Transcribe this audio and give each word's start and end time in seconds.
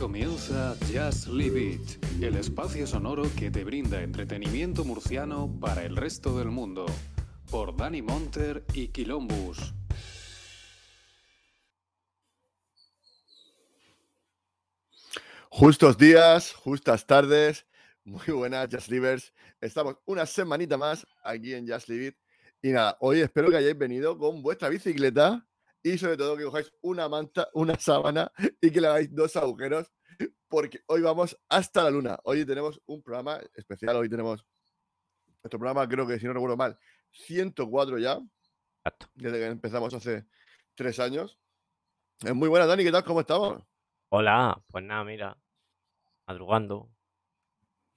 Comienza 0.00 0.74
Just 0.90 1.26
Live 1.26 1.60
It, 1.60 2.22
el 2.22 2.34
espacio 2.36 2.86
sonoro 2.86 3.24
que 3.38 3.50
te 3.50 3.64
brinda 3.64 4.00
entretenimiento 4.00 4.82
murciano 4.82 5.54
para 5.60 5.84
el 5.84 5.94
resto 5.94 6.38
del 6.38 6.48
mundo, 6.48 6.86
por 7.50 7.76
Dani 7.76 8.00
Monter 8.00 8.64
y 8.72 8.88
Quilombus. 8.88 9.74
Justos 15.50 15.98
días, 15.98 16.54
justas 16.54 17.06
tardes, 17.06 17.66
muy 18.02 18.24
buenas 18.28 18.68
Just 18.72 18.88
Livers. 18.88 19.34
Estamos 19.60 19.96
una 20.06 20.24
semanita 20.24 20.78
más 20.78 21.06
aquí 21.22 21.52
en 21.52 21.68
Just 21.68 21.90
Live 21.90 22.06
It. 22.06 22.16
Y 22.62 22.70
nada, 22.70 22.96
hoy 23.00 23.20
espero 23.20 23.50
que 23.50 23.58
hayáis 23.58 23.76
venido 23.76 24.16
con 24.16 24.40
vuestra 24.40 24.70
bicicleta 24.70 25.46
y 25.82 25.96
sobre 25.98 26.16
todo 26.16 26.36
que 26.36 26.44
cojáis 26.44 26.72
una 26.82 27.08
manta, 27.08 27.48
una 27.54 27.78
sábana 27.78 28.30
y 28.60 28.70
que 28.70 28.80
le 28.80 28.86
hagáis 28.88 29.14
dos 29.14 29.36
agujeros 29.36 29.90
porque 30.48 30.80
hoy 30.86 31.00
vamos 31.00 31.38
hasta 31.48 31.82
la 31.84 31.90
luna. 31.90 32.18
Hoy 32.24 32.44
tenemos 32.44 32.80
un 32.86 33.02
programa 33.02 33.40
especial, 33.54 33.96
hoy 33.96 34.08
tenemos 34.08 34.44
nuestro 35.42 35.58
programa, 35.58 35.88
creo 35.88 36.06
que 36.06 36.18
si 36.18 36.26
no 36.26 36.32
recuerdo 36.34 36.56
mal, 36.56 36.78
104 37.12 37.98
ya, 37.98 38.18
desde 39.14 39.38
que 39.38 39.46
empezamos 39.46 39.94
hace 39.94 40.26
tres 40.74 40.98
años. 41.00 41.38
Es 42.22 42.34
muy 42.34 42.48
buena, 42.48 42.66
Dani, 42.66 42.84
¿qué 42.84 42.92
tal? 42.92 43.04
¿Cómo 43.04 43.20
estamos? 43.20 43.62
Hola, 44.10 44.62
pues 44.68 44.84
nada, 44.84 45.04
mira, 45.04 45.36
madrugando. 46.26 46.90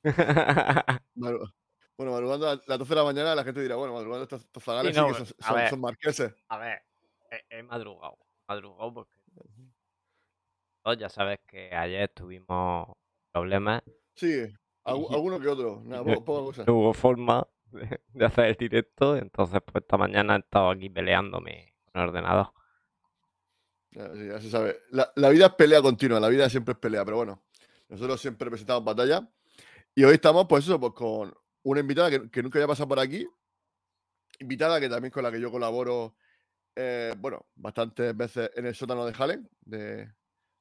Madru- 1.16 1.54
Bueno, 1.98 2.12
madrugando 2.14 2.50
a 2.50 2.62
las 2.66 2.80
12 2.80 2.90
de 2.90 2.96
la 2.96 3.04
mañana, 3.04 3.36
la 3.36 3.44
gente 3.44 3.62
dirá, 3.62 3.76
bueno, 3.76 3.94
madrugando 3.94 4.24
estos, 4.24 4.42
estos 4.44 4.64
zagales 4.64 4.96
Sí, 4.96 5.02
no, 5.02 5.08
sí 5.14 5.14
que 5.14 5.26
son, 5.26 5.36
a 5.40 5.48
son- 5.48 5.56
ver. 5.58 5.70
son 5.70 5.82
marqueses. 5.82 6.34
A 6.50 6.58
ver, 6.58 6.82
he, 7.50 7.60
he 7.60 7.64
madrugado, 7.64 8.18
madrugado 8.48 8.94
porque 8.94 9.14
todos 10.84 10.98
ya 10.98 11.10
sabes 11.10 11.40
que 11.48 11.74
ayer 11.74 12.10
tuvimos 12.10 12.88
problemas, 13.32 13.84
Sí, 14.16 14.44
alguno 14.84 15.40
que 15.40 15.48
otro, 15.48 15.82
nada, 15.86 16.04
no- 16.04 16.16
po- 16.16 16.26
poca 16.26 16.46
cosa. 16.46 16.64
no 16.66 16.74
hubo 16.74 16.94
forma 16.94 17.48
de, 17.72 18.26
hacer 18.26 18.46
el 18.46 18.56
directo, 18.56 19.16
entonces 19.18 19.62
pues 19.66 19.84
esta 19.84 19.98
mañana 19.98 20.36
he 20.36 20.40
estado 20.40 20.70
aquí 20.70 20.90
peleándome 20.90 21.74
con 21.92 22.02
el 22.02 22.10
ordenador. 22.10 22.54
Ya, 23.92 24.12
sí, 24.14 24.28
ya 24.28 24.42
se 24.42 24.50
sabe. 24.50 24.80
La, 24.90 25.12
la 25.16 25.30
vida 25.30 25.46
es 25.48 25.54
pelea 25.54 25.82
continua, 25.82 26.20
la 26.20 26.28
vida 26.30 26.50
siempre 26.50 26.74
es 26.74 26.80
pelea, 26.80 27.06
pero 27.06 27.18
bueno, 27.18 27.44
nosotros 27.90 28.20
siempre 28.20 28.50
presentamos 28.50 28.84
batalla. 28.84 29.28
Y 29.96 30.04
hoy 30.04 30.16
estamos, 30.16 30.48
pues 30.50 30.64
eso, 30.66 30.80
pues 30.80 30.94
con 30.94 31.34
una 31.64 31.80
invitada 31.80 32.10
que, 32.10 32.30
que 32.32 32.42
nunca 32.42 32.58
había 32.58 32.68
pasado 32.68 32.90
por 32.90 33.00
aquí. 33.00 33.28
Invitada 34.40 34.80
que 34.80 34.90
también 34.90 35.12
con 35.12 35.24
la 35.24 35.32
que 35.32 35.40
yo 35.40 35.52
colaboro, 35.52 36.16
eh, 36.76 37.14
bueno, 37.18 37.48
bastantes 37.56 38.16
veces 38.16 38.52
en 38.56 38.66
el 38.66 38.76
sótano 38.76 39.06
de 39.06 39.14
Halen, 39.18 39.50
de, 39.62 40.12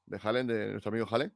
de 0.07 0.45
de 0.45 0.73
nuestro 0.73 0.91
amigo 0.91 1.07
Halen. 1.11 1.33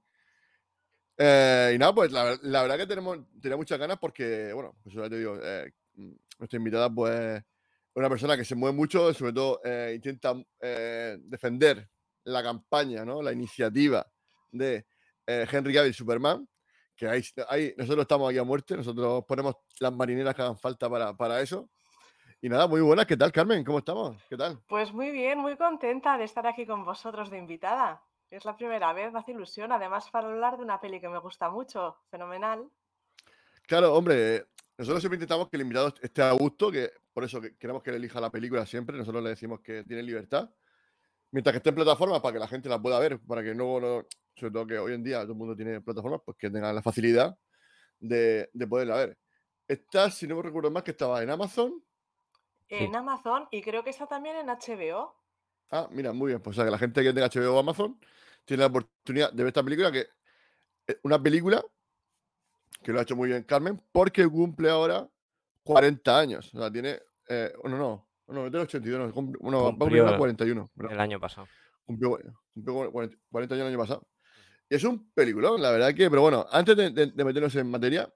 Eh, 1.18 1.72
y 1.74 1.78
nada, 1.78 1.94
pues 1.94 2.12
la, 2.12 2.38
la 2.42 2.62
verdad 2.62 2.76
que 2.76 2.86
tenemos, 2.86 3.18
tenía 3.40 3.56
muchas 3.56 3.78
ganas 3.78 3.98
porque, 3.98 4.52
bueno, 4.52 4.76
pues 4.82 4.94
ya 4.94 5.08
te 5.08 5.22
eh, 5.22 5.72
mm, 5.94 6.12
nuestra 6.38 6.56
invitada, 6.58 6.90
pues, 6.90 7.36
es 7.38 7.44
una 7.94 8.10
persona 8.10 8.36
que 8.36 8.44
se 8.44 8.54
mueve 8.54 8.76
mucho, 8.76 9.14
sobre 9.14 9.32
todo 9.32 9.60
intenta 9.94 10.34
defender 11.18 11.88
la 12.24 12.42
campaña, 12.42 13.04
¿no? 13.06 13.22
La 13.22 13.32
iniciativa 13.32 14.06
de 14.50 14.86
Henry 15.26 15.72
Cavill 15.72 15.94
Superman, 15.94 16.46
que 16.94 17.08
ahí, 17.08 17.22
ahí 17.48 17.74
nosotros 17.78 18.02
estamos 18.02 18.28
aquí 18.28 18.38
a 18.38 18.44
muerte, 18.44 18.76
nosotros 18.76 19.24
ponemos 19.26 19.54
las 19.80 19.92
marineras 19.94 20.34
que 20.34 20.42
hagan 20.42 20.58
falta 20.58 20.90
para, 20.90 21.16
para 21.16 21.40
eso. 21.40 21.70
Y 22.46 22.48
nada, 22.48 22.68
muy 22.68 22.80
buenas, 22.80 23.06
¿qué 23.06 23.16
tal, 23.16 23.32
Carmen? 23.32 23.64
¿Cómo 23.64 23.78
estamos? 23.78 24.22
¿Qué 24.28 24.36
tal? 24.36 24.60
Pues 24.68 24.92
muy 24.92 25.10
bien, 25.10 25.36
muy 25.36 25.56
contenta 25.56 26.16
de 26.16 26.22
estar 26.22 26.46
aquí 26.46 26.64
con 26.64 26.84
vosotros 26.84 27.28
de 27.28 27.38
invitada. 27.38 28.00
Es 28.30 28.44
la 28.44 28.56
primera 28.56 28.92
vez, 28.92 29.12
me 29.12 29.18
hace 29.18 29.32
ilusión, 29.32 29.72
además 29.72 30.08
para 30.12 30.28
hablar 30.28 30.56
de 30.56 30.62
una 30.62 30.80
peli 30.80 31.00
que 31.00 31.08
me 31.08 31.18
gusta 31.18 31.50
mucho, 31.50 31.96
fenomenal. 32.08 32.70
Claro, 33.66 33.94
hombre, 33.94 34.46
nosotros 34.78 35.02
siempre 35.02 35.16
intentamos 35.16 35.48
que 35.48 35.56
el 35.56 35.62
invitado 35.62 35.92
esté 36.00 36.22
a 36.22 36.30
gusto, 36.34 36.70
que 36.70 36.92
por 37.12 37.24
eso 37.24 37.40
que 37.40 37.56
queremos 37.56 37.82
que 37.82 37.90
él 37.90 37.96
elija 37.96 38.20
la 38.20 38.30
película 38.30 38.64
siempre, 38.64 38.96
nosotros 38.96 39.24
le 39.24 39.30
decimos 39.30 39.58
que 39.58 39.82
tiene 39.82 40.04
libertad, 40.04 40.48
mientras 41.32 41.52
que 41.52 41.56
esté 41.56 41.70
en 41.70 41.74
plataformas 41.74 42.20
para 42.20 42.34
que 42.34 42.38
la 42.38 42.46
gente 42.46 42.68
la 42.68 42.80
pueda 42.80 43.00
ver, 43.00 43.18
para 43.26 43.42
que 43.42 43.54
luego, 43.54 43.80
no, 43.80 44.06
sobre 44.36 44.52
todo 44.52 44.66
que 44.68 44.78
hoy 44.78 44.94
en 44.94 45.02
día 45.02 45.22
todo 45.22 45.32
el 45.32 45.38
mundo 45.38 45.56
tiene 45.56 45.80
plataformas, 45.80 46.20
pues 46.24 46.36
que 46.38 46.48
tengan 46.48 46.76
la 46.76 46.82
facilidad 46.82 47.36
de, 47.98 48.48
de 48.52 48.66
poderla 48.68 48.98
ver. 48.98 49.18
Esta, 49.66 50.12
si 50.12 50.28
no 50.28 50.36
me 50.36 50.42
recuerdo 50.42 50.70
más, 50.70 50.84
que 50.84 50.92
estaba 50.92 51.20
en 51.24 51.30
Amazon. 51.30 51.82
En 52.68 52.94
Amazon 52.96 53.46
y 53.50 53.62
creo 53.62 53.84
que 53.84 53.90
está 53.90 54.06
también 54.06 54.36
en 54.36 54.46
HBO. 54.48 55.14
Ah, 55.70 55.88
mira, 55.90 56.12
muy 56.12 56.28
bien, 56.28 56.40
pues 56.40 56.54
o 56.54 56.56
sea, 56.56 56.64
que 56.64 56.70
la 56.70 56.78
gente 56.78 57.02
que 57.02 57.12
tenga 57.12 57.28
HBO 57.28 57.54
o 57.56 57.58
Amazon 57.58 57.98
tiene 58.44 58.60
la 58.62 58.66
oportunidad 58.68 59.32
de 59.32 59.42
ver 59.42 59.48
esta 59.48 59.62
película, 59.62 59.90
que 59.92 60.06
es 60.86 60.98
una 61.02 61.20
película 61.22 61.64
que 62.82 62.92
lo 62.92 62.98
ha 62.98 63.02
hecho 63.02 63.16
muy 63.16 63.28
bien 63.28 63.42
Carmen, 63.42 63.80
porque 63.92 64.26
cumple 64.28 64.70
ahora 64.70 65.08
40 65.64 66.18
años. 66.18 66.54
O 66.54 66.58
sea, 66.60 66.70
tiene. 66.70 67.00
Eh, 67.28 67.52
no, 67.64 67.76
no, 67.76 68.06
no, 68.28 68.46
es 68.46 68.52
del 68.52 68.60
82, 68.62 69.08
no, 69.08 69.12
cum- 69.12 69.32
bueno, 69.40 69.62
va 69.64 69.68
a 69.68 69.70
cumplir 69.72 70.00
ahora 70.00 70.16
Cumplió 70.16 70.18
41. 70.18 70.70
¿verdad? 70.74 70.92
El 70.94 71.00
año 71.00 71.20
pasado. 71.20 71.48
Cumplió, 71.84 72.18
cumplió 72.54 72.92
40, 72.92 73.16
40 73.30 73.54
años 73.54 73.62
el 73.66 73.68
año 73.72 73.78
pasado. 73.78 74.06
Y 74.68 74.74
es 74.76 74.84
un 74.84 75.10
peliculón, 75.12 75.60
la 75.60 75.70
verdad 75.72 75.94
que, 75.94 76.08
pero 76.10 76.22
bueno, 76.22 76.46
antes 76.50 76.76
de, 76.76 76.90
de- 76.90 77.06
de 77.12 77.24
meternos 77.24 77.54
en 77.56 77.68
materia, 77.70 78.12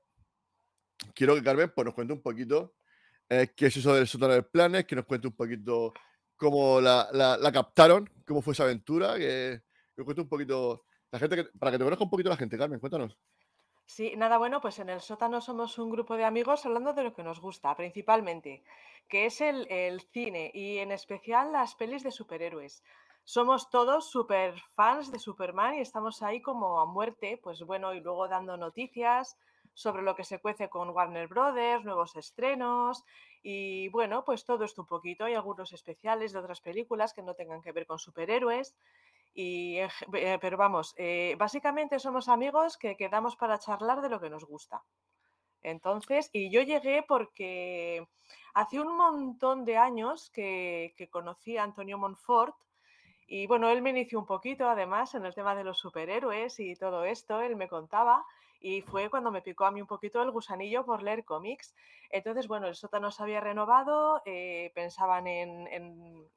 quiero 1.14 1.34
que 1.34 1.42
Carmen 1.42 1.72
pues, 1.74 1.84
nos 1.84 1.94
cuente 1.94 2.12
un 2.12 2.22
poquito 2.22 2.74
eh, 3.30 3.52
qué 3.56 3.66
es 3.66 3.76
eso 3.76 3.94
del 3.94 4.06
sótano 4.06 4.34
de 4.34 4.42
planes, 4.42 4.84
que 4.84 4.96
nos 4.96 5.06
cuente 5.06 5.28
un 5.28 5.34
poquito 5.34 5.92
cómo 6.36 6.80
la, 6.80 7.38
captaron, 7.52 8.10
cómo 8.26 8.42
fue 8.42 8.52
esa 8.52 8.64
aventura, 8.64 9.16
que, 9.16 9.62
que 9.96 10.04
cuente 10.04 10.22
un 10.22 10.28
poquito, 10.28 10.84
la 11.10 11.18
gente 11.18 11.36
que- 11.36 11.58
para 11.58 11.72
que 11.72 11.78
te 11.78 11.84
conozca 11.84 12.04
un 12.04 12.10
poquito 12.10 12.28
la 12.28 12.36
gente, 12.36 12.58
Carmen, 12.58 12.80
cuéntanos. 12.80 13.16
Sí, 13.86 14.14
nada 14.16 14.38
bueno, 14.38 14.60
pues 14.60 14.78
en 14.78 14.88
el 14.88 15.00
sótano 15.00 15.40
somos 15.40 15.78
un 15.78 15.90
grupo 15.90 16.16
de 16.16 16.24
amigos 16.24 16.64
hablando 16.64 16.92
de 16.92 17.02
lo 17.02 17.12
que 17.12 17.24
nos 17.24 17.40
gusta, 17.40 17.74
principalmente, 17.76 18.62
que 19.08 19.26
es 19.26 19.40
el, 19.40 19.66
el 19.70 20.00
cine 20.00 20.50
y 20.54 20.78
en 20.78 20.92
especial 20.92 21.52
las 21.52 21.74
pelis 21.74 22.02
de 22.04 22.12
superhéroes. 22.12 22.84
Somos 23.24 23.68
todos 23.68 24.10
super 24.10 24.54
fans 24.74 25.10
de 25.12 25.18
Superman 25.18 25.74
y 25.74 25.80
estamos 25.80 26.22
ahí 26.22 26.40
como 26.40 26.80
a 26.80 26.86
muerte, 26.86 27.38
pues 27.42 27.62
bueno, 27.62 27.92
y 27.92 28.00
luego 28.00 28.28
dando 28.28 28.56
noticias 28.56 29.36
sobre 29.80 30.02
lo 30.02 30.14
que 30.14 30.24
se 30.24 30.38
cuece 30.38 30.68
con 30.68 30.90
Warner 30.90 31.26
Brothers, 31.26 31.84
nuevos 31.84 32.14
estrenos 32.14 33.02
y 33.42 33.88
bueno, 33.88 34.24
pues 34.24 34.44
todo 34.44 34.64
esto 34.64 34.82
un 34.82 34.86
poquito. 34.86 35.24
Hay 35.24 35.34
algunos 35.34 35.72
especiales 35.72 36.32
de 36.32 36.38
otras 36.38 36.60
películas 36.60 37.14
que 37.14 37.22
no 37.22 37.34
tengan 37.34 37.62
que 37.62 37.72
ver 37.72 37.86
con 37.86 37.98
superhéroes. 37.98 38.74
Y, 39.32 39.78
eh, 39.78 40.38
pero 40.40 40.58
vamos, 40.58 40.92
eh, 40.98 41.34
básicamente 41.38 41.98
somos 41.98 42.28
amigos 42.28 42.76
que 42.76 42.96
quedamos 42.96 43.36
para 43.36 43.58
charlar 43.58 44.02
de 44.02 44.10
lo 44.10 44.20
que 44.20 44.28
nos 44.28 44.44
gusta. 44.44 44.82
Entonces, 45.62 46.28
y 46.32 46.50
yo 46.50 46.60
llegué 46.60 47.02
porque 47.06 48.06
hace 48.52 48.80
un 48.80 48.94
montón 48.96 49.64
de 49.64 49.78
años 49.78 50.30
que, 50.30 50.94
que 50.96 51.08
conocí 51.08 51.56
a 51.56 51.62
Antonio 51.62 51.96
Monfort 51.96 52.56
y 53.26 53.46
bueno, 53.46 53.70
él 53.70 53.80
me 53.80 53.90
inició 53.90 54.18
un 54.18 54.26
poquito 54.26 54.68
además 54.68 55.14
en 55.14 55.24
el 55.24 55.34
tema 55.34 55.54
de 55.54 55.64
los 55.64 55.78
superhéroes 55.78 56.58
y 56.58 56.74
todo 56.74 57.04
esto, 57.04 57.40
él 57.40 57.54
me 57.56 57.68
contaba 57.68 58.26
y 58.60 58.82
fue 58.82 59.10
cuando 59.10 59.30
me 59.30 59.42
picó 59.42 59.64
a 59.64 59.70
mí 59.70 59.80
un 59.80 59.86
poquito 59.86 60.22
el 60.22 60.30
gusanillo 60.30 60.84
por 60.84 61.02
leer 61.02 61.24
cómics. 61.24 61.74
Entonces, 62.10 62.46
bueno, 62.48 62.66
el 62.68 62.74
sótano 62.76 63.10
se 63.10 63.22
había 63.22 63.40
renovado, 63.40 64.22
eh, 64.26 64.70
pensaban 64.74 65.26
en, 65.26 65.66
en- 65.68 66.28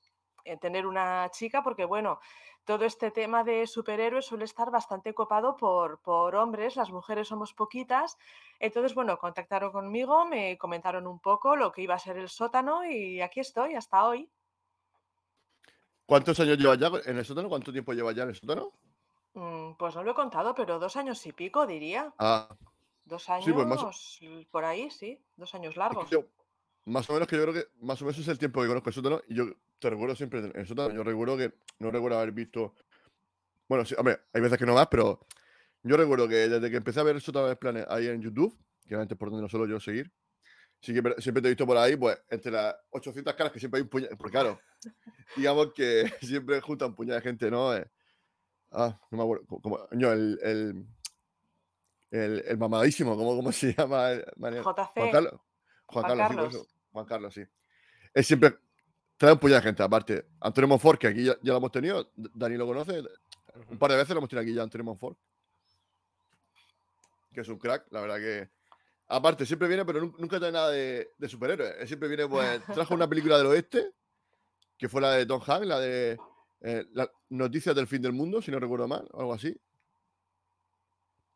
en 0.46 0.60
tener 0.60 0.86
una 0.88 1.30
chica 1.32 1.64
porque 1.64 1.86
bueno, 1.86 2.20
todo 2.66 2.86
este 2.86 3.12
tema 3.12 3.44
de 3.44 3.68
superhéroes 3.68 4.26
suele 4.26 4.46
estar 4.46 4.72
bastante 4.72 5.14
copado 5.14 5.56
por, 5.58 6.02
por 6.02 6.36
hombres, 6.36 6.76
las 6.76 6.92
mujeres 6.92 7.28
somos 7.30 7.54
poquitas. 7.54 8.18
Entonces, 8.60 8.94
bueno, 8.96 9.18
contactaron 9.18 9.72
conmigo, 9.72 10.26
me 10.26 10.58
comentaron 10.58 11.08
un 11.08 11.20
poco 11.20 11.56
lo 11.56 11.72
que 11.72 11.82
iba 11.84 11.96
a 11.96 12.00
ser 12.00 12.18
el 12.18 12.30
sótano 12.30 12.86
y 12.86 13.22
aquí 13.22 13.40
estoy 13.42 13.76
hasta 13.76 14.06
hoy. 14.06 14.30
¿Cuántos 16.06 16.40
años 16.40 16.58
llevas 16.58 16.80
ya 16.80 16.90
en 17.06 17.18
el 17.18 17.26
sótano? 17.26 17.50
¿Cuánto 17.50 17.72
tiempo 17.74 17.92
llevas 17.94 18.16
ya 18.16 18.24
en 18.24 18.30
el 18.30 18.36
sótano? 18.36 18.72
Mm, 19.34 19.74
Pues 19.78 19.96
no 19.96 20.04
lo 20.04 20.12
he 20.12 20.16
contado, 20.16 20.54
pero 20.56 20.80
dos 20.80 20.96
años 20.96 21.26
y 21.26 21.32
pico, 21.34 21.66
diría. 21.66 22.14
Ah, 22.20 22.48
Dos 23.06 23.24
Sí, 23.44 23.52
pues 23.52 23.68
más 23.68 23.80
o- 23.80 23.88
años 23.88 24.18
l- 24.22 24.48
por 24.50 24.64
ahí, 24.64 24.90
sí, 24.90 25.20
dos 25.36 25.54
años 25.56 25.70
es 25.72 25.74
que 25.74 25.80
largos. 25.80 26.10
yo- 26.10 26.26
más 26.86 27.10
o 27.10 27.14
menos 27.14 27.28
que 27.28 27.36
yo 27.36 27.42
creo 27.44 27.54
que 27.54 27.68
más 27.82 28.02
o 28.02 28.06
menos 28.06 28.18
es 28.20 28.28
el 28.30 28.38
tiempo 28.40 28.62
que 28.62 28.68
conozco 28.70 28.90
el 28.90 28.94
sótano 28.96 29.22
y 29.28 29.36
yo 29.36 29.46
te 29.80 29.90
recuerdo 29.90 30.16
siempre 30.16 30.40
en 30.40 30.52
el 30.56 30.66
sótano. 30.68 30.94
Yo 30.94 31.04
recuerdo 31.04 31.36
que 31.38 31.54
no 31.80 31.92
recuerdo 31.92 32.18
haber 32.18 32.32
visto. 32.32 32.76
Bueno, 33.68 33.84
sí, 33.84 33.94
hombre, 33.98 34.22
hay 34.34 34.42
veces 34.42 34.58
que 34.58 34.66
no 34.66 34.74
más, 34.76 34.88
pero 34.88 35.20
yo 35.84 35.98
recuerdo 35.98 36.28
que 36.30 36.48
desde 36.48 36.70
que 36.72 36.78
empecé 36.78 37.02
a 37.02 37.04
ver 37.04 37.16
el 37.16 37.22
sótano 37.22 37.48
de 37.48 37.56
planes 37.58 37.86
ahí 37.90 38.08
en 38.08 38.22
YouTube, 38.22 38.58
que 38.86 38.96
obviamente 38.96 39.16
es 39.16 39.18
por 39.20 39.30
donde 39.30 39.42
no 39.44 39.50
suelo 39.50 39.66
yo 39.66 39.80
seguir, 39.82 40.12
sí 40.80 40.94
que 40.94 41.02
siempre 41.22 41.42
te 41.42 41.48
he 41.50 41.52
visto 41.52 41.66
por 41.66 41.78
ahí, 41.78 41.96
pues 41.98 42.22
entre 42.30 42.52
las 42.54 42.74
800 42.92 43.34
caras 43.34 43.52
que 43.52 43.60
siempre 43.60 43.80
hay 43.80 43.84
un 43.84 43.90
puñado. 43.90 44.16
Porque 44.18 44.32
claro, 44.32 44.60
digamos 45.36 45.74
que 45.74 46.04
siempre 46.22 46.62
junta 46.62 46.86
un 46.86 46.96
puñado 46.96 47.20
de 47.20 47.22
gente, 47.24 47.52
¿no? 47.52 47.76
Eh, 47.76 47.86
ah, 48.74 49.00
no 49.12 49.18
me 49.18 49.24
acuerdo. 49.24 49.46
co- 49.46 49.62
Como, 49.62 49.80
el, 49.92 50.40
el, 50.44 50.86
el, 52.12 52.44
el 52.48 52.58
mamadísimo, 52.58 53.16
¿cómo, 53.16 53.36
cómo 53.36 53.52
se 53.52 53.74
llama? 53.78 54.12
el- 54.12 54.26
Manuel? 54.38 54.64
Juan 54.64 54.76
JC, 54.76 55.12
Carlos. 55.12 55.34
Juan 55.86 56.06
Juan 56.06 56.06
Carlos, 56.06 56.28
sí, 56.30 56.36
Carlos. 56.36 56.68
Juan 56.92 57.06
Carlos, 57.06 57.34
sí. 57.34 57.42
Él 58.14 58.24
siempre 58.24 58.58
trae 59.18 59.34
un 59.34 59.40
puñado 59.40 59.62
de 59.62 59.68
gente. 59.68 59.84
Aparte, 59.84 60.26
Antonio 60.40 60.68
Monfort, 60.68 61.00
que 61.00 61.08
aquí 61.08 61.24
ya, 61.24 61.34
ya 61.42 61.52
lo 61.54 61.58
hemos 61.58 61.72
tenido, 61.72 62.12
Dani 62.16 62.58
lo 62.58 62.66
conoce, 62.68 63.02
un 63.70 63.78
par 63.78 63.92
de 63.92 63.98
veces 63.98 64.10
lo 64.12 64.18
hemos 64.20 64.30
tenido 64.30 64.42
aquí 64.44 64.54
ya 64.54 64.64
en 64.64 64.86
Monfort. 64.86 65.18
Que 67.34 67.42
es 67.42 67.48
un 67.50 67.58
crack, 67.58 67.88
la 67.92 68.02
verdad 68.02 68.18
que. 68.18 68.50
Aparte, 69.08 69.46
siempre 69.46 69.68
viene, 69.68 69.86
pero 69.86 70.00
nunca 70.02 70.40
trae 70.40 70.52
nada 70.52 70.70
de, 70.72 71.10
superhéroes. 71.28 71.88
siempre 71.88 72.08
viene, 72.08 72.28
pues, 72.28 72.62
trajo 72.74 72.94
una 72.94 73.08
película 73.08 73.38
del 73.38 73.48
oeste, 73.48 73.92
que 74.78 74.88
fue 74.88 75.02
la 75.02 75.12
de 75.12 75.26
Tom 75.26 75.42
Hanks, 75.46 75.68
la 75.68 75.80
de 75.80 76.18
eh, 76.64 76.86
las 76.94 77.10
Noticias 77.30 77.76
del 77.76 77.88
Fin 77.88 78.02
del 78.02 78.14
Mundo, 78.14 78.42
si 78.42 78.50
no 78.50 78.60
recuerdo 78.60 78.88
mal, 78.88 79.06
o 79.12 79.20
algo 79.20 79.34
así. 79.34 79.56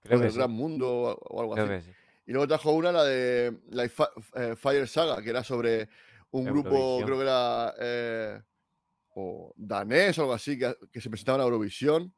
Creo 0.02 0.22
que 0.22 0.28
el 0.28 0.34
Gran 0.34 0.52
Mundo 0.52 0.90
o 0.90 1.42
algo 1.42 1.56
así. 1.56 1.92
Y 2.26 2.32
luego 2.32 2.48
trajo 2.48 2.72
una, 2.72 2.94
la 2.94 3.04
de 3.04 3.60
la 3.70 3.84
eh, 3.86 4.56
Fire 4.56 4.88
Saga, 4.88 5.22
que 5.22 5.30
era 5.30 5.44
sobre 5.44 5.90
un 6.32 6.46
grupo, 6.46 7.02
creo 7.04 7.18
que 7.18 7.24
era 7.24 7.74
eh, 7.80 8.42
o 9.16 9.54
danés 9.58 10.18
o 10.18 10.22
algo 10.22 10.34
así, 10.34 10.58
que, 10.58 11.02
se 11.02 11.10
presentaba 11.10 11.40
en 11.40 11.44
Eurovisión. 11.44 12.14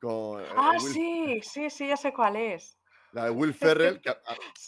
Con, 0.00 0.42
ah, 0.56 0.78
sí, 0.78 1.40
sí, 1.42 1.68
sí, 1.68 1.88
ya 1.88 1.96
sé 1.96 2.12
cuál 2.14 2.36
es. 2.36 2.78
La 3.12 3.24
de 3.24 3.30
Will 3.30 3.52
Ferrell, 3.54 4.00
que 4.00 4.10
a, 4.10 4.16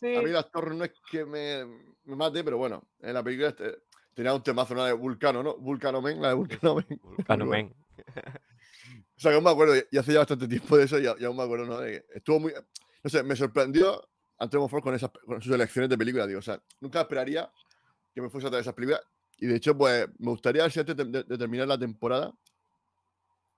mí 0.02 0.30
el 0.30 0.36
actor 0.36 0.74
no 0.74 0.84
es 0.84 0.92
que 1.10 1.24
me, 1.24 1.64
me, 2.04 2.16
mate, 2.16 2.44
pero 2.44 2.58
bueno, 2.58 2.88
en 3.00 3.14
la 3.14 3.22
película 3.22 3.48
este, 3.48 3.76
tenía 4.14 4.34
un 4.34 4.42
temazo, 4.42 4.74
una 4.74 4.86
de 4.86 4.92
Vulcano, 4.92 5.42
¿no? 5.42 5.56
Vulcano 5.56 6.02
Men, 6.02 6.20
la 6.20 6.28
de 6.28 6.34
Vulcano 6.34 6.74
Men. 6.74 7.00
Vulcano 7.02 7.46
Men. 7.46 7.74
o 9.16 9.20
sea, 9.20 9.30
que 9.30 9.34
aún 9.34 9.44
me 9.44 9.50
acuerdo, 9.50 9.74
y 9.90 9.98
hace 9.98 10.12
ya 10.12 10.20
bastante 10.20 10.48
tiempo 10.48 10.76
de 10.76 10.84
eso, 10.84 10.98
y, 10.98 11.06
aún 11.06 11.36
me 11.36 11.42
acuerdo, 11.42 11.66
¿no? 11.66 11.82
estuvo 11.82 12.40
muy. 12.40 12.52
No 13.02 13.10
sé, 13.10 13.22
me 13.22 13.34
sorprendió 13.34 14.08
Antonio 14.38 14.68
Ford 14.68 14.82
con, 14.82 14.94
esas, 14.94 15.10
con 15.24 15.40
sus 15.40 15.54
elecciones 15.54 15.88
de 15.88 15.96
película, 15.96 16.26
digo. 16.26 16.38
O 16.38 16.42
sea, 16.42 16.62
nunca 16.80 17.00
esperaría 17.02 17.50
que 18.14 18.20
me 18.20 18.28
fuese 18.28 18.46
a 18.46 18.50
traer 18.50 18.62
esas 18.62 18.74
películas. 18.74 19.00
Y 19.38 19.46
de 19.46 19.56
hecho, 19.56 19.76
pues 19.76 20.06
me 20.18 20.30
gustaría 20.30 20.68
si 20.68 20.80
antes 20.80 20.96
de, 20.96 21.24
terminar 21.24 21.66
la 21.66 21.78
temporada, 21.78 22.32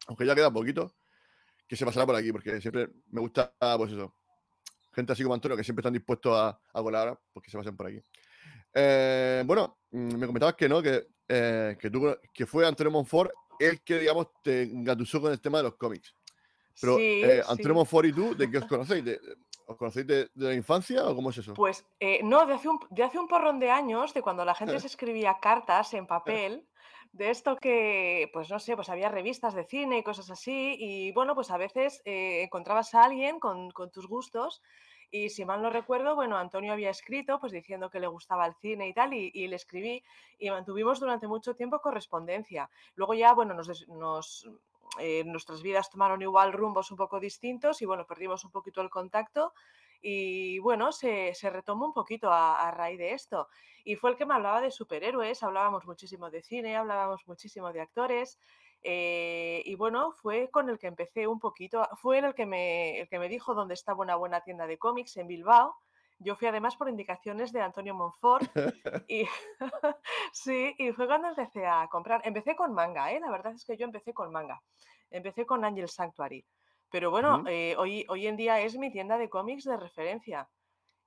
aunque 0.06 0.26
ya 0.26 0.34
queda 0.34 0.52
poquito, 0.52 0.94
que 1.66 1.76
se 1.76 1.84
pasara 1.84 2.06
por 2.06 2.14
aquí, 2.14 2.30
porque 2.30 2.60
siempre 2.60 2.88
me 3.10 3.20
gusta, 3.20 3.52
pues 3.76 3.92
eso, 3.92 4.14
gente 4.92 5.12
así 5.12 5.22
como 5.22 5.34
Antonio, 5.34 5.56
que 5.56 5.64
siempre 5.64 5.80
están 5.80 5.92
dispuestos 5.92 6.36
a, 6.36 6.60
a 6.72 6.82
colar, 6.82 7.18
pues 7.32 7.44
que 7.44 7.50
se 7.50 7.58
pasen 7.58 7.76
por 7.76 7.86
aquí. 7.86 8.00
Eh, 8.74 9.42
bueno, 9.44 9.78
mm, 9.90 10.16
me 10.16 10.26
comentabas 10.26 10.54
que 10.54 10.68
no, 10.68 10.82
que, 10.82 11.06
eh, 11.28 11.76
que, 11.78 11.90
tú, 11.90 12.16
que 12.32 12.46
fue 12.46 12.66
Antonio 12.66 12.90
Monfort 12.90 13.30
el 13.58 13.82
que, 13.82 13.98
digamos, 13.98 14.28
te 14.42 14.62
engatusó 14.62 15.20
con 15.20 15.32
el 15.32 15.40
tema 15.40 15.58
de 15.58 15.64
los 15.64 15.76
cómics. 15.76 16.14
Pero 16.80 16.98
eh, 16.98 17.42
Antonio 17.46 17.74
Monfort 17.74 18.08
y 18.08 18.12
tú, 18.12 18.34
¿de 18.34 18.50
qué 18.50 18.58
os 18.58 18.64
conocéis? 18.64 19.04
¿Os 19.66 19.76
conocéis 19.76 20.06
de, 20.06 20.30
la 20.34 20.54
infancia 20.54 21.04
o 21.06 21.14
cómo 21.14 21.30
es 21.30 21.38
eso? 21.38 21.54
Pues 21.54 21.84
no, 22.22 22.46
de 22.46 22.54
hace, 22.54 22.68
un, 22.68 22.80
de 22.90 23.02
hace 23.04 23.18
un 23.18 23.28
porrón 23.28 23.60
de 23.60 23.70
años, 23.70 24.14
de 24.14 24.22
cuando 24.22 24.44
la 24.44 24.54
gente 24.54 24.80
se 24.80 24.86
escribía 24.86 25.38
cartas 25.40 25.94
en 25.94 26.06
papel, 26.06 26.66
de 27.12 27.30
esto 27.30 27.56
que, 27.56 28.30
pues 28.32 28.50
no 28.50 28.58
sé, 28.58 28.74
pues 28.74 28.88
había 28.88 29.10
revistas 29.10 29.54
de 29.54 29.64
cine 29.64 29.98
y 29.98 30.02
cosas 30.02 30.30
así, 30.30 30.76
y 30.78 31.12
bueno, 31.12 31.34
pues 31.34 31.50
a 31.50 31.58
veces 31.58 32.00
encontrabas 32.04 32.94
a 32.94 33.04
alguien 33.04 33.38
con, 33.38 33.70
con 33.70 33.92
tus 33.92 34.08
gustos 34.08 34.62
y 35.14 35.28
si 35.28 35.44
mal 35.44 35.60
no 35.60 35.68
recuerdo, 35.68 36.14
bueno, 36.14 36.38
Antonio 36.38 36.72
había 36.72 36.88
escrito 36.88 37.38
pues 37.38 37.52
diciendo 37.52 37.90
que 37.90 38.00
le 38.00 38.06
gustaba 38.06 38.46
el 38.46 38.54
cine 38.54 38.88
y 38.88 38.94
tal, 38.94 39.12
y, 39.12 39.46
le 39.46 39.56
escribí 39.56 40.02
y 40.38 40.48
mantuvimos 40.48 41.00
durante 41.00 41.28
mucho 41.28 41.54
tiempo 41.54 41.80
correspondencia. 41.80 42.70
Luego 42.94 43.12
ya, 43.12 43.34
bueno, 43.34 43.52
nos, 43.52 44.48
eh, 44.98 45.22
nuestras 45.24 45.60
vidas 45.62 45.90
tomaron 45.90 46.22
igual 46.22 46.54
rumbos 46.54 46.90
un 46.90 46.96
poco 46.96 47.20
distintos 47.20 47.82
y 47.82 47.84
bueno, 47.84 48.06
perdimos 48.06 48.42
un 48.46 48.50
poquito 48.50 48.80
el 48.80 48.88
contacto 48.88 49.52
y 50.00 50.58
bueno, 50.60 50.92
se, 50.92 51.34
retomó 51.42 51.84
un 51.84 51.92
poquito 51.92 52.32
a, 52.32 52.66
a, 52.66 52.70
raíz 52.70 52.98
de 52.98 53.12
esto. 53.12 53.48
Y 53.84 53.96
fue 53.96 54.10
el 54.12 54.16
que 54.16 54.24
me 54.24 54.32
hablaba 54.32 54.62
de 54.62 54.70
superhéroes, 54.70 55.42
hablábamos 55.42 55.84
muchísimo 55.84 56.30
de 56.30 56.42
cine, 56.42 56.74
hablábamos 56.74 57.20
muchísimo 57.26 57.70
de 57.70 57.82
actores 57.82 58.38
eh, 58.82 59.62
y 59.64 59.74
bueno, 59.76 60.12
fue 60.12 60.50
con 60.50 60.68
el 60.68 60.78
que 60.78 60.88
empecé 60.88 61.26
un 61.26 61.38
poquito, 61.38 61.88
fue 62.00 62.18
el 62.18 62.34
que, 62.34 62.46
me, 62.46 63.00
el 63.00 63.08
que 63.08 63.18
me 63.18 63.28
dijo 63.28 63.54
dónde 63.54 63.74
estaba 63.74 64.00
una 64.00 64.16
buena 64.16 64.40
tienda 64.40 64.66
de 64.66 64.78
cómics 64.78 65.16
en 65.16 65.28
Bilbao. 65.28 65.76
Yo 66.18 66.36
fui 66.36 66.48
además 66.48 66.76
por 66.76 66.88
indicaciones 66.88 67.52
de 67.52 67.60
Antonio 67.60 67.94
Monfort 67.94 68.50
y 69.08 69.26
sí, 70.32 70.74
y 70.78 70.92
fue 70.92 71.06
cuando 71.06 71.28
empecé 71.28 71.66
a 71.66 71.88
comprar. 71.88 72.22
Empecé 72.24 72.56
con 72.56 72.74
manga, 72.74 73.12
¿eh? 73.12 73.20
la 73.20 73.30
verdad 73.30 73.54
es 73.54 73.64
que 73.64 73.76
yo 73.76 73.84
empecé 73.84 74.12
con 74.12 74.32
manga. 74.32 74.60
Empecé 75.10 75.46
con 75.46 75.64
Angel 75.64 75.88
Sanctuary. 75.88 76.44
Pero 76.90 77.10
bueno, 77.10 77.42
eh, 77.46 77.74
hoy, 77.78 78.04
hoy 78.08 78.26
en 78.26 78.36
día 78.36 78.60
es 78.60 78.76
mi 78.76 78.90
tienda 78.90 79.16
de 79.16 79.30
cómics 79.30 79.64
de 79.64 79.78
referencia 79.78 80.48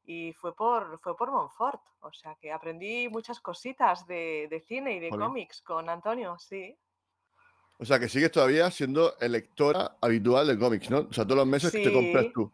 y 0.04 0.34
fue 0.34 0.56
por, 0.56 1.00
fue 1.00 1.16
por 1.16 1.32
Monfort. 1.32 1.82
O 2.02 2.12
sea 2.12 2.36
que 2.36 2.52
aprendí 2.52 3.08
muchas 3.10 3.40
cositas 3.40 4.06
de, 4.08 4.48
de 4.50 4.60
cine 4.62 4.94
y 4.94 5.00
de 5.00 5.10
cómics 5.10 5.62
con 5.62 5.90
Antonio, 5.90 6.38
sí. 6.40 6.78
O 7.78 7.86
sea, 7.86 8.00
que 8.00 8.08
sigues 8.08 8.32
todavía 8.32 8.72
siendo 8.72 9.16
lectora 9.20 9.98
habitual 10.02 10.48
de 10.48 10.58
cómics, 10.58 10.90
¿no? 10.90 11.08
O 11.10 11.14
sea, 11.14 11.26
todos 11.26 11.38
los 11.38 11.48
meses 11.48 11.72
que 11.72 11.84
te 11.84 11.94
compras 11.94 12.28
tú. 12.34 12.52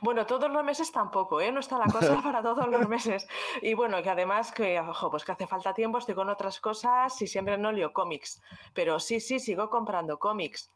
Bueno, 0.00 0.26
todos 0.26 0.50
los 0.50 0.64
meses 0.64 0.92
tampoco, 0.92 1.40
¿eh? 1.40 1.50
No 1.52 1.60
está 1.60 1.78
la 1.78 1.86
cosa 1.86 2.20
para 2.22 2.42
todos 2.42 2.68
los 2.68 2.88
meses. 2.88 3.26
Y 3.60 3.74
bueno, 3.74 4.02
que 4.02 4.10
además 4.10 4.52
que, 4.52 4.78
ojo, 4.80 5.10
pues 5.10 5.24
que 5.24 5.32
hace 5.32 5.46
falta 5.46 5.74
tiempo, 5.74 5.98
estoy 5.98 6.14
con 6.14 6.28
otras 6.28 6.60
cosas 6.60 7.20
y 7.20 7.26
siempre 7.26 7.58
no 7.58 7.72
leo 7.72 7.92
cómics. 7.92 8.40
Pero 8.74 9.00
sí, 9.00 9.20
sí, 9.20 9.38
sigo 9.40 9.68
comprando 9.68 10.18
cómics. 10.18 10.70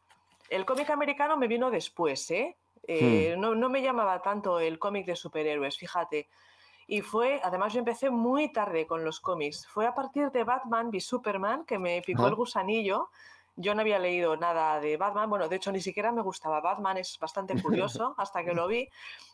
El 0.49 0.65
cómic 0.65 0.89
americano 0.89 1.37
me 1.37 1.47
vino 1.47 1.71
después, 1.71 2.29
¿eh? 2.31 2.55
eh 2.87 3.33
hmm. 3.35 3.39
no, 3.39 3.55
no, 3.55 3.69
me 3.69 3.81
llamaba 3.81 4.21
tanto 4.21 4.59
el 4.59 4.79
cómic 4.79 5.05
de 5.05 5.15
superhéroes, 5.15 5.77
fíjate. 5.77 6.27
Y 6.89 7.01
fue, 7.01 7.41
además 7.43 7.73
yo 7.73 7.79
empecé 7.79 8.09
muy 8.09 8.51
tarde 8.51 8.87
con 8.87 9.03
los 9.03 9.19
cómics. 9.19 9.67
Fue 9.67 9.85
a 9.85 9.93
partir 9.93 10.31
de 10.31 10.45
Batman 10.45 10.87
v 10.87 11.01
Superman 11.01 11.65
que 11.65 11.77
me 11.77 12.01
picó 12.01 12.27
el 12.27 12.35
gusanillo 12.35 13.09
yo 13.57 13.73
no 13.73 13.81
había 13.81 13.99
leído 13.99 14.37
nada 14.37 14.79
de 14.79 14.95
Batman, 14.97 15.29
bueno, 15.29 15.49
de 15.49 15.55
hecho 15.55 15.71
ni 15.71 15.81
siquiera 15.81 16.11
me 16.11 16.21
gustaba 16.21 16.61
Batman, 16.61 16.97
es 16.97 17.17
bastante 17.19 17.53
curioso 17.61 18.15
hasta 18.17 18.43
que 18.45 18.53
lo 18.53 18.67
vi 18.67 18.89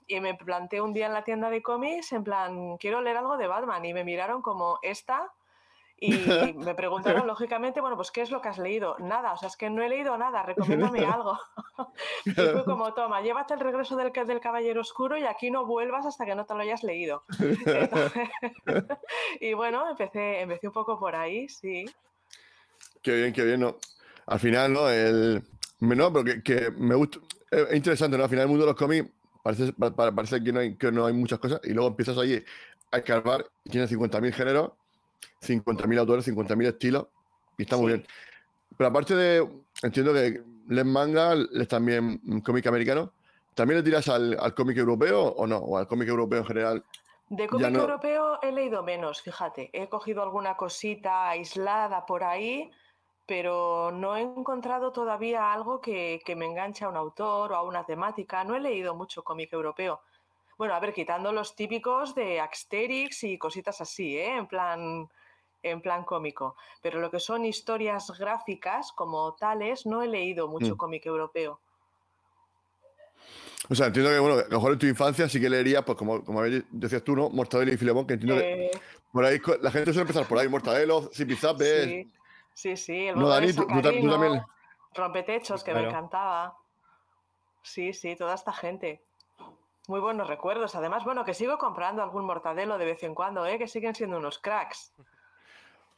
y 0.08 0.20
me 0.20 0.34
planteé 0.34 0.82
un 0.82 0.94
día 0.94 1.08
en 1.08 1.14
la 1.14 1.24
tienda 1.24 1.50
de 1.50 1.62
cómics 1.62 2.14
en 2.14 2.24
plan, 2.24 2.78
quiero 2.78 3.02
leer 3.02 3.18
algo 3.18 3.38
de 3.38 3.48
Batman 3.48 3.86
y 3.86 3.94
me 3.94 4.04
miraron 4.04 4.42
como 4.42 4.80
esta 4.82 5.32
y 5.98 6.12
me 6.58 6.74
preguntaron 6.76 7.28
lógicamente, 7.28 7.80
bueno, 7.80 7.96
pues 7.96 8.12
¿qué 8.12 8.22
es 8.22 8.32
lo 8.32 8.42
que 8.42 8.50
has 8.50 8.58
leído? 8.58 8.98
Nada, 9.00 9.34
o 9.34 9.38
sea, 9.38 9.48
es 9.48 9.56
que 9.56 9.70
no 9.70 9.84
he 9.84 9.90
leído 9.90 10.18
nada, 10.18 10.44
recomiéndame 10.44 11.06
algo. 11.06 11.38
y 12.26 12.32
fue 12.32 12.66
como, 12.66 12.94
toma, 12.94 13.22
llévate 13.22 13.54
el 13.54 13.60
regreso 13.60 13.96
del, 13.96 14.12
del 14.12 14.40
Caballero 14.40 14.82
Oscuro 14.82 15.18
y 15.18 15.26
aquí 15.26 15.52
no 15.52 15.66
vuelvas 15.66 16.06
hasta 16.06 16.26
que 16.26 16.36
no 16.36 16.46
te 16.46 16.56
lo 16.56 16.62
hayas 16.62 16.84
leído. 16.84 17.24
y 19.40 19.54
bueno, 19.54 19.90
empecé, 19.90 20.42
empecé 20.42 20.68
un 20.68 20.74
poco 20.74 21.00
por 21.00 21.16
ahí, 21.16 21.48
sí. 21.48 21.86
Qué 23.02 23.16
bien, 23.16 23.34
qué 23.34 23.44
bien. 23.44 23.62
¿no? 23.62 23.76
Al 24.26 24.40
final, 24.40 24.74
¿no? 24.74 24.90
El, 24.90 25.44
no, 25.80 26.14
pero 26.14 26.42
que, 26.44 26.72
me 26.78 26.96
gusta. 26.96 27.20
Es 27.52 27.76
interesante, 27.76 28.18
¿no? 28.18 28.24
Al 28.24 28.30
final, 28.30 28.44
el 28.44 28.50
mundo 28.50 28.66
de 28.66 28.72
los 28.72 28.80
cómics 28.80 29.10
parece, 29.44 29.74
parece 29.74 30.44
que, 30.44 30.54
no 30.54 30.60
hay, 30.60 30.76
que 30.76 30.92
no 30.92 31.06
hay 31.06 31.14
muchas 31.14 31.40
cosas 31.40 31.60
y 31.64 31.74
luego 31.74 31.90
empiezas 31.90 32.18
ahí 32.18 32.44
a 32.92 32.98
escarbar 32.98 33.46
y 33.64 33.70
tienes 33.70 33.92
50.000 33.92 34.32
géneros, 34.32 34.72
50.000 35.42 36.00
autores, 36.00 36.28
50.000 36.28 36.68
estilos 36.68 37.08
y 37.58 37.64
está 37.64 37.78
muy 37.78 37.88
bien. 37.88 38.08
Pero 38.78 38.90
aparte 38.90 39.16
de. 39.16 39.48
Entiendo 39.82 40.14
que 40.14 40.42
lees 40.70 40.86
manga, 40.86 41.36
lees 41.36 41.68
también 41.68 42.42
cómic 42.44 42.66
americano. 42.68 43.12
¿También 43.54 43.80
le 43.80 43.84
tiras 43.84 44.08
al, 44.08 44.36
al 44.40 44.56
cómic 44.56 44.78
europeo 44.78 45.22
o 45.22 45.46
no? 45.46 45.58
¿O 45.58 45.78
al 45.78 45.88
cómic 45.88 46.08
europeo 46.08 46.40
en 46.40 46.46
general? 46.46 46.84
De 47.30 47.48
cómic 47.48 47.74
europeo 47.74 48.40
he 48.42 48.52
leído 48.52 48.82
menos, 48.84 49.22
fíjate. 49.22 49.70
He 49.74 49.90
cogido 49.90 50.24
alguna 50.24 50.56
cosita 50.56 51.30
aislada 51.30 52.06
por 52.06 52.24
ahí 52.24 52.72
pero 53.26 53.92
no 53.92 54.18
he 54.18 54.22
encontrado 54.22 54.92
todavía 54.92 55.54
algo 55.54 55.80
que, 55.80 56.22
me 56.36 56.46
enganche 56.46 56.86
a 56.86 56.90
un 56.90 56.98
autor 56.98 57.54
o 57.54 57.56
a 57.56 57.64
una 57.64 57.86
temática. 57.86 58.44
No 58.44 58.56
he 58.56 58.60
leído 58.60 58.96
mucho 58.96 59.24
cómic 59.24 59.54
europeo. 59.54 60.02
Bueno, 60.58 60.76
a 60.76 60.80
ver, 60.80 60.94
quitando 60.94 61.32
los 61.32 61.56
típicos 61.56 62.14
de 62.16 62.40
Asterix 62.40 63.24
y 63.24 63.38
cositas 63.38 63.82
así, 63.82 64.18
¿eh? 64.18 64.38
en 64.38 64.48
plan 64.48 65.10
en 65.64 65.82
plan 65.82 66.04
cómico. 66.04 66.58
Pero 66.82 67.00
lo 67.00 67.10
que 67.10 67.20
son 67.20 67.46
historias 67.46 68.12
gráficas 68.20 68.92
como 68.92 69.34
tales, 69.34 69.86
no 69.86 70.04
he 70.04 70.08
leído 70.08 70.50
mucho 70.50 70.76
mm. 70.76 70.78
cómic 70.78 71.06
europeo. 71.06 71.60
O 73.70 73.76
sea, 73.76 73.88
entiendo 73.88 74.12
que, 74.12 74.20
bueno, 74.20 74.36
a 74.40 74.44
lo 74.44 74.50
mejor 74.50 74.74
en 74.74 74.80
tu 74.80 74.86
infancia 74.88 75.30
sí 75.30 75.40
que 75.40 75.50
leerías, 75.50 75.84
pues 75.86 75.98
como, 75.98 76.22
como 76.24 76.44
decías 76.44 77.02
tú, 77.02 77.16
¿no? 77.16 77.30
Mortadelo 77.30 77.72
y 77.72 77.78
Filemón, 77.78 78.06
que 78.06 78.16
entiendo 78.16 78.38
que 78.38 78.66
eh. 78.66 78.72
por 79.14 79.24
ahí 79.24 79.40
la 79.62 79.72
gente 79.72 79.94
suele 79.94 80.02
empezar 80.02 80.28
por 80.28 80.38
ahí, 80.38 80.50
Mortadelo, 80.50 81.10
Zipizape, 81.14 81.86
sí. 81.86 82.12
Sí, 82.54 82.78
sí, 82.78 83.08
el 83.08 83.20
no, 83.20 83.28
Dani, 83.28 83.54
tú, 83.54 83.66
también. 83.66 84.44
Rompetechos, 84.94 85.64
que 85.64 85.74
me 85.74 85.88
encantaba. 85.88 86.56
Sí, 87.64 87.94
sí, 87.94 88.16
toda 88.16 88.36
esta 88.36 88.54
gente. 88.54 89.02
Muy 89.88 90.00
buenos 90.00 90.28
recuerdos. 90.28 90.76
Además, 90.76 91.04
bueno, 91.04 91.26
que 91.26 91.34
sigo 91.34 91.58
comprando 91.58 92.04
algún 92.04 92.26
mortadelo 92.26 92.78
de 92.78 92.86
vez 92.86 93.04
en 93.04 93.16
cuando, 93.16 93.46
¿eh? 93.46 93.58
que 93.58 93.68
siguen 93.68 93.96
siendo 93.96 94.18
unos 94.18 94.40
cracks. 94.40 94.94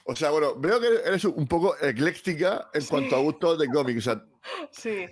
O 0.06 0.16
sea, 0.16 0.30
bueno, 0.32 0.54
veo 0.56 0.80
que 0.80 0.88
eres 1.06 1.26
un 1.26 1.48
poco 1.48 1.76
ecléctica 1.82 2.70
en 2.74 2.86
cuanto 2.86 3.16
a 3.16 3.20
gustos 3.20 3.60
de 3.60 3.68
cómics. 3.68 4.08
O 4.08 4.14
sea, 4.14 4.24
sí. 4.72 5.06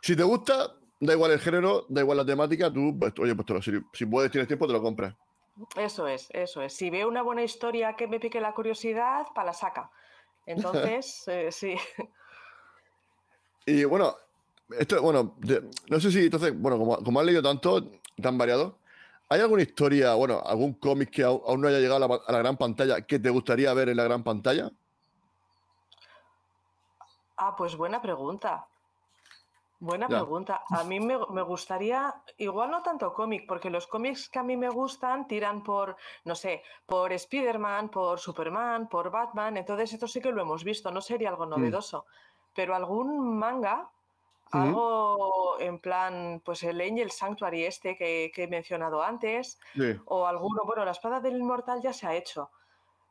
Si 0.00 0.16
te 0.16 0.22
gusta, 0.22 0.74
da 1.00 1.12
igual 1.12 1.32
el 1.32 1.38
género, 1.38 1.86
da 1.88 2.00
igual 2.00 2.18
la 2.18 2.24
temática, 2.24 2.72
tú, 2.72 2.96
pues, 2.98 3.12
oye, 3.18 3.34
pues 3.34 3.64
si, 3.64 3.72
si 3.92 4.06
puedes, 4.06 4.30
tienes 4.30 4.48
tiempo, 4.48 4.66
te 4.66 4.72
lo 4.72 4.82
compras. 4.82 5.14
Eso 5.76 6.06
es, 6.06 6.28
eso 6.30 6.62
es. 6.62 6.74
Si 6.74 6.90
veo 6.90 7.08
una 7.08 7.22
buena 7.22 7.42
historia 7.42 7.94
que 7.94 8.08
me 8.08 8.18
pique 8.18 8.40
la 8.40 8.54
curiosidad, 8.54 9.26
para 9.34 9.46
la 9.46 9.52
saca. 9.52 9.90
Entonces, 10.56 11.28
eh, 11.28 11.50
sí. 11.50 11.76
Y 13.64 13.84
bueno, 13.84 14.16
esto, 14.76 15.00
bueno, 15.00 15.36
no 15.88 16.00
sé 16.00 16.10
si 16.10 16.24
entonces, 16.24 16.52
bueno, 16.58 16.78
como, 16.78 16.96
como 16.96 17.20
has 17.20 17.26
leído 17.26 17.42
tanto, 17.42 17.92
tan 18.20 18.36
variado, 18.36 18.80
¿hay 19.28 19.40
alguna 19.40 19.62
historia, 19.62 20.14
bueno, 20.14 20.42
algún 20.44 20.74
cómic 20.74 21.10
que 21.10 21.22
aún, 21.22 21.60
no 21.60 21.68
haya 21.68 21.78
llegado 21.78 21.96
a 21.96 22.00
la, 22.00 22.08
pa- 22.08 22.24
a 22.26 22.32
la 22.32 22.38
gran 22.38 22.56
pantalla 22.56 23.02
que 23.02 23.20
te 23.20 23.30
gustaría 23.30 23.72
ver 23.72 23.88
en 23.90 23.98
la 23.98 24.04
gran 24.04 24.24
pantalla? 24.24 24.72
Ah, 27.36 27.54
pues 27.56 27.76
buena 27.76 28.02
pregunta. 28.02 28.66
Buena 29.88 30.06
Ya. 30.08 30.18
pregunta. 30.18 30.62
A 30.70 30.84
mí 30.84 31.00
me, 31.00 31.18
me 31.30 31.42
gustaría, 31.42 32.14
igual 32.38 32.70
no 32.70 32.82
tanto 32.84 33.12
cómic, 33.12 33.46
porque 33.48 33.68
los 33.68 33.88
cómics 33.88 34.28
que 34.28 34.38
a 34.38 34.44
mí 34.44 34.56
me 34.56 34.68
gustan 34.68 35.26
tiran 35.26 35.64
por, 35.64 35.96
no 36.24 36.36
sé, 36.36 36.62
por 36.86 37.12
Spider-Man, 37.12 37.88
por 37.90 38.20
Superman, 38.20 38.88
por 38.88 39.10
Batman, 39.10 39.56
entonces 39.56 39.92
esto 39.92 40.06
sí 40.06 40.20
que 40.20 40.30
lo 40.30 40.40
hemos 40.40 40.62
visto, 40.62 40.92
no 40.92 41.00
sería 41.00 41.30
algo 41.30 41.46
novedoso. 41.46 42.06
Pero 42.54 42.76
algún 42.76 43.36
manga, 43.36 43.90
algo 44.52 45.56
en 45.58 45.80
plan, 45.80 46.40
pues 46.44 46.62
el 46.62 46.80
Angel 46.80 47.10
Sanctuary 47.10 47.64
este 47.64 47.96
que, 47.96 48.30
que 48.32 48.44
he 48.44 48.48
mencionado 48.48 49.02
antes, 49.02 49.58
Sí. 49.74 49.96
o 50.04 50.26
alguno, 50.28 50.62
bueno, 50.64 50.84
la 50.84 50.92
espada 50.92 51.18
del 51.18 51.38
inmortal 51.38 51.80
ya 51.82 51.92
se 51.92 52.06
ha 52.06 52.14
hecho, 52.14 52.50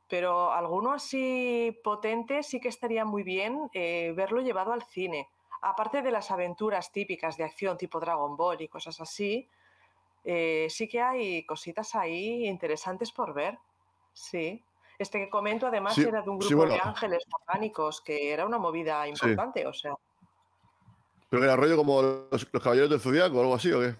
pero 0.07 0.51
alguno 0.53 0.93
así 0.93 1.77
potente 1.83 2.43
sí 2.43 2.61
que 2.61 2.69
estaría 2.69 3.03
muy 3.03 3.23
bien 3.23 3.69
eh, 3.73 4.13
verlo 4.15 4.39
llevado 4.41 4.71
al 4.71 4.83
cine. 4.83 5.27
Aparte 5.61 6.01
de 6.01 6.11
las 6.11 6.31
aventuras 6.31 6.91
típicas 6.91 7.37
de 7.37 7.43
acción 7.43 7.77
tipo 7.77 7.99
Dragon 7.99 8.35
Ball 8.35 8.61
y 8.61 8.67
cosas 8.67 8.99
así, 8.99 9.47
eh, 10.23 10.67
sí 10.69 10.87
que 10.87 11.01
hay 11.01 11.45
cositas 11.45 11.95
ahí 11.95 12.47
interesantes 12.47 13.11
por 13.11 13.33
ver. 13.33 13.59
Sí. 14.13 14.63
Este 14.97 15.19
que 15.19 15.29
comento 15.29 15.67
además 15.67 15.95
Sí, 15.95 16.01
era 16.01 16.21
de 16.21 16.29
un 16.29 16.37
grupo 16.37 16.47
sí, 16.47 16.53
bueno. 16.53 16.73
de 16.73 16.79
ángeles 16.83 17.23
orgánicos, 17.31 18.01
que 18.01 18.31
era 18.31 18.45
una 18.45 18.57
movida 18.57 19.07
importante, 19.07 19.65
o 19.65 19.73
sea. 19.73 19.95
¿Pero 21.29 21.41
que 21.41 21.45
era 21.47 21.55
rollo 21.55 21.77
como 21.77 22.01
los, 22.01 22.47
los 22.51 22.63
caballeros 22.63 22.89
del 22.89 22.99
zodiaco 22.99 23.37
o 23.37 23.41
algo 23.41 23.55
así 23.55 23.71
o 23.71 23.79
qué? 23.79 23.95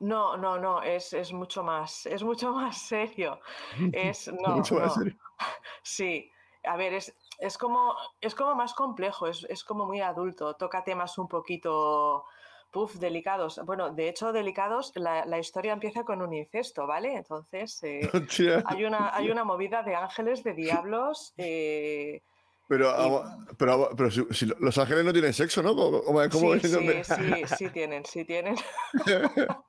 No, 0.00 0.36
no, 0.36 0.58
no, 0.58 0.82
es, 0.82 1.12
es 1.12 1.32
mucho 1.32 1.64
más, 1.64 2.06
es 2.06 2.22
mucho 2.22 2.52
más 2.52 2.78
serio. 2.78 3.40
Es, 3.92 4.28
no, 4.28 4.56
Mucho 4.56 4.74
más 4.76 4.96
no. 4.96 5.02
serio. 5.04 5.18
Sí, 5.82 6.30
a 6.68 6.76
ver, 6.76 6.94
es, 6.94 7.14
es 7.38 7.56
como, 7.58 7.94
es 8.20 8.34
como 8.34 8.54
más 8.54 8.74
complejo, 8.74 9.26
es, 9.26 9.44
es 9.48 9.64
como 9.64 9.86
muy 9.86 10.00
adulto, 10.00 10.54
toca 10.54 10.84
temas 10.84 11.16
un 11.18 11.28
poquito, 11.28 12.24
puff, 12.70 12.94
delicados. 12.96 13.60
Bueno, 13.64 13.90
de 13.90 14.08
hecho, 14.08 14.32
delicados, 14.32 14.92
la, 14.94 15.24
la 15.24 15.38
historia 15.38 15.72
empieza 15.72 16.04
con 16.04 16.20
un 16.22 16.32
incesto, 16.34 16.86
¿vale? 16.86 17.14
Entonces, 17.16 17.82
eh, 17.82 18.00
hay 18.66 18.84
una, 18.84 19.14
hay 19.14 19.30
una 19.30 19.44
movida 19.44 19.82
de 19.82 19.94
ángeles, 19.94 20.44
de 20.44 20.52
diablos, 20.54 21.32
eh, 21.38 22.22
Pero, 22.68 22.90
y- 22.90 23.54
pero, 23.56 23.88
pero 23.96 24.10
si, 24.10 24.24
si 24.32 24.46
los 24.46 24.76
ángeles 24.76 25.04
no 25.04 25.12
tienen 25.12 25.32
sexo, 25.32 25.62
¿no? 25.62 25.74
¿Cómo, 25.74 26.02
cómo- 26.02 26.18
cómo 26.30 26.54
sí, 26.54 26.60
sí, 26.60 27.02
sí, 27.04 27.46
sí 27.46 27.70
tienen, 27.70 28.04
sí 28.04 28.24
tienen. 28.26 28.56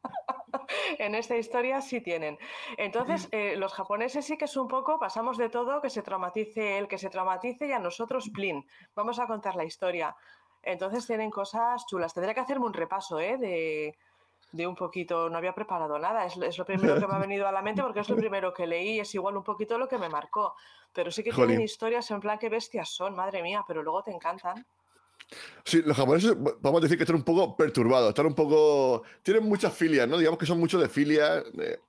En 0.98 1.16
esta 1.16 1.36
historia 1.38 1.82
sí 1.82 2.02
tienen. 2.02 2.38
Entonces, 2.78 3.28
eh, 3.32 3.56
los 3.56 3.74
japoneses 3.74 4.26
sí 4.26 4.38
que 4.38 4.46
es 4.46 4.58
un 4.58 4.68
poco, 4.68 5.00
pasamos 5.00 5.38
de 5.38 5.50
todo, 5.50 5.82
que 5.82 5.90
se 5.90 6.02
traumatice 6.02 6.78
él, 6.78 6.88
que 6.88 6.98
se 6.98 7.10
traumatice 7.10 7.68
y 7.68 7.72
a 7.72 7.80
nosotros, 7.80 8.30
plin. 8.34 8.66
Vamos 8.96 9.20
a 9.20 9.28
contar 9.28 9.56
la 9.56 9.64
historia. 9.66 10.16
Entonces 10.62 11.08
tienen 11.08 11.32
cosas 11.32 11.86
chulas. 11.86 12.14
Tendría 12.14 12.34
que 12.34 12.42
hacerme 12.42 12.66
un 12.66 12.74
repaso, 12.74 13.20
¿eh? 13.20 13.38
De, 13.38 13.98
de 14.52 14.68
un 14.68 14.76
poquito, 14.76 15.30
no 15.30 15.38
había 15.38 15.54
preparado 15.54 15.98
nada. 16.00 16.26
Es, 16.26 16.38
es 16.38 16.58
lo 16.58 16.66
primero 16.66 16.98
que 16.98 17.08
me 17.08 17.16
ha 17.16 17.20
venido 17.20 17.48
a 17.48 17.52
la 17.52 17.62
mente 17.62 17.82
porque 17.82 18.02
es 18.02 18.10
lo 18.10 18.16
primero 18.18 18.54
que 18.54 18.68
leí 18.68 19.00
es 19.00 19.14
igual 19.16 19.38
un 19.38 19.44
poquito 19.44 19.78
lo 19.78 19.88
que 19.88 19.98
me 19.98 20.10
marcó. 20.10 20.56
Pero 20.94 21.12
sí 21.12 21.24
que 21.24 21.32
Jolín. 21.32 21.58
tienen 21.58 21.62
historias 21.62 22.10
en 22.12 22.20
plan 22.20 22.38
que 22.40 22.50
bestias 22.50 22.90
son, 22.90 23.16
madre 23.16 23.42
mía, 23.44 23.64
pero 23.68 23.84
luego 23.84 24.04
te 24.04 24.12
encantan. 24.12 24.66
Sí, 25.64 25.82
los 25.84 25.96
japoneses, 25.96 26.34
vamos 26.62 26.80
a 26.80 26.84
decir 26.84 26.98
que 26.98 27.04
están 27.04 27.16
un 27.18 27.24
poco 27.24 27.56
perturbados, 27.56 28.10
están 28.10 28.26
un 28.26 28.34
poco... 28.34 29.04
Tienen 29.22 29.44
muchas 29.44 29.74
filias, 29.74 30.08
¿no? 30.08 30.18
Digamos 30.18 30.40
que 30.40 30.46
son 30.46 30.60
muchos 30.60 30.82
de 30.82 30.90
filias. 30.90 31.44
de- 31.54 31.80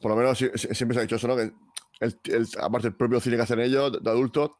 Por 0.00 0.10
lo 0.12 0.16
menos 0.16 0.38
si- 0.38 0.50
si- 0.54 0.74
siempre 0.74 0.94
se 0.94 1.00
ha 1.00 1.02
dicho 1.02 1.16
eso, 1.16 1.26
¿no? 1.26 1.36
Que 1.36 1.52
el, 2.00 2.18
el- 2.24 2.48
aparte 2.60 2.86
el 2.88 2.94
propio 2.94 3.20
cine 3.20 3.36
que 3.36 3.42
hacen 3.42 3.60
ellos, 3.60 3.92
de, 4.02 4.10
adultos, 4.10 4.52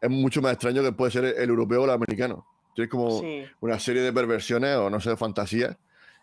es 0.00 0.10
mucho 0.10 0.42
más 0.42 0.52
extraño 0.52 0.82
que 0.82 0.92
puede 0.92 1.10
ser 1.10 1.24
el, 1.24 1.48
europeo 1.48 1.82
o 1.82 1.84
el 1.84 1.90
americano. 1.90 2.46
Tiene 2.74 2.88
como 2.90 3.20
Sí. 3.20 3.44
una 3.60 3.78
serie 3.80 4.02
de 4.02 4.12
perversiones 4.12 4.76
o 4.76 4.90
no 4.90 5.00
sé, 5.00 5.10
de 5.10 5.16
fantasías, 5.16 5.74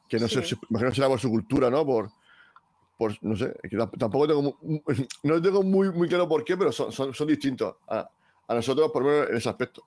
que 0.08 0.20
no 0.20 0.28
sé, 0.28 0.44
Sí. 0.44 0.50
si- 0.56 0.62
imagino 0.70 0.92
que 0.92 0.96
será 0.96 1.08
por 1.08 1.20
su 1.20 1.30
cultura, 1.30 1.70
¿no? 1.72 1.84
Por, 1.86 2.10
por 2.98 3.12
no 3.24 3.36
sé, 3.36 3.52
que 3.64 3.76
tamp- 3.76 3.98
tampoco 3.98 4.28
tengo, 4.28 4.60
no 5.24 5.42
tengo 5.42 5.64
muy, 5.64 5.90
muy 5.92 6.08
claro 6.08 6.30
por 6.30 6.44
qué, 6.44 6.56
pero 6.56 6.72
son, 6.72 6.92
son, 6.92 7.14
son 7.16 7.28
distintos 7.28 7.76
a, 7.88 8.08
a 8.48 8.54
nosotros, 8.54 8.92
por 8.92 9.02
lo 9.04 9.10
menos 9.10 9.30
en 9.32 9.38
ese 9.38 9.50
aspecto. 9.50 9.84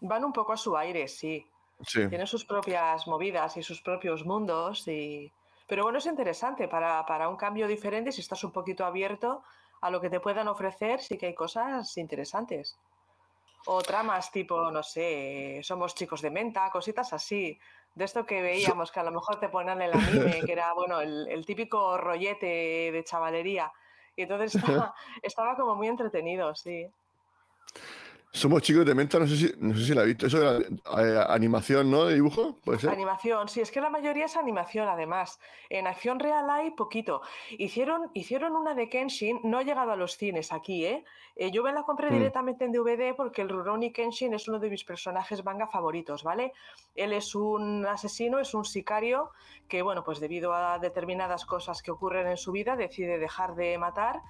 Van 0.00 0.24
un 0.24 0.32
poco 0.32 0.52
a 0.52 0.56
su 0.56 0.76
aire, 0.76 1.08
sí. 1.08 1.46
Sí. 1.82 2.06
Tienen 2.08 2.26
sus 2.26 2.44
propias 2.44 3.06
movidas 3.06 3.56
y 3.56 3.62
sus 3.62 3.80
propios 3.80 4.24
mundos. 4.24 4.86
Y... 4.88 5.32
Pero 5.66 5.84
bueno, 5.84 5.98
es 5.98 6.06
interesante 6.06 6.68
para, 6.68 7.04
para 7.06 7.28
un 7.28 7.36
cambio 7.36 7.66
diferente, 7.66 8.12
si 8.12 8.20
estás 8.20 8.44
un 8.44 8.52
poquito 8.52 8.84
abierto 8.84 9.42
a 9.80 9.90
lo 9.90 10.00
que 10.00 10.10
te 10.10 10.20
puedan 10.20 10.48
ofrecer, 10.48 11.00
sí 11.00 11.16
que 11.16 11.26
hay 11.26 11.34
cosas 11.34 11.96
interesantes. 11.96 12.76
O 13.66 13.82
tramas 13.82 14.30
tipo, 14.30 14.70
no 14.70 14.82
sé, 14.82 15.60
somos 15.62 15.94
chicos 15.94 16.22
de 16.22 16.30
menta, 16.30 16.70
cositas 16.70 17.12
así. 17.12 17.58
De 17.94 18.04
esto 18.04 18.24
que 18.24 18.40
veíamos, 18.40 18.90
que 18.90 19.00
a 19.00 19.04
lo 19.04 19.10
mejor 19.10 19.38
te 19.38 19.48
ponían 19.48 19.82
el 19.82 19.92
anime, 19.92 20.40
que 20.44 20.52
era, 20.52 20.72
bueno, 20.72 21.00
el, 21.00 21.28
el 21.28 21.44
típico 21.44 21.98
rollete 21.98 22.90
de 22.92 23.04
chavalería. 23.04 23.72
Y 24.16 24.22
entonces 24.22 24.54
estaba, 24.56 24.94
estaba 25.22 25.56
como 25.56 25.74
muy 25.74 25.88
entretenido, 25.88 26.54
sí. 26.54 26.86
Somos 28.32 28.62
chicos 28.62 28.86
de 28.86 28.94
menta, 28.94 29.18
no 29.18 29.26
sé 29.26 29.36
si, 29.36 29.52
no 29.58 29.74
sé 29.74 29.86
si 29.86 29.92
la 29.94 30.04
he 30.04 30.06
visto. 30.06 30.26
Eso 30.26 30.38
era 30.40 30.64
eh, 31.02 31.24
animación, 31.28 31.90
¿no? 31.90 32.04
De 32.04 32.14
dibujo, 32.14 32.58
puede 32.64 32.78
ser. 32.78 32.90
Animación, 32.90 33.48
sí, 33.48 33.60
es 33.60 33.72
que 33.72 33.80
la 33.80 33.90
mayoría 33.90 34.26
es 34.26 34.36
animación 34.36 34.88
además. 34.88 35.40
En 35.68 35.88
acción 35.88 36.20
real 36.20 36.48
hay 36.48 36.70
poquito. 36.70 37.22
Hicieron, 37.58 38.08
hicieron 38.14 38.54
una 38.54 38.74
de 38.74 38.88
Kenshin, 38.88 39.40
no 39.42 39.58
ha 39.58 39.64
llegado 39.64 39.90
a 39.90 39.96
los 39.96 40.16
cines 40.16 40.52
aquí, 40.52 40.84
¿eh? 40.86 41.04
Eh, 41.34 41.50
yo 41.50 41.64
me 41.64 41.72
la 41.72 41.82
compré 41.82 42.08
Mm. 42.10 42.14
directamente 42.14 42.64
en 42.64 42.70
DVD 42.72 43.14
porque 43.16 43.42
el 43.42 43.48
Rurouni 43.48 43.92
Kenshin 43.92 44.32
es 44.32 44.46
uno 44.46 44.60
de 44.60 44.70
mis 44.70 44.84
personajes 44.84 45.44
manga 45.44 45.66
favoritos, 45.66 46.22
¿vale? 46.22 46.52
Él 46.94 47.12
es 47.12 47.34
un 47.34 47.84
asesino, 47.84 48.38
es 48.38 48.54
un 48.54 48.64
sicario 48.64 49.30
que, 49.68 49.82
bueno, 49.82 50.04
pues 50.04 50.20
debido 50.20 50.54
a 50.54 50.78
determinadas 50.78 51.44
cosas 51.44 51.82
que 51.82 51.90
ocurren 51.90 52.28
en 52.28 52.36
su 52.36 52.52
vida 52.52 52.76
decide 52.76 53.18
dejar 53.18 53.56
de 53.56 53.76
matar 53.76 54.22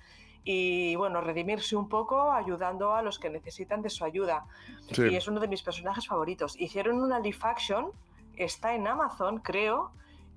y, 0.45 0.97
bueno, 0.97 1.21
redimirse 1.21 1.77
un 1.77 1.89
poco 1.89 2.33
ayudando 2.33 2.95
a 2.95 3.03
los 3.03 3.19
que 3.19 3.29
necesitan 3.31 3.83
de 3.83 3.91
su 3.91 4.05
ayuda 4.05 4.47
Sí. 4.93 5.03
y 5.03 5.17
es 5.17 5.29
uno 5.29 5.41
de 5.41 5.49
mis 5.49 5.63
personajes 5.63 6.07
favoritos. 6.07 6.59
Hicieron 6.59 7.01
una 7.01 7.21
live 7.21 7.39
action, 7.43 7.91
está 8.37 8.75
en 8.75 8.87
Amazon, 8.87 9.39
creo. 9.41 9.93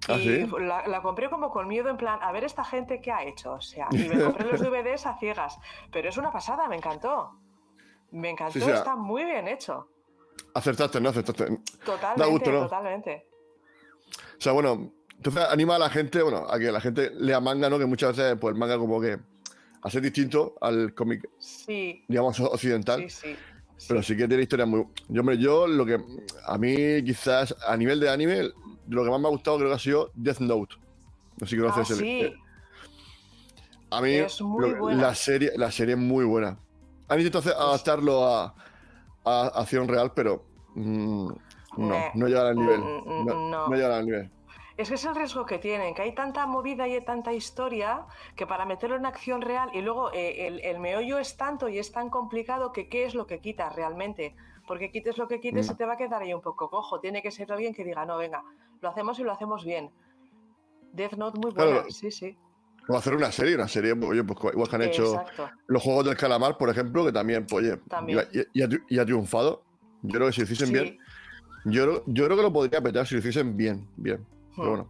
¿Ah, 0.10 0.15
y 0.15 0.45
sí? 0.45 0.51
la, 0.60 0.86
la 0.88 1.01
compré 1.01 1.29
como 1.29 1.50
con 1.50 1.67
miedo, 1.67 1.89
en 1.89 1.95
plan, 1.98 2.19
a 2.22 2.31
ver 2.33 2.43
esta 2.43 2.65
gente 2.65 3.00
qué 3.00 3.12
ha 3.12 3.24
hecho. 3.24 3.53
O 3.53 3.62
sea, 3.62 3.88
y 3.91 3.98
me 4.10 4.22
compré 4.22 4.51
los 4.51 4.60
DVDs 4.62 5.05
a 5.05 5.17
ciegas. 5.17 5.57
Pero 5.91 6.10
es 6.10 6.17
una 6.17 6.31
pasada, 6.31 6.67
me 6.67 6.75
encantó. 6.75 7.31
Me 8.12 8.29
encantó, 8.29 8.60
Sí, 8.60 8.69
está 8.69 8.95
muy 8.95 9.24
bien 9.24 9.48
hecho. 9.48 9.88
Acertaste, 10.53 11.00
¿no? 11.00 11.10
Acertaste. 11.10 11.60
Totalmente, 11.86 12.31
gusto, 12.31 12.51
¿no? 12.51 12.60
totalmente. 12.63 13.27
O 14.38 14.41
sea, 14.41 14.51
bueno, 14.51 14.91
entonces 15.15 15.43
anima 15.50 15.77
a 15.77 15.79
la 15.79 15.89
gente, 15.89 16.22
bueno, 16.22 16.45
a 16.50 16.60
que 16.60 16.72
la 16.72 16.81
gente 16.81 17.10
lea 17.15 17.39
manga, 17.39 17.69
¿no? 17.69 17.79
Que 17.79 17.86
muchas 17.86 18.15
veces, 18.17 18.38
pues 18.39 18.53
el 18.53 18.60
manga 18.60 18.77
como 18.77 19.00
que 19.00 19.17
a 19.83 19.89
ser 19.89 20.01
distinto 20.01 20.55
al 20.61 20.93
cómic, 20.93 21.29
Sí, 21.39 22.03
digamos, 22.07 22.39
occidental. 22.39 23.01
sí, 23.01 23.09
sí. 23.09 23.35
sí. 23.77 23.85
Pero 23.89 24.01
sí 24.01 24.15
que 24.15 24.27
tiene 24.27 24.43
historias 24.43 24.67
muy. 24.67 24.85
Yo, 25.09 25.19
hombre, 25.21 25.37
yo 25.37 25.67
lo 25.67 25.85
que. 25.85 25.99
A 26.45 26.57
mí, 26.57 26.75
quizás, 27.03 27.53
a 27.67 27.75
nivel 27.75 27.99
de 27.99 28.09
anime, 28.09 28.49
lo 28.87 29.03
que 29.03 29.09
más 29.09 29.19
me 29.19 29.27
ha 29.27 29.31
gustado 29.31 29.57
creo 29.57 29.69
que 29.69 29.75
ha 29.75 29.79
sido 29.79 30.11
Death 30.13 30.39
Note. 30.39 30.75
No 31.39 31.47
sé 31.47 31.55
si 31.55 31.61
Ah, 31.61 31.71
conoces 31.71 31.89
el- 31.91 31.97
sí, 32.05 32.21
eh, 32.21 32.33
A 33.91 34.01
mí, 34.01 34.17
lo 34.59 34.89
la 34.89 35.13
serie, 35.13 35.51
la 35.55 35.69
serie 35.71 35.93
es 35.95 35.99
muy 35.99 36.25
buena. 36.25 36.57
Han 37.09 37.19
intentado 37.19 37.55
adaptarlo 37.59 38.25
a, 38.25 38.55
a 39.25 39.47
acción 39.47 39.87
real, 39.87 40.13
pero. 40.15 40.45
mm, 40.75 41.27
no, 41.77 41.87
Meh. 41.89 42.11
no 42.15 42.27
llegan 42.27 42.47
al 42.47 42.55
nivel. 42.55 42.79
Mm, 42.81 42.85
mm, 43.21 43.25
No, 43.25 43.33
no. 43.49 43.67
no 43.67 43.75
llegan 43.75 43.91
al 43.91 44.05
nivel. 44.05 44.31
Es 44.77 44.89
que 44.89 44.95
es 44.95 45.05
el 45.05 45.15
riesgo 45.15 45.45
que 45.45 45.59
tienen, 45.59 45.93
que 45.93 46.01
hay 46.01 46.15
tanta 46.15 46.45
movida 46.47 46.87
y 46.87 46.95
hay 46.95 47.05
tanta 47.05 47.31
historia 47.31 48.05
que 48.35 48.47
para 48.47 48.65
meterlo 48.65 48.95
en 48.95 49.05
acción 49.05 49.41
real 49.41 49.69
y 49.73 49.81
luego 49.81 50.11
eh, 50.13 50.47
el, 50.47 50.59
el 50.61 50.79
meollo 50.79 51.19
es 51.19 51.37
tanto 51.37 51.69
y 51.69 51.77
es 51.77 51.91
tan 51.91 52.09
complicado 52.09 52.71
que 52.71 52.87
qué 52.89 53.05
es 53.05 53.13
lo 53.13 53.27
que 53.27 53.39
quitas 53.39 53.75
realmente. 53.75 54.35
Porque 54.67 54.89
quites 54.91 55.17
lo 55.17 55.27
que 55.27 55.39
quites 55.41 55.67
se 55.67 55.75
te 55.75 55.85
va 55.85 55.93
a 55.93 55.97
quedar 55.97 56.21
ahí 56.21 56.33
un 56.33 56.41
poco 56.41 56.69
cojo. 56.69 56.99
Tiene 57.01 57.21
que 57.21 57.31
ser 57.31 57.51
alguien 57.51 57.73
que 57.73 57.83
diga, 57.83 58.05
no, 58.05 58.17
venga, 58.17 58.43
lo 58.81 58.89
hacemos 58.89 59.19
y 59.19 59.23
lo 59.23 59.31
hacemos 59.33 59.63
bien. 59.65 59.91
Death 60.93 61.13
Note 61.13 61.39
muy 61.39 61.51
buena, 61.51 61.71
Claro. 61.71 61.89
sí, 61.91 62.09
sí. 62.11 62.37
O 62.87 62.97
hacer 62.97 63.15
una 63.15 63.31
serie, 63.31 63.55
una 63.55 63.67
serie, 63.67 63.93
oye, 63.93 64.23
pues 64.23 64.53
igual 64.53 64.69
que 64.69 64.75
han 64.75 64.81
hecho 64.83 65.15
Exacto. 65.15 65.49
los 65.67 65.81
juegos 65.83 66.05
del 66.05 66.17
calamar, 66.17 66.57
por 66.57 66.69
ejemplo, 66.69 67.05
que 67.05 67.11
también, 67.11 67.45
pues, 67.45 67.65
oye, 67.65 67.77
También. 67.89 68.19
Y, 68.33 68.59
y 68.59 68.61
ha, 68.63 68.67
tri- 68.67 68.83
y 68.89 68.99
ha 68.99 69.05
triunfado. 69.05 69.63
Yo 70.01 70.11
creo 70.17 70.27
que 70.27 70.33
si 70.33 70.41
lo 70.41 70.45
hiciesen 70.45 70.67
Sí. 70.67 70.73
bien, 70.73 70.97
yo, 71.65 72.03
yo 72.07 72.25
creo 72.25 72.37
que 72.37 72.43
lo 72.43 72.51
podría 72.53 72.81
petar 72.81 73.05
si 73.07 73.15
lo 73.15 73.19
hiciesen 73.19 73.55
bien, 73.55 73.87
bien. 73.95 74.25
Pero 74.55 74.69
bueno, 74.69 74.89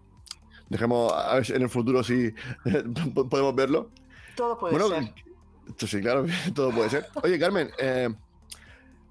dejemos 0.69 1.13
a 1.13 1.35
ver 1.35 1.51
en 1.51 1.61
el 1.61 1.69
futuro 1.69 2.03
si 2.03 2.33
podemos 3.29 3.55
verlo. 3.55 3.89
Todo 4.35 4.57
puede 4.57 4.77
bueno, 4.77 4.89
ser. 4.89 5.87
sí, 5.87 6.01
claro, 6.01 6.25
todo 6.55 6.71
puede 6.71 6.89
ser. 6.89 7.07
Oye, 7.23 7.39
Carmen, 7.39 7.69
eh, 7.79 8.09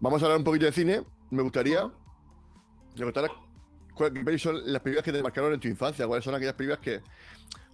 vamos 0.00 0.22
a 0.22 0.26
hablar 0.26 0.38
un 0.38 0.44
poquito 0.44 0.66
de 0.66 0.72
cine. 0.72 1.02
Me 1.30 1.42
gustaría 1.42 1.90
contarás 3.00 3.30
cuáles 3.94 4.42
son 4.42 4.60
las 4.72 4.82
películas 4.82 5.04
que 5.04 5.12
te 5.12 5.22
marcaron 5.22 5.52
en 5.54 5.60
tu 5.60 5.68
infancia, 5.68 6.06
cuáles 6.06 6.24
son 6.24 6.34
aquellas 6.34 6.54
películas 6.54 6.80
que 6.80 7.00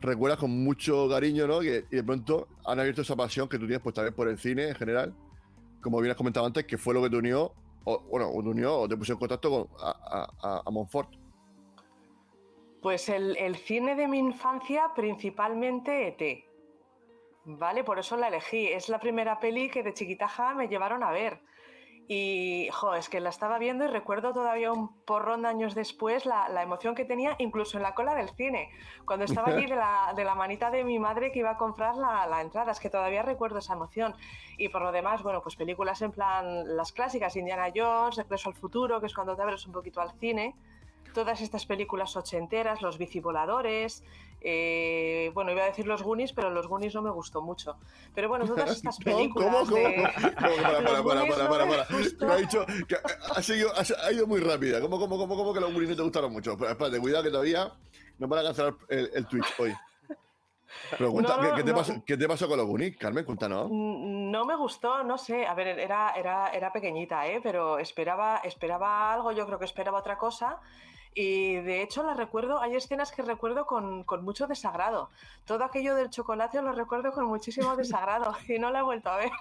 recuerdas 0.00 0.38
con 0.38 0.50
mucho 0.50 1.08
cariño, 1.08 1.46
¿no? 1.46 1.62
y 1.62 1.68
de 1.68 2.04
pronto 2.04 2.48
han 2.64 2.78
abierto 2.78 3.02
esa 3.02 3.16
pasión 3.16 3.48
que 3.48 3.58
tú 3.58 3.66
tienes, 3.66 3.82
pues 3.82 3.94
también 3.94 4.14
por 4.14 4.28
el 4.28 4.38
cine 4.38 4.68
en 4.68 4.74
general, 4.74 5.14
como 5.80 6.00
bien 6.00 6.12
has 6.12 6.16
comentado 6.16 6.46
antes, 6.46 6.64
que 6.64 6.78
fue 6.78 6.94
lo 6.94 7.02
que 7.02 7.10
te 7.10 7.16
unió, 7.16 7.52
o, 7.84 8.00
bueno, 8.10 8.30
te 8.30 8.48
unió 8.48 8.76
o 8.80 8.88
te 8.88 8.96
puso 8.96 9.12
en 9.12 9.18
contacto 9.18 9.50
con, 9.50 9.68
a, 9.80 10.62
a, 10.66 10.70
Montfort. 10.70 11.10
Pues 12.82 13.08
el, 13.08 13.56
cine 13.56 13.96
de 13.96 14.06
mi 14.06 14.18
infancia, 14.18 14.92
principalmente 14.94 16.08
ET. 16.08 16.44
¿Vale? 17.44 17.82
Por 17.82 17.98
eso 17.98 18.16
la 18.16 18.28
elegí. 18.28 18.68
Es 18.68 18.88
la 18.88 19.00
primera 19.00 19.40
peli 19.40 19.70
que 19.70 19.82
de 19.82 19.94
chiquitaja 19.94 20.54
me 20.54 20.68
llevaron 20.68 21.02
a 21.02 21.10
ver. 21.10 21.40
Y, 22.10 22.68
jo, 22.72 22.94
es 22.94 23.10
que 23.10 23.20
la 23.20 23.28
estaba 23.28 23.58
viendo 23.58 23.84
y 23.84 23.88
recuerdo 23.88 24.32
todavía 24.32 24.72
un 24.72 25.02
porrón 25.02 25.42
de 25.42 25.48
años 25.48 25.74
después 25.74 26.24
la, 26.24 26.48
la 26.48 26.62
emoción 26.62 26.94
que 26.94 27.04
tenía, 27.04 27.36
incluso 27.38 27.76
en 27.76 27.82
la 27.82 27.94
cola 27.94 28.14
del 28.14 28.30
cine, 28.30 28.70
cuando 29.04 29.26
estaba 29.26 29.48
allí 29.48 29.66
de 29.66 29.76
la, 29.76 30.14
de 30.16 30.24
la 30.24 30.34
manita 30.34 30.70
de 30.70 30.84
mi 30.84 30.98
madre 30.98 31.32
que 31.32 31.40
iba 31.40 31.50
a 31.50 31.58
comprar 31.58 31.96
la, 31.96 32.26
la, 32.26 32.40
entrada. 32.40 32.72
Es 32.72 32.80
que 32.80 32.88
todavía 32.88 33.22
recuerdo 33.22 33.58
esa 33.58 33.74
emoción. 33.74 34.14
Y 34.56 34.68
por 34.68 34.82
lo 34.82 34.92
demás, 34.92 35.22
bueno, 35.22 35.42
pues 35.42 35.56
películas 35.56 36.00
en 36.00 36.12
plan 36.12 36.76
las 36.76 36.92
clásicas, 36.92 37.36
Indiana 37.36 37.70
Jones, 37.74 38.16
Regreso 38.16 38.48
al 38.48 38.54
futuro, 38.54 39.00
que 39.00 39.06
es 39.06 39.14
cuando 39.14 39.36
te 39.36 39.42
abres 39.42 39.66
un 39.66 39.72
poquito 39.72 40.00
al 40.00 40.12
cine 40.18 40.54
todas 41.14 41.40
estas 41.40 41.66
películas 41.66 42.16
ochenteras, 42.16 42.82
los 42.82 42.98
bicivoladores, 42.98 44.02
eh, 44.40 45.30
bueno, 45.34 45.50
iba 45.50 45.64
a 45.64 45.66
decir 45.66 45.86
los 45.86 46.02
Goonies, 46.02 46.32
pero 46.32 46.50
los 46.50 46.68
Goonies 46.68 46.94
no 46.94 47.02
me 47.02 47.10
gustó 47.10 47.42
mucho. 47.42 47.76
Pero 48.14 48.28
bueno, 48.28 48.46
todas 48.46 48.70
estas 48.70 48.98
películas 49.04 49.50
¿Cómo, 49.50 49.66
cómo, 49.66 49.76
de... 49.76 50.08
Para, 50.38 50.82
para, 50.82 51.02
para, 51.02 51.02
para, 51.02 51.48
para, 51.48 51.66
para, 51.66 51.86
Me 52.20 52.32
ha 52.32 52.36
dicho 52.36 52.64
que 52.86 52.96
ha, 53.34 53.42
seguido, 53.42 53.70
ha, 53.74 54.12
ido 54.12 54.26
muy 54.26 54.40
rápida. 54.40 54.80
¿Cómo, 54.80 54.98
cómo, 54.98 55.18
cómo, 55.18 55.36
cómo 55.36 55.52
que 55.52 55.60
los 55.60 55.72
Goonies 55.72 55.90
no 55.90 55.96
te 55.96 56.02
gustaron 56.02 56.32
mucho? 56.32 56.56
Pero 56.56 56.70
espérate, 56.70 57.00
cuidado 57.00 57.24
que 57.24 57.30
todavía 57.30 57.72
nos 58.18 58.28
van 58.28 58.40
a 58.40 58.42
cancelar 58.44 58.74
el, 58.88 59.10
el 59.14 59.26
Twitch 59.26 59.54
hoy. 59.58 59.74
Pero 60.90 61.12
cuenta, 61.12 61.36
no, 61.36 61.42
no, 61.42 61.54
¿qué, 61.54 61.64
te 61.64 61.72
pasó, 61.72 62.02
¿qué, 62.06 62.16
te 62.16 62.28
pasó, 62.28 62.46
con 62.46 62.58
los 62.58 62.66
Goonies, 62.66 62.96
Carmen? 62.96 63.24
Cuéntanos. 63.24 63.68
No 63.70 64.44
me 64.44 64.54
gustó, 64.54 65.02
no 65.02 65.18
sé. 65.18 65.46
A 65.46 65.54
ver, 65.54 65.78
era, 65.78 66.12
era, 66.16 66.48
era 66.48 66.72
pequeñita, 66.72 67.26
¿eh? 67.26 67.40
pero 67.42 67.78
esperaba, 67.78 68.40
esperaba 68.44 69.12
algo, 69.12 69.32
yo 69.32 69.46
creo 69.46 69.58
que 69.58 69.64
esperaba 69.64 69.98
otra 69.98 70.18
cosa. 70.18 70.60
Y 71.20 71.56
de 71.56 71.82
hecho 71.82 72.04
la 72.04 72.14
recuerdo, 72.14 72.60
hay 72.60 72.76
escenas 72.76 73.10
que 73.10 73.22
recuerdo 73.22 73.66
con, 73.66 74.04
con, 74.04 74.24
mucho 74.24 74.46
desagrado. 74.46 75.10
Todo 75.46 75.64
aquello 75.64 75.96
del 75.96 76.10
chocolate 76.10 76.62
lo 76.62 76.70
recuerdo 76.70 77.10
con 77.10 77.24
muchísimo 77.24 77.74
desagrado 77.74 78.36
y 78.46 78.60
no 78.60 78.70
la 78.70 78.78
he 78.78 78.82
vuelto 78.82 79.10
a 79.10 79.16
ver. 79.16 79.32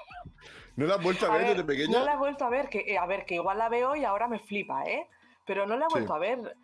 ¿No 0.76 0.88
la 0.88 0.96
has 0.96 1.04
vuelto 1.04 1.28
a, 1.28 1.38
ver, 1.38 1.50
desde 1.50 1.64
pequeña? 1.64 2.00
No 2.00 2.04
la 2.04 2.14
he 2.14 2.18
vuelto 2.18 2.46
a 2.46 2.50
ver, 2.50 2.68
que 2.70 2.80
eh, 2.80 2.98
a 2.98 3.06
ver, 3.06 3.26
que 3.26 3.36
igual 3.36 3.60
la 3.60 3.70
veo 3.70 3.96
y 3.96 4.06
ahora 4.06 4.28
me 4.28 4.40
flipa, 4.40 4.86
¿eh? 4.86 5.08
Pero 5.46 5.68
no 5.68 5.78
la 5.78 5.86
he 5.86 5.88
vuelto 5.88 6.16
a 6.16 6.18
ver. 6.18 6.58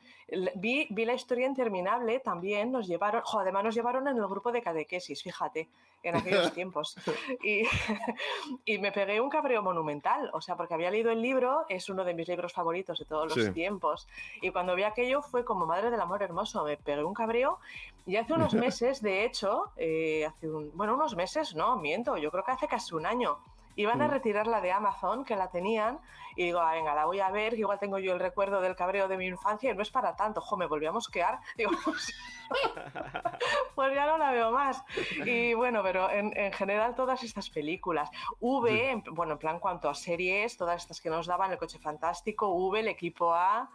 Vi, 0.55 0.87
vi, 0.89 1.05
la 1.05 1.13
historia 1.13 1.47
interminable 1.47 2.19
también, 2.19 2.71
nos 2.71 2.87
llevaron, 2.87 3.21
jo, 3.23 3.39
además 3.39 3.63
nos 3.65 3.75
llevaron 3.75 4.07
en 4.07 4.17
el 4.17 4.27
grupo 4.27 4.51
de 4.51 4.61
catequesis, 4.61 5.21
fíjate, 5.21 5.67
en 6.01 6.15
aquellos 6.15 6.51
tiempos. 6.53 6.95
Y, 7.43 7.63
y, 8.65 8.77
me 8.77 8.91
pegué 8.91 9.19
un 9.19 9.29
cabreo 9.29 9.61
monumental, 9.61 10.29
o 10.33 10.41
sea, 10.41 10.55
porque 10.55 10.73
había 10.73 10.91
leído 10.91 11.11
el 11.11 11.21
libro, 11.21 11.65
es 11.69 11.89
uno 11.89 12.03
de 12.03 12.13
mis 12.13 12.27
libros 12.27 12.53
favoritos 12.53 12.99
de 12.99 13.05
todos 13.05 13.35
los 13.35 13.53
tiempos. 13.53 14.07
Y 14.41 14.51
cuando 14.51 14.75
vi 14.75 14.83
aquello 14.83 15.21
fue 15.21 15.43
como 15.43 15.65
madre 15.65 15.91
del 15.91 15.99
amor 15.99 16.23
hermoso, 16.23 16.63
me 16.63 16.77
pegué 16.77 17.03
un 17.03 17.13
cabreo. 17.13 17.59
Y 18.05 18.15
hace 18.15 18.33
unos 18.33 18.53
meses, 18.53 19.01
de 19.01 19.25
hecho, 19.25 19.71
eh, 19.77 20.25
hace 20.25 20.49
un, 20.49 20.71
bueno, 20.75 20.95
unos 20.95 21.15
meses, 21.15 21.55
no, 21.55 21.77
miento, 21.77 22.17
yo 22.17 22.31
creo 22.31 22.43
que 22.43 22.51
hace 22.51 22.67
casi 22.67 22.95
un 22.95 23.05
año, 23.05 23.39
iban 23.75 24.01
a 24.01 24.07
mm. 24.07 24.11
retirarla 24.11 24.61
de 24.61 24.71
Amazon, 24.71 25.25
que 25.25 25.35
la 25.35 25.49
tenían, 25.49 25.99
y 26.35 26.45
digo, 26.45 26.59
ah, 26.59 26.73
venga, 26.73 26.95
la 26.95 27.05
voy 27.05 27.19
a 27.19 27.29
ver, 27.31 27.53
que 27.53 27.59
igual 27.59 27.79
tengo 27.79 27.99
yo 27.99 28.13
el 28.13 28.19
recuerdo 28.19 28.61
del 28.61 28.75
cabreo 28.75 29.07
de 29.07 29.17
mi 29.17 29.27
infancia 29.27 29.71
y 29.71 29.75
no 29.75 29.81
es 29.81 29.91
para 29.91 30.15
tanto, 30.15 30.41
jo, 30.41 30.57
me 30.57 30.65
volví 30.65 30.85
a 30.85 30.91
mosquear, 30.91 31.39
digo, 31.57 31.71
pues, 31.83 32.13
pues 33.75 33.93
ya 33.93 34.05
no 34.05 34.17
la 34.17 34.31
veo 34.31 34.51
más. 34.51 34.83
Y 35.25 35.53
bueno, 35.53 35.81
pero 35.83 36.09
en, 36.09 36.35
en 36.37 36.51
general 36.53 36.95
todas 36.95 37.23
estas 37.23 37.49
películas, 37.49 38.09
V, 38.39 39.03
bueno, 39.11 39.33
en 39.33 39.39
plan 39.39 39.59
cuanto 39.59 39.89
a 39.89 39.95
series, 39.95 40.57
todas 40.57 40.81
estas 40.81 41.01
que 41.01 41.09
nos 41.09 41.27
daban, 41.27 41.51
El 41.51 41.57
Coche 41.57 41.79
Fantástico, 41.79 42.49
V, 42.49 42.79
el 42.79 42.87
Equipo 42.87 43.33
A, 43.33 43.69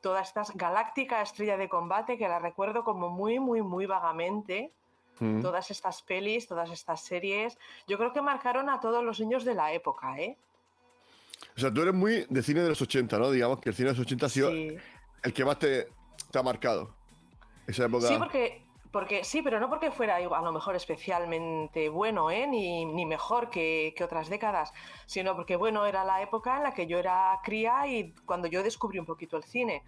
todas 0.00 0.28
estas, 0.28 0.56
Galáctica, 0.56 1.22
Estrella 1.22 1.56
de 1.56 1.68
Combate, 1.68 2.18
que 2.18 2.28
la 2.28 2.38
recuerdo 2.38 2.84
como 2.84 3.08
muy, 3.08 3.38
muy, 3.38 3.62
muy 3.62 3.86
vagamente, 3.86 4.72
Mm. 5.20 5.40
Todas 5.42 5.70
estas 5.70 6.02
pelis, 6.02 6.48
todas 6.48 6.70
estas 6.70 7.02
series, 7.02 7.58
yo 7.86 7.98
creo 7.98 8.12
que 8.12 8.22
marcaron 8.22 8.68
a 8.68 8.80
todos 8.80 9.04
los 9.04 9.20
niños 9.20 9.44
de 9.44 9.54
la 9.54 9.72
época, 9.72 10.18
¿eh? 10.18 10.36
O 11.56 11.60
sea, 11.60 11.72
tú 11.72 11.82
eres 11.82 11.94
muy 11.94 12.26
de 12.28 12.42
cine 12.42 12.60
de 12.60 12.70
los 12.70 12.80
80, 12.80 13.18
¿no? 13.18 13.30
Digamos 13.30 13.60
que 13.60 13.70
el 13.70 13.74
cine 13.74 13.90
de 13.90 13.96
los 13.96 14.06
80 14.06 14.26
ha 14.26 14.28
sido 14.28 14.50
el 14.50 15.32
que 15.34 15.44
más 15.44 15.58
te, 15.58 15.88
ha 16.34 16.42
marcado. 16.42 16.94
Esa 17.66 17.84
época. 17.84 18.08
Sí, 18.08 18.14
porque, 18.18 18.62
porque 18.90 19.24
sí, 19.24 19.42
pero 19.42 19.60
no 19.60 19.68
porque 19.68 19.90
fuera 19.90 20.16
a 20.16 20.42
lo 20.42 20.52
mejor 20.52 20.74
especialmente 20.74 21.88
bueno, 21.88 22.30
¿eh? 22.30 22.46
ni, 22.46 22.84
ni 22.84 23.06
mejor 23.06 23.50
que, 23.50 23.94
que, 23.96 24.04
otras 24.04 24.28
décadas, 24.28 24.72
sino 25.06 25.36
porque, 25.36 25.56
bueno, 25.56 25.86
era 25.86 26.04
la 26.04 26.22
época 26.22 26.56
en 26.56 26.64
la 26.64 26.74
que 26.74 26.86
yo 26.86 26.98
era 26.98 27.38
cría 27.44 27.86
y 27.86 28.12
cuando 28.24 28.48
yo 28.48 28.62
descubrí 28.62 28.98
un 28.98 29.06
poquito 29.06 29.36
el 29.36 29.44
cine. 29.44 29.82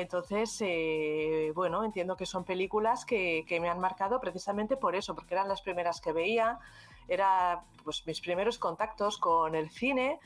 Entonces, 0.00 0.56
eh, 0.60 1.50
bueno, 1.56 1.82
entiendo 1.84 2.16
que 2.16 2.24
son 2.24 2.44
películas 2.44 3.04
que, 3.04 3.44
me 3.60 3.68
han 3.68 3.80
marcado 3.80 4.20
precisamente 4.20 4.76
por 4.76 4.94
eso, 4.94 5.16
porque 5.16 5.34
eran 5.34 5.48
las 5.48 5.60
primeras 5.60 6.00
que 6.00 6.12
veía, 6.12 6.60
eran 7.08 7.60
pues, 7.82 8.06
mis 8.06 8.20
primeros 8.20 8.58
contactos 8.58 9.18
con 9.18 9.56
el 9.56 9.70
cine. 9.70 10.20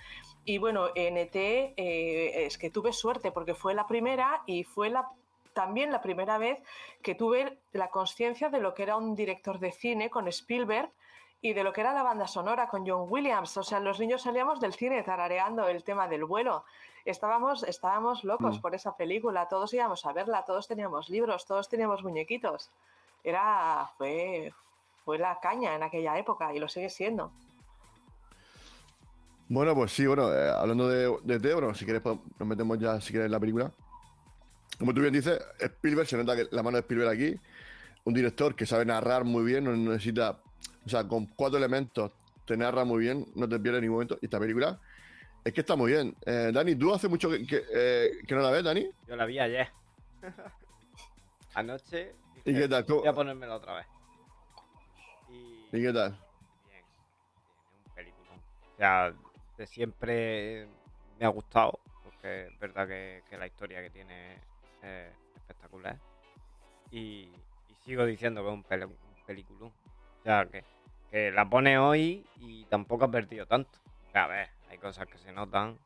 Y 0.45 0.59
bueno, 0.59 0.89
en 0.95 1.17
ET 1.17 1.35
eh, 1.35 2.45
es 2.45 2.59
que 2.59 2.69
tuve 2.69 2.93
suerte 2.93 3.33
porque 3.33 3.55
fue 3.55 3.73
la 3.73 3.87
primera 3.87 4.43
y 4.45 4.65
fue 4.65 4.91
la, 4.91 5.09
también 5.55 5.91
la 5.91 6.03
primera 6.03 6.37
vez 6.37 6.59
que 7.03 7.15
tuve 7.15 7.59
la 7.73 7.89
conciencia 7.89 8.51
de 8.51 8.61
lo 8.61 8.75
que 8.75 8.83
era 8.83 8.97
un 8.97 9.15
director 9.15 9.59
de 9.59 9.73
cine 9.73 10.11
con 10.11 10.29
Spielberg 10.29 10.91
y 11.41 11.55
de 11.55 11.65
lo 11.65 11.73
que 11.73 11.81
era 11.81 11.95
la 11.95 12.03
banda 12.03 12.27
sonora 12.27 12.69
con 12.69 12.87
John 12.87 13.07
Williams. 13.09 13.57
O 13.57 13.63
sea, 13.63 13.81
los 13.81 13.99
niños 13.99 14.23
salíamos 14.23 14.61
del 14.61 14.75
cine 14.75 15.03
tarareando 15.03 15.67
el 15.67 15.83
tema 15.83 16.09
del 16.09 16.27
vuelo 16.27 16.65
estábamos, 17.05 17.63
estábamos 17.65 18.25
locos 18.25 18.59
mm. 18.59 18.61
por 18.61 18.75
esa 18.75 18.97
película, 18.97 19.49
todos 19.49 19.73
íbamos 19.75 20.05
a 20.07 20.13
verla, 20.13 20.45
todos 20.45 20.69
teníamos 20.69 21.09
libros, 21.09 21.47
todos 21.47 21.69
teníamos 21.69 22.03
muñequitos. 22.03 22.71
Era, 23.25 23.89
fue, 23.97 24.53
fue 25.05 25.19
la 25.19 25.39
caña 25.41 25.75
en 25.75 25.83
aquella 25.83 26.19
época 26.19 26.55
y 26.55 26.59
lo 26.59 26.69
sigue 26.69 26.89
siendo. 26.89 27.33
Bueno, 29.49 29.75
pues 29.75 29.93
sí, 29.93 30.07
bueno, 30.07 30.33
eh, 30.33 30.51
hablando 30.51 30.89
de, 30.89 31.39
de 31.39 31.55
bueno, 31.55 31.75
si 31.75 31.85
quieres 31.85 32.03
pues, 32.03 32.17
nos 32.39 32.49
metemos 32.49 32.79
ya, 32.79 33.01
si 33.01 33.11
quieres, 33.11 33.27
en 33.27 33.33
la 33.33 33.41
película. 33.41 33.71
Como 34.79 34.95
tú 34.95 35.01
bien 35.01 35.13
dices, 35.13 35.39
Spielberg, 35.59 36.09
se 36.09 36.17
nota 36.17 36.35
que 36.35 36.49
la 36.51 36.63
mano 36.63 36.77
de 36.77 36.81
Spielberg 36.81 37.11
aquí, 37.11 37.39
un 38.05 38.15
director 38.15 38.55
que 38.55 38.67
sabe 38.67 38.85
narrar 38.85 39.25
muy 39.25 39.45
bien, 39.45 39.65
no 39.65 39.77
necesita, 39.77 40.39
o 40.87 40.89
sea, 40.89 41.07
con 41.07 41.27
cuatro 41.27 41.59
elementos 41.59 42.13
te 42.47 42.57
narra 42.57 42.85
muy 42.85 43.01
bien, 43.01 43.27
no 43.35 43.49
te 43.49 43.61
pierdes 43.61 43.83
ni 43.83 43.89
un 43.89 43.95
momento. 43.95 44.19
Y 44.21 44.25
esta 44.25 44.41
película 44.41 44.81
es 45.45 45.53
que 45.53 45.61
está 45.61 45.75
muy 45.75 45.93
bien. 45.93 46.17
Eh, 46.25 46.51
Dani, 46.53 46.77
¿tú 46.77 46.95
hace 46.95 47.09
mucho 47.09 47.29
que, 47.31 47.65
eh, 47.73 48.11
que, 48.27 48.35
no 48.35 48.43
la 48.43 48.51
ves, 48.51 48.63
Dani? 48.63 48.89
Yo 49.09 49.17
la 49.17 49.27
vi 49.27 49.39
ayer. 49.39 49.69
Anoche. 51.55 52.15
¿Y 52.45 52.55
qué 52.55 52.69
tal? 52.69 52.85
Voy 52.85 53.09
a 53.09 53.13
ponérmela 53.13 53.57
otra 53.57 53.75
vez. 53.75 53.87
Y, 55.29 55.83
qué 55.83 55.93
tal? 55.93 56.17
Bien. 56.69 56.85
Tiene 57.71 57.85
un 57.87 57.95
película. 57.95 58.31
O 58.35 58.77
sea, 58.77 59.15
de 59.59 59.67
siempre 59.67 60.69
me 61.19 61.27
ha 61.27 61.29
gustado. 61.29 61.79
Porque 62.05 62.47
es 62.47 62.59
verdad 62.61 62.87
que, 62.87 63.23
la 63.37 63.47
historia 63.47 63.83
que 63.83 63.91
tiene 63.91 64.35
es 64.83 65.13
espectacular. 65.37 65.99
Y, 66.91 67.33
sigo 67.85 68.07
diciendo 68.07 68.43
que 68.43 68.49
es 68.49 68.55
un, 68.55 68.93
un 68.93 69.25
película. 69.27 69.67
O 69.67 70.23
sea, 70.23 70.47
que, 70.47 70.65
que 71.11 71.33
la 71.33 71.51
pone 71.51 71.79
hoy 71.79 72.25
y 72.39 72.65
tampoco 72.67 73.07
ha 73.07 73.11
perdido 73.11 73.45
tanto. 73.47 73.79
A 74.15 74.27
ver, 74.27 74.49
hay 74.73 74.79
cosas 74.79 75.07
que 75.07 75.19
se 75.19 75.33
notan, 75.33 75.79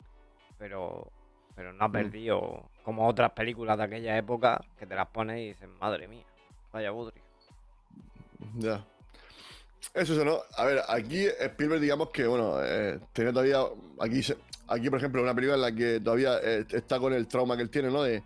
pero, 0.58 1.10
pero 1.54 1.72
no 1.72 1.84
ha 1.84 1.88
mm. 1.88 1.92
perdido 1.92 2.70
como 2.84 3.06
otras 3.06 3.32
películas 3.32 3.76
de 3.76 3.84
aquella 3.84 4.16
época 4.16 4.60
que 4.78 4.86
te 4.86 4.94
las 4.94 5.08
pones 5.08 5.40
y 5.40 5.48
dices, 5.48 5.68
madre 5.80 6.06
mía, 6.06 6.24
vaya 6.72 6.92
budri. 6.92 7.20
Ya. 8.54 8.84
Eso 9.92 10.12
es, 10.12 10.24
¿no? 10.24 10.38
A 10.56 10.64
ver, 10.64 10.82
aquí 10.88 11.26
Spielberg, 11.26 11.80
digamos 11.80 12.10
que, 12.10 12.26
bueno, 12.26 12.62
eh, 12.62 12.98
tiene 13.12 13.32
todavía. 13.32 13.60
Aquí, 14.00 14.20
aquí, 14.68 14.90
por 14.90 14.98
ejemplo, 14.98 15.22
una 15.22 15.34
película 15.34 15.56
en 15.56 15.62
la 15.62 15.72
que 15.72 16.00
todavía 16.00 16.38
eh, 16.42 16.64
está 16.70 16.98
con 16.98 17.12
el 17.12 17.26
trauma 17.26 17.56
que 17.56 17.62
él 17.62 17.70
tiene, 17.70 17.90
¿no? 17.90 18.02
De, 18.02 18.22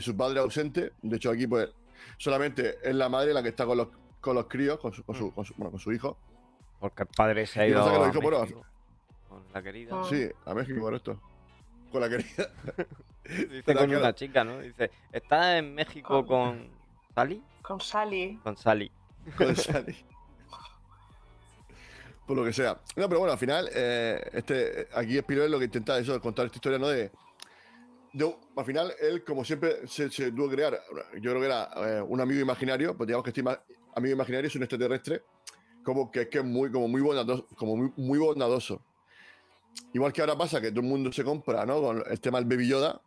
su 0.00 0.16
padre 0.16 0.40
ausente. 0.40 0.92
De 1.00 1.16
hecho, 1.16 1.30
aquí, 1.30 1.46
pues, 1.46 1.70
solamente 2.18 2.76
es 2.82 2.94
la 2.94 3.08
madre 3.08 3.32
la 3.32 3.42
que 3.42 3.50
está 3.50 3.64
con 3.64 3.78
los, 3.78 3.88
con 4.20 4.34
los 4.34 4.46
críos, 4.46 4.78
con 4.78 4.92
su, 4.92 5.04
con 5.04 5.14
su, 5.14 5.28
mm. 5.28 5.54
bueno, 5.56 5.70
con 5.70 5.80
su 5.80 5.92
hijo. 5.92 6.18
Porque 6.80 7.04
el 7.04 7.08
padre 7.08 7.46
se 7.46 7.60
ha 7.60 7.66
ido. 7.66 8.12
Con 9.36 9.52
la 9.54 9.62
querida. 9.62 10.04
Sí, 10.04 10.28
a 10.44 10.54
México 10.54 10.80
por 10.80 10.94
esto. 10.94 11.20
Con 11.90 12.00
la 12.00 12.08
querida. 12.08 12.50
Dice 13.24 13.74
con 13.74 13.94
una 13.94 14.14
chica, 14.14 14.44
¿no? 14.44 14.60
Dice, 14.60 14.90
¿está 15.12 15.58
en 15.58 15.74
México 15.74 16.24
con, 16.24 16.68
Sally? 17.14 17.42
Con 17.62 17.80
Sally. 17.80 18.38
Con 18.42 18.56
Sally. 18.56 18.90
Con 19.36 19.56
Sally. 19.56 19.96
Por 22.26 22.36
lo 22.36 22.44
que 22.44 22.52
sea. 22.52 22.80
No, 22.96 23.08
pero 23.08 23.20
bueno, 23.20 23.32
al 23.32 23.38
final, 23.38 23.68
eh, 23.72 24.30
este, 24.32 24.88
aquí 24.94 25.16
Spielberg 25.18 25.50
lo 25.50 25.58
que 25.58 25.66
intenta 25.66 25.98
eso, 25.98 26.20
contar 26.20 26.46
esta 26.46 26.56
historia, 26.56 26.78
¿no? 26.78 26.88
De, 26.88 27.10
al 28.56 28.64
final, 28.64 28.92
él, 29.00 29.24
como 29.24 29.44
siempre, 29.44 29.86
se, 29.86 30.08
tuvo 30.32 30.48
que 30.48 30.56
crear, 30.56 30.80
yo 31.20 31.30
creo 31.30 31.40
que 31.40 31.46
era 31.46 31.70
eh, 31.76 32.02
un 32.02 32.20
amigo 32.20 32.40
imaginario, 32.40 32.96
pues 32.96 33.06
digamos 33.06 33.24
que 33.24 33.30
este 33.30 33.42
amigo 33.94 34.14
imaginario 34.14 34.48
es 34.48 34.56
un 34.56 34.62
extraterrestre, 34.62 35.22
como 35.82 36.10
que, 36.10 36.28
que 36.28 36.38
es 36.38 36.44
muy, 36.44 36.70
como 36.70 36.88
muy 36.88 37.00
bondadoso, 37.00 37.46
como 37.56 37.76
muy, 37.76 38.18
bondadoso. 38.18 38.80
Igual 39.92 40.12
que 40.12 40.20
ahora 40.20 40.36
pasa 40.36 40.60
que 40.60 40.70
todo 40.70 40.80
el 40.80 40.86
mundo 40.86 41.12
se 41.12 41.24
compra, 41.24 41.64
¿no? 41.64 41.80
Con 41.80 42.02
el 42.08 42.20
tema 42.20 42.38
del 42.38 42.48
Baby 42.48 42.68
Yoda, 42.68 43.00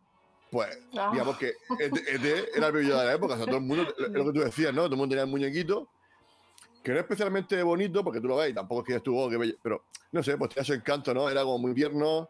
pues 0.51 0.79
ah. 0.97 1.09
digamos 1.11 1.37
que 1.37 1.53
ET, 1.79 1.95
e 2.25 2.49
era 2.55 2.67
el 2.67 2.73
Baby 2.73 2.87
Yoda 2.87 3.01
de 3.01 3.07
la 3.07 3.13
época, 3.13 3.33
o 3.35 3.37
sea, 3.37 3.45
todo 3.45 3.57
el 3.57 3.63
mundo, 3.63 3.87
lo 3.97 4.25
que 4.25 4.33
tú 4.33 4.39
decías, 4.45 4.73
¿no? 4.73 4.83
Todo 4.83 4.93
el 4.93 4.97
mundo 4.97 5.13
tenía 5.13 5.23
el 5.23 5.29
muñequito, 5.29 5.87
que 6.83 6.91
no 6.91 6.97
es 6.97 7.03
especialmente 7.03 7.61
bonito, 7.63 8.03
porque 8.03 8.19
tú 8.19 8.27
lo 8.27 8.37
ves 8.37 8.51
y 8.51 8.53
tampoco 8.53 8.81
es 8.81 8.87
que 8.87 8.95
estuvo, 8.95 9.29
que 9.29 9.55
pero 9.61 9.83
no 10.11 10.23
sé, 10.23 10.37
pues 10.37 10.49
tenía 10.49 10.63
su 10.65 10.73
encanto, 10.73 11.13
¿no? 11.13 11.29
Era 11.29 11.43
como 11.43 11.59
muy 11.59 11.73
tierno, 11.73 12.29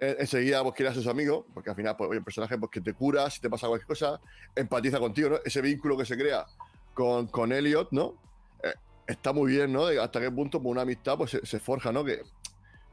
enseguida 0.00 0.62
vos 0.62 0.74
quieres 0.74 0.92
a 0.92 0.94
sus 0.94 1.06
amigos, 1.06 1.44
porque 1.52 1.70
al 1.70 1.76
final, 1.76 1.96
pues, 1.96 2.10
el 2.12 2.24
personaje 2.24 2.56
pues, 2.58 2.70
que 2.70 2.80
te 2.80 2.94
cura, 2.94 3.28
si 3.30 3.40
te 3.40 3.50
pasa 3.50 3.68
cualquier 3.68 3.86
cosa, 3.86 4.20
empatiza 4.56 4.98
contigo, 4.98 5.30
¿no? 5.30 5.36
Ese 5.44 5.60
vínculo 5.60 5.96
que 5.96 6.06
se 6.06 6.16
crea 6.16 6.46
con, 6.94 7.26
con 7.26 7.52
Elliot, 7.52 7.88
¿no? 7.92 8.14
Eh, 8.62 8.72
está 9.06 9.32
muy 9.32 9.52
bien, 9.52 9.72
¿no? 9.72 9.86
hasta 9.86 10.20
qué 10.20 10.30
punto 10.30 10.60
pues, 10.62 10.72
una 10.72 10.82
amistad 10.82 11.18
pues, 11.18 11.38
se, 11.42 11.60
forja, 11.60 11.92
¿no? 11.92 12.04
Que 12.04 12.22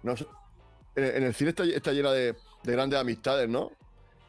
no, 0.08 0.15
en, 0.96 1.24
el 1.24 1.34
cine 1.34 1.52
está, 1.52 1.63
está 1.63 1.91
llena 1.91 2.12
de, 2.12 2.36
de, 2.63 2.72
grandes 2.72 3.00
amistades, 3.00 3.48
¿no? 3.48 3.72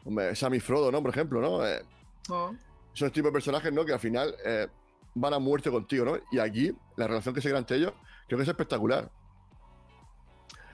Hombre, 0.05 0.35
Sammy 0.35 0.61
Frodo, 0.61 0.93
¿no? 0.93 1.03
Por 1.03 1.11
ejemplo, 1.11 1.41
¿no? 1.41 1.67
Eh, 1.67 1.83
oh. 2.29 2.53
Son 2.93 3.11
tipos 3.11 3.31
de 3.31 3.33
personajes, 3.33 3.73
¿no? 3.73 3.85
Que 3.85 3.93
al 3.93 4.01
final 4.01 4.35
eh, 4.45 4.69
van 5.15 5.35
a 5.35 5.39
muerte 5.39 5.71
contigo, 5.71 6.05
¿no? 6.05 6.19
Y 6.31 6.39
aquí, 6.39 6.73
la 6.97 7.07
relación 7.07 7.35
que 7.35 7.41
se 7.41 7.49
crea 7.49 7.59
entre 7.59 7.79
ellos, 7.79 7.93
creo 8.27 8.39
que 8.39 8.43
es 8.43 8.49
espectacular. 8.49 9.11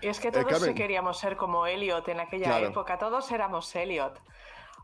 Y 0.00 0.08
es 0.08 0.20
que 0.20 0.30
todos 0.30 0.68
queríamos 0.74 1.18
ser 1.18 1.36
como 1.36 1.66
Elliot 1.66 2.06
en 2.08 2.20
aquella 2.20 2.60
época, 2.60 2.98
todos 2.98 3.30
éramos 3.32 3.74
Elliot. 3.74 4.20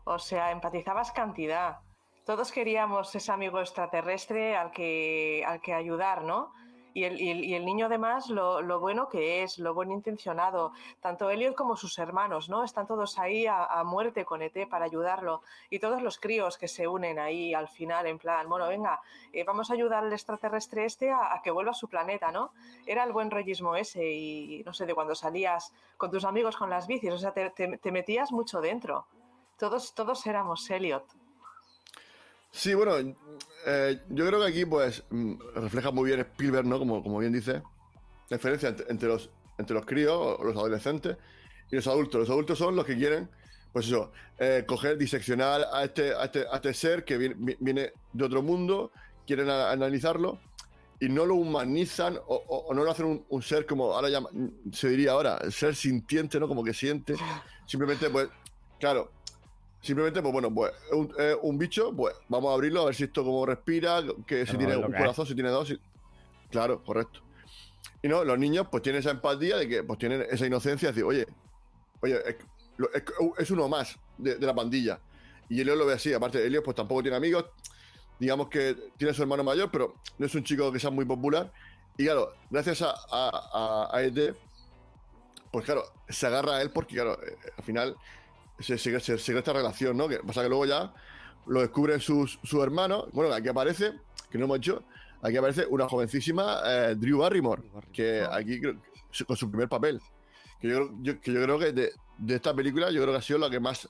O 0.03 0.17
sea, 0.17 0.51
empatizabas 0.51 1.11
cantidad. 1.11 1.79
Todos 2.25 2.51
queríamos 2.51 3.13
ese 3.13 3.31
amigo 3.31 3.59
extraterrestre 3.59 4.55
al 4.55 4.71
que, 4.71 5.43
al 5.45 5.61
que 5.61 5.73
ayudar, 5.73 6.23
¿no? 6.23 6.51
Y 6.93 7.03
el, 7.05 7.65
niño 7.65 7.85
además 7.85 8.29
lo, 8.29 8.79
bueno 8.79 9.07
que 9.07 9.43
es, 9.43 9.59
lo 9.59 9.73
buen 9.73 9.91
intencionado, 9.91 10.73
tanto 10.99 11.29
Elliot 11.29 11.55
como 11.55 11.77
sus 11.77 11.97
hermanos, 11.99 12.49
¿no? 12.49 12.63
Están 12.63 12.85
todos 12.85 13.17
ahí 13.17 13.45
a, 13.47 13.81
muerte 13.85 14.25
con 14.25 14.41
ET 14.41 14.67
para 14.69 14.85
ayudarlo. 14.85 15.41
Y 15.69 15.79
todos 15.79 16.01
los 16.01 16.19
críos 16.19 16.57
que 16.57 16.67
se 16.67 16.87
unen 16.87 17.19
ahí 17.19 17.53
al 17.53 17.69
final 17.69 18.07
en 18.07 18.17
plan, 18.17 18.47
bueno, 18.49 18.67
venga, 18.67 19.01
eh, 19.31 19.43
vamos 19.43 19.69
a 19.69 19.73
ayudar 19.73 20.03
al 20.03 20.13
extraterrestre 20.13 20.85
este 20.85 21.11
a, 21.11 21.39
que 21.43 21.51
vuelva 21.51 21.71
a 21.71 21.75
su 21.75 21.87
planeta, 21.87 22.31
¿no? 22.31 22.51
Era 22.85 23.03
el 23.03 23.13
buen 23.13 23.31
rollismo 23.31 23.75
ese 23.75 24.11
y 24.11 24.63
no 24.65 24.73
sé, 24.73 24.85
de 24.85 24.93
cuando 24.93 25.15
salías 25.15 25.73
con 25.97 26.11
tus 26.11 26.25
amigos 26.25 26.57
con 26.57 26.69
las 26.69 26.87
bicis, 26.87 27.11
o 27.11 27.17
sea, 27.17 27.33
te, 27.33 27.91
metías 27.91 28.31
mucho 28.31 28.59
dentro. 28.59 29.05
Todos, 29.57 29.93
todos 29.93 30.25
éramos 30.25 30.69
Elliot. 30.69 31.20
Sí, 32.51 32.73
bueno, 32.73 33.15
eh, 33.65 33.99
yo 34.09 34.25
creo 34.27 34.39
que 34.41 34.47
aquí 34.47 34.65
pues 34.65 35.03
mm, 35.09 35.35
refleja 35.55 35.91
muy 35.91 36.09
bien 36.09 36.19
Spielberg, 36.19 36.65
¿no? 36.65 36.79
Como, 36.79 37.01
como 37.01 37.19
bien 37.19 37.31
dice, 37.31 37.61
la 38.29 38.37
diferencia 38.37 38.75
entre, 38.89 39.07
los, 39.07 39.29
entre 39.57 39.75
los 39.75 39.85
críos, 39.85 40.37
los 40.43 40.55
adolescentes 40.55 41.17
y 41.71 41.75
los 41.75 41.87
adultos. 41.87 42.21
Los 42.21 42.29
adultos 42.29 42.57
son 42.57 42.75
los 42.75 42.85
que 42.85 42.97
quieren, 42.97 43.29
pues 43.71 43.87
eso, 43.87 44.11
eh, 44.37 44.65
coger, 44.67 44.97
diseccionar 44.97 45.65
a 45.71 45.85
este, 45.85 46.13
a 46.13 46.25
este, 46.25 46.45
a 46.51 46.55
este 46.55 46.73
ser 46.73 47.05
que 47.05 47.17
viene, 47.17 47.93
de 48.13 48.23
otro 48.23 48.41
mundo, 48.41 48.91
quieren 49.25 49.49
analizarlo 49.49 50.39
y 50.99 51.09
no 51.09 51.25
lo 51.25 51.35
humanizan 51.35 52.19
o, 52.27 52.71
no 52.73 52.83
lo 52.83 52.91
hacen 52.91 53.25
un, 53.27 53.41
ser 53.41 53.65
como 53.65 53.93
ahora 53.93 54.09
ya 54.09 54.21
se 54.71 54.89
diría 54.89 55.13
ahora, 55.13 55.39
el 55.41 55.51
ser 55.51 55.75
sintiente, 55.75 56.39
¿no? 56.39 56.47
Como 56.47 56.63
que 56.63 56.73
siente. 56.73 57.15
Simplemente, 57.65 58.09
pues, 58.09 58.27
claro, 58.79 59.11
Simplemente, 59.81 60.21
pues 60.21 60.31
bueno, 60.31 60.53
pues 60.53 60.71
un, 60.91 61.13
un 61.41 61.57
bicho, 61.57 61.93
pues 61.95 62.15
vamos 62.29 62.51
a 62.51 62.53
abrirlo 62.53 62.83
a 62.83 62.85
ver 62.85 62.95
si 62.95 63.05
esto 63.05 63.23
como 63.23 63.45
respira, 63.45 64.01
que 64.27 64.45
si 64.45 64.55
tiene 64.57 64.77
un 64.77 64.91
corazón, 64.91 65.25
si 65.25 65.33
tiene 65.33 65.49
dos. 65.49 65.73
Claro, 66.51 66.83
correcto. 66.83 67.21
Y 68.03 68.07
no, 68.07 68.23
los 68.23 68.37
niños 68.37 68.67
pues 68.69 68.83
tienen 68.83 68.99
esa 68.99 69.11
empatía 69.11 69.57
de 69.57 69.67
que 69.67 69.83
pues 69.83 69.99
tienen 69.99 70.25
esa 70.29 70.45
inocencia 70.45 70.87
de 70.87 70.93
decir, 70.93 71.03
oye, 71.03 71.27
oye, 72.01 72.19
es, 73.37 73.51
uno 73.51 73.67
más 73.69 73.97
de, 74.17 74.39
la 74.39 74.53
pandilla. 74.53 74.99
Y 75.49 75.61
Elio 75.61 75.75
lo 75.75 75.85
ve 75.85 75.93
así, 75.93 76.13
aparte 76.13 76.45
Elio 76.45 76.63
pues 76.63 76.75
tampoco 76.75 77.01
tiene 77.01 77.17
amigos, 77.17 77.45
digamos 78.19 78.49
que 78.49 78.75
tiene 78.97 79.13
su 79.13 79.21
hermano 79.21 79.43
mayor, 79.43 79.69
pero 79.71 79.95
no 80.17 80.25
es 80.25 80.33
un 80.33 80.43
chico 80.43 80.71
que 80.71 80.79
sea 80.79 80.89
muy 80.89 81.05
popular. 81.05 81.51
Y 81.97 82.05
claro, 82.05 82.33
gracias 82.49 82.81
a, 82.81 82.93
a, 83.11 83.89
a, 83.91 84.03
ET, 84.03 84.35
pues 85.51 85.65
claro, 85.65 85.83
se 86.09 86.25
agarra 86.25 86.57
a 86.57 86.61
él 86.61 86.71
porque 86.71 86.95
claro, 86.95 87.21
eh, 87.23 87.37
al 87.57 87.63
final 87.63 87.95
se 88.61 88.77
sigue, 88.77 88.97
esta 88.97 89.53
relación, 89.53 89.97
¿no? 89.97 90.07
Que 90.07 90.17
pasa 90.19 90.43
que 90.43 90.49
luego 90.49 90.65
ya 90.65 90.93
lo 91.47 91.61
descubren 91.61 91.99
sus, 91.99 92.39
sus 92.43 92.63
hermanos. 92.63 93.05
Bueno, 93.13 93.33
aquí 93.33 93.47
aparece, 93.47 93.93
que 94.29 94.37
no 94.37 94.45
hemos 94.45 94.57
hecho, 94.57 94.83
aquí 95.21 95.37
aparece 95.37 95.65
una 95.67 95.87
jovencísima 95.87 96.61
eh, 96.65 96.95
Drew 96.95 97.19
Barrymore, 97.19 97.63
que 97.91 98.25
aquí 98.29 98.61
con 99.25 99.37
su 99.37 99.49
primer 99.49 99.69
papel. 99.69 100.01
Que 100.59 100.69
yo, 100.69 100.89
que 101.01 101.33
yo 101.33 101.41
creo 101.43 101.59
que 101.59 101.71
de, 101.71 101.91
de, 102.17 102.35
esta 102.35 102.53
película, 102.53 102.91
yo 102.91 103.01
creo 103.01 103.13
que 103.13 103.19
ha 103.19 103.21
sido 103.21 103.39
la 103.39 103.49
que 103.49 103.59
más 103.59 103.89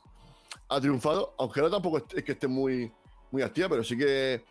ha 0.69 0.79
triunfado, 0.79 1.35
aunque 1.37 1.61
no 1.61 1.69
tampoco 1.69 1.97
es, 1.97 2.23
que 2.23 2.31
esté 2.31 2.47
muy, 2.47 2.91
muy 3.29 3.41
activa, 3.41 3.67
pero 3.67 3.83
sí 3.83 3.97
que 3.97 4.43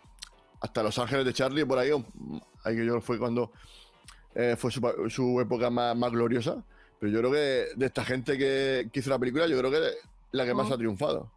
hasta 0.60 0.82
Los 0.82 0.98
Ángeles 0.98 1.24
de 1.24 1.32
Charlie, 1.32 1.64
por 1.64 1.78
ahí, 1.78 1.90
ahí 2.64 2.76
que 2.76 2.84
yo 2.84 3.00
fue 3.00 3.18
cuando 3.18 3.52
eh, 4.34 4.54
fue 4.58 4.70
su, 4.70 4.80
su 5.08 5.40
época 5.40 5.70
más, 5.70 5.96
más 5.96 6.12
gloriosa. 6.12 6.62
Pero 7.00 7.12
yo 7.12 7.18
creo 7.20 7.32
que 7.32 7.68
de 7.76 7.86
esta 7.86 8.04
gente 8.04 8.36
que, 8.36 8.90
hizo 8.92 9.08
la 9.08 9.18
película, 9.18 9.46
yo 9.46 9.58
creo 9.58 9.70
que 9.70 9.78
es 9.78 9.96
la 10.32 10.44
que 10.44 10.52
más 10.52 10.70
ha 10.70 10.76
triunfado. 10.76 11.30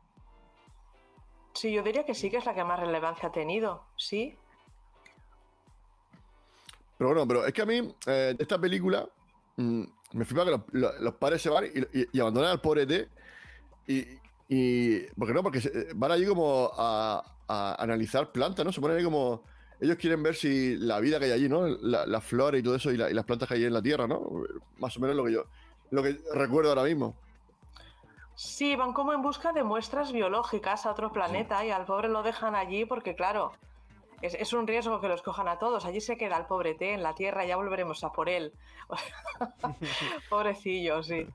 Sí, 1.54 1.72
yo 1.72 1.82
diría 1.82 2.06
que 2.06 2.14
sí 2.14 2.30
que 2.30 2.38
es 2.38 2.46
la 2.46 2.54
que 2.54 2.66
más 2.66 2.80
relevancia 2.80 3.30
ha 3.30 3.32
tenido, 3.32 3.82
sí. 3.96 4.36
Pero 6.98 7.12
bueno, 7.12 7.26
pero 7.26 7.46
es 7.46 7.54
que 7.54 7.62
a 7.62 7.66
mí, 7.66 7.96
eh, 8.08 8.36
esta 8.38 8.60
película, 8.60 9.08
mm, 9.56 9.84
me 10.12 10.26
flipa 10.26 10.46
que 10.46 10.62
los, 10.74 11.14
padres 11.16 11.42
se 11.42 11.50
van 11.50 11.66
y, 11.66 12.20
abandonan 12.20 12.52
al 12.52 12.62
pobre 12.62 12.86
T. 12.86 13.08
Y, 13.88 14.06
y, 14.50 15.00
¿Por 15.18 15.28
qué 15.30 15.34
no? 15.34 15.44
Porque 15.44 15.88
van 15.96 16.12
allí 16.12 16.26
como 16.26 16.72
a, 16.76 17.24
a 17.48 17.82
analizar 17.82 18.34
plantas, 18.34 18.66
¿no? 18.66 18.74
Se 18.74 18.82
ponen 18.82 18.98
ahí 18.98 19.04
como 19.04 19.44
ellos 19.80 19.98
quieren 19.98 20.24
ver 20.24 20.36
si 20.36 20.76
la 20.78 21.00
vida 21.00 21.20
que 21.20 21.26
hay 21.26 21.32
allí, 21.32 21.50
¿no? 21.50 21.68
La, 21.68 22.22
flora 22.22 22.58
y 22.58 22.64
todo 22.64 22.76
eso 22.76 22.92
y, 22.92 22.98
las 22.98 23.26
plantas 23.26 23.48
que 23.48 23.56
hay 23.56 23.66
en 23.66 23.74
la 23.74 23.82
tierra, 23.82 24.08
¿no? 24.08 24.44
Más 24.78 24.96
o 24.98 25.00
menos 25.00 25.16
lo 25.16 25.26
que 25.26 25.34
yo 25.34 25.46
lo 25.94 26.02
que 26.02 26.20
recuerdo 26.34 26.70
ahora 26.70 26.84
mismo. 26.84 27.16
Sí, 28.36 28.76
van 28.76 28.94
como 28.94 29.14
en 29.14 29.22
busca 29.22 29.54
de 29.54 29.64
muestras 29.64 30.12
biológicas 30.12 30.86
a 30.86 30.92
otro 30.92 31.12
planeta 31.12 31.64
y 31.64 31.70
al 31.70 31.86
pobre 31.86 32.10
lo 32.10 32.24
dejan 32.24 32.56
allí 32.56 32.84
porque, 32.84 33.16
claro, 33.16 33.52
es, 34.24 34.54
un 34.54 34.66
riesgo 34.66 35.00
que 35.00 35.08
los 35.08 35.22
cojan 35.22 35.48
a 35.48 35.60
todos. 35.60 35.86
Allí 35.86 36.02
se 36.02 36.18
queda 36.18 36.38
el 36.38 36.46
pobre 36.46 36.74
T 36.74 36.94
en 36.94 37.04
la 37.04 37.14
Tierra, 37.14 37.46
ya 37.46 37.58
volveremos 37.58 38.04
a 38.04 38.12
por 38.12 38.28
él. 38.28 38.54
Pobrecillo, 40.30 41.04
sí. 41.04 41.28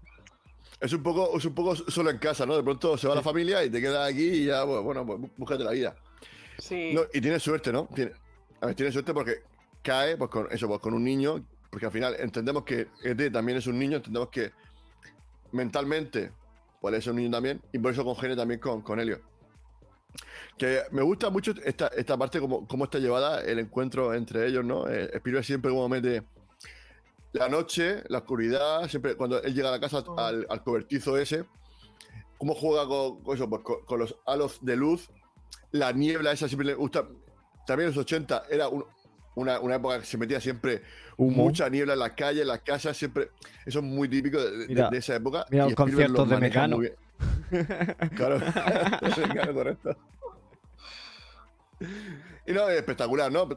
Es 0.80 0.92
un, 0.92 1.02
poco, 1.04 1.38
es 1.38 1.44
un 1.44 1.54
poco 1.54 1.76
solo 1.76 2.10
en 2.10 2.18
casa, 2.18 2.44
¿no? 2.44 2.56
De 2.56 2.64
pronto 2.64 2.98
se 2.98 3.06
va 3.06 3.14
la 3.14 3.22
familia 3.22 3.64
y 3.64 3.70
te 3.70 3.80
queda 3.80 4.06
aquí 4.06 4.26
y 4.26 4.46
ya, 4.46 4.64
bueno, 4.64 5.04
búscate 5.04 5.62
la 5.62 5.70
vida. 5.70 5.94
Sí. 6.58 6.96
y 7.14 7.20
tienes 7.20 7.42
suerte, 7.44 7.72
¿no? 7.72 7.88
A 8.60 8.66
ver, 8.66 8.74
tiene 8.74 8.92
suerte 8.92 9.14
porque 9.14 9.42
cae 9.82 10.16
pues, 10.16 10.30
con 10.30 10.48
eso, 10.50 10.68
pues, 10.68 10.80
con 10.80 10.94
un 10.94 11.04
niño, 11.04 11.44
porque 11.70 11.86
al 11.86 11.92
final 11.92 12.16
entendemos 12.18 12.64
que 12.64 12.88
ET 13.02 13.32
también 13.32 13.58
es 13.58 13.66
un 13.66 13.78
niño, 13.78 13.96
entendemos 13.96 14.28
que 14.28 14.52
mentalmente 15.52 16.32
puede 16.80 17.00
ser 17.00 17.12
un 17.12 17.18
niño 17.18 17.30
también, 17.30 17.60
y 17.72 17.78
por 17.78 17.92
eso 17.92 18.04
congene 18.04 18.36
también 18.36 18.60
con, 18.60 18.82
con 18.82 19.00
Helio. 19.00 19.20
Que 20.56 20.82
me 20.90 21.02
gusta 21.02 21.30
mucho 21.30 21.52
esta, 21.64 21.88
esta 21.88 22.16
parte, 22.16 22.40
como 22.40 22.66
cómo 22.66 22.84
está 22.84 22.98
llevada 22.98 23.40
el 23.42 23.58
encuentro 23.58 24.14
entre 24.14 24.46
ellos, 24.46 24.64
¿no? 24.64 24.88
Eh, 24.88 25.10
siempre 25.42 25.70
como 25.70 25.88
mete 25.88 26.24
la 27.32 27.48
noche, 27.48 28.02
la 28.08 28.18
oscuridad, 28.18 28.88
siempre 28.88 29.14
cuando 29.14 29.40
él 29.42 29.54
llega 29.54 29.68
a 29.68 29.72
la 29.72 29.80
casa 29.80 29.98
oh. 30.06 30.18
al, 30.18 30.46
al 30.48 30.62
cobertizo 30.64 31.16
ese, 31.16 31.44
cómo 32.38 32.54
juega 32.54 32.86
con, 32.86 33.20
eso, 33.34 33.48
pues, 33.48 33.62
con, 33.62 33.98
los 33.98 34.16
halos 34.26 34.58
de 34.62 34.76
luz, 34.76 35.10
la 35.72 35.92
niebla 35.92 36.32
esa 36.32 36.48
siempre 36.48 36.66
le 36.66 36.74
gusta 36.74 37.06
también 37.68 37.90
en 37.90 37.94
los 37.94 38.02
80 38.02 38.44
era 38.50 38.68
una, 39.34 39.60
una, 39.60 39.74
época 39.74 40.00
que 40.00 40.06
se 40.06 40.16
metía 40.16 40.40
siempre 40.40 40.82
mucha 41.18 41.68
niebla 41.68 41.92
en 41.92 41.98
las 41.98 42.12
calles, 42.12 42.42
en 42.42 42.48
las 42.48 42.60
casas, 42.60 42.96
siempre. 42.96 43.28
Eso 43.66 43.80
es 43.80 43.84
muy 43.84 44.08
típico 44.08 44.42
de, 44.42 44.88
esa 44.96 45.16
época. 45.16 45.44
Mira 45.50 45.66
los 45.66 45.74
conciertos 45.74 46.28
de 46.30 46.38
Mecano. 46.38 46.78
Claro, 48.16 48.40
correcto. 49.52 49.96
Y 52.46 52.52
no, 52.52 52.68
es 52.70 52.78
espectacular, 52.78 53.30
¿no? 53.30 53.48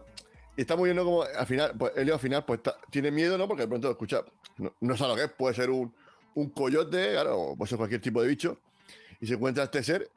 Y 0.57 0.61
está 0.61 0.75
muy 0.75 0.89
bien, 0.89 0.97
¿no? 0.97 1.05
Como 1.05 1.23
al 1.23 1.47
final, 1.47 1.71
pues 1.77 1.93
Elio 1.95 2.15
al 2.15 2.19
final, 2.19 2.43
pues 2.43 2.59
tiene 2.89 3.11
miedo, 3.11 3.37
¿no? 3.37 3.47
Porque 3.47 3.63
de 3.63 3.69
pronto 3.69 3.89
escucha, 3.89 4.25
no, 4.81 4.97
sabe 4.97 5.11
lo 5.11 5.15
que 5.15 5.23
es, 5.23 5.31
puede 5.31 5.55
ser 5.55 5.69
un, 5.69 5.93
un 6.35 6.49
coyote, 6.49 7.11
claro, 7.11 7.39
o 7.39 7.55
puede 7.55 7.69
ser 7.69 7.77
cualquier 7.77 8.01
tipo 8.01 8.21
de 8.21 8.27
bicho, 8.27 8.59
y 9.21 9.27
se 9.27 9.35
encuentra 9.35 9.63
este 9.63 9.83
ser, 9.83 10.09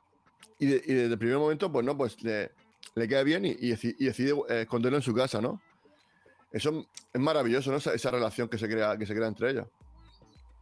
y, 0.58 0.66
desde 0.66 1.04
el 1.04 1.18
primer 1.18 1.38
momento, 1.38 1.70
pues 1.70 1.84
no, 1.84 1.96
pues 1.96 2.22
le, 2.22 2.50
le 2.94 3.08
queda 3.08 3.22
bien 3.22 3.44
y, 3.44 3.54
decide 3.54 4.34
eh, 4.48 4.62
esconderlo 4.62 4.98
en 4.98 5.02
su 5.02 5.14
casa, 5.14 5.40
¿no? 5.40 5.60
Eso 6.52 6.86
es 7.12 7.20
maravilloso, 7.20 7.70
¿no? 7.70 7.78
Esa, 7.78 8.10
relación 8.10 8.48
que 8.48 8.58
se 8.58 8.68
crea, 8.68 8.96
que 8.96 9.06
se 9.06 9.14
crea 9.14 9.26
entre 9.26 9.50
ellos. 9.50 9.66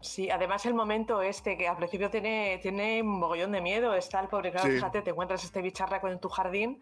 Sí, 0.03 0.29
además 0.31 0.67
el 0.67 0.75
momento 0.75 1.23
este, 1.23 1.57
que 1.57 1.69
al 1.69 1.77
principio 1.77 2.11
tiene, 2.11 2.59
tiene 2.61 3.01
un 3.03 3.21
mogollón 3.21 3.53
de 3.53 3.61
miedo, 3.61 3.95
está 3.95 4.21
el 4.21 4.29
pobre, 4.29 4.51
claro, 4.51 4.67
Sí. 4.69 4.75
fíjate, 4.75 5.01
te 5.03 5.11
encuentras 5.11 5.45
este 5.45 5.63
bicharraco 5.63 6.09
en 6.09 6.19
tu 6.19 6.29
jardín, 6.29 6.81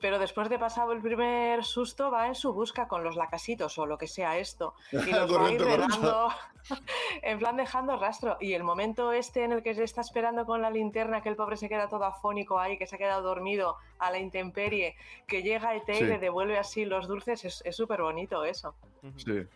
pero 0.00 0.18
después 0.18 0.48
de 0.48 0.58
pasado 0.58 0.92
el 0.92 1.00
primer 1.00 1.64
susto 1.64 2.10
va 2.10 2.26
en 2.26 2.34
su 2.34 2.52
busca 2.52 2.88
con 2.88 3.04
los 3.04 3.14
lacasitos 3.16 3.78
o 3.78 3.86
lo 3.86 3.96
que 3.96 4.08
sea 4.08 4.36
esto, 4.38 4.74
y 4.92 5.10
los 5.12 5.32
va 5.34 5.46
a 5.46 5.52
ir 5.52 5.62
en 7.22 7.38
plan 7.38 7.56
dejando 7.56 7.96
rastro. 7.96 8.36
Y 8.40 8.52
el 8.54 8.64
momento 8.64 9.12
este 9.12 9.44
en 9.44 9.52
el 9.52 9.62
que 9.62 9.74
se 9.74 9.84
está 9.84 10.00
esperando 10.00 10.44
con 10.44 10.60
la 10.60 10.70
linterna, 10.70 11.22
que 11.22 11.28
el 11.28 11.36
pobre 11.36 11.56
se 11.56 11.68
queda 11.68 11.88
todo 11.88 12.04
afónico 12.04 12.58
ahí, 12.58 12.76
que 12.78 12.86
se 12.88 12.96
ha 12.96 12.98
quedado 12.98 13.22
dormido 13.22 13.76
a 14.00 14.10
la 14.10 14.18
intemperie, 14.18 14.96
que 15.28 15.42
llega 15.42 15.74
ET 15.76 15.88
y 15.88 15.94
Sí. 15.94 16.04
le 16.04 16.18
devuelve 16.18 16.58
así 16.58 16.84
los 16.84 17.06
dulces, 17.06 17.62
es 17.64 17.76
súper 17.76 18.02
bonito 18.02 18.44
eso. 18.44 18.74
Sí. 19.16 19.46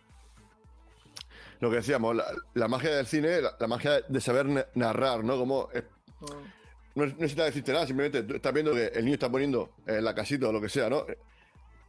Lo 1.61 1.69
que 1.69 1.77
decíamos, 1.77 2.15
la, 2.15 2.25
la 2.55 2.67
magia 2.67 2.93
del 2.95 3.05
cine, 3.07 3.41
la, 3.41 3.55
la 3.57 3.67
magia 3.67 4.01
de 4.01 4.19
saber 4.19 4.45
na- 4.47 4.65
narrar, 4.75 5.23
¿no? 5.23 5.37
Como 5.37 5.69
es- 5.73 5.83
Mm. 6.19 6.25
no, 6.99 7.05
necesitas 7.05 7.45
decirte 7.45 7.71
nada, 7.73 7.87
simplemente 7.87 8.21
tú 8.23 8.35
estás 8.35 8.53
viendo 8.53 8.73
que 8.73 8.87
el 8.87 9.05
niño 9.05 9.13
está 9.15 9.31
poniendo 9.31 9.71
en 9.87 10.03
la 10.03 10.13
casita 10.13 10.49
o 10.49 10.51
lo 10.51 10.59
que 10.61 10.69
sea, 10.69 10.89
¿no? 10.89 11.05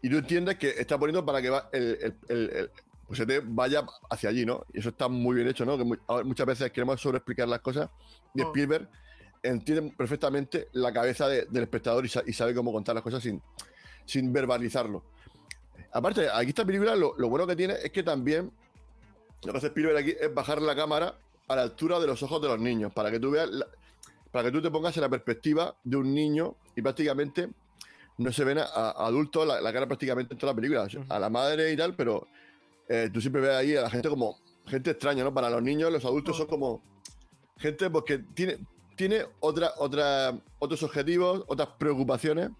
Y 0.00 0.08
tú 0.08 0.16
entiendes 0.18 0.56
que 0.56 0.70
está 0.70 0.96
poniendo 0.98 1.24
para 1.26 1.42
que 1.42 1.50
va 1.50 1.68
el, 1.72 1.98
el- 2.00 2.14
el- 2.28 2.50
el- 2.56 2.70
pues 3.06 3.18
se 3.18 3.26
te 3.26 3.40
vaya 3.40 3.84
hacia 4.08 4.30
allí, 4.30 4.46
¿no? 4.46 4.64
Y 4.72 4.78
eso 4.78 4.88
está 4.90 5.08
muy 5.08 5.36
bien 5.36 5.48
hecho, 5.48 5.64
¿no? 5.66 5.76
Que 5.76 5.84
muchas 6.24 6.46
veces 6.46 6.70
queremos 6.72 7.00
sobreexplicar 7.00 7.46
las 7.48 7.60
cosas 7.60 7.90
y 8.34 8.40
Mm. 8.42 8.46
Spielberg 8.46 8.88
entiende 9.42 9.92
perfectamente 9.96 10.68
la 10.72 10.92
cabeza 10.92 11.28
de- 11.28 11.46
del 11.46 11.64
espectador 11.64 12.04
y, 12.06 12.08
sa- 12.08 12.22
y 12.26 12.32
sabe 12.32 12.54
cómo 12.54 12.72
contar 12.72 12.94
las 12.94 13.02
cosas 13.04 13.22
sin, 13.22 13.42
sin 14.06 14.32
verbalizarlo. 14.32 15.02
Aparte, 15.92 16.28
aquí 16.32 16.50
esta 16.50 16.64
película 16.64 16.94
lo, 16.96 17.14
lo 17.18 17.28
bueno 17.28 17.46
que 17.46 17.56
tiene 17.56 17.74
es 17.82 17.90
que 17.90 18.02
también 18.02 18.50
lo 19.44 19.52
que 19.52 19.58
hace 19.58 19.66
Spielberg 19.68 19.96
aquí 19.98 20.14
es 20.20 20.32
bajar 20.32 20.60
la 20.62 20.74
cámara 20.74 21.16
a 21.48 21.56
la 21.56 21.62
altura 21.62 21.98
de 22.00 22.06
los 22.06 22.22
ojos 22.22 22.40
de 22.40 22.48
los 22.48 22.58
niños, 22.60 22.92
para 22.92 23.10
que 23.10 23.18
tú 23.20 23.30
veas, 23.30 23.48
la- 23.50 23.66
para 24.30 24.44
que 24.44 24.52
tú 24.52 24.62
te 24.62 24.70
pongas 24.70 24.96
en 24.96 25.02
la 25.02 25.08
perspectiva 25.08 25.74
de 25.84 25.96
un 25.96 26.14
niño 26.14 26.54
y 26.76 26.82
prácticamente 26.82 27.48
no 28.18 28.32
se 28.32 28.44
ven 28.44 28.58
a, 28.58 28.62
a 28.64 29.06
adultos 29.06 29.46
la, 29.46 29.60
la 29.60 29.72
cara 29.72 29.86
prácticamente 29.86 30.34
en 30.34 30.38
toda 30.38 30.52
la 30.52 30.56
película, 30.56 30.86
a 31.08 31.18
la 31.18 31.28
madre 31.30 31.72
y 31.72 31.76
tal, 31.76 31.94
pero 31.94 32.26
eh, 32.88 33.10
tú 33.12 33.20
siempre 33.20 33.42
ves 33.42 33.50
ahí 33.50 33.76
a 33.76 33.82
la 33.82 33.90
gente 33.90 34.08
como 34.08 34.38
gente 34.66 34.90
extraña, 34.90 35.24
¿no? 35.24 35.34
Para 35.34 35.50
los 35.50 35.62
niños, 35.62 35.90
los 35.92 36.04
adultos 36.04 36.36
son 36.36 36.46
como 36.46 36.82
gente 37.58 37.90
pues, 37.90 38.04
que 38.04 38.18
tiene, 38.18 38.58
tiene 38.96 39.24
otra, 39.40 39.72
otra, 39.78 40.38
otros 40.58 40.82
objetivos, 40.82 41.44
otras 41.48 41.68
preocupaciones 41.78 42.50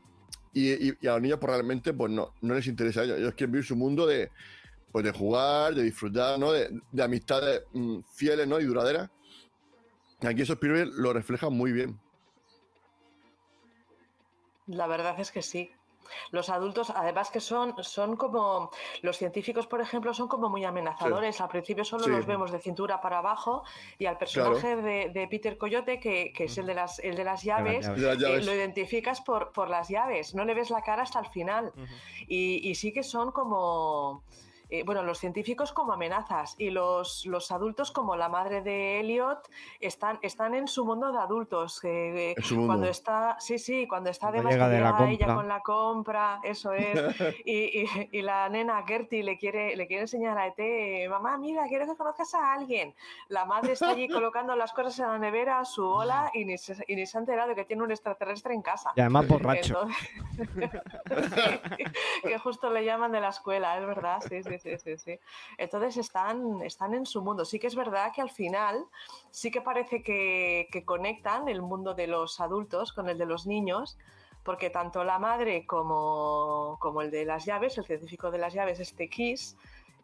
y, 0.53 0.73
y- 0.89 0.95
y 1.01 1.07
a 1.07 1.13
los 1.13 1.23
niños 1.23 1.39
pues 1.39 1.51
realmente 1.53 1.93
pues 1.93 2.11
no, 2.11 2.35
no 2.41 2.55
les 2.55 2.67
interesa 2.67 3.01
a 3.01 3.05
ellos. 3.05 3.19
Ellos 3.19 3.35
quieren 3.35 3.53
vivir 3.53 3.67
su 3.67 3.77
mundo 3.77 4.07
de, 4.07 4.31
pues, 4.93 5.05
de 5.05 5.13
jugar, 5.13 5.75
de 5.75 5.83
disfrutar, 5.83 6.39
¿no? 6.39 6.53
De, 6.53 6.69
de 6.93 7.03
amistades 7.03 7.65
mm, 7.73 8.01
fieles 8.13 8.47
¿no? 8.47 8.61
y 8.61 8.65
duraderas. 8.65 9.11
Y 10.21 10.27
aquí 10.27 10.43
eso 10.43 10.53
Spielberg 10.53 10.91
lo 10.95 11.13
refleja 11.13 11.49
muy 11.51 11.73
bien. 11.73 11.99
La 14.67 14.87
verdad 14.87 15.19
es 15.19 15.33
que 15.33 15.43
sí. 15.43 15.73
Los 16.31 16.51
adultos, 16.51 16.91
además 16.91 17.31
que 17.31 17.41
son, 17.41 17.75
son 17.83 18.17
como, 18.17 18.71
los 19.01 19.17
científicos, 19.17 19.67
por 19.67 19.81
ejemplo, 19.81 20.13
son 20.13 20.29
como 20.29 20.49
muy 20.49 20.65
amenazadores. 20.65 21.41
Al 21.41 21.49
principio 21.49 21.85
solo 21.85 22.05
Sí. 22.05 22.11
los 22.11 22.27
vemos 22.27 22.53
de 22.53 22.59
cintura 22.59 23.01
para 23.01 23.19
abajo 23.19 23.65
y 23.99 24.07
al 24.07 24.19
personaje 24.19 24.77
de, 24.77 25.11
de 25.11 25.27
Peter 25.29 25.57
Coyote, 25.57 25.99
que, 25.99 26.33
que 26.33 26.45
es 26.45 26.59
el 26.59 26.67
de 26.67 26.75
las, 26.75 26.99
el 26.99 27.17
de 27.17 27.25
las 27.25 27.43
llaves, 27.43 27.87
llaves. 27.87 28.01
De 28.01 28.29
las 28.29 28.43
eh, 28.43 28.45
lo 28.45 28.55
identificas 28.55 29.23
por, 29.23 29.53
por 29.53 29.71
las 29.71 29.89
llaves, 29.89 30.35
no 30.35 30.45
le 30.45 30.55
ves 30.55 30.71
la 30.71 30.83
cara 30.83 31.03
hasta 31.03 31.19
el 31.19 31.27
final. 31.27 31.73
Y 32.29 32.75
sí 32.75 32.93
que 32.93 33.03
son 33.03 33.33
como, 33.33 34.23
eh, 34.75 34.85
bueno, 34.85 35.03
los 35.03 35.19
científicos 35.19 35.71
como 35.73 35.93
amenazas 35.93 36.55
y 36.57 36.71
los, 36.71 37.27
los 37.27 37.53
adultos 37.53 37.91
como 37.93 38.17
la 38.17 38.31
madre 38.31 38.63
de 38.63 39.01
Elliot 39.01 39.47
están, 39.81 40.19
están 40.23 40.55
en 40.55 40.67
su 40.67 40.87
mundo 40.87 41.13
de 41.13 41.19
adultos. 41.19 41.79
eh, 41.85 42.35
su 42.43 42.55
mundo. 42.55 42.69
Cuando 42.69 42.87
está, 42.89 43.37
sí, 43.39 43.59
sí, 43.59 43.87
cuando 43.87 44.09
está 44.09 44.29
Cuando 44.31 44.49
que 44.49 44.57
de 44.71 44.81
la 44.81 45.11
ella 45.11 45.27
con 45.35 45.49
la 45.49 45.61
compra, 45.61 46.41
eso 46.43 46.73
es. 46.73 46.99
Y, 47.45 47.83
y- 47.83 48.09
y 48.13 48.23
la 48.23 48.49
nena 48.49 48.83
Gertie 48.87 49.23
le 49.23 49.37
quiere, 49.37 49.77
le 49.77 49.87
quiere 49.87 50.03
enseñar 50.03 50.39
a 50.39 50.47
ET, 50.47 51.09
mamá, 51.11 51.37
mira, 51.37 51.67
quiero 51.69 51.85
que 51.87 51.95
conozcas 51.97 52.35
a 52.35 52.55
alguien. 52.55 52.95
La 53.29 53.45
madre 53.45 53.73
está 53.73 53.91
allí 53.91 54.09
colocando 54.09 54.57
las 54.57 54.73
cosas 54.73 54.99
en 55.01 55.07
la 55.09 55.19
nevera 55.19 55.65
su 55.67 55.85
ola 55.87 56.31
y 56.33 56.47
ni 56.47 56.57
se, 56.57 56.83
y 56.89 56.97
ni 56.97 57.05
se 57.05 57.19
ha 57.19 57.21
enterado 57.21 57.49
de 57.51 57.55
que 57.57 57.65
tiene 57.67 57.83
un 57.83 57.91
extraterrestre 57.91 58.55
en 58.55 58.63
casa. 58.63 58.93
Y 58.97 59.01
además 59.03 59.29
borracho. 59.29 59.87
Entonces- 60.39 60.81
que 62.23 62.39
justo 62.39 62.71
le 62.71 62.85
llaman 62.85 63.13
de 63.13 63.21
la 63.21 63.29
escuela, 63.29 63.79
es 63.79 63.87
verdad, 63.87 64.21
sí, 64.27 64.43
sí, 64.43 64.59
sí, 64.63 64.79
sí, 64.79 64.97
sí. 64.99 65.19
Entonces 65.59 65.97
están, 65.97 66.63
están 66.63 66.95
en 66.95 67.07
su 67.07 67.23
mundo. 67.23 67.45
Sí 67.45 67.59
que 67.59 67.67
es 67.67 67.75
verdad 67.75 68.13
que 68.15 68.23
al 68.23 68.31
final 68.31 68.85
sí 69.31 69.51
que 69.51 69.61
parece 69.61 70.03
que, 70.03 70.69
que 70.71 70.85
conectan 70.85 71.49
el 71.49 71.63
mundo 71.63 71.95
de 71.95 72.07
los 72.07 72.41
adultos 72.41 72.93
con 72.93 73.09
el 73.09 73.19
de 73.19 73.27
los 73.27 73.47
niños, 73.47 73.99
porque 74.43 74.71
tanto 74.71 75.05
la 75.05 75.19
madre 75.19 75.67
como, 75.67 76.77
como 76.81 77.03
el 77.03 77.11
de 77.11 77.25
las 77.25 77.45
llaves, 77.45 77.79
el 77.79 77.85
científico 77.85 78.31
de 78.31 78.39
las 78.39 78.55
llaves, 78.55 78.81
este 78.81 79.09
Kiss, 79.09 79.57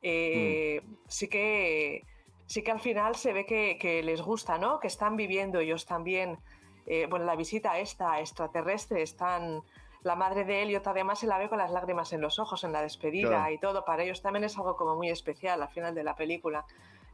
eh, 0.03 0.83
sí 1.09 1.29
que 1.29 2.05
sí 2.47 2.63
que 2.63 2.71
al 2.71 2.81
final 2.81 3.15
se 3.15 3.33
ve 3.33 3.45
que, 3.45 3.77
que 3.79 4.03
les 4.03 4.23
gusta, 4.23 4.57
¿no? 4.59 4.81
Que 4.81 4.87
están 4.87 5.17
viviendo 5.17 5.61
ellos 5.61 5.85
también, 5.85 6.39
eh, 6.87 7.07
bueno, 7.11 7.27
la 7.27 7.37
visita 7.37 7.79
esta 7.79 8.21
extraterrestre, 8.21 9.03
están... 9.03 9.63
La 10.03 10.15
madre 10.15 10.45
de 10.45 10.63
Elliot 10.63 10.87
además 10.87 11.19
se 11.19 11.27
la 11.27 11.39
ve 11.39 11.49
con 11.49 11.59
las 11.59 11.71
lágrimas 11.73 12.13
en 12.13 12.21
los 12.21 12.39
ojos 12.39 12.63
en 12.65 12.73
la 12.73 12.83
despedida 12.83 13.29
Claro. 13.29 13.53
y 13.53 13.59
todo. 13.59 13.85
Para 13.85 14.05
ellos 14.05 14.23
también 14.23 14.45
es 14.45 14.57
algo 14.57 14.77
como 14.77 14.95
muy 14.97 15.11
especial 15.11 15.61
al 15.63 15.69
final 15.71 15.95
de 15.95 16.05
la 16.05 16.15
película. 16.15 16.65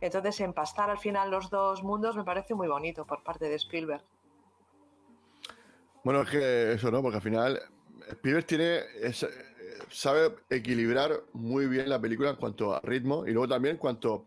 Entonces, 0.00 0.40
empastar 0.40 0.90
al 0.90 0.98
final 0.98 1.30
los 1.30 1.48
dos 1.50 1.82
mundos 1.82 2.14
me 2.16 2.24
parece 2.24 2.54
muy 2.54 2.68
bonito 2.68 3.06
por 3.06 3.22
parte 3.22 3.48
de 3.48 3.54
Spielberg. 3.54 4.02
Bueno, 6.02 6.22
es 6.22 6.28
que 6.30 6.72
eso, 6.74 6.90
¿no? 6.90 7.00
Porque 7.00 7.16
al 7.16 7.22
final 7.22 7.60
Spielberg 8.10 8.44
tiene, 8.46 8.80
es- 9.00 9.26
sabe 9.90 10.34
equilibrar 10.50 11.12
muy 11.32 11.66
bien 11.66 11.88
la 11.88 11.98
película 12.00 12.30
en 12.30 12.36
cuanto 12.36 12.74
a 12.74 12.80
ritmo 12.80 13.26
y 13.26 13.32
luego 13.32 13.48
también 13.48 13.76
en 13.76 13.78
cuanto 13.80 14.26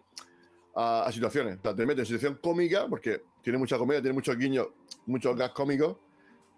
a, 0.75 1.03
a 1.05 1.11
situaciones. 1.11 1.59
O 1.59 1.61
sea, 1.61 1.75
te 1.75 1.85
mete 1.85 2.01
en 2.01 2.05
situación 2.07 2.39
cómica, 2.41 2.87
porque 2.89 3.21
tiene 3.43 3.59
mucha 3.59 3.77
comedia, 3.77 4.01
tiene 4.01 4.13
muchos 4.15 4.35
guiños, 4.37 4.67
muchos 5.05 5.35
gas 5.35 5.51
cómicos, 5.51 5.97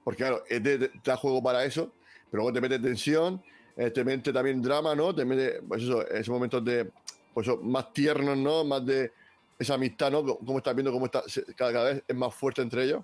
porque 0.04 0.24
claro, 0.24 0.44
ET 0.50 0.62
te, 0.64 0.90
te 0.90 1.02
da 1.12 1.18
juego 1.18 1.42
para 1.44 1.64
eso, 1.66 1.94
pero 2.32 2.44
luego 2.44 2.54
te 2.54 2.62
mete 2.62 2.80
tensión, 2.80 3.42
eh, 3.76 3.92
te 3.92 4.04
mete 4.04 4.32
también 4.34 4.62
drama, 4.62 4.96
¿no? 4.96 5.14
Te 5.14 5.26
mete, 5.26 5.62
pues 5.68 5.84
eso, 5.84 6.08
esos 6.08 6.30
momentos 6.30 6.64
de, 6.66 6.92
pues 7.34 7.48
eso, 7.48 7.58
más 7.62 7.92
tiernos, 7.94 8.38
¿no? 8.38 8.64
Más 8.64 8.86
de 8.86 9.12
esa 9.58 9.76
amistad, 9.76 10.12
¿no? 10.12 10.24
Cómo 10.26 10.58
estás 10.58 10.76
viendo 10.76 10.92
cómo 10.92 11.06
está, 11.06 11.24
cada, 11.56 11.74
cada 11.74 11.94
vez 11.94 12.04
es 12.08 12.16
más 12.16 12.34
fuerte 12.34 12.62
entre 12.62 12.84
ellos. 12.86 13.04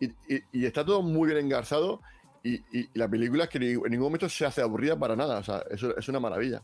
Y, 0.00 0.06
y- 0.32 0.42
y 0.52 0.66
está 0.66 0.84
todo 0.84 1.02
muy 1.02 1.26
bien 1.32 1.44
engarzado 1.44 2.00
y, 2.42 2.54
y- 2.54 2.88
y 2.94 2.98
la 2.98 3.08
película 3.08 3.44
es 3.44 3.50
que 3.50 3.58
ni- 3.58 3.72
en 3.72 3.82
ningún 3.82 4.06
momento 4.06 4.28
se 4.28 4.46
hace 4.46 4.60
aburrida 4.62 4.96
para 4.98 5.16
nada. 5.16 5.38
O 5.38 5.42
sea, 5.42 5.62
eso 5.70 5.96
es 5.96 6.08
una 6.08 6.20
maravilla. 6.20 6.62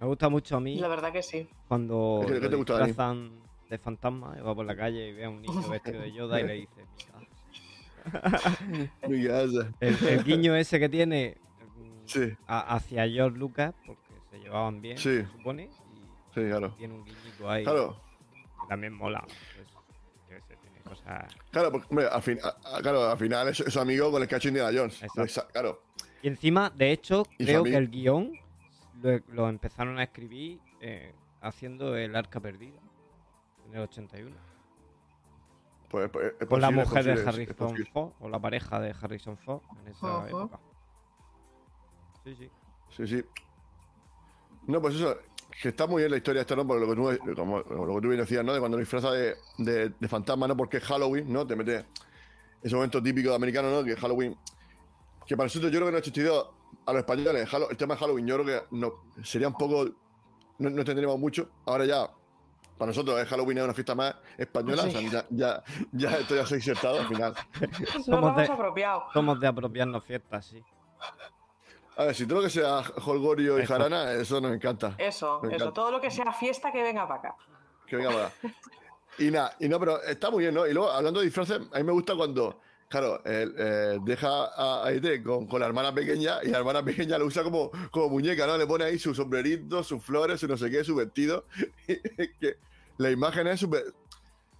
Me 0.00 0.06
gusta 0.06 0.28
mucho 0.28 0.56
a 0.56 0.60
mí 0.60 0.78
La 0.78 0.88
verdad 0.88 1.12
que 1.12 1.22
sí. 1.22 1.48
cuando 1.68 2.24
¿Qué- 2.26 2.40
qué 2.40 2.48
te 2.48 2.56
gusta, 2.56 2.78
de 2.86 3.78
fantasma 3.78 4.36
va 4.42 4.54
por 4.54 4.66
la 4.66 4.76
calle 4.76 5.08
y 5.08 5.12
ve 5.12 5.24
a 5.24 5.30
un 5.30 5.40
niño 5.42 5.68
vestido 5.68 6.00
de 6.02 6.12
Yoda 6.12 6.40
y 6.40 6.46
le 6.46 6.52
dice, 6.54 6.86
"Mira". 6.96 7.13
Mi 9.08 9.26
casa. 9.26 9.72
el, 9.80 10.08
el 10.08 10.24
guiño 10.24 10.54
ese 10.56 10.78
que 10.78 10.88
tiene 10.88 11.36
mm, 11.76 12.06
Sí, 12.06 12.32
a- 12.46 12.74
hacia 12.76 13.08
George 13.08 13.38
Lucas, 13.38 13.74
porque 13.86 14.12
se 14.30 14.38
llevaban 14.38 14.80
bien, 14.82 14.98
Sí. 14.98 15.22
se 15.22 15.26
supone, 15.26 15.64
y 15.64 16.34
sí, 16.34 16.40
claro. 16.48 16.74
tiene 16.76 16.94
un 16.94 17.04
guiñito 17.04 17.50
ahí 17.50 17.64
Claro, 17.64 18.00
que 18.60 18.68
también 18.68 18.92
mola. 18.92 19.20
pues, 19.26 19.68
yo 19.68 20.36
qué 20.36 20.40
sé, 20.42 20.56
tiene 20.60 20.80
cosas... 20.80 21.34
claro, 21.50 21.72
porque, 21.72 21.86
hombre, 21.90 22.06
al, 22.08 22.22
fin, 22.22 22.38
a- 22.42 22.76
a- 22.76 22.80
claro, 22.82 23.10
al 23.10 23.18
final 23.18 23.48
es, 23.48 23.60
es 23.60 23.72
su 23.72 23.80
amigo 23.80 24.10
con 24.10 24.20
el 24.22 24.28
que 24.28 24.34
ha 24.34 24.38
hecho 24.38 24.48
Indiana 24.48 24.70
Jones. 24.76 25.02
Exacto. 25.02 25.22
Exa- 25.24 25.46
Claro, 25.52 25.82
Y 26.22 26.28
encima, 26.28 26.70
de 26.70 26.92
hecho, 26.92 27.24
Y 27.38 27.44
creo 27.46 27.64
que 27.64 27.76
el 27.76 27.90
guion 27.90 28.32
lo, 29.02 29.18
lo 29.32 29.48
empezaron 29.48 29.98
a 29.98 30.04
escribir 30.04 30.58
eh, 30.80 31.14
haciendo 31.40 31.96
el 31.96 32.14
arca 32.16 32.40
perdida 32.40 32.78
en 33.66 33.74
el 33.76 33.80
81. 33.82 34.34
Pues, 35.90 36.10
pues, 36.10 36.34
es 36.40 36.46
Con 36.48 36.60
la 36.60 36.68
posible, 36.68 36.82
es 36.82 36.88
mujer 36.88 37.04
de 37.04 37.12
posible, 37.14 37.42
es- 37.44 37.50
es 37.50 37.60
Harrison. 37.60 37.86
Ford, 37.92 38.12
o 38.20 38.28
la 38.28 38.38
pareja 38.40 38.80
de 38.80 38.94
Harrison 39.00 39.36
Ford 39.38 39.60
en 39.82 39.88
esa 39.92 40.28
época. 40.28 40.60
Sí, 42.24 42.34
sí. 42.36 42.50
Sí, 42.96 43.06
sí. 43.06 43.24
No, 44.66 44.80
pues 44.80 44.94
eso, 44.94 45.16
que 45.60 45.68
está 45.68 45.86
muy 45.86 46.02
bien 46.02 46.10
la 46.10 46.16
historia 46.16 46.40
esta, 46.40 46.56
¿no? 46.56 46.66
Por 46.66 46.80
lo 46.80 46.88
que 46.88 46.94
tú, 47.20 47.34
como, 47.36 47.58
lo 47.60 47.94
que 47.96 48.00
tú 48.00 48.08
bien 48.08 48.20
decías, 48.20 48.44
¿no? 48.44 48.52
De 48.54 48.60
cuando 48.60 48.78
disfraza 48.78 49.10
de, 49.12 49.36
de, 49.58 49.90
de 49.90 50.08
fantasma, 50.08 50.48
¿no? 50.48 50.56
Porque 50.56 50.78
es 50.78 50.84
Halloween, 50.84 51.30
¿no? 51.32 51.46
Te 51.46 51.54
mete 51.54 51.84
ese 52.62 52.74
momento 52.74 53.02
típico 53.02 53.28
de 53.30 53.36
americano, 53.36 53.70
¿no? 53.70 53.84
Que 53.84 53.94
Halloween. 53.96 54.36
Que 55.26 55.36
para 55.36 55.46
nosotros 55.46 55.70
yo 55.70 55.78
creo 55.78 55.86
que 55.88 55.92
no 55.92 55.96
ha 55.96 56.00
existido 56.00 56.54
a 56.86 56.92
los 56.92 57.00
españoles. 57.00 57.48
El 57.70 57.76
tema 57.76 57.94
de 57.94 58.00
Halloween, 58.00 58.26
yo 58.26 58.42
creo 58.42 58.46
que 58.68 58.76
no, 58.76 58.92
sería 59.22 59.48
un 59.48 59.54
poco. 59.54 59.84
No, 60.58 60.70
no 60.70 60.78
entenderíamos 60.80 61.18
mucho. 61.18 61.50
Ahora 61.66 61.84
ya, 61.84 62.08
para 62.78 62.88
nosotros 62.90 63.20
es 63.20 63.28
Halloween 63.28 63.58
es 63.58 63.64
una 63.64 63.74
fiesta 63.74 63.94
más 63.94 64.14
española. 64.36 64.82
Sí. 64.84 64.88
O 64.88 64.92
sea, 64.92 65.02
ya, 65.10 65.26
ya, 65.30 65.62
ya 65.92 66.16
esto 66.18 66.34
ya 66.36 66.46
se 66.46 66.54
ha 66.54 66.56
insertado 66.58 67.00
al 67.00 67.08
final. 67.08 67.34
Nos 67.60 68.04
Somos 68.04 68.08
lo 68.08 68.16
hemos 68.28 68.36
de- 68.36 68.52
apropiado. 68.52 69.04
Somos 69.12 69.40
de 69.40 69.46
apropiarnos 69.46 70.04
fiestas, 70.04 70.46
sí. 70.46 70.62
A 71.96 72.04
ver, 72.06 72.14
si 72.14 72.26
todo 72.26 72.38
lo 72.38 72.44
que 72.44 72.50
sea 72.50 72.82
Holgorio 73.06 73.58
y 73.58 73.62
Eso. 73.62 73.72
Jarana, 73.72 74.12
eso 74.12 74.40
nos 74.40 74.52
encanta. 74.52 74.94
Eso, 74.98 75.38
eso. 75.38 75.46
encanta. 75.46 75.72
Todo 75.72 75.92
lo 75.92 76.00
que 76.00 76.10
sea 76.10 76.32
fiesta 76.32 76.72
que 76.72 76.82
venga 76.82 77.06
para 77.06 77.20
acá. 77.20 77.36
Que 77.86 77.96
venga 77.96 78.10
para 78.10 78.26
acá. 78.26 78.36
Y 79.18 79.30
nada, 79.30 79.54
y 79.60 79.68
no, 79.68 79.78
pero 79.78 80.02
está 80.02 80.28
muy 80.28 80.40
bien, 80.42 80.54
¿no? 80.54 80.66
Y 80.66 80.72
luego, 80.74 80.90
hablando 80.90 81.20
de 81.20 81.26
disfraces, 81.26 81.60
a 81.72 81.78
mí 81.78 81.84
me 81.84 81.92
gusta 81.92 82.16
cuando, 82.16 82.58
claro, 82.94 83.20
él, 83.24 83.52
eh, 83.58 83.98
deja 84.02 84.28
a, 84.56 84.88
con, 85.24 85.48
con 85.48 85.58
la 85.60 85.66
hermana 85.66 85.92
pequeña 85.92 86.38
y 86.44 86.48
la 86.48 86.58
hermana 86.58 86.80
pequeña 86.84 87.18
lo 87.18 87.26
usa 87.26 87.42
como, 87.42 87.72
como 87.90 88.08
muñeca, 88.08 88.46
¿no? 88.46 88.56
Le 88.56 88.68
pone 88.68 88.84
ahí 88.84 89.00
su 89.00 89.12
sombrerito, 89.12 89.82
sus 89.82 90.00
flores, 90.00 90.38
su 90.38 90.46
no 90.46 90.56
sé 90.56 90.70
qué, 90.70 90.84
su 90.84 90.94
vestido. 90.94 91.44
que 92.40 92.56
la 92.98 93.10
imagen 93.10 93.48
es 93.48 93.58
súper, 93.58 93.82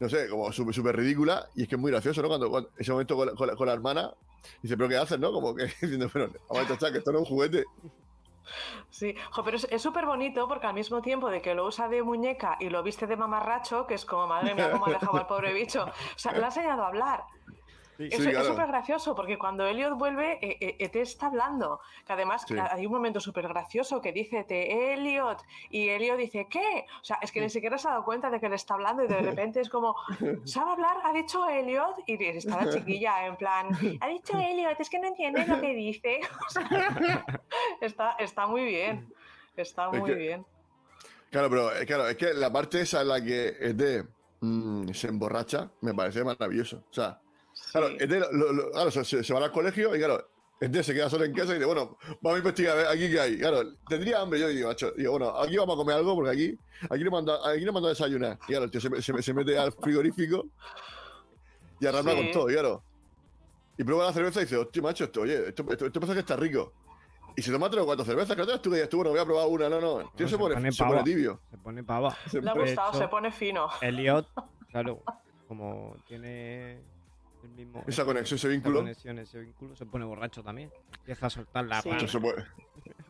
no 0.01 0.09
sé, 0.09 0.29
como 0.29 0.51
súper 0.51 0.97
ridícula 0.97 1.49
y 1.55 1.63
es 1.63 1.69
que 1.69 1.77
es 1.77 1.81
muy 1.81 1.93
gracioso, 1.93 2.23
¿no? 2.23 2.29
Cuando, 2.29 2.51
cuando 2.51 2.71
ese 2.77 2.91
momento 2.91 3.15
con 3.15 3.27
la, 3.29 3.35
con 3.35 3.47
la- 3.47 3.77
con 3.77 3.95
la 3.95 4.15
dice, 4.61 4.77
¿pero 4.77 4.89
qué 4.89 4.97
haces, 4.97 5.21
no? 5.21 5.31
Como 5.31 5.55
que 5.55 5.67
diciendo, 5.81 6.11
pero, 6.13 6.29
vamos 6.49 6.83
a 6.83 6.91
que 6.91 6.99
esto 6.99 7.13
no 7.13 7.19
es 7.19 7.23
un 7.23 7.37
juguete. 7.37 7.65
Sí, 8.91 9.15
jo, 9.31 9.45
pero 9.45 9.59
es 9.59 9.81
súper 9.81 10.07
bonito 10.07 10.49
porque 10.49 10.67
al 10.67 10.75
mismo 10.75 11.01
tiempo 11.03 11.31
de 11.31 11.41
que 11.41 11.55
lo 11.55 11.67
usa 11.67 11.89
de 11.89 12.03
muñeca 12.03 12.57
y 12.59 12.69
lo 12.69 12.83
viste 12.83 13.07
de 13.07 13.17
mamarracho, 13.17 13.87
que 13.87 13.95
es 13.95 14.05
como, 14.05 14.27
madre 14.27 14.57
mía, 14.57 14.73
cómo 14.73 14.87
ha 14.87 14.91
dejado 14.91 15.19
al 15.19 15.27
pobre 15.29 15.53
bicho. 15.53 15.85
O 15.85 16.19
sea, 16.19 16.33
le 16.33 16.43
ha 16.43 16.47
enseñado 16.47 16.83
a 16.83 16.89
hablar. 16.89 17.23
Sí. 17.97 18.09
Es 18.11 18.23
Sí, 18.23 18.31
claro. 18.31 18.45
súper 18.47 18.67
gracioso 18.67 19.15
porque 19.15 19.39
cuando 19.39 19.65
Elliot 19.67 19.97
vuelve, 19.97 20.39
eh, 20.43 20.57
eh, 20.61 20.77
ET 20.81 20.97
está 20.97 21.27
hablando. 21.27 21.81
Que 22.07 22.13
además 22.13 22.45
Sí. 22.49 22.55
hay 22.59 22.87
un 22.87 22.93
momento 22.93 23.21
súper 23.21 23.47
gracioso 23.47 24.01
que 24.01 24.13
dice 24.13 24.41
ET, 24.41 24.51
Elliot, 24.95 25.39
y 25.71 25.89
Elliot 25.89 26.17
dice, 26.19 26.47
¿qué? 26.51 26.87
O 27.01 27.05
sea, 27.05 27.19
es 27.23 27.31
que 27.31 27.41
ni 27.41 27.51
siquiera 27.51 27.79
se 27.79 27.87
ha 27.89 27.93
dado 27.93 28.05
cuenta 28.05 28.31
de 28.31 28.41
que 28.41 28.49
le 28.49 28.57
está 28.57 28.75
hablando 28.75 29.05
y 29.05 29.07
de 29.09 29.19
repente 29.21 29.61
es 29.61 29.69
como, 29.69 29.95
¿sabe 30.45 30.73
hablar? 30.73 30.97
¿Ha 31.05 31.13
dicho 31.13 31.49
Elliot? 31.49 31.97
Y 32.07 32.23
está 32.25 32.65
la 32.65 32.73
chiquilla 32.73 33.27
en 33.27 33.37
plan, 33.37 33.69
ha 34.01 34.09
dicho 34.09 34.33
Elliot, 34.39 34.81
es 34.81 34.91
que 34.91 34.99
no 34.99 35.07
entiendes 35.09 35.47
lo 35.49 35.61
que 35.61 35.75
dice. 35.75 36.21
O 36.47 36.51
sea, 36.51 37.25
está, 37.81 38.13
está 38.19 38.47
muy 38.47 38.65
bien. 38.65 39.13
Está 39.57 39.89
Es 39.93 39.99
muy 40.01 40.11
que- 40.11 40.17
bien. 40.17 40.47
Claro, 41.31 41.51
pero 41.51 41.77
eh, 41.77 41.85
claro, 41.87 42.09
es 42.09 42.17
que 42.17 42.33
la 42.35 42.53
parte 42.53 42.81
esa 42.81 43.03
en 43.03 43.09
la 43.09 43.21
que 43.23 43.49
ET 43.61 44.05
mm, 44.41 44.89
se 44.93 45.09
emborracha 45.09 45.69
me 45.81 45.93
parece 45.95 46.23
maravilloso. 46.23 46.85
O 46.89 46.93
sea, 46.93 47.21
claro, 47.73 47.89
Sí. 47.89 47.97
ET 48.01 48.11
lo- 48.11 48.33
lo- 48.33 48.53
lo- 48.53 48.71
claro, 48.71 48.91
se, 48.91 49.05
se- 49.05 49.25
se 49.25 49.35
va 49.35 49.45
al 49.45 49.53
colegio 49.53 49.95
y 49.95 49.99
claro, 49.99 50.29
ET 50.61 50.83
se 50.83 50.95
queda 50.95 51.11
solo 51.11 51.25
en 51.25 51.33
casa 51.33 51.51
y 51.53 51.55
dice, 51.55 51.67
bueno, 51.67 51.97
vamos 52.23 52.37
a 52.37 52.39
investigar 52.39 52.73
a 52.73 52.75
ver 52.77 52.87
aquí 52.87 53.11
qué 53.11 53.21
hay. 53.21 53.39
Claro, 53.39 53.63
tendría 53.89 54.21
hambre 54.21 54.41
yo 54.41 54.49
digo, 54.49 54.69
macho, 54.69 54.93
digo, 54.93 55.13
bueno, 55.13 55.31
aquí 55.39 55.57
vamos 55.57 55.75
a 55.75 55.77
comer 55.77 55.97
algo 55.97 56.15
porque 56.15 56.31
aquí, 56.31 56.59
aquí 56.91 57.05
le 57.05 57.11
mando, 57.11 57.45
aquí 57.47 57.65
le 57.65 57.73
mando 57.73 57.89
a 57.89 57.91
desayunar. 57.93 58.39
Y 58.45 58.47
claro, 58.47 58.65
el 58.65 58.71
tío 58.71 58.81
se, 58.81 59.03
se- 59.03 59.23
se 59.23 59.35
mete 59.35 59.59
al 59.59 59.73
frigorífico 59.73 60.47
y 61.81 61.87
arrastra 61.87 62.13
Sí. 62.13 62.19
con 62.23 62.31
todo, 62.33 62.51
y 62.51 62.53
claro. 62.55 62.83
Y 63.77 63.83
prueba 63.85 64.05
la 64.07 64.13
cerveza 64.13 64.41
y 64.41 64.45
dice, 64.45 64.57
hostia, 64.57 64.83
macho, 64.83 65.05
esto, 65.05 65.23
oye, 65.23 65.49
esto, 65.49 65.65
esto, 65.71 65.87
esto 65.87 66.01
pasa 66.01 66.15
que 66.15 66.21
está 66.21 66.37
rico. 66.37 66.73
Y 67.37 67.43
se 67.43 67.51
toma 67.51 67.69
tres 67.69 67.83
o 67.83 67.87
cuatro 67.87 68.05
cervezas, 68.05 68.37
que 68.37 68.43
no 68.43 68.47
te 68.47 68.53
das 68.53 68.63
tú 68.63 68.71
que 68.71 68.77
digas 68.77 68.89
tú, 68.89 68.99
bueno, 68.99 69.11
voy 69.11 69.19
a 69.19 69.25
probar 69.25 69.49
una, 69.49 69.69
no, 69.69 69.81
no. 69.81 70.01
El 70.03 70.07
tío 70.13 70.27
No, 70.27 70.29
se, 70.29 70.29
se 70.29 70.39
pone, 70.39 70.55
pone 70.55 70.73
se 70.73 70.79
pone 70.85 70.91
pava. 70.93 71.05
tibio. 71.05 71.41
Se 71.51 71.59
pone 71.59 71.83
pava. 71.83 72.17
Se 72.31 72.41
Le 72.41 72.49
ha 72.51 72.55
gustado, 72.55 72.91
hecho- 72.91 72.99
se 73.01 73.09
pone 73.09 73.33
fino. 73.33 73.69
Elliot, 73.83 74.29
claro, 74.71 75.03
como 75.49 75.97
tiene 76.07 76.81
mismo. 77.55 77.83
Esa 77.87 78.05
conexión, 78.05 78.37
ese 78.37 78.47
esa 78.47 78.49
vínculo. 78.49 78.79
conexión, 78.81 79.19
ese 79.19 79.39
vínculo, 79.41 79.75
se 79.77 79.87
pone 79.87 80.05
borracho 80.05 80.43
también. 80.43 80.71
Empieza 80.99 81.27
a 81.27 81.31
soltar 81.31 81.65
la 81.65 81.81
Sí. 81.83 81.91
se 82.09 82.21
puede. 82.21 82.45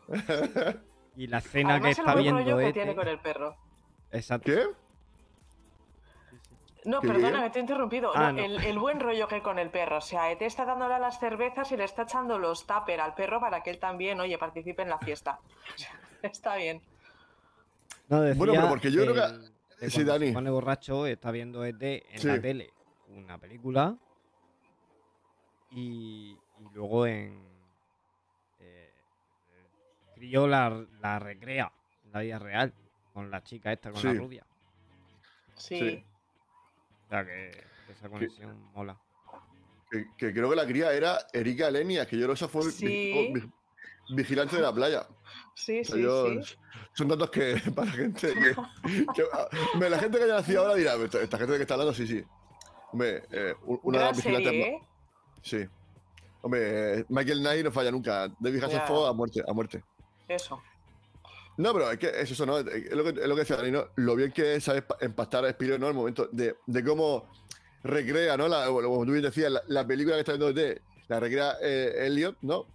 Y 1.17 1.27
la 1.27 1.37
escena 1.37 1.69
que 1.69 1.73
Además, 1.75 1.85
el 1.97 2.01
está 2.01 2.11
buen 2.13 2.23
viendo 2.23 2.41
rollo 2.41 2.57
que 2.57 2.67
este- 2.67 2.73
tiene 2.81 2.95
con 2.95 3.07
el 3.07 3.19
perro. 3.19 3.55
Exacto. 4.11 4.51
¿Qué? 4.51 4.63
No, 6.83 6.99
¿Qué 7.01 7.07
perdona, 7.07 7.43
que 7.43 7.49
te 7.51 7.59
he 7.59 7.61
interrumpido. 7.61 8.11
Ah, 8.13 8.31
No, 8.31 8.33
no. 8.33 8.43
El, 8.43 8.63
el 8.63 8.77
buen 8.77 8.99
rollo 8.99 9.27
que 9.27 9.35
hay 9.35 9.41
con 9.41 9.57
el 9.57 9.69
perro. 9.71 9.97
O 9.97 10.01
sea, 10.01 10.29
ET 10.31 10.41
está 10.45 10.65
dándole 10.65 10.99
las 10.99 11.19
cervezas 11.19 11.71
y 11.71 11.77
le 11.77 11.83
está 11.85 12.03
echando 12.03 12.37
los 12.37 12.67
tupper 12.67 12.99
al 13.01 13.15
perro 13.15 13.39
para 13.39 13.63
que 13.63 13.71
él 13.71 13.79
también, 13.79 14.19
oye, 14.19 14.37
participe 14.37 14.83
en 14.83 14.89
la 14.89 14.99
fiesta. 14.99 15.39
está 16.21 16.57
bien. 16.57 16.81
No, 18.09 18.21
decía 18.21 18.37
Bueno, 18.37 18.53
pero 18.53 18.69
porque 18.69 18.91
yo 18.91 19.01
creo 19.01 19.13
que- 19.15 19.21
el- 19.21 19.51
que 19.79 19.89
sí, 19.89 19.95
cuando 20.03 20.11
Dani. 20.13 20.27
Se 20.27 20.33
pone 20.33 20.49
borracho, 20.51 21.05
está 21.07 21.31
viendo 21.31 21.63
ET 21.65 21.81
en 22.11 22.19
Sí. 22.19 22.27
la 22.27 22.39
tele 22.39 22.71
una 23.07 23.37
película 23.37 23.95
y, 25.75 26.31
y 26.59 26.73
luego 26.73 27.05
en. 27.07 27.45
Eh, 28.59 28.91
el 30.07 30.13
crío 30.15 30.47
la, 30.47 30.85
la 31.01 31.19
recrea 31.19 31.71
en 32.05 32.11
la 32.13 32.19
vida 32.21 32.39
real 32.39 32.73
con 33.13 33.29
la 33.29 33.43
chica 33.43 33.71
esta, 33.71 33.91
con 33.91 34.03
la 34.03 34.11
Sí. 34.11 34.17
rubia. 34.17 34.45
Sí. 35.55 35.79
Sí. 35.79 36.05
O 37.05 37.09
sea 37.09 37.25
que 37.25 37.51
esa 37.91 38.09
conexión 38.09 38.71
mola. 38.73 38.97
Que, 39.91 40.07
que 40.17 40.33
creo 40.33 40.49
que 40.49 40.55
la 40.55 40.65
cría 40.65 40.91
era 40.93 41.19
Erika 41.31 41.69
Lenia, 41.69 42.05
que 42.07 42.17
yo 42.17 42.23
creo 42.25 42.29
que 42.35 42.43
esa 42.43 42.47
fue 42.47 42.65
vi- 42.65 42.71
Sí. 42.71 43.31
vi- 43.33 43.51
vigilante 44.15 44.55
de 44.55 44.61
la 44.63 44.73
playa. 44.73 45.07
Sí, 45.53 45.81
O 45.81 45.83
sea, 45.85 45.95
sí, 45.95 46.01
yo- 46.01 46.43
sí. 46.43 46.55
Son 46.93 47.07
datos 47.09 47.29
que 47.29 47.55
para 47.75 47.91
gente 47.91 48.33
que, 48.33 48.55
la 49.89 49.99
gente 49.99 50.17
que 50.17 50.23
haya 50.23 50.35
nacido 50.35 50.61
ahora 50.61 50.75
dirá, 50.75 50.95
esta, 50.95 51.21
esta 51.21 51.37
gente 51.37 51.55
que 51.57 51.61
está 51.61 51.73
hablando, 51.75 51.93
sí, 51.93 52.07
sí. 52.07 52.23
Hombre, 52.91 53.23
eh, 53.31 53.53
un- 53.63 53.79
una 53.83 53.99
de 53.99 54.05
las 54.05 54.17
vigilantes 54.17 54.53
más- 54.53 54.67
¿eh? 54.67 54.81
Sí. 55.45 55.59
Hombre, 56.41 56.99
eh, 56.99 57.05
Michael 57.09 57.39
Knight 57.39 57.63
no 57.63 57.71
falla 57.71 57.91
nunca. 57.91 58.27
David. 58.39 58.63
Hasselhoff 58.63 59.09
a 59.09 59.13
muerte, 59.13 59.43
a 59.47 59.53
muerte. 59.53 59.83
Eso. 60.27 60.59
No, 61.57 61.71
pero 61.71 61.91
es 61.91 61.99
que 61.99 62.07
es 62.07 62.31
eso, 62.31 62.45
¿no? 62.45 62.57
Es 62.57 62.91
lo 62.91 63.03
que, 63.03 63.09
es 63.21 63.27
lo 63.27 63.35
que 63.35 63.41
decía 63.41 63.55
Dani, 63.55 63.71
¿no? 63.71 63.85
Lo 63.95 64.15
bien 64.15 64.31
que 64.31 64.59
sabe 64.59 64.81
pa- 64.81 64.97
empastar 64.99 65.45
a 65.45 65.49
Spielberg, 65.49 65.79
¿no? 65.79 65.87
El 65.87 65.93
momento 65.93 66.27
de, 66.31 66.55
de 66.65 66.83
cómo 66.83 67.29
recrea, 67.83 68.35
¿no? 68.35 68.47
La, 68.47 68.65
como 68.65 69.05
tú 69.05 69.11
bien 69.11 69.23
decías, 69.23 69.51
la, 69.51 69.61
la 69.67 69.87
película 69.87 70.15
que 70.15 70.21
está 70.21 70.33
viendo 70.33 70.51
de 70.51 70.81
la 71.07 71.19
recrea 71.19 71.53
eh, 71.61 72.07
Elliot, 72.07 72.37
¿no? 72.41 72.65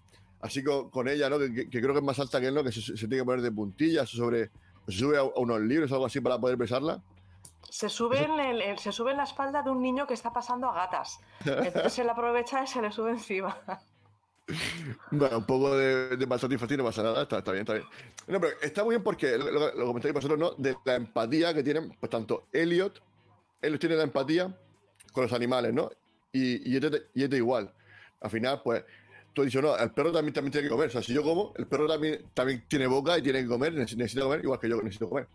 Así 0.40 0.64
con, 0.64 0.88
con 0.90 1.08
ella, 1.08 1.28
¿no? 1.28 1.38
Que, 1.38 1.68
creo 1.68 1.92
que 1.92 1.98
es 1.98 2.04
más 2.04 2.18
alta 2.20 2.40
que 2.40 2.46
él, 2.46 2.54
¿no? 2.54 2.64
Que 2.64 2.72
se, 2.72 2.80
se 2.80 2.94
tiene 2.94 3.18
que 3.18 3.24
poner 3.24 3.42
de 3.42 3.52
puntillas 3.52 4.08
sobre... 4.08 4.50
o 4.86 4.90
se 4.90 4.98
sube 4.98 5.16
a, 5.18 5.20
a 5.20 5.24
unos 5.36 5.60
libros 5.60 5.90
o 5.90 5.94
algo 5.96 6.06
así 6.06 6.20
para 6.20 6.38
poder 6.38 6.56
besarla. 6.56 7.02
Se 7.68 7.88
sube, 7.88 8.22
en 8.22 8.38
el- 8.40 8.78
se 8.78 8.90
sube 8.92 9.10
en 9.12 9.18
la 9.18 9.24
espalda 9.24 9.62
de 9.62 9.70
un 9.70 9.80
niño 9.82 10.06
que 10.06 10.14
está 10.14 10.32
pasando 10.32 10.68
a 10.68 10.74
gatas. 10.74 11.20
Entonces 11.44 11.98
él 12.00 12.08
aprovecha 12.08 12.62
y 12.64 12.66
se 12.66 12.82
le 12.82 12.90
sube 12.90 13.10
encima. 13.10 13.56
Bueno, 15.12 15.38
un 15.38 15.44
poco 15.46 15.76
de, 15.76 16.16
de 16.16 16.26
maltrato 16.26 16.52
infantil 16.52 16.78
no 16.78 16.84
pasa 16.84 17.04
nada, 17.04 17.22
está, 17.22 17.38
está 17.38 17.52
bien, 17.52 17.62
está 17.62 17.74
bien. 17.74 17.86
No, 18.26 18.40
pero 18.40 18.56
está 18.60 18.82
muy 18.82 18.94
bien 18.94 19.02
porque 19.04 19.38
lo, 19.38 19.48
lo, 19.50 19.72
lo 19.74 19.86
comentáis 19.86 20.12
vosotros, 20.12 20.40
¿no? 20.40 20.50
De 20.58 20.76
la 20.84 20.96
empatía 20.96 21.54
que 21.54 21.62
tienen, 21.62 21.96
pues 22.00 22.10
tanto 22.10 22.46
Elliot, 22.52 23.00
él 23.62 23.78
tiene 23.78 23.94
la 23.94 24.02
empatía 24.02 24.52
con 25.12 25.22
los 25.22 25.32
animales, 25.32 25.72
¿no? 25.72 25.88
Y, 26.32 26.68
y, 26.68 26.76
este, 26.76 27.06
y 27.14 27.22
este 27.22 27.36
igual. 27.36 27.72
Al 28.20 28.30
final, 28.30 28.60
pues, 28.64 28.84
tú 29.32 29.42
has 29.42 29.46
dicho, 29.46 29.62
no, 29.62 29.76
el 29.76 29.92
perro 29.92 30.10
también, 30.10 30.34
también 30.34 30.50
tiene 30.52 30.66
que 30.66 30.72
comer. 30.74 30.88
O 30.88 30.92
sea, 30.92 31.02
si 31.02 31.12
yo 31.14 31.22
como, 31.22 31.52
el 31.56 31.68
perro 31.68 31.86
también, 31.86 32.24
también 32.34 32.64
tiene 32.66 32.88
boca 32.88 33.16
y 33.18 33.22
tiene 33.22 33.42
que 33.42 33.48
comer, 33.48 33.72
neces- 33.72 33.96
necesita 33.96 34.22
comer, 34.22 34.40
igual 34.42 34.58
que 34.58 34.68
yo 34.68 34.76
necesito 34.82 35.08
comer. 35.08 35.28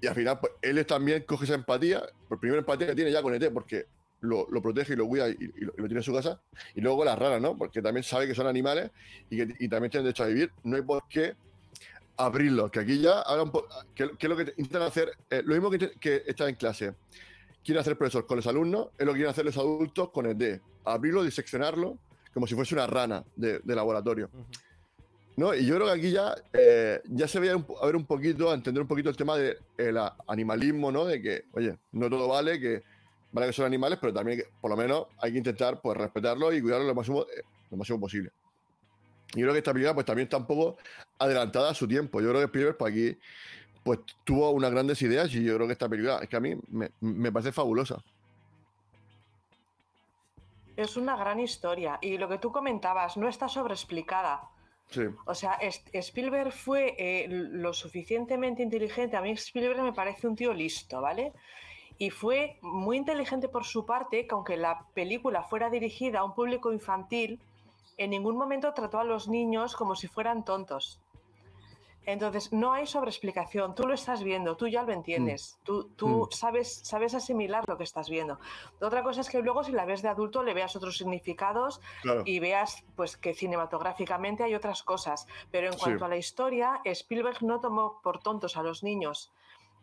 Y 0.00 0.06
al 0.06 0.14
final, 0.14 0.40
pues, 0.40 0.52
él 0.62 0.84
también 0.86 1.22
coge 1.24 1.44
esa 1.44 1.54
empatía, 1.54 2.02
por 2.28 2.40
primera 2.40 2.60
empatía 2.60 2.86
que 2.86 2.94
tiene 2.94 3.12
ya 3.12 3.22
con 3.22 3.34
ET, 3.34 3.52
porque 3.52 3.86
lo, 4.20 4.46
protege 4.62 4.94
y 4.94 4.96
lo 4.96 5.06
cuida 5.06 5.28
y, 5.28 5.36
lo, 5.60 5.72
tiene 5.72 5.96
en 5.96 6.02
su 6.02 6.12
casa. 6.12 6.40
Y 6.74 6.80
luego 6.80 7.04
las 7.04 7.18
raras, 7.18 7.40
¿no? 7.40 7.56
Porque 7.56 7.82
también 7.82 8.04
sabe 8.04 8.26
que 8.26 8.34
son 8.34 8.46
animales 8.46 8.90
y 9.28 9.36
que 9.36 9.54
y 9.58 9.68
también 9.68 9.90
tienen 9.90 10.04
derecho 10.04 10.24
a 10.24 10.26
vivir. 10.26 10.52
No 10.64 10.76
hay 10.76 10.82
por 10.82 11.06
qué 11.08 11.34
abrirlos. 12.16 12.70
Que 12.70 12.80
aquí 12.80 13.00
ya. 13.00 13.24
¿Qué 13.94 14.10
qué 14.18 14.26
es 14.26 14.30
lo 14.30 14.36
que 14.36 14.54
intentan 14.56 14.82
hacer? 14.82 15.12
Eh, 15.30 15.42
lo 15.44 15.54
mismo 15.54 15.70
que, 15.70 15.92
que 15.98 16.22
está 16.26 16.48
en 16.48 16.54
clase. 16.54 16.94
Quieren 17.64 17.80
hacer 17.80 17.96
profesor 17.96 18.26
con 18.26 18.36
los 18.36 18.46
alumnos, 18.46 18.88
es 18.98 19.04
lo 19.04 19.12
que 19.12 19.18
quieren 19.18 19.30
hacer 19.30 19.44
los 19.44 19.56
adultos 19.58 20.10
con 20.10 20.36
D. 20.36 20.60
Abrirlo, 20.84 21.22
diseccionarlo, 21.22 21.98
como 22.32 22.46
si 22.46 22.54
fuese 22.54 22.74
una 22.74 22.86
rana 22.86 23.22
de, 23.36 23.58
de 23.58 23.74
laboratorio. 23.76 24.30
¿No? 25.36 25.54
Y 25.54 25.66
yo 25.66 25.76
creo 25.76 25.86
que 25.86 25.92
aquí 25.92 26.10
ya, 26.10 26.34
eh, 26.52 27.00
ya 27.04 27.28
se 27.28 27.40
veía 27.40 27.54
a 27.54 27.86
ver 27.86 27.96
un 27.96 28.04
poquito, 28.04 28.50
a 28.50 28.54
entender 28.54 28.82
un 28.82 28.88
poquito 28.88 29.10
el 29.10 29.16
tema 29.16 29.36
del 29.36 29.56
animalismo, 30.26 30.92
¿no? 30.92 31.04
De 31.04 31.20
que, 31.20 31.44
oye, 31.52 31.76
no 31.92 32.10
todo 32.10 32.28
vale, 32.28 32.60
que 32.60 32.82
vale 33.32 33.48
que 33.48 33.52
son 33.52 33.66
animales, 33.66 33.98
pero 34.00 34.12
también 34.12 34.42
por 34.60 34.70
lo 34.70 34.76
menos 34.76 35.06
hay 35.18 35.32
que 35.32 35.38
intentar 35.38 35.80
pues 35.80 35.96
respetarlos 35.96 36.54
y 36.54 36.60
cuidarlos 36.60 36.88
lo 36.88 36.94
máximo, 36.94 37.22
eh, 37.22 37.42
lo 37.70 37.76
máximo 37.76 38.00
posible. 38.00 38.30
Y 39.34 39.40
yo 39.40 39.44
creo 39.44 39.52
que 39.52 39.58
esta 39.58 39.72
película 39.72 39.94
pues 39.94 40.06
también 40.06 40.26
está 40.26 40.38
un 40.38 40.46
poco 40.46 40.76
adelantada 41.18 41.70
a 41.70 41.74
su 41.74 41.86
tiempo. 41.86 42.20
Yo 42.20 42.30
creo 42.30 42.40
que 42.40 42.46
Spielberg 42.46 42.76
pues 42.76 42.92
aquí 42.92 43.18
pues 43.82 44.00
tuvo 44.24 44.50
unas 44.50 44.70
grandes 44.70 45.00
ideas 45.02 45.32
y 45.34 45.42
yo 45.42 45.54
creo 45.54 45.66
que 45.66 45.72
esta 45.72 45.88
película 45.88 46.18
es 46.22 46.28
que 46.28 46.36
a 46.36 46.40
mí 46.40 46.54
me, 46.68 46.90
me 47.00 47.32
parece 47.32 47.52
fabulosa. 47.52 48.02
Es 50.76 50.96
una 50.96 51.16
gran 51.16 51.38
historia. 51.38 51.98
Y 52.00 52.18
lo 52.18 52.28
que 52.28 52.38
tú 52.38 52.52
comentabas, 52.52 53.16
no 53.16 53.28
está 53.28 53.48
sobreexplicada. 53.48 54.48
O 55.24 55.34
sea, 55.34 55.58
Spielberg 55.92 56.52
fue 56.52 56.94
eh, 56.98 57.26
lo 57.28 57.72
suficientemente 57.72 58.62
inteligente. 58.62 59.16
A 59.16 59.20
mí 59.20 59.30
Spielberg 59.32 59.82
me 59.82 59.92
parece 59.92 60.26
un 60.26 60.36
tío 60.36 60.52
listo, 60.52 61.00
¿vale? 61.00 61.32
Y 61.98 62.10
fue 62.10 62.58
muy 62.62 62.96
inteligente 62.96 63.48
por 63.48 63.64
su 63.64 63.84
parte, 63.84 64.26
que 64.26 64.34
aunque 64.34 64.56
la 64.56 64.86
película 64.94 65.42
fuera 65.42 65.70
dirigida 65.70 66.20
a 66.20 66.24
un 66.24 66.34
público 66.34 66.72
infantil, 66.72 67.40
en 67.98 68.10
ningún 68.10 68.36
momento 68.36 68.72
trató 68.72 68.98
a 68.98 69.04
los 69.04 69.28
niños 69.28 69.76
como 69.76 69.94
si 69.94 70.08
fueran 70.08 70.44
tontos. 70.44 71.00
Entonces, 72.06 72.50
no 72.52 72.72
hay 72.72 72.86
sobreexplicación. 72.86 73.74
Tú 73.74 73.86
lo 73.86 73.92
estás 73.94 74.22
viendo, 74.24 74.56
tú 74.56 74.66
ya 74.66 74.82
lo 74.82 74.92
entiendes. 74.92 75.58
Tú, 75.64 75.84
tú 75.96 76.26
Mm. 76.26 76.32
sabes, 76.32 76.80
sabes 76.82 77.14
asimilar 77.14 77.62
lo 77.68 77.76
que 77.76 77.84
estás 77.84 78.08
viendo. 78.08 78.38
Otra 78.80 79.02
cosa 79.02 79.20
es 79.20 79.28
que 79.28 79.40
luego, 79.42 79.62
si 79.62 79.72
la 79.72 79.84
ves 79.84 80.00
de 80.02 80.08
adulto, 80.08 80.42
le 80.42 80.54
veas 80.54 80.74
otros 80.74 80.96
significados 80.96 81.80
claro. 82.02 82.22
y 82.24 82.40
veas 82.40 82.82
pues 82.96 83.16
que 83.18 83.34
cinematográficamente 83.34 84.42
hay 84.42 84.54
otras 84.54 84.82
cosas. 84.82 85.26
Pero 85.50 85.66
en 85.68 85.74
Sí. 85.74 85.78
cuanto 85.78 86.04
a 86.06 86.08
la 86.08 86.16
historia, 86.16 86.80
Spielberg 86.84 87.42
no 87.42 87.60
tomó 87.60 88.00
por 88.02 88.18
tontos 88.18 88.56
a 88.56 88.62
los 88.62 88.82
niños. 88.82 89.30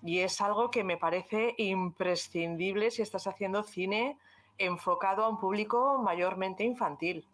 Y 0.04 0.20
es 0.20 0.42
algo 0.42 0.70
que 0.72 0.84
me 0.84 0.98
parece 0.98 1.54
imprescindible 1.58 2.90
si 2.92 3.04
estás 3.04 3.28
haciendo 3.28 3.64
cine 3.64 4.18
enfocado 4.58 5.24
a 5.24 5.30
un 5.30 5.40
público 5.40 6.00
mayormente 6.04 6.64
infantil. 6.64 7.26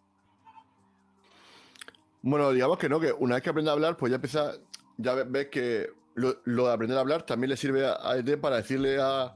Bueno, 2.21 2.51
digamos 2.51 2.77
que 2.77 2.87
no, 2.87 2.99
que 2.99 3.11
una 3.11 3.35
vez 3.35 3.43
que 3.43 3.49
aprende 3.49 3.69
a 3.69 3.73
hablar, 3.73 3.97
pues 3.97 4.09
ya 4.11 4.15
empieza, 4.15 4.53
ya 4.97 5.15
ves, 5.15 5.47
que 5.47 5.89
lo, 6.15 6.33
de 6.45 6.71
aprender 6.71 6.97
a 6.97 7.01
hablar 7.01 7.25
también 7.25 7.49
le 7.49 7.57
sirve 7.57 7.85
a, 7.85 8.17
Ed 8.17 8.39
para 8.39 8.57
decirle 8.57 8.97
a, 8.99 9.35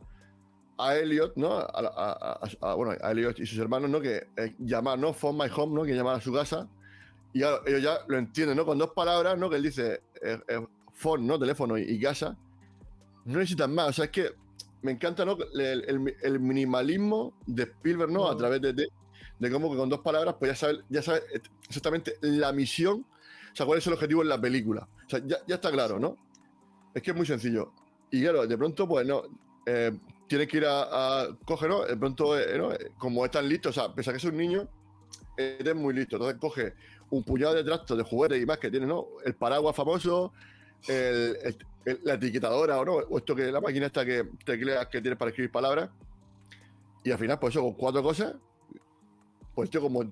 a 0.77 0.95
Elliot, 0.95 1.35
¿no? 1.35 1.57
A, 1.57 2.73
bueno, 2.75 2.93
a 3.01 3.11
Elliot 3.11 3.39
y 3.39 3.45
sus 3.45 3.57
hermanos, 3.57 3.89
¿no? 3.89 3.99
Que 3.99 4.27
eh, 4.37 4.55
llamar, 4.59 4.99
¿no? 4.99 5.13
Phone 5.13 5.37
my 5.37 5.49
home, 5.53 5.75
¿no? 5.75 5.83
Que 5.83 5.95
llamar 5.95 6.15
a 6.15 6.21
su 6.21 6.31
casa. 6.33 6.67
Y 7.33 7.39
ellos 7.39 7.81
ya 7.81 7.99
lo 8.07 8.17
entienden, 8.17 8.57
¿no? 8.57 8.65
Con 8.65 8.77
dos 8.77 8.91
palabras, 8.91 9.37
¿no? 9.37 9.49
Que 9.49 9.57
él 9.57 9.63
dice 9.63 10.01
eh, 10.21 10.39
eh, 10.47 10.65
phone, 10.93 11.25
¿no? 11.25 11.39
Teléfono 11.39 11.77
y, 11.77 11.99
casa. 11.99 12.37
No 13.25 13.39
necesitan 13.39 13.73
más. 13.73 13.89
O 13.89 13.93
sea, 13.93 14.05
es 14.05 14.11
que 14.11 14.31
me 14.81 14.91
encanta, 14.91 15.25
¿no? 15.25 15.37
El, 15.53 16.39
minimalismo 16.39 17.33
de 17.45 17.63
Spielberg, 17.63 18.11
¿no? 18.11 18.27
A 18.27 18.35
mm. 18.35 18.37
través 18.37 18.61
de, 18.61 18.73
de, 18.73 18.87
de, 19.39 19.51
cómo 19.51 19.71
que 19.71 19.77
con 19.77 19.89
dos 19.89 19.99
palabras, 19.99 20.35
pues 20.39 20.51
ya 20.51 20.55
sabes 20.55 20.83
ya 20.89 21.01
sabe 21.01 21.21
exactamente 21.67 22.15
la 22.21 22.51
misión, 22.53 23.05
o 23.51 23.55
sea, 23.55 23.65
cuál 23.65 23.79
es 23.79 23.87
el 23.87 23.93
objetivo 23.93 24.21
en 24.21 24.29
la 24.29 24.39
película. 24.39 24.87
O 25.07 25.09
sea, 25.09 25.21
ya, 25.25 25.37
está 25.47 25.71
claro, 25.71 25.99
¿no? 25.99 26.17
Es 26.93 27.01
que 27.01 27.11
es 27.11 27.17
muy 27.17 27.25
sencillo. 27.25 27.71
Y 28.11 28.21
claro, 28.21 28.45
de 28.45 28.57
pronto, 28.57 28.87
pues 28.87 29.07
no, 29.07 29.23
eh, 29.65 29.97
tiene 30.27 30.47
que 30.47 30.57
ir 30.57 30.65
a, 30.65 31.21
a 31.23 31.27
¿no? 31.67 31.85
De 31.85 31.95
pronto, 31.95 32.37
eh, 32.37 32.57
¿no? 32.57 32.69
como 32.97 33.23
están 33.23 33.47
listos, 33.47 33.77
o 33.77 33.81
sea, 33.81 33.93
pese 33.93 34.09
a 34.09 34.13
que 34.13 34.17
es 34.17 34.23
un 34.25 34.35
niño, 34.35 34.67
es 35.37 35.75
muy 35.75 35.93
listo. 35.93 36.17
Entonces 36.17 36.39
coge 36.39 36.73
un 37.09 37.23
puñado 37.23 37.53
de 37.53 37.63
trastos 37.63 37.97
de 37.97 38.03
juguetes 38.03 38.41
y 38.41 38.45
más 38.45 38.57
que 38.57 38.69
tiene, 38.69 38.85
¿no? 38.85 39.07
El 39.23 39.33
paraguas 39.35 39.75
famoso, 39.75 40.33
la 42.03 42.13
etiquetadora 42.15 42.79
o 42.79 42.85
no, 42.85 42.93
o 42.95 43.17
esto 43.17 43.33
que 43.33 43.49
la 43.49 43.61
máquina 43.61 43.85
esta 43.85 44.05
que 44.05 44.27
tecleas 44.43 44.87
que 44.87 45.01
tienes 45.01 45.17
para 45.17 45.29
escribir 45.29 45.51
palabras. 45.51 45.89
Y 47.03 47.11
al 47.11 47.17
final, 47.17 47.39
pues 47.39 47.55
eso, 47.55 47.63
con 47.63 47.73
cuatro 47.73 48.03
cosas, 48.03 48.35
pues 49.55 49.69
tío, 49.69 49.79
como 49.79 50.03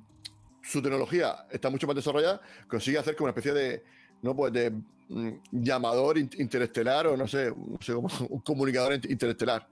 su 0.63 0.81
tecnología 0.81 1.45
está 1.51 1.69
mucho 1.69 1.85
más 1.85 1.95
desarrollada, 1.95 2.41
consigue 2.67 2.97
hacer 2.97 3.15
como 3.15 3.25
una 3.25 3.31
especie 3.31 3.53
de, 3.53 3.83
¿no? 4.21 4.35
Pues 4.35 4.53
de 4.53 4.71
mm, 5.09 5.29
llamador 5.51 6.17
interestelar 6.17 7.07
o 7.07 7.17
no 7.17 7.27
sé, 7.27 7.51
no 7.55 7.77
sé 7.81 7.93
como 7.93 8.07
un 8.29 8.39
comunicador 8.41 8.93
interestelar. 8.93 9.67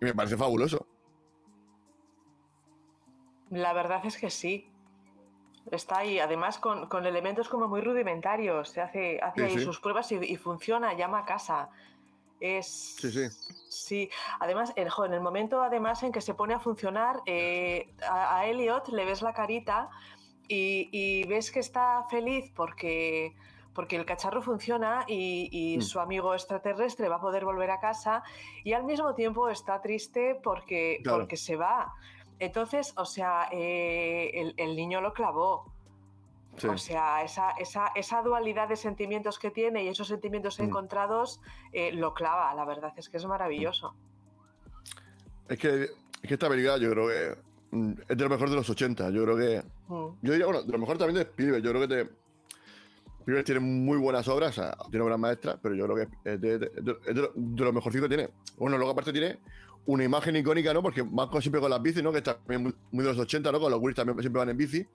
Y 0.00 0.04
me 0.04 0.14
parece 0.14 0.36
fabuloso. 0.36 0.86
La 3.50 3.72
verdad 3.72 4.00
es 4.04 4.16
que 4.16 4.30
sí. 4.30 4.68
Está 5.70 5.98
ahí, 5.98 6.18
además 6.18 6.58
con, 6.58 7.06
elementos 7.06 7.48
como 7.48 7.68
muy 7.68 7.82
rudimentarios. 7.82 8.70
Se 8.70 8.80
hace, 8.80 9.20
hace 9.22 9.44
ahí 9.44 9.58
sus 9.60 9.78
pruebas 9.78 10.10
y, 10.10 10.36
funciona, 10.36 10.94
llama 10.94 11.20
a 11.20 11.24
casa. 11.24 11.68
Es, 12.40 12.96
sí, 12.98 13.12
sí. 13.12 13.28
Sí, 13.68 14.10
además, 14.40 14.72
en, 14.76 14.88
en 14.88 15.12
el 15.14 15.20
momento 15.20 15.62
además 15.62 16.02
en 16.02 16.12
que 16.12 16.20
se 16.20 16.34
pone 16.34 16.52
a 16.54 16.60
funcionar, 16.60 17.20
eh, 17.24 17.94
a, 18.06 18.44
Elliot 18.46 18.88
le 18.88 19.04
ves 19.04 19.22
la 19.22 19.32
carita 19.32 19.88
y, 20.48 21.24
ves 21.26 21.50
que 21.50 21.60
está 21.60 22.04
feliz 22.10 22.52
porque, 22.54 23.34
porque 23.74 23.96
el 23.96 24.04
cacharro 24.04 24.42
funciona 24.42 25.04
y, 25.08 25.76
mm. 25.78 25.82
su 25.82 26.00
amigo 26.00 26.34
extraterrestre 26.34 27.08
va 27.08 27.16
a 27.16 27.20
poder 27.20 27.44
volver 27.44 27.70
a 27.70 27.80
casa 27.80 28.22
y 28.64 28.72
al 28.72 28.84
mismo 28.84 29.14
tiempo 29.14 29.48
está 29.48 29.80
triste 29.80 30.38
porque, 30.42 31.00
porque 31.04 31.36
se 31.36 31.56
va. 31.56 31.92
Entonces, 32.38 32.92
o 32.96 33.04
sea, 33.04 33.48
eh, 33.52 34.52
el, 34.56 34.76
niño 34.76 35.00
lo 35.00 35.12
clavó. 35.12 35.72
O 36.68 36.76
sea, 36.76 37.22
esa, 37.22 37.52
esa, 37.94 38.22
dualidad 38.22 38.68
de 38.68 38.76
sentimientos 38.76 39.38
que 39.38 39.50
tiene 39.50 39.84
y 39.84 39.88
esos 39.88 40.08
sentimientos 40.08 40.58
mm. 40.58 40.64
encontrados 40.64 41.40
eh, 41.72 41.92
lo 41.92 42.12
clava. 42.12 42.54
La 42.54 42.64
verdad 42.64 42.92
es 42.96 43.08
que 43.08 43.16
es 43.16 43.26
maravilloso. 43.26 43.94
Es 45.48 45.58
que, 45.58 45.88
esta 46.22 46.48
película 46.48 46.78
yo 46.78 46.90
creo 46.90 47.08
que 47.08 47.36
mm, 47.76 47.92
es 48.08 48.16
de 48.16 48.24
lo 48.24 48.30
mejor 48.30 48.50
de 48.50 48.56
los 48.56 48.68
80. 48.68 49.10
Yo 49.10 49.24
creo 49.24 49.36
que. 49.36 49.62
Mm. 49.88 50.06
Yo 50.20 50.32
diría, 50.32 50.46
bueno, 50.46 50.62
de 50.62 50.72
lo 50.72 50.78
mejor 50.78 50.98
también 50.98 51.16
de 51.16 51.22
Spielberg. 51.22 51.62
Yo 51.62 51.70
creo 51.70 51.88
que 51.88 51.88
te, 51.88 52.10
Spielberg 53.22 53.44
tiene 53.44 53.60
muy 53.60 53.98
buenas 53.98 54.26
obras, 54.28 54.50
o 54.58 54.62
sea, 54.62 54.76
tiene 54.90 55.04
obras 55.04 55.18
maestras, 55.18 55.56
pero 55.62 55.74
yo 55.74 55.86
creo 55.86 55.96
que 55.96 56.30
es 56.30 56.40
de, 56.40 56.58
de, 56.58 56.68
de, 56.68 56.96
de 57.06 58.00
que 58.00 58.08
tiene. 58.08 58.28
Bueno, 58.56 58.76
luego 58.76 58.92
aparte 58.92 59.12
tiene 59.12 59.38
una 59.86 60.04
imagen 60.04 60.36
icónica, 60.36 60.72
¿no? 60.72 60.82
Porque 60.82 61.02
van 61.02 61.28
siempre 61.40 61.60
con 61.60 61.70
las 61.70 61.82
bicis, 61.82 62.02
¿no? 62.02 62.12
Que 62.12 62.18
está 62.18 62.38
muy, 62.46 62.74
muy, 62.90 63.04
de 63.04 63.10
los 63.10 63.18
80, 63.18 63.50
¿no? 63.50 63.60
Con 63.60 63.70
los 63.70 63.80
Wills 63.80 63.96
también 63.96 64.18
siempre 64.20 64.38
van 64.38 64.48
en 64.50 64.56
bici. 64.56 64.86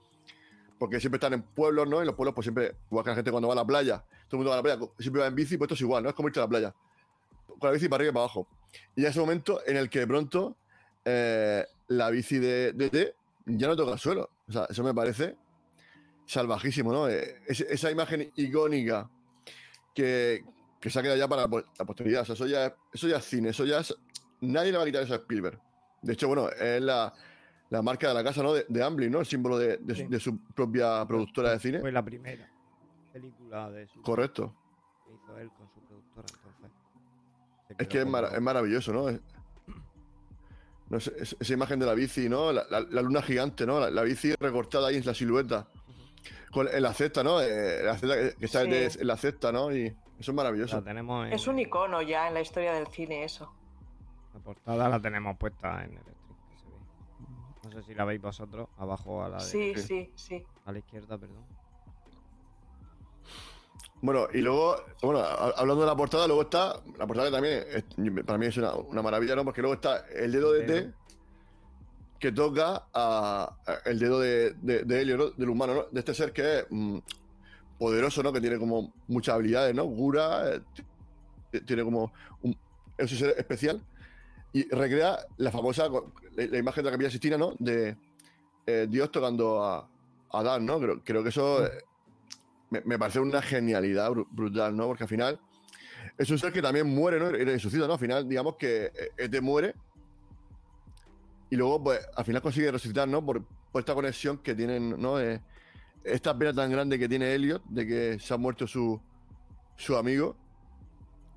Porque 0.77 0.99
siempre 0.99 1.17
están 1.17 1.33
en 1.33 1.41
pueblos, 1.41 1.87
¿no? 1.87 1.99
En 2.01 2.05
los 2.05 2.15
pueblos, 2.15 2.35
pues 2.35 2.45
siempre, 2.45 2.75
igual 2.91 3.03
que 3.03 3.09
la 3.09 3.15
gente 3.15 3.31
cuando 3.31 3.47
va 3.47 3.53
a 3.53 3.57
la 3.57 3.65
playa, 3.65 4.03
todo 4.27 4.33
el 4.33 4.37
mundo 4.37 4.49
va 4.51 4.55
a 4.55 4.57
la 4.57 4.63
playa, 4.63 4.91
siempre 4.99 5.21
va 5.21 5.27
en 5.27 5.35
bici, 5.35 5.57
pues 5.57 5.67
esto 5.67 5.73
es 5.73 5.81
igual, 5.81 6.03
¿no? 6.03 6.09
Es 6.09 6.15
como 6.15 6.27
irte 6.27 6.39
a 6.39 6.43
la 6.43 6.49
playa. 6.49 6.75
Con 7.47 7.69
la 7.69 7.71
bici 7.71 7.89
para 7.89 8.01
arriba 8.01 8.11
y 8.11 8.13
para 8.13 8.23
abajo. 8.23 8.47
Y 8.95 9.01
ya 9.01 9.09
ese 9.09 9.19
momento 9.19 9.61
en 9.65 9.77
el 9.77 9.89
que 9.89 9.99
de 9.99 10.07
pronto 10.07 10.55
eh, 11.03 11.65
la 11.87 12.09
bici 12.09 12.37
de, 12.37 12.73
de, 12.73 13.15
ya 13.45 13.67
no 13.67 13.75
toca 13.75 13.93
el 13.93 13.99
suelo. 13.99 14.29
O 14.47 14.51
sea, 14.51 14.67
eso 14.69 14.83
me 14.83 14.93
parece 14.93 15.35
salvajísimo, 16.27 16.93
¿no? 16.93 17.09
Eh, 17.09 17.41
esa 17.47 17.89
imagen 17.89 18.31
icónica 18.35 19.09
que, 19.95 20.43
que 20.79 20.89
se 20.91 20.99
ha 20.99 21.01
quedado 21.01 21.17
ya 21.17 21.27
para 21.27 21.41
la 21.43 21.85
posteridad. 21.85 22.21
O 22.21 22.25
sea, 22.25 22.35
eso 22.35 22.45
ya, 22.45 22.75
eso 22.93 23.07
ya 23.07 23.17
es 23.17 23.25
cine, 23.25 23.49
eso 23.49 23.65
ya 23.65 23.79
es 23.79 23.95
nadie 24.41 24.71
le 24.71 24.77
va 24.77 24.83
a 24.83 24.87
quitar 24.87 25.03
eso 25.03 25.13
a 25.13 25.17
Spielberg. 25.17 25.59
De 26.01 26.13
hecho, 26.13 26.27
bueno, 26.27 26.49
es 26.49 26.81
la, 26.81 27.13
marca 27.81 28.09
de 28.09 28.13
la 28.13 28.23
casa, 28.23 28.43
¿no? 28.43 28.53
De, 28.53 28.65
de 28.67 28.83
Amblin, 28.83 29.11
¿no? 29.11 29.19
El 29.19 29.25
símbolo 29.25 29.57
de, 29.57 30.19
su 30.19 30.37
propia 30.53 31.05
productora 31.05 31.51
de 31.51 31.59
cine. 31.59 31.79
Fue 31.79 31.91
la 31.91 32.03
primera 32.03 32.49
película 33.11 33.69
de 33.71 33.87
su. 33.87 34.01
Correcto. 34.01 34.53
Que 35.05 35.13
hizo 35.13 35.37
él 35.37 35.49
con 35.57 35.67
su 35.73 35.81
productora, 35.81 36.27
entonces. 36.33 36.71
Es 37.77 37.87
que 37.87 38.01
es, 38.01 38.41
maravilloso, 38.41 38.93
¿no? 38.93 39.09
esa 40.89 41.53
imagen 41.53 41.79
de 41.79 41.85
la 41.85 41.93
bici, 41.93 42.29
¿no? 42.29 42.53
La, 42.53 42.79
luna 43.01 43.21
gigante, 43.21 43.65
¿no? 43.65 43.89
La, 43.89 44.03
bici 44.03 44.33
recortada 44.35 44.87
ahí 44.87 44.95
en 44.95 45.05
la 45.05 45.13
silueta. 45.13 45.67
Con, 46.51 46.67
en 46.67 46.81
la 46.81 46.93
cesta, 46.93 47.23
¿no? 47.23 47.41
Eh, 47.41 47.83
la 47.83 47.97
cesta 47.97 48.37
que 48.37 48.45
está 48.45 48.61
en 48.63 49.07
la 49.07 49.17
cesta, 49.17 49.51
¿no? 49.51 49.75
Y 49.75 49.85
eso 50.19 50.31
es 50.31 50.33
maravilloso. 50.33 50.83
Es 51.29 51.47
un 51.47 51.59
icono 51.59 52.01
ya 52.01 52.27
en 52.27 52.33
la 52.33 52.41
historia 52.41 52.73
del 52.73 52.87
cine, 52.87 53.23
eso. 53.23 53.51
La 54.33 54.39
portada 54.39 54.89
la 54.89 54.99
tenemos 54.99 55.37
puesta 55.37 55.83
en 55.83 55.93
el 55.93 55.99
stream 55.99 56.39
que 56.49 56.57
se 56.57 56.65
ve. 56.65 57.65
No 57.65 57.71
sé 57.71 57.87
si 57.87 57.93
la 57.93 58.05
veis 58.05 58.21
vosotros, 58.21 58.69
abajo 58.77 59.23
a 59.23 59.29
la 59.29 59.39
Sí, 59.39 59.73
sí, 59.75 60.11
sí. 60.15 60.43
A 60.65 60.71
la 60.71 60.79
izquierda, 60.79 61.17
perdón. 61.17 61.45
Bueno, 64.01 64.27
y 64.31 64.39
luego, 64.39 64.77
bueno, 65.01 65.21
hablando 65.21 65.81
de 65.81 65.87
la 65.87 65.95
portada, 65.95 66.27
luego 66.27 66.43
está, 66.43 66.81
la 66.97 67.07
portada 67.07 67.31
también, 67.31 67.65
para 68.25 68.37
mí 68.37 68.45
es 68.45 68.57
una, 68.57 69.01
maravilla, 69.01 69.35
¿no? 69.35 69.43
Porque 69.43 69.61
luego 69.61 69.73
está 69.73 70.05
el 70.09 70.31
dedo 70.31 70.51
de 70.51 70.61
T 70.63 70.93
que 72.19 72.31
toca 72.31 72.87
a, 72.93 73.55
el 73.85 73.99
dedo 73.99 74.19
de, 74.19 74.53
de, 74.61 75.01
Helio, 75.01 75.17
¿no? 75.17 75.29
Del 75.31 75.49
humano, 75.49 75.73
¿no? 75.73 75.85
De 75.91 75.99
este 75.99 76.13
ser 76.13 76.33
que 76.33 76.59
es 76.59 76.65
mm, 76.69 76.97
poderoso, 77.77 78.23
¿no? 78.23 78.33
Que 78.33 78.41
tiene 78.41 78.57
como 78.57 78.93
muchas 79.07 79.35
habilidades, 79.35 79.75
¿no? 79.75 79.85
Cura, 79.87 80.55
eh, 80.55 81.61
tiene 81.65 81.83
como 81.83 82.11
un, 82.41 82.57
es 82.97 83.11
un 83.11 83.17
ser 83.17 83.35
especial 83.37 83.81
y 84.53 84.67
recrea 84.69 85.19
la 85.37 85.51
famosa 85.51 85.87
la, 86.35 86.57
imagen 86.57 86.83
de 86.83 86.89
la 86.89 86.91
capilla 86.91 87.11
Sistina, 87.11 87.37
¿no? 87.37 87.53
De 87.59 87.95
eh, 88.65 88.87
Dios 88.89 89.11
tocando 89.11 89.63
a, 89.63 89.87
Adán, 90.31 90.65
¿no? 90.65 90.79
Creo, 90.79 91.03
creo 91.03 91.23
que 91.23 91.29
eso 91.29 91.65
eh, 91.65 91.83
me, 92.69 92.99
parece 92.99 93.19
una 93.19 93.41
genialidad 93.41 94.11
brutal, 94.11 94.75
¿no? 94.75 94.87
Porque 94.87 95.03
al 95.03 95.09
final 95.09 95.39
es 96.17 96.29
un 96.29 96.39
ser 96.39 96.51
que 96.51 96.61
también 96.61 96.87
muere, 96.87 97.19
¿no? 97.19 97.29
Y 97.29 97.43
resucita, 97.43 97.87
¿no? 97.87 97.93
Al 97.93 97.99
final, 97.99 98.27
digamos 98.27 98.55
que 98.55 98.91
este 99.17 99.39
muere 99.39 99.75
y 101.49 101.55
luego, 101.55 101.83
pues, 101.83 101.99
al 102.15 102.25
final 102.25 102.41
consigue 102.41 102.71
resucitar, 102.71 103.07
¿no? 103.07 103.25
Por, 103.25 103.43
esta 103.73 103.93
conexión 103.93 104.39
que 104.39 104.55
tienen, 104.55 104.99
¿no? 104.99 105.19
esta 106.03 106.35
pena 106.35 106.51
tan 106.51 106.71
grande 106.71 106.97
que 106.97 107.07
tiene 107.07 107.35
Elliot 107.35 107.63
de 107.65 107.85
que 107.85 108.19
se 108.19 108.33
ha 108.33 108.37
muerto 108.37 108.65
su, 108.65 108.99
su 109.75 109.95
amigo. 109.95 110.35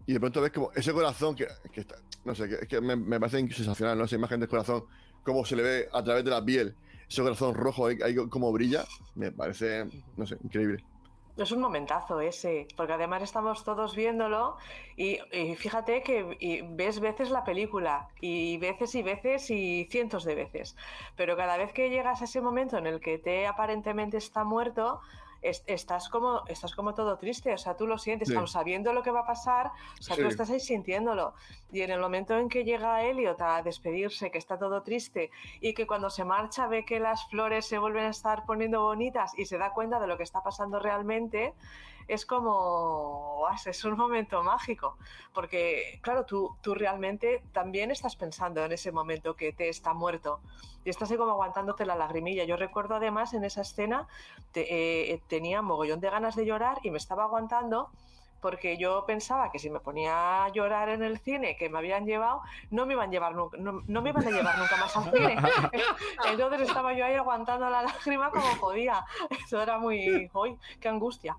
Y 0.06 0.14
de 0.14 0.20
pronto 0.20 0.40
ves 0.40 0.50
como 0.50 0.72
ese 0.74 0.92
corazón 0.92 1.36
que, 1.36 1.46
que 1.70 1.82
está, 1.82 1.96
no 2.24 2.34
sé, 2.34 2.44
es 2.62 2.66
que 2.68 2.80
me, 2.80 3.20
parece 3.20 3.46
sensacional, 3.52 3.98
¿no? 3.98 4.04
Esa 4.04 4.16
imagen 4.16 4.40
del 4.40 4.48
corazón, 4.48 4.84
cómo 5.22 5.44
se 5.44 5.56
le 5.56 5.62
ve 5.62 5.88
a 5.92 6.02
través 6.02 6.24
de 6.24 6.30
la 6.30 6.44
piel, 6.44 6.74
ese 7.08 7.22
corazón 7.22 7.54
rojo 7.54 7.86
ahí, 7.86 8.14
como 8.28 8.50
brilla, 8.52 8.84
me 9.14 9.32
parece, 9.32 9.86
no 10.16 10.26
sé, 10.26 10.36
increíble. 10.42 10.82
Es 11.42 11.52
un 11.52 11.60
momentazo 11.60 12.20
ese, 12.20 12.68
porque 12.76 12.92
además 12.92 13.22
estamos 13.22 13.64
todos 13.64 13.96
viéndolo 13.96 14.58
y, 14.94 15.18
fíjate 15.56 16.02
que 16.02 16.66
ves 16.72 17.00
veces 17.00 17.30
la 17.30 17.44
película 17.44 18.10
y 18.20 18.58
veces 18.58 18.94
y 18.94 19.02
veces 19.02 19.50
y 19.50 19.86
cientos 19.90 20.24
de 20.24 20.34
veces, 20.34 20.76
pero 21.16 21.38
cada 21.38 21.56
vez 21.56 21.72
que 21.72 21.88
llegas 21.88 22.20
a 22.20 22.24
ese 22.24 22.42
momento 22.42 22.76
en 22.76 22.86
el 22.86 23.00
que 23.00 23.16
te 23.16 23.46
aparentemente 23.46 24.18
está 24.18 24.44
muerto, 24.44 25.00
estás, 25.42 26.08
como, 26.08 26.42
estás 26.48 26.74
como 26.74 26.94
todo 26.94 27.16
triste, 27.16 27.52
o 27.52 27.58
sea, 27.58 27.76
tú 27.76 27.86
lo 27.86 27.96
sientes, 27.98 28.28
Sí. 28.28 28.34
aun 28.36 28.46
sabiendo 28.48 28.92
lo 28.92 29.02
que 29.02 29.10
va 29.10 29.20
a 29.20 29.26
pasar, 29.26 29.72
o 29.98 30.02
sea, 30.02 30.16
tú 30.16 30.26
estás 30.26 30.50
ahí 30.50 30.60
sintiéndolo. 30.60 31.34
Y 31.72 31.80
en 31.82 31.90
el 31.90 32.00
momento 32.00 32.36
en 32.38 32.48
que 32.48 32.64
llega 32.64 33.02
Elliot 33.02 33.40
a 33.40 33.62
despedirse, 33.62 34.30
que 34.30 34.38
está 34.38 34.58
todo 34.58 34.82
triste, 34.82 35.30
y 35.60 35.72
que 35.74 35.86
cuando 35.86 36.10
se 36.10 36.24
marcha 36.24 36.66
ve 36.66 36.84
que 36.84 37.00
las 37.00 37.28
flores 37.28 37.66
se 37.66 37.78
vuelven 37.78 38.04
a 38.04 38.10
estar 38.10 38.44
poniendo 38.44 38.82
bonitas 38.82 39.32
y 39.38 39.46
se 39.46 39.56
da 39.58 39.72
cuenta 39.72 39.98
de 39.98 40.06
lo 40.06 40.16
que 40.16 40.24
está 40.24 40.42
pasando 40.42 40.78
realmente, 40.78 41.54
es 42.08 42.26
como, 42.26 43.44
es 43.66 43.84
un 43.84 43.96
momento 43.96 44.42
mágico, 44.42 44.96
porque 45.34 45.98
claro, 46.02 46.24
tú, 46.24 46.56
tú 46.62 46.74
realmente 46.74 47.42
también 47.52 47.90
estás 47.90 48.16
pensando 48.16 48.64
en 48.64 48.72
ese 48.72 48.92
momento 48.92 49.34
que 49.36 49.52
te 49.52 49.68
está 49.68 49.92
muerto 49.94 50.40
y 50.84 50.90
estás 50.90 51.10
ahí 51.10 51.16
como 51.16 51.32
aguantándote 51.32 51.84
la 51.86 51.94
lagrimilla. 51.96 52.44
Yo 52.44 52.56
recuerdo 52.56 52.94
además 52.96 53.34
en 53.34 53.44
esa 53.44 53.62
escena 53.62 54.06
te- 54.52 55.12
eh, 55.12 55.20
tenía 55.28 55.62
mogollón 55.62 56.00
de 56.00 56.10
ganas 56.10 56.36
de 56.36 56.46
llorar 56.46 56.78
y 56.82 56.90
me 56.90 56.98
estaba 56.98 57.24
aguantando 57.24 57.90
porque 58.40 58.76
yo 58.76 59.04
pensaba 59.06 59.50
que 59.50 59.58
si 59.58 59.70
me 59.70 59.80
ponía 59.80 60.44
a 60.44 60.52
llorar 60.52 60.88
en 60.88 61.02
el 61.02 61.18
cine 61.18 61.56
que 61.56 61.68
me 61.68 61.78
habían 61.78 62.06
llevado, 62.06 62.42
no 62.70 62.86
me 62.86 62.94
iban 62.94 63.08
a 63.08 63.12
llevar 63.12 63.34
no, 63.34 63.50
no 63.58 64.02
me 64.02 64.10
iban 64.10 64.26
a 64.26 64.30
llevar 64.30 64.58
nunca 64.58 64.76
más 64.76 64.96
al 64.96 65.10
cine. 65.12 65.36
Entonces 66.30 66.68
estaba 66.68 66.92
yo 66.94 67.04
ahí 67.04 67.14
aguantando 67.14 67.68
la 67.68 67.82
lágrima 67.82 68.30
como 68.30 68.58
podía. 68.58 69.04
Eso 69.44 69.60
era 69.60 69.78
muy, 69.78 70.30
¡uy, 70.32 70.56
qué 70.80 70.88
angustia! 70.88 71.36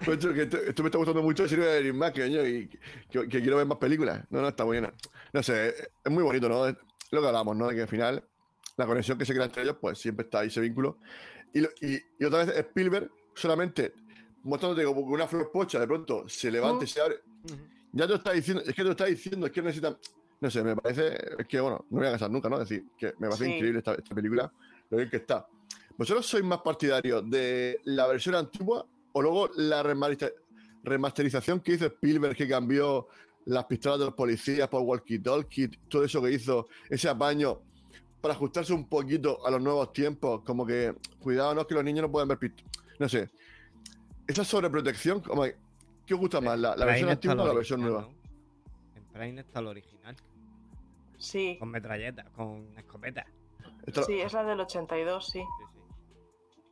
Pero 0.00 0.12
esto, 0.12 0.32
que 0.34 0.42
esto, 0.42 0.56
esto 0.58 0.82
me 0.82 0.88
está 0.88 0.98
gustando 0.98 1.22
mucho, 1.22 1.48
sirve 1.48 1.66
de 1.66 1.78
Erin 1.78 1.96
Mac, 1.96 2.14
coño, 2.14 2.46
y 2.46 2.68
que, 3.10 3.28
que 3.28 3.40
quiero 3.40 3.56
ver 3.56 3.66
más 3.66 3.78
películas. 3.78 4.24
No, 4.30 4.40
no, 4.40 4.48
está 4.48 4.64
buena. 4.64 4.92
No 5.32 5.42
sé, 5.42 5.74
es, 6.04 6.10
muy 6.10 6.22
bonito, 6.22 6.48
¿no? 6.48 6.66
Lo 6.66 7.20
que 7.20 7.26
hablamos, 7.26 7.56
¿no? 7.56 7.68
De 7.68 7.74
que 7.74 7.82
al 7.82 7.88
final 7.88 8.24
la 8.76 8.86
conexión 8.86 9.18
que 9.18 9.26
se 9.26 9.34
crea 9.34 9.46
entre 9.46 9.62
ellos, 9.62 9.76
pues 9.80 9.98
siempre 9.98 10.24
está 10.24 10.40
ahí 10.40 10.48
ese 10.48 10.60
vínculo. 10.60 10.98
Y, 11.52 11.64
y, 11.84 12.02
y 12.18 12.24
otra 12.24 12.44
vez 12.44 12.56
Spielberg 12.56 13.10
solamente 13.34 13.94
mostrándote 14.44 14.84
como 14.84 15.00
una 15.02 15.26
flor 15.28 15.50
pocha 15.52 15.78
de 15.78 15.86
pronto 15.86 16.28
se 16.28 16.50
levanta 16.50 16.84
y 16.84 16.88
se 16.88 17.00
abre. 17.00 17.16
Ya 17.92 18.04
te 18.06 18.08
lo 18.08 18.14
está 18.16 18.32
diciendo, 18.32 18.62
es 18.62 18.68
que 18.68 18.74
te 18.74 18.84
lo 18.84 18.90
está 18.92 19.04
diciendo, 19.06 19.46
es 19.46 19.52
que 19.52 19.62
necesitan. 19.62 19.96
No 20.40 20.50
sé, 20.50 20.62
me 20.64 20.74
parece. 20.74 21.14
Es 21.38 21.46
que 21.46 21.60
bueno, 21.60 21.84
no 21.90 21.98
voy 21.98 22.08
a 22.08 22.12
casar 22.12 22.30
nunca, 22.30 22.48
¿no? 22.48 22.60
Es 22.60 22.68
decir, 22.68 22.84
que 22.98 23.08
me 23.18 23.28
parece 23.28 23.44
Sí. 23.44 23.52
increíble 23.52 23.78
esta, 23.78 23.94
esta 23.94 24.14
película, 24.14 24.52
lo 24.90 24.96
bien 24.96 25.08
que 25.10 25.18
está. 25.18 25.46
¿Vosotros 25.96 26.26
sois 26.26 26.42
más 26.44 26.60
partidarios 26.62 27.28
de 27.30 27.78
la 27.84 28.06
versión 28.08 28.34
antigua 28.34 28.84
o 29.12 29.22
luego 29.22 29.50
la 29.56 29.82
remasteriza- 29.82 30.32
remasterización 30.82 31.60
que 31.60 31.74
hizo 31.74 31.86
Spielberg, 31.86 32.34
que 32.34 32.48
cambió 32.48 33.06
las 33.44 33.66
pistolas 33.66 33.98
de 34.00 34.06
los 34.06 34.14
policías 34.14 34.68
por 34.68 34.82
walkie-talkie, 34.82 35.78
todo 35.88 36.04
eso 36.04 36.22
que 36.22 36.32
hizo, 36.32 36.66
ese 36.88 37.08
apaño 37.08 37.60
para 38.20 38.34
ajustarse 38.34 38.72
un 38.72 38.88
poquito 38.88 39.44
a 39.46 39.50
los 39.50 39.60
nuevos 39.60 39.92
tiempos? 39.92 40.42
Como 40.44 40.66
que, 40.66 40.94
cuidado, 41.20 41.54
no, 41.54 41.66
que 41.66 41.74
los 41.74 41.84
niños 41.84 42.02
no 42.02 42.10
pueden 42.10 42.28
ver 42.28 42.38
pistolas. 42.38 42.72
No 43.02 43.08
sé. 43.08 43.28
Esa 44.28 44.44
sobreprotección, 44.44 45.20
como 45.22 45.42
¿qué 46.06 46.14
os 46.14 46.20
gusta 46.20 46.40
más, 46.40 46.56
la, 46.56 46.76
la 46.76 46.84
versión 46.86 47.10
antigua 47.10 47.42
o 47.42 47.46
la 47.48 47.52
versión 47.52 47.80
nueva? 47.80 48.02
¿no? 48.02 48.14
En 48.94 49.04
Prime 49.12 49.40
está 49.40 49.58
el 49.58 49.66
original. 49.66 50.16
sí, 51.18 51.56
Con 51.58 51.70
metralleta, 51.70 52.26
con 52.36 52.68
escopeta. 52.78 53.26
Esta- 53.84 54.04
sí, 54.04 54.20
es 54.20 54.32
la 54.32 54.44
del 54.44 54.60
82, 54.60 55.26
sí. 55.26 55.32
Sí, 55.32 55.44
sí. 55.58 55.80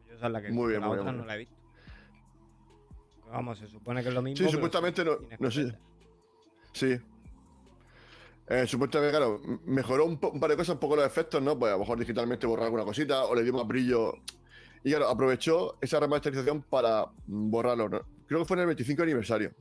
Yo 0.08 0.14
esa 0.14 0.26
es 0.26 0.32
la 0.32 0.40
que 0.40 0.52
Muy 0.52 0.68
bien, 0.68 0.82
la 0.82 0.86
muy 0.86 0.96
bien, 0.98 1.00
otra 1.00 1.12
muy 1.12 1.20
no 1.22 1.26
la 1.26 1.34
he 1.34 1.38
visto. 1.38 1.56
Vamos, 3.32 3.58
se 3.58 3.66
supone 3.66 4.00
que 4.04 4.08
es 4.10 4.14
lo 4.14 4.22
mismo. 4.22 4.46
Sí, 4.46 4.52
supuestamente 4.52 5.04
no- 5.04 5.16
no 5.40 5.50
sé. 5.50 5.62
escopeta. 5.62 5.78
Sí. 6.74 6.96
Eh, 8.46 8.66
supuestamente, 8.68 9.16
claro, 9.16 9.40
mejoró 9.64 10.04
un, 10.04 10.16
un 10.32 10.38
par 10.38 10.50
de 10.50 10.56
cosas, 10.56 10.74
un 10.74 10.80
poco 10.80 10.94
los 10.94 11.04
efectos, 11.06 11.42
¿no? 11.42 11.58
Pues 11.58 11.70
a 11.70 11.74
lo 11.74 11.80
mejor 11.80 11.98
digitalmente 11.98 12.46
borrar 12.46 12.66
alguna 12.66 12.84
cosita 12.84 13.24
o 13.24 13.34
le 13.34 13.42
dio 13.42 13.52
más 13.52 13.66
brillo. 13.66 14.14
Y 14.84 14.90
claro, 14.90 15.08
aprovechó 15.08 15.76
esa 15.80 16.00
remasterización 16.00 16.62
para 16.62 17.06
borrarlo. 17.26 17.88
¿no? 17.88 18.00
Creo 18.26 18.40
que 18.40 18.46
fue 18.46 18.56
en 18.56 18.60
el 18.62 18.66
25 18.66 19.02
aniversario, 19.02 19.52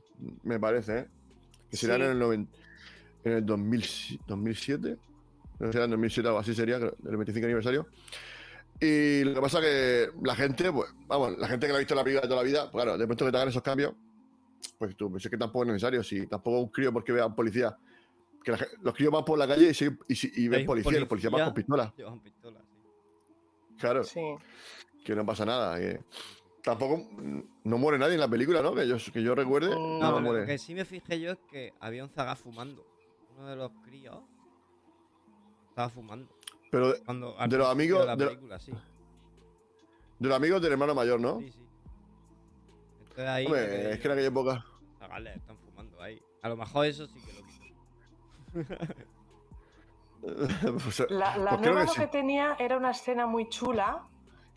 me 0.44 0.58
parece, 0.58 0.98
¿eh? 1.00 1.06
Que 1.70 1.76
será 1.76 1.96
Sí. 1.96 2.02
en 2.02 2.10
el, 2.10 2.18
noven- 2.18 2.48
en 3.24 3.32
el 3.32 3.44
2000 3.46 4.20
2007. 4.26 4.96
No 5.58 5.66
sé, 5.66 5.72
será 5.72 5.84
en 5.84 5.90
2007 5.90 6.28
o 6.28 6.38
así 6.38 6.54
sería, 6.54 6.78
creo, 6.78 6.96
el 7.06 7.16
25 7.16 7.44
aniversario. 7.44 7.86
Y 8.80 9.24
lo 9.24 9.34
que 9.34 9.40
pasa 9.42 9.60
que 9.60 10.08
la 10.22 10.34
gente, 10.34 10.72
pues, 10.72 10.88
vamos, 11.06 11.36
la 11.36 11.46
gente 11.48 11.66
que 11.66 11.72
la 11.72 11.76
ha 11.76 11.80
visto 11.80 11.94
la 11.94 12.02
película 12.02 12.22
de 12.22 12.28
toda 12.28 12.42
la 12.42 12.48
vida, 12.48 12.70
pues 12.70 12.82
claro, 12.82 12.96
de 12.96 13.06
pronto 13.06 13.26
que 13.26 13.30
te 13.30 13.36
hagan 13.36 13.48
esos 13.50 13.62
cambios, 13.62 13.92
pues 14.78 14.96
tú 14.96 15.10
pues 15.10 15.22
es 15.24 15.30
que 15.30 15.36
tampoco 15.36 15.64
es 15.64 15.68
necesario. 15.68 16.02
Si 16.02 16.26
tampoco 16.26 16.60
un 16.60 16.68
crío 16.70 16.90
porque 16.92 17.12
vea 17.12 17.24
a 17.24 17.26
un 17.26 17.34
policía. 17.34 17.76
Que 18.42 18.52
la 18.52 18.58
los 18.80 18.94
críos 18.94 19.12
van 19.12 19.22
por 19.22 19.38
la 19.38 19.46
calle 19.46 19.70
y, 19.70 19.84
y, 20.14 20.44
y 20.44 20.48
ven 20.48 20.64
policía, 20.64 20.98
los 20.98 21.08
policías 21.08 21.30
van 21.30 21.44
con 21.44 21.52
policía. 21.52 21.66
pistola. 21.66 21.94
Llevan 21.98 22.20
pistola, 22.20 22.60
sí. 22.60 23.76
Claro, 23.78 24.04
Sí. 24.04 24.20
Que 25.04 25.14
no 25.14 25.24
pasa 25.26 25.44
nada. 25.44 25.78
que 25.78 26.00
tampoco 26.62 27.06
no 27.64 27.78
muere 27.78 27.98
nadie 27.98 28.14
en 28.14 28.20
la 28.20 28.28
película, 28.28 28.60
¿no? 28.62 28.74
Que 28.74 28.86
yo, 28.86 28.96
que 29.12 29.22
yo 29.22 29.34
recuerde, 29.34 29.70
No, 29.70 29.78
no, 29.78 29.98
No, 29.98 30.08
pero 30.16 30.20
muere. 30.20 30.40
lo 30.42 30.46
que 30.46 30.58
sí 30.58 30.74
me 30.74 30.84
fijé 30.84 31.20
yo 31.20 31.32
es 31.32 31.38
que 31.50 31.72
había 31.80 32.04
un 32.04 32.10
zaga 32.10 32.36
fumando. 32.36 32.86
Uno 33.38 33.48
de 33.48 33.56
los 33.56 33.70
críos 33.84 34.18
estaba 35.70 35.88
fumando. 35.88 36.28
Pero 36.70 36.92
de, 36.92 37.00
Cuando, 37.02 37.34
De 37.48 37.56
los 37.56 37.68
amigos- 37.68 38.00
de 38.00 38.06
la 38.06 38.16
de 38.16 38.26
película, 38.26 38.58
sí. 38.58 38.72
de 40.18 40.28
los 40.28 40.36
amigos 40.36 40.60
del 40.62 40.72
hermano 40.72 40.94
mayor, 40.94 41.18
¿no? 41.20 41.40
Sí, 41.40 41.50
sí. 41.50 41.58
Entonces 43.00 43.26
ahí. 43.26 43.46
Hombre, 43.46 43.60
eh, 43.64 43.92
es 43.94 43.98
que 44.00 44.06
en 44.06 44.12
aquella 44.12 44.28
época. 44.28 44.64
zagales 44.98 45.36
están 45.36 45.56
fumando 45.58 46.00
ahí. 46.02 46.20
A 46.42 46.48
lo 46.50 46.56
mejor 46.56 46.86
eso 46.86 47.06
sí 47.06 47.18
que 47.20 47.32
lo 47.32 47.46
quito. 47.46 48.84
pues, 50.84 51.10
La, 51.10 51.36
la 51.38 51.50
pues 51.50 51.60
nueva 51.62 51.80
que 51.82 51.86
lo 51.86 51.92
sí. 51.92 52.00
que 52.00 52.06
tenía 52.08 52.56
era 52.58 52.76
una 52.76 52.90
escena 52.90 53.26
muy 53.26 53.48
chula, 53.48 54.04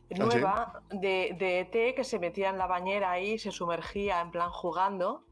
nueva, 0.10 0.82
de, 0.90 1.36
de 1.38 1.60
ET 1.62 1.96
que 1.96 2.04
se 2.04 2.20
metía 2.20 2.50
en 2.50 2.58
la 2.58 2.68
bañera 2.68 3.12
ahí, 3.12 3.38
se 3.40 3.52
sumergía 3.52 4.22
en 4.22 4.32
plan 4.32 4.50
jugando. 4.50 5.24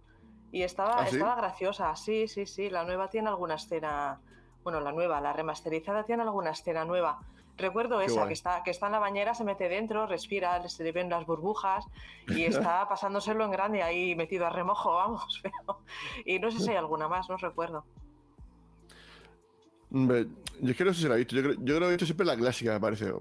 Y 0.52 0.64
estaba, 0.64 1.02
¿Ah, 1.02 1.08
sí? 1.08 1.16
estaba 1.16 1.36
graciosa, 1.36 1.96
sí, 1.96 2.28
sí, 2.28 2.46
sí. 2.46 2.70
La 2.70 2.84
nueva 2.84 3.10
tiene 3.10 3.30
alguna 3.30 3.56
escena. 3.56 4.20
Bueno, 4.64 4.80
la 4.82 4.92
nueva, 4.92 5.22
la 5.22 5.34
remasterizada 5.34 6.04
tiene 6.04 6.24
alguna 6.24 6.52
escena 6.52 6.86
nueva. 6.86 7.20
Recuerdo 7.58 8.00
Qué 8.00 8.06
esa, 8.06 8.16
guay. 8.16 8.28
que 8.28 8.34
está, 8.34 8.64
que 8.64 8.72
está 8.72 8.88
en 8.88 8.92
la 8.94 9.00
bañera, 9.00 9.34
se 9.34 9.44
mete 9.44 9.70
dentro, 9.70 10.08
respira, 10.08 10.68
se 10.68 10.84
le 10.84 10.92
ven 10.92 11.10
las 11.10 11.26
burbujas 11.26 11.86
y 12.28 12.44
está 12.46 12.88
pasándoselo 12.88 13.46
en 13.46 13.52
grande 13.52 13.84
ahí 13.84 14.16
metido 14.16 14.46
a 14.46 14.50
remojo, 14.50 14.94
vamos. 14.96 15.42
Pero, 15.42 15.80
y 16.26 16.40
no 16.40 16.52
sé 16.52 16.60
si 16.60 16.70
hay 16.70 16.78
alguna 16.78 17.08
más, 17.08 17.30
no 17.30 17.38
recuerdo. 17.38 17.86
Yo 19.92 20.72
es 20.72 20.78
que 20.78 20.86
no 20.86 20.94
sé 20.94 21.02
si 21.02 21.08
la 21.08 21.16
he 21.16 21.20
visto. 21.20 21.36
Yo 21.36 21.44
creo, 21.44 21.54
yo 21.56 21.76
creo 21.76 21.80
que 21.80 21.86
he 21.86 21.90
visto 21.92 22.06
siempre 22.06 22.26
la 22.26 22.38
clásica, 22.38 22.74
me 22.74 22.80
parece. 22.80 23.14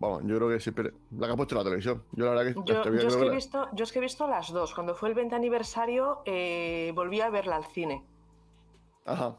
Vamos, 0.00 0.22
yo 0.24 0.36
creo 0.36 0.48
que 0.48 0.60
siempre. 0.60 0.92
La 1.18 1.26
que 1.26 1.32
ha 1.34 1.36
puesto 1.36 1.54
la 1.54 1.62
televisión. 1.62 2.02
Yo 2.12 2.24
la 2.24 2.30
verdad 2.30 2.54
que. 2.54 2.72
Yo, 2.72 2.82
es 3.06 3.16
que 3.16 3.26
he 3.26 3.30
visto, 3.30 3.68
yo 3.72 3.84
es 3.84 3.92
que 3.92 3.98
he 3.98 4.02
visto 4.02 4.26
las 4.26 4.50
dos. 4.50 4.74
Cuando 4.74 4.94
fue 4.94 5.10
el 5.10 5.14
20 5.14 5.36
aniversario, 5.36 6.22
eh, 6.24 6.90
volví 6.94 7.20
a 7.20 7.28
verla 7.28 7.56
al 7.56 7.66
cine. 7.66 8.02
Ajá. 9.04 9.36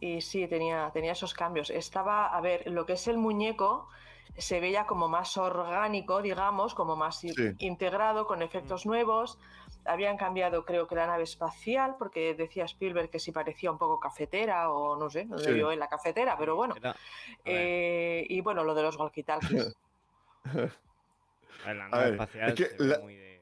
Y 0.00 0.22
sí, 0.22 0.48
tenía, 0.48 0.90
tenía 0.92 1.12
esos 1.12 1.34
cambios. 1.34 1.68
Estaba, 1.68 2.26
a 2.26 2.40
ver, 2.40 2.70
lo 2.70 2.86
que 2.86 2.94
es 2.94 3.06
el 3.06 3.18
muñeco 3.18 3.88
se 4.38 4.60
veía 4.60 4.86
como 4.86 5.08
más 5.08 5.36
orgánico, 5.36 6.20
digamos, 6.22 6.74
como 6.74 6.96
más 6.96 7.18
Sí. 7.20 7.32
integrado, 7.58 8.26
con 8.26 8.42
efectos 8.42 8.86
nuevos. 8.86 9.38
Habían 9.86 10.16
cambiado, 10.16 10.64
creo 10.64 10.86
que 10.86 10.94
la 10.94 11.06
nave 11.06 11.22
espacial, 11.24 11.96
porque 11.98 12.34
decía 12.34 12.64
Spielberg 12.64 13.10
que 13.10 13.18
si 13.20 13.32
parecía 13.32 13.70
un 13.70 13.78
poco 13.78 14.00
cafetera 14.00 14.70
o 14.70 14.96
no 14.96 15.08
sé, 15.10 15.24
no 15.24 15.38
Sí. 15.38 15.52
vio 15.52 15.70
en 15.72 15.78
la 15.78 15.88
cafetera, 15.88 16.36
pero 16.38 16.56
bueno. 16.56 16.74
Eh, 17.44 18.26
y 18.28 18.40
bueno, 18.40 18.64
lo 18.64 18.74
de 18.74 18.82
los 18.82 18.98
walkie-talkies. 18.98 19.74
la 21.66 21.74
nave 21.88 22.04
ver, 22.04 22.12
espacial 22.12 22.48
es 22.50 22.54
que 22.54 22.64
se 22.66 22.76
ve 22.78 22.84
la- 22.86 22.98
muy 23.00 23.14
de. 23.16 23.36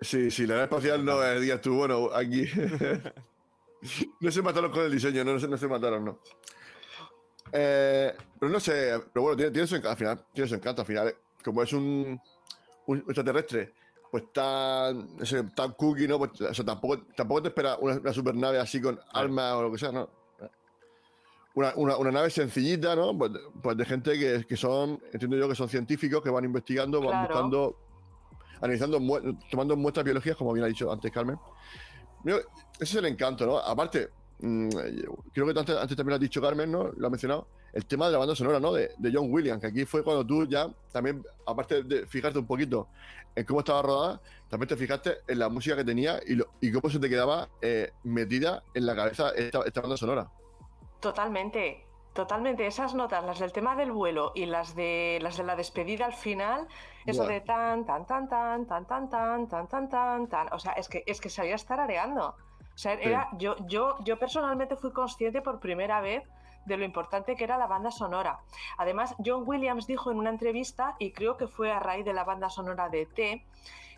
Sí, 0.00 0.30
sí, 0.32 0.46
la 0.46 0.54
nave 0.54 0.64
espacial 0.64 1.04
no 1.04 1.22
es 1.22 1.40
día 1.40 1.60
tú, 1.60 1.76
bueno, 1.76 2.10
aquí. 2.12 2.44
no 4.20 4.30
se 4.32 4.42
mataron 4.42 4.70
con 4.72 4.82
el 4.84 4.90
diseño, 4.90 5.22
no, 5.24 5.34
no 5.34 5.38
se, 5.38 5.46
no 5.46 5.56
se 5.56 5.68
mataron, 5.68 6.04
no. 6.04 6.18
Eh, 7.52 8.12
pero 8.38 8.50
no 8.50 8.58
sé, 8.58 9.00
pero 9.12 9.22
bueno, 9.22 9.36
tiene, 9.36 9.52
tiene 9.52 9.66
su 9.68 9.76
al 9.76 9.96
final, 9.96 10.24
tiene 10.32 10.48
su 10.48 10.54
encanto 10.56 10.82
al 10.82 10.86
final. 10.86 11.08
eh. 11.08 11.16
Como 11.44 11.62
es 11.62 11.72
un, 11.72 12.20
un 12.86 12.98
extraterrestre, 12.98 13.72
pues 14.12 14.30
tan, 14.32 15.16
tan 15.54 15.72
cookie, 15.72 16.06
¿no? 16.06 16.18
Pues, 16.18 16.38
o 16.42 16.52
sea, 16.54 16.64
tampoco, 16.66 16.98
tampoco 17.16 17.40
te 17.42 17.48
espera 17.48 17.76
una, 17.80 17.94
una 17.96 18.12
supernave 18.12 18.58
así 18.60 18.78
con 18.78 19.00
armas 19.14 19.54
o 19.54 19.62
lo 19.62 19.72
que 19.72 19.78
sea, 19.78 19.90
¿no? 19.90 20.08
Una, 21.54 21.72
una, 21.76 21.96
una 21.96 22.10
nave 22.12 22.28
sencillita, 22.30 22.94
¿no? 22.94 23.16
Pues, 23.16 23.32
de- 23.32 23.40
pues 23.62 23.74
de 23.76 23.84
gente 23.86 24.18
que, 24.18 24.44
que 24.46 24.56
son, 24.56 25.00
entiendo 25.14 25.36
yo 25.38 25.48
que 25.48 25.54
son 25.54 25.68
científicos 25.70 26.22
que 26.22 26.28
van 26.28 26.44
investigando, 26.44 27.00
van 27.00 27.08
Claro. 27.08 27.28
buscando 27.34 27.76
analizando, 28.60 29.00
mu- 29.00 29.38
tomando 29.50 29.76
muestras 29.78 30.04
biológicas, 30.04 30.36
como 30.36 30.52
bien 30.52 30.64
ha 30.64 30.68
dicho 30.68 30.92
antes 30.92 31.10
Carmen. 31.10 31.36
Ese 32.24 32.44
es 32.78 32.94
el 32.94 33.06
encanto, 33.06 33.44
¿no? 33.46 33.58
Aparte, 33.58 34.10
mm, 34.40 34.68
creo 35.32 35.46
que 35.52 35.58
antes, 35.58 35.76
antes 35.76 35.96
también 35.96 36.10
lo 36.10 36.14
has 36.16 36.20
dicho 36.20 36.40
Carmen, 36.40 36.70
¿no? 36.70 36.90
Lo 36.96 37.06
ha 37.06 37.10
mencionado, 37.10 37.46
el 37.72 37.86
tema 37.86 38.06
de 38.06 38.12
la 38.12 38.18
banda 38.18 38.34
sonora, 38.34 38.60
¿no? 38.60 38.72
De, 38.72 38.90
de 38.98 39.12
John 39.12 39.32
Williams, 39.32 39.60
que 39.60 39.66
aquí 39.68 39.84
fue 39.84 40.02
cuando 40.04 40.26
tú 40.26 40.46
ya, 40.46 40.68
también, 40.92 41.24
aparte 41.46 41.82
de 41.82 42.06
fijarte 42.06 42.38
un 42.38 42.46
poquito 42.46 42.88
en 43.34 43.44
cómo 43.46 43.60
estaba 43.60 43.80
rodada, 43.82 44.20
también 44.48 44.68
te 44.68 44.76
fijaste 44.76 45.18
en 45.26 45.38
la 45.38 45.48
música 45.48 45.74
que 45.76 45.84
tenía 45.84 46.20
y, 46.26 46.34
lo- 46.34 46.48
y 46.60 46.70
cómo 46.70 46.90
se 46.90 46.98
te 46.98 47.08
quedaba 47.08 47.48
eh, 47.62 47.92
metida 48.04 48.62
en 48.74 48.84
la 48.84 48.94
cabeza 48.94 49.30
esta, 49.30 49.62
esta 49.64 49.80
banda 49.80 49.96
sonora. 49.96 50.28
Totalmente. 51.00 51.86
Totalmente, 52.12 52.66
esas 52.66 52.94
notas, 52.94 53.24
las 53.24 53.38
del 53.38 53.52
tema 53.52 53.74
del 53.74 53.90
vuelo 53.90 54.32
y 54.34 54.44
las 54.44 54.76
de 54.76 55.18
las 55.22 55.38
de 55.38 55.44
la 55.44 55.56
despedida 55.56 56.04
al 56.04 56.12
final, 56.12 56.68
eso 57.06 57.24
de 57.26 57.40
tan, 57.40 57.86
tan, 57.86 58.06
tan, 58.06 58.28
tan, 58.28 58.66
tan, 58.66 58.86
tan, 58.86 59.08
tan, 59.08 59.48
tan, 59.48 59.66
tan, 59.66 59.88
tan, 59.88 60.28
tan, 60.28 60.48
o 60.52 60.58
sea, 60.58 60.72
es 60.72 60.90
que 60.90 61.02
es 61.06 61.22
que 61.22 61.30
sabía 61.30 61.54
estar 61.54 61.80
areando. 61.80 62.36
O 62.74 62.78
sea, 62.78 62.94
era, 62.94 63.28
yo, 63.38 63.56
yo, 63.66 63.96
yo 64.04 64.18
personalmente 64.18 64.76
fui 64.76 64.92
consciente 64.92 65.42
por 65.42 65.60
primera 65.60 66.00
vez 66.00 66.24
de 66.64 66.76
lo 66.76 66.84
importante 66.84 67.36
que 67.36 67.44
era 67.44 67.58
la 67.58 67.66
banda 67.66 67.90
sonora. 67.90 68.40
Además, 68.78 69.14
John 69.24 69.42
Williams 69.46 69.86
dijo 69.86 70.10
en 70.10 70.18
una 70.18 70.30
entrevista, 70.30 70.96
y 70.98 71.12
creo 71.12 71.36
que 71.36 71.48
fue 71.48 71.72
a 71.72 71.80
raíz 71.80 72.04
de 72.04 72.12
la 72.12 72.24
banda 72.24 72.48
sonora 72.50 72.88
de 72.88 73.06
T, 73.06 73.44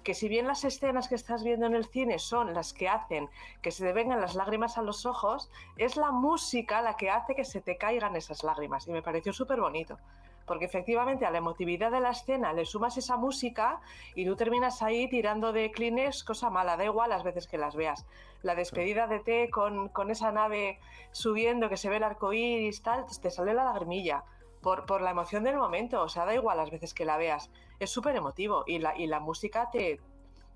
que 0.02 0.14
si 0.14 0.28
bien 0.28 0.46
las 0.46 0.64
escenas 0.64 1.08
que 1.08 1.14
estás 1.14 1.42
viendo 1.42 1.66
en 1.66 1.74
el 1.74 1.86
cine 1.86 2.18
son 2.18 2.52
las 2.52 2.74
que 2.74 2.88
hacen 2.88 3.30
que 3.62 3.70
se 3.70 3.84
te 3.84 3.92
vengan 3.92 4.20
las 4.20 4.34
lágrimas 4.34 4.76
a 4.76 4.82
los 4.82 5.06
ojos, 5.06 5.50
es 5.76 5.96
la 5.96 6.10
música 6.10 6.82
la 6.82 6.96
que 6.96 7.10
hace 7.10 7.34
que 7.34 7.44
se 7.44 7.62
te 7.62 7.78
caigan 7.78 8.14
esas 8.14 8.44
lágrimas. 8.44 8.86
Y 8.86 8.92
me 8.92 9.02
pareció 9.02 9.32
súper 9.32 9.60
bonito. 9.60 9.98
Porque 10.46 10.66
efectivamente 10.66 11.24
a 11.24 11.30
la 11.30 11.38
emotividad 11.38 11.90
de 11.90 12.00
la 12.00 12.10
escena 12.10 12.52
le 12.52 12.64
sumas 12.64 12.96
esa 12.96 13.16
música 13.16 13.80
y 14.14 14.26
tú 14.26 14.36
terminas 14.36 14.82
ahí 14.82 15.08
tirando 15.08 15.52
de 15.52 15.70
clines, 15.70 16.22
cosa 16.24 16.50
mala, 16.50 16.76
da 16.76 16.84
igual 16.84 17.10
las 17.10 17.22
veces 17.22 17.46
que 17.46 17.58
las 17.58 17.76
veas. 17.76 18.06
La 18.42 18.54
despedida 18.54 19.06
de 19.06 19.20
T 19.20 19.50
con, 19.50 19.88
con 19.88 20.10
esa 20.10 20.32
nave 20.32 20.78
subiendo, 21.12 21.68
que 21.68 21.76
se 21.76 21.88
ve 21.88 21.96
el 21.96 22.04
arco 22.04 22.32
iris, 22.32 22.82
tal, 22.82 23.06
te 23.22 23.30
sale 23.30 23.54
la 23.54 23.64
lagrimilla 23.64 24.24
por, 24.60 24.84
por 24.86 25.00
la 25.00 25.10
emoción 25.10 25.44
del 25.44 25.56
momento. 25.56 26.02
O 26.02 26.08
sea, 26.08 26.26
da 26.26 26.34
igual 26.34 26.58
las 26.58 26.70
veces 26.70 26.92
que 26.92 27.04
la 27.04 27.16
veas. 27.16 27.50
Es 27.78 27.90
súper 27.90 28.16
emotivo 28.16 28.64
y 28.66 28.78
la, 28.78 28.96
y 28.96 29.06
la 29.06 29.20
música 29.20 29.70
te, 29.70 30.00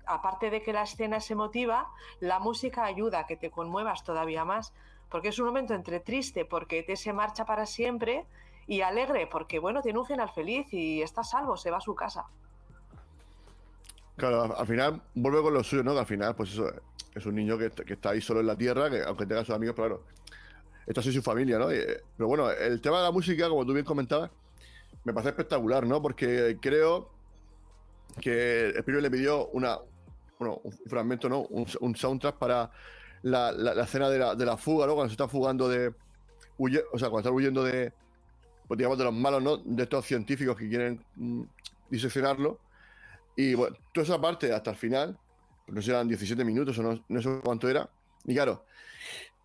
aparte 0.05 0.49
de 0.49 0.61
que 0.61 0.73
la 0.73 0.83
escena 0.83 1.17
es 1.17 1.31
emotiva, 1.31 1.89
la 2.19 2.39
música 2.39 2.83
ayuda 2.83 3.19
a 3.19 3.25
que 3.27 3.37
te 3.37 3.51
conmuevas 3.51 4.03
todavía 4.03 4.43
más, 4.45 4.73
porque 5.09 5.29
es 5.29 5.39
un 5.39 5.45
momento 5.45 5.73
entre 5.73 5.99
triste 5.99 6.45
porque 6.45 6.83
te 6.83 6.95
se 6.95 7.13
marcha 7.13 7.45
para 7.45 7.65
siempre 7.65 8.25
y 8.69 8.81
alegre 8.81 9.25
porque, 9.25 9.57
bueno, 9.57 9.81
tiene 9.81 9.97
un 9.97 10.05
final 10.05 10.29
feliz 10.29 10.71
y 10.71 11.01
está 11.01 11.23
salvo, 11.23 11.57
se 11.57 11.71
va 11.71 11.77
a 11.77 11.81
su 11.81 11.95
casa. 11.95 12.25
Claro, 14.15 14.43
al- 14.43 14.55
al 14.57 14.67
final 14.67 15.01
vuelve 15.15 15.41
con 15.41 15.53
lo 15.55 15.63
suyo, 15.63 15.83
¿no? 15.83 15.93
Que 15.93 15.99
al 15.99 16.05
final, 16.05 16.35
pues 16.35 16.51
eso, 16.51 16.71
es 17.15 17.25
un 17.25 17.35
niño 17.35 17.57
que, 17.57 17.71
está- 17.93 18.11
ahí 18.11 18.21
solo 18.21 18.41
en 18.41 18.47
la 18.47 18.55
tierra, 18.55 18.89
que 18.89 19.01
aunque 19.01 19.25
tenga 19.25 19.43
sus 19.43 19.55
amigos, 19.55 19.75
claro, 19.75 20.03
esto 20.85 21.01
sí 21.01 21.09
es 21.09 21.15
su 21.15 21.21
familia, 21.23 21.57
¿no? 21.57 21.71
Eh, 21.71 22.01
pero 22.15 22.27
bueno, 22.27 22.51
el 22.51 22.79
tema 22.79 22.97
de 22.97 23.03
la 23.05 23.11
música, 23.11 23.49
como 23.49 23.65
tú 23.65 23.73
bien 23.73 23.85
comentabas, 23.85 24.29
me 25.03 25.13
parece 25.13 25.29
espectacular, 25.29 25.87
¿no? 25.87 26.01
Porque 26.01 26.57
creo 26.61 27.09
que 28.21 28.69
Spielberg 28.77 29.01
le 29.03 29.09
pidió 29.11 29.47
una, 29.47 29.79
bueno, 30.37 30.59
un 30.63 30.71
fragmento, 30.87 31.27
¿no? 31.29 31.39
Un, 31.49 31.65
un 31.79 31.95
soundtrack 31.95 32.35
para 32.37 32.69
la, 33.23 33.51
la- 33.51 33.73
la 33.73 33.83
escena 33.83 34.09
de 34.09 34.19
la, 34.19 34.35
de 34.35 34.45
la 34.45 34.57
fuga, 34.57 34.85
¿no? 34.85 34.93
Cuando 34.93 35.09
se 35.09 35.13
está 35.13 35.27
fugando 35.27 35.67
de. 35.69 35.93
huye- 36.57 36.83
o 36.91 36.99
sea, 36.99 37.09
cuando 37.09 37.29
está 37.29 37.31
huyendo 37.31 37.63
de. 37.63 37.93
Pues 38.69 38.77
digamos, 38.77 38.99
de 38.99 39.03
los 39.03 39.13
malos. 39.13 39.61
De 39.65 39.83
estos 39.83 40.05
científicos 40.05 40.55
que 40.55 40.69
quieren 40.69 41.03
mm, 41.15 41.41
diseccionarlo. 41.89 42.59
Y 43.35 43.55
bueno, 43.55 43.75
toda 43.91 44.05
esa 44.05 44.21
parte 44.21 44.53
hasta 44.53 44.69
el 44.69 44.77
final, 44.77 45.17
pues 45.65 45.75
no 45.75 45.81
sé, 45.81 45.89
eran 45.89 46.07
17 46.07 46.45
minutos 46.45 46.77
o 46.77 47.01
no, 47.07 47.21
sé 47.21 47.29
cuánto 47.43 47.67
era. 47.67 47.89
Y 48.25 48.35
claro, 48.35 48.63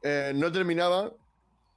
eh, 0.02 0.32
no 0.34 0.52
terminaba 0.52 1.10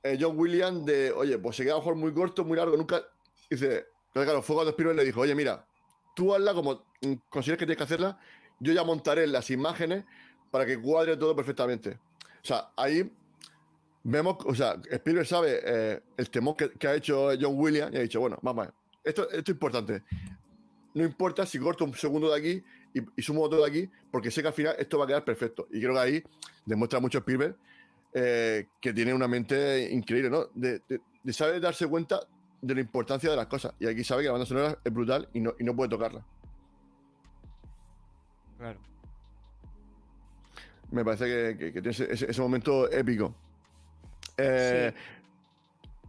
eh, 0.03 0.17
John 0.19 0.37
Williams 0.37 0.85
de, 0.85 1.11
oye, 1.13 1.37
pues 1.37 1.55
se 1.55 1.63
queda 1.63 1.75
a 1.75 1.77
mejor 1.77 1.95
muy 1.95 2.13
corto, 2.13 2.43
muy 2.43 2.57
largo, 2.57 2.75
nunca. 2.75 3.01
Dice, 3.49 3.85
claro, 4.11 4.25
claro, 4.25 4.41
fue 4.41 4.55
cuando 4.57 4.71
Spielberg 4.71 4.97
le 4.97 5.05
dijo, 5.05 5.21
oye, 5.21 5.33
mira, 5.33 5.65
tú 6.15 6.35
hazla 6.35 6.53
como 6.53 6.83
mm, 7.01 7.13
consideres 7.29 7.59
que 7.59 7.65
tienes 7.65 7.77
que 7.77 7.83
hacerla, 7.83 8.19
yo 8.59 8.73
ya 8.73 8.83
montaré 8.83 9.25
las 9.25 9.49
imágenes 9.51 10.03
para 10.51 10.65
que 10.65 10.77
cuadre 10.81 11.15
todo 11.15 11.33
perfectamente. 11.33 11.99
O 12.43 12.45
sea, 12.45 12.71
ahí 12.75 13.09
vemos, 14.09 14.37
o 14.45 14.55
sea, 14.55 14.79
Spielberg 14.89 15.27
sabe 15.27 15.59
eh, 15.63 16.01
el 16.15 16.29
temor 16.29 16.55
que, 16.55 16.71
que 16.71 16.87
ha 16.87 16.95
hecho 16.95 17.29
John 17.39 17.53
Williams 17.57 17.93
y 17.93 17.97
ha 17.97 18.01
dicho, 18.01 18.19
bueno, 18.21 18.37
vamos 18.41 18.63
a 18.63 18.65
ver, 18.67 18.75
esto, 19.03 19.23
esto 19.29 19.51
es 19.51 19.55
importante. 19.55 20.03
No 20.93 21.03
importa 21.03 21.45
si 21.45 21.59
corto 21.59 21.83
un 21.85 21.93
segundo 21.93 22.31
de 22.31 22.37
aquí 22.39 22.63
y, 22.93 23.01
y 23.15 23.21
sumo 23.21 23.41
otro 23.43 23.61
de 23.63 23.67
aquí, 23.69 23.89
porque 24.09 24.31
sé 24.31 24.41
que 24.41 24.47
al 24.47 24.53
final 24.53 24.75
esto 24.79 24.97
va 24.97 25.03
a 25.03 25.07
quedar 25.07 25.25
perfecto. 25.25 25.67
Y 25.71 25.79
creo 25.81 25.93
que 25.93 25.99
ahí 25.99 26.23
demuestra 26.65 26.99
mucho 26.99 27.19
Spielberg 27.19 27.55
eh, 28.13 28.67
que 28.81 28.93
tiene 28.93 29.13
una 29.13 29.27
mente 29.27 29.91
increíble, 29.91 30.29
¿no? 30.29 30.45
De, 30.55 30.81
de- 30.87 31.01
de 31.23 31.33
saber 31.33 31.59
darse 31.59 31.85
cuenta 31.87 32.21
de 32.61 32.73
la 32.73 32.79
importancia 32.81 33.29
de 33.29 33.35
las 33.35 33.47
cosas. 33.47 33.73
Y 33.79 33.85
aquí 33.87 34.03
sabe 34.05 34.21
que 34.21 34.27
la 34.27 34.31
banda 34.31 34.45
sonora 34.47 34.79
es 34.83 34.93
brutal 34.93 35.27
y 35.33 35.41
no, 35.41 35.53
y 35.59 35.63
no 35.65 35.75
puede 35.75 35.89
tocarla. 35.89 36.25
Claro. 38.57 38.79
Me 40.91 41.03
parece 41.03 41.25
que, 41.25 41.57
que- 41.57 41.73
que 41.73 41.81
tiene 41.81 41.89
ese, 41.89 42.11
ese- 42.11 42.31
ese 42.31 42.41
momento 42.41 42.89
épico. 42.89 43.35
Eh, 44.37 44.93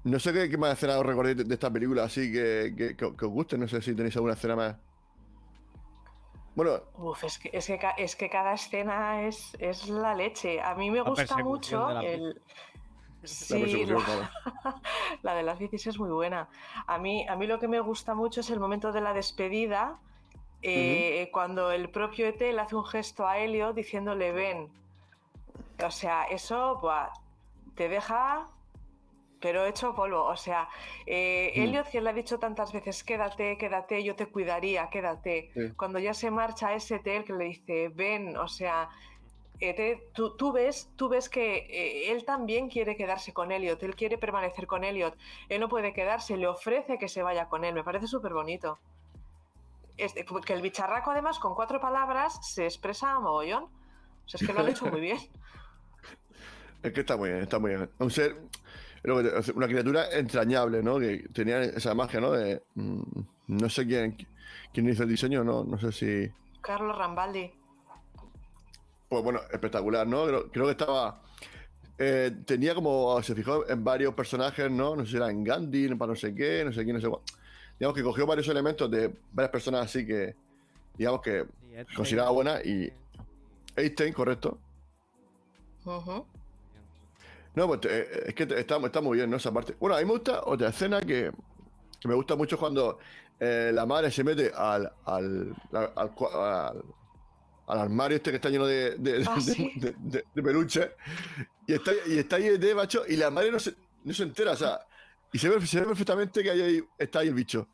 No 0.05 0.18
sé 0.18 0.33
qué, 0.33 0.49
qué 0.49 0.57
más 0.57 0.72
escena 0.74 0.99
os 0.99 1.05
recordéis 1.05 1.37
de, 1.39 1.45
de 1.45 1.55
esta 1.55 1.70
película 1.70 2.05
así 2.05 2.31
que, 2.33 2.72
que- 2.76 2.97
que- 2.97 3.16
que 3.16 3.24
os 3.24 3.31
guste. 3.33 3.59
No 3.59 3.66
sé 3.68 3.83
si 3.83 3.95
tenéis 3.95 4.14
alguna 4.16 4.35
escena 4.35 4.57
más. 4.57 4.76
Bueno, 6.55 6.81
Uf, 6.97 7.22
es 7.24 7.39
que, 7.39 7.51
es 7.53 7.66
que, 7.66 7.79
ca- 7.79 7.91
es 7.97 8.16
que 8.16 8.29
cada 8.29 8.55
escena 8.55 9.22
es, 9.22 9.53
es 9.61 9.89
la 9.89 10.14
leche. 10.14 10.61
A 10.61 10.74
mí 10.74 10.91
me 10.91 11.01
gusta 11.03 11.37
mucho 11.39 11.89
la 11.93 12.01
el... 12.01 12.29
la 12.35 12.35
Sí, 13.24 13.85
la- 15.22 15.35
de 15.35 15.43
las 15.43 15.59
bicis 15.59 15.87
es 15.89 15.99
muy 15.99 16.11
buena. 16.11 16.49
A 16.87 16.99
mí, 16.99 17.26
a 17.29 17.37
mí 17.37 17.47
lo 17.47 17.59
que 17.59 17.68
me 17.68 17.81
gusta 17.81 18.14
mucho 18.14 18.41
es 18.41 18.51
el 18.51 18.61
momento 18.61 18.93
de 18.93 19.01
la 19.01 19.12
despedida, 19.12 19.99
eh, 20.62 21.29
cuando 21.33 21.70
el 21.70 21.91
propio 21.91 22.26
ET 22.26 22.41
le 22.41 22.61
hace 22.61 22.74
un 22.76 22.85
gesto 22.85 23.26
a 23.26 23.39
Helio 23.39 23.72
diciéndole 23.72 24.33
ven. 24.33 24.68
O 25.85 25.91
sea, 25.91 26.24
eso 26.24 26.79
buah, 26.81 27.09
te 27.79 27.89
deja, 27.89 28.49
pero 29.41 29.64
hecho 29.64 29.95
polvo. 29.95 30.24
O 30.24 30.37
sea, 30.37 30.68
eh, 31.07 31.53
Mm. 31.57 31.61
Elliot, 31.62 31.89
que 31.91 32.01
le 32.01 32.11
ha 32.11 32.12
dicho 32.12 32.39
tantas 32.39 32.72
veces, 32.72 33.05
quédate, 33.05 33.57
quédate, 33.57 34.03
yo 34.03 34.16
te 34.16 34.26
cuidaría, 34.26 34.91
quédate. 34.91 35.51
Sí. 35.55 35.72
Cuando 35.76 35.99
ya 36.01 36.12
se 36.12 36.31
marcha 36.31 36.74
ese 36.74 36.97
ET, 36.97 37.07
el 37.07 37.24
que 37.24 37.33
le 37.33 37.45
dice 37.45 37.89
ven, 37.95 38.37
o 38.37 38.49
sea, 38.49 38.89
ET, 39.61 40.12
tú, 40.12 40.37
tú 40.37 40.53
ves, 40.53 40.91
tú 40.97 41.09
ves 41.09 41.29
que 41.29 41.59
eh, 41.70 42.11
él 42.12 42.24
también 42.24 42.68
quiere 42.68 42.97
quedarse 42.97 43.33
con 43.33 43.51
Elliot, 43.53 43.81
él 43.85 43.95
quiere 43.95 44.18
permanecer 44.18 44.66
con 44.66 44.83
Elliot, 44.83 45.16
él 45.49 45.61
no 45.61 45.68
puede 45.68 45.93
quedarse, 45.93 46.37
le 46.37 46.47
ofrece 46.49 46.99
que 46.99 47.09
se 47.09 47.22
vaya 47.22 47.49
con 47.49 47.64
él, 47.64 47.74
me 47.74 47.85
parece 47.85 48.07
súper 48.09 48.35
bonito. 48.35 48.79
Este, 49.97 50.24
que 50.24 50.53
el 50.53 50.62
bicharraco 50.62 51.11
además 51.11 51.39
con 51.41 51.55
cuatro 51.55 51.81
palabras 51.81 52.39
se 52.55 52.64
expresa 52.64 53.14
a 53.14 53.20
mogollón. 53.20 53.64
O 53.64 54.29
sea, 54.29 54.39
es 54.41 54.47
que 54.47 54.53
lo 54.53 54.61
han 54.61 54.68
hecho 54.68 54.87
muy 54.87 55.01
bien. 55.09 55.18
Es 56.83 56.93
que 56.93 57.01
está 57.01 57.16
muy 57.16 57.31
bien, 57.31 57.43
está 57.43 57.59
muy 57.59 57.70
bien. 57.74 57.91
Un 57.99 58.11
ser, 58.11 58.37
una 59.55 59.66
criatura 59.66 60.11
entrañable, 60.12 60.83
¿no? 60.83 60.99
Que 60.99 61.24
tenía 61.33 61.62
esa 61.62 61.95
magia, 61.95 62.20
¿no? 62.20 62.33
De, 62.33 62.62
mm, 62.74 63.01
no 63.49 63.68
sé 63.68 63.87
quién, 63.87 64.16
quién 64.72 64.89
hizo 64.89 65.03
el 65.03 65.09
diseño, 65.09 65.43
¿no? 65.45 65.64
No 65.64 65.79
sé 65.79 65.93
si. 65.93 66.33
Carlos 66.61 66.97
Rambaldi. 66.97 67.51
Pues 69.09 69.24
bueno, 69.24 69.41
espectacular, 69.53 70.07
¿no? 70.07 70.26
Creo, 70.26 70.51
creo 70.51 70.64
que 70.66 70.70
estaba. 70.72 71.22
eh, 71.99 72.31
tenía 72.45 72.74
como. 72.74 73.20
Se 73.22 73.35
fijó 73.35 73.68
en 73.68 73.83
varios 73.83 74.14
personajes, 74.14 74.70
¿no? 74.70 74.95
No 74.95 75.05
sé 75.05 75.12
si 75.12 75.16
era 75.16 75.31
en 75.31 75.43
Gandhi, 75.45 75.95
para 75.95 76.11
no 76.12 76.16
sé 76.16 76.35
qué, 76.35 76.62
no 76.64 76.72
sé 76.72 76.85
quién, 76.85 76.97
no 76.97 77.01
sé 77.03 77.09
cuál. 77.09 77.22
Digamos 77.79 77.97
que 77.97 78.03
cogió 78.03 78.26
varios 78.26 78.49
elementos 78.49 78.91
de 78.91 79.12
varias 79.33 79.51
personas 79.51 79.87
así 79.87 80.07
que. 80.07 80.35
Digamos 80.97 81.22
que. 81.22 81.45
Este- 81.72 81.95
Considerada 81.95 82.31
buena 82.31 82.61
y- 82.62 82.93
Einstein, 83.76 84.12
correcto. 84.12 84.59
Ujú. 85.85 86.26
No, 87.59 87.66
pues 87.66 87.80
eh, 87.86 88.24
es 88.28 88.34
que 88.34 88.44
está, 88.44 88.76
está 88.76 89.00
muy 89.00 89.16
bien, 89.18 89.28
¿no? 89.28 89.36
Esa 89.36 89.52
parte. 89.52 89.74
Bueno, 89.80 89.96
a 89.96 89.98
mí 89.98 90.04
me 90.04 90.12
gusta 90.12 90.42
otra 90.44 90.68
escena 90.68 91.00
que, 91.00 91.32
que 92.00 92.06
me 92.09 92.14
gusta 92.14 92.36
mucho 92.36 92.56
cuando 92.56 93.00
eh, 93.40 93.72
la 93.74 93.84
madre 93.84 94.12
se 94.12 94.22
mete 94.22 94.52
al, 94.54 94.92
al, 95.04 95.54
al, 95.72 96.84
armario 97.66 98.16
este 98.16 98.30
que 98.30 98.36
está 98.36 98.48
lleno 98.48 98.64
de, 98.64 98.94
de, 98.96 99.24
Ah, 99.26 99.34
de- 99.34 99.40
sí. 99.40 99.72
de- 99.74 99.94
de- 99.98 100.24
de 100.32 100.42
peluches 100.42 100.88
y 101.66 101.72
está, 101.74 101.90
y 102.06 102.18
está 102.18 102.36
ahí 102.36 102.56
de 102.59 102.74
macho 102.76 103.02
y 103.09 103.16
la 103.16 103.28
madre 103.30 103.50
no 103.50 103.59
se, 103.59 103.74
no 104.04 104.14
se 104.14 104.22
entera, 104.22 104.52
o 104.52 104.56
sea, 104.56 104.78
y 105.32 105.38
se 105.40 105.48
ve, 105.48 105.66
se 105.66 105.80
ve 105.80 105.86
perfectamente 105.86 106.42
que 106.44 106.50
ahí, 106.52 106.84
está 106.96 107.18
ahí 107.18 107.28
el 107.28 107.34
bicho. 107.34 107.66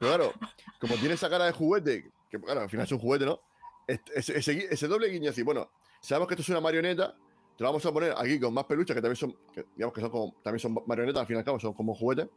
Pero 0.00 0.16
claro, 0.16 0.32
como 0.80 0.96
tiene 0.96 1.14
esa 1.14 1.30
cara 1.30 1.44
de 1.46 1.52
juguete, 1.52 2.10
que 2.28 2.40
claro, 2.40 2.62
al 2.62 2.68
final 2.70 2.86
es 2.86 2.92
un 2.92 2.98
juguete, 2.98 3.24
¿no? 3.24 3.40
Este- 3.86 4.18
Ese, 4.18 4.36
ese, 4.36 4.66
ese 4.68 4.88
doble 4.88 5.06
guiño 5.08 5.30
así, 5.30 5.42
bueno, 5.42 5.70
sabemos 6.00 6.26
que 6.26 6.34
esto 6.34 6.42
es 6.42 6.48
una 6.48 6.60
marioneta, 6.60 7.14
te 7.56 7.64
lo 7.64 7.68
vamos 7.70 7.84
a 7.86 7.92
poner 7.92 8.14
aquí 8.16 8.38
con 8.40 8.52
más 8.54 8.64
peluches 8.64 8.94
que 8.94 9.02
también 9.02 9.16
son, 9.16 9.36
que 9.54 9.64
digamos 9.76 9.94
que 9.94 10.00
son 10.00 10.10
como, 10.10 10.32
también 10.42 10.58
son 10.60 10.76
marionetas, 10.86 11.20
al 11.20 11.26
fin 11.26 11.36
y 11.36 11.38
al 11.38 11.44
cabo 11.44 11.58
son 11.60 11.72
como 11.74 11.94
juguetes. 11.94 12.28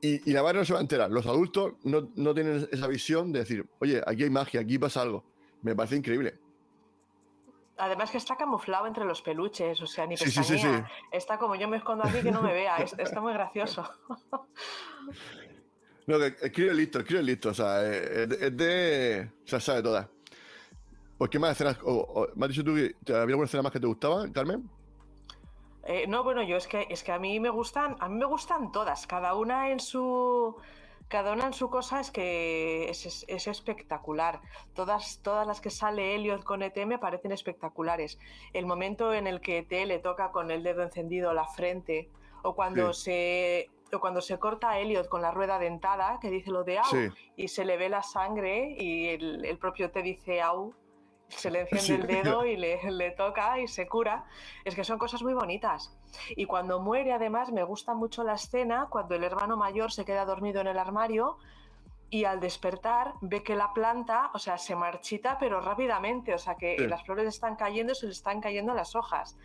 Y, 0.00 0.28
y 0.30 0.32
la 0.32 0.42
madre 0.42 0.58
no 0.58 0.64
se 0.64 0.72
va 0.72 0.80
a 0.80 0.82
enterar. 0.82 1.10
Los 1.10 1.26
adultos 1.26 1.74
no, 1.84 2.08
no 2.16 2.34
tienen 2.34 2.68
esa 2.72 2.86
visión 2.88 3.32
de 3.32 3.38
decir, 3.40 3.64
oye, 3.78 4.02
aquí 4.06 4.24
hay 4.24 4.30
magia, 4.30 4.60
aquí 4.60 4.78
pasa 4.78 5.02
algo. 5.02 5.24
Me 5.62 5.76
parece 5.76 5.94
increíble. 5.96 6.38
Además 7.78 8.10
que 8.10 8.18
está 8.18 8.36
camuflado 8.36 8.86
entre 8.86 9.04
los 9.04 9.22
peluches, 9.22 9.80
o 9.80 9.86
sea, 9.86 10.06
ni 10.06 10.16
Sí, 10.16 10.30
sí, 10.30 10.42
sí. 10.44 10.66
Está 11.12 11.38
como 11.38 11.54
yo 11.54 11.68
me 11.68 11.76
escondo 11.78 12.04
aquí 12.04 12.20
que 12.20 12.30
no 12.32 12.42
me 12.42 12.52
vea. 12.52 12.76
es- 12.78 12.94
Está 12.98 13.20
muy 13.20 13.32
gracioso. 13.32 13.88
No, 16.06 16.18
que 16.18 16.26
escribe 16.42 16.74
listo, 16.74 16.98
escribe 16.98 17.22
listo. 17.22 17.50
O 17.50 17.54
sea, 17.54 17.80
eh, 17.84 18.22
es 18.24 18.28
de. 18.28 18.46
es 18.46 18.56
de- 18.56 19.30
o 19.44 19.48
sea, 19.48 19.60
sabe 19.60 19.82
todas. 19.82 20.08
¿Por 21.22 21.30
qué 21.30 21.38
más 21.38 21.52
escenas? 21.52 21.78
o- 21.84 21.92
o- 22.00 22.26
¿Me 22.34 22.46
has 22.46 22.48
dicho 22.50 22.64
tú 22.64 22.74
que 22.74 23.12
había 23.12 23.22
alguna 23.22 23.44
escena 23.44 23.62
más 23.62 23.70
que 23.70 23.78
te 23.78 23.86
gustaba, 23.86 24.28
Carmen? 24.32 24.68
Eh, 25.84 26.04
no, 26.08 26.24
bueno, 26.24 26.42
yo 26.42 26.56
es 26.56 26.66
que 26.66 26.84
es 26.90 27.04
que 27.04 27.12
a 27.12 27.18
mí 27.20 27.38
me 27.38 27.48
gustan, 27.48 27.94
a 28.00 28.08
mí 28.08 28.16
me 28.16 28.24
gustan 28.24 28.72
todas, 28.72 29.06
cada 29.06 29.36
una 29.36 29.70
en 29.70 29.78
su 29.78 30.56
cada 31.06 31.32
una 31.32 31.46
en 31.46 31.52
su 31.52 31.70
cosa 31.70 32.00
es 32.00 32.10
que 32.10 32.88
es, 32.90 33.24
es 33.28 33.46
espectacular. 33.46 34.40
Todas, 34.74 35.20
todas 35.22 35.46
las 35.46 35.60
que 35.60 35.70
sale 35.70 36.16
Elliot 36.16 36.42
con 36.42 36.60
ET 36.60 36.76
me 36.86 36.98
parecen 36.98 37.30
espectaculares. 37.30 38.18
El 38.52 38.66
momento 38.66 39.14
en 39.14 39.28
el 39.28 39.40
que 39.40 39.58
ET 39.58 39.86
le 39.86 40.00
toca 40.00 40.32
con 40.32 40.50
el 40.50 40.64
dedo 40.64 40.82
encendido 40.82 41.32
la 41.34 41.46
frente, 41.46 42.10
o 42.42 42.56
cuando 42.56 42.92
se 42.92 43.70
o 43.94 44.00
cuando 44.00 44.22
se 44.22 44.38
corta 44.40 44.70
a 44.70 44.78
Elliot 44.80 45.06
con 45.08 45.22
la 45.22 45.30
rueda 45.30 45.60
dentada, 45.60 46.18
que 46.20 46.30
dice 46.30 46.50
lo 46.50 46.64
de 46.64 46.78
au, 46.78 46.84
Sí. 46.86 47.08
y 47.36 47.46
se 47.46 47.64
le 47.64 47.76
ve 47.76 47.88
la 47.90 48.02
sangre 48.02 48.74
y 48.76 49.06
el, 49.10 49.44
el 49.44 49.58
propio 49.58 49.92
te 49.92 50.02
dice 50.02 50.40
au, 50.42 50.74
se 51.36 51.50
le 51.50 51.60
enciende 51.70 51.80
Sí. 51.80 51.92
el 51.94 52.06
dedo 52.06 52.44
y 52.46 52.56
le, 52.56 52.90
le 52.90 53.10
toca 53.12 53.58
y 53.60 53.68
se 53.68 53.88
cura. 53.88 54.24
Es 54.64 54.74
que 54.74 54.84
son 54.84 54.98
cosas 54.98 55.22
muy 55.22 55.34
bonitas. 55.34 55.96
Y 56.36 56.46
cuando 56.46 56.80
muere, 56.80 57.12
además, 57.12 57.50
me 57.52 57.64
gusta 57.64 57.94
mucho 57.94 58.22
la 58.24 58.34
escena 58.34 58.86
cuando 58.90 59.14
el 59.14 59.24
hermano 59.24 59.56
mayor 59.56 59.92
se 59.92 60.04
queda 60.04 60.24
dormido 60.24 60.60
en 60.60 60.66
el 60.68 60.78
armario 60.78 61.38
y 62.10 62.24
al 62.24 62.40
despertar 62.40 63.14
ve 63.22 63.42
que 63.42 63.56
la 63.56 63.72
planta, 63.72 64.30
o 64.34 64.38
sea, 64.38 64.58
se 64.58 64.76
marchita, 64.76 65.38
pero 65.38 65.60
rápidamente, 65.62 66.34
o 66.34 66.38
sea, 66.38 66.56
que 66.56 66.76
Sí. 66.78 66.86
las 66.86 67.02
flores 67.04 67.26
están 67.26 67.56
cayendo, 67.56 67.94
se 67.94 68.06
le 68.06 68.12
están 68.12 68.40
cayendo 68.42 68.74
las 68.74 68.94
hojas. 68.94 69.38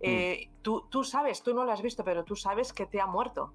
Eh, 0.00 0.50
tú, 0.62 0.86
tú 0.90 1.04
sabes, 1.04 1.42
tú 1.42 1.54
no 1.54 1.64
lo 1.64 1.72
has 1.72 1.82
visto, 1.82 2.02
pero 2.04 2.24
tú 2.24 2.34
sabes 2.36 2.72
que 2.72 2.86
te 2.86 3.00
ha 3.00 3.06
muerto. 3.06 3.52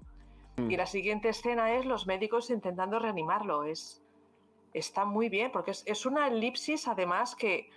Mm. 0.56 0.70
Y 0.70 0.76
la 0.76 0.86
siguiente 0.86 1.28
escena 1.28 1.72
es 1.74 1.84
los 1.84 2.06
médicos 2.06 2.50
intentando 2.50 2.98
reanimarlo. 3.00 3.64
Es, 3.64 4.02
está 4.72 5.04
muy 5.04 5.28
bien, 5.28 5.50
porque 5.52 5.72
es, 5.72 5.82
es 5.86 6.06
una 6.06 6.28
elipsis, 6.28 6.86
además, 6.88 7.34
que, 7.36 7.70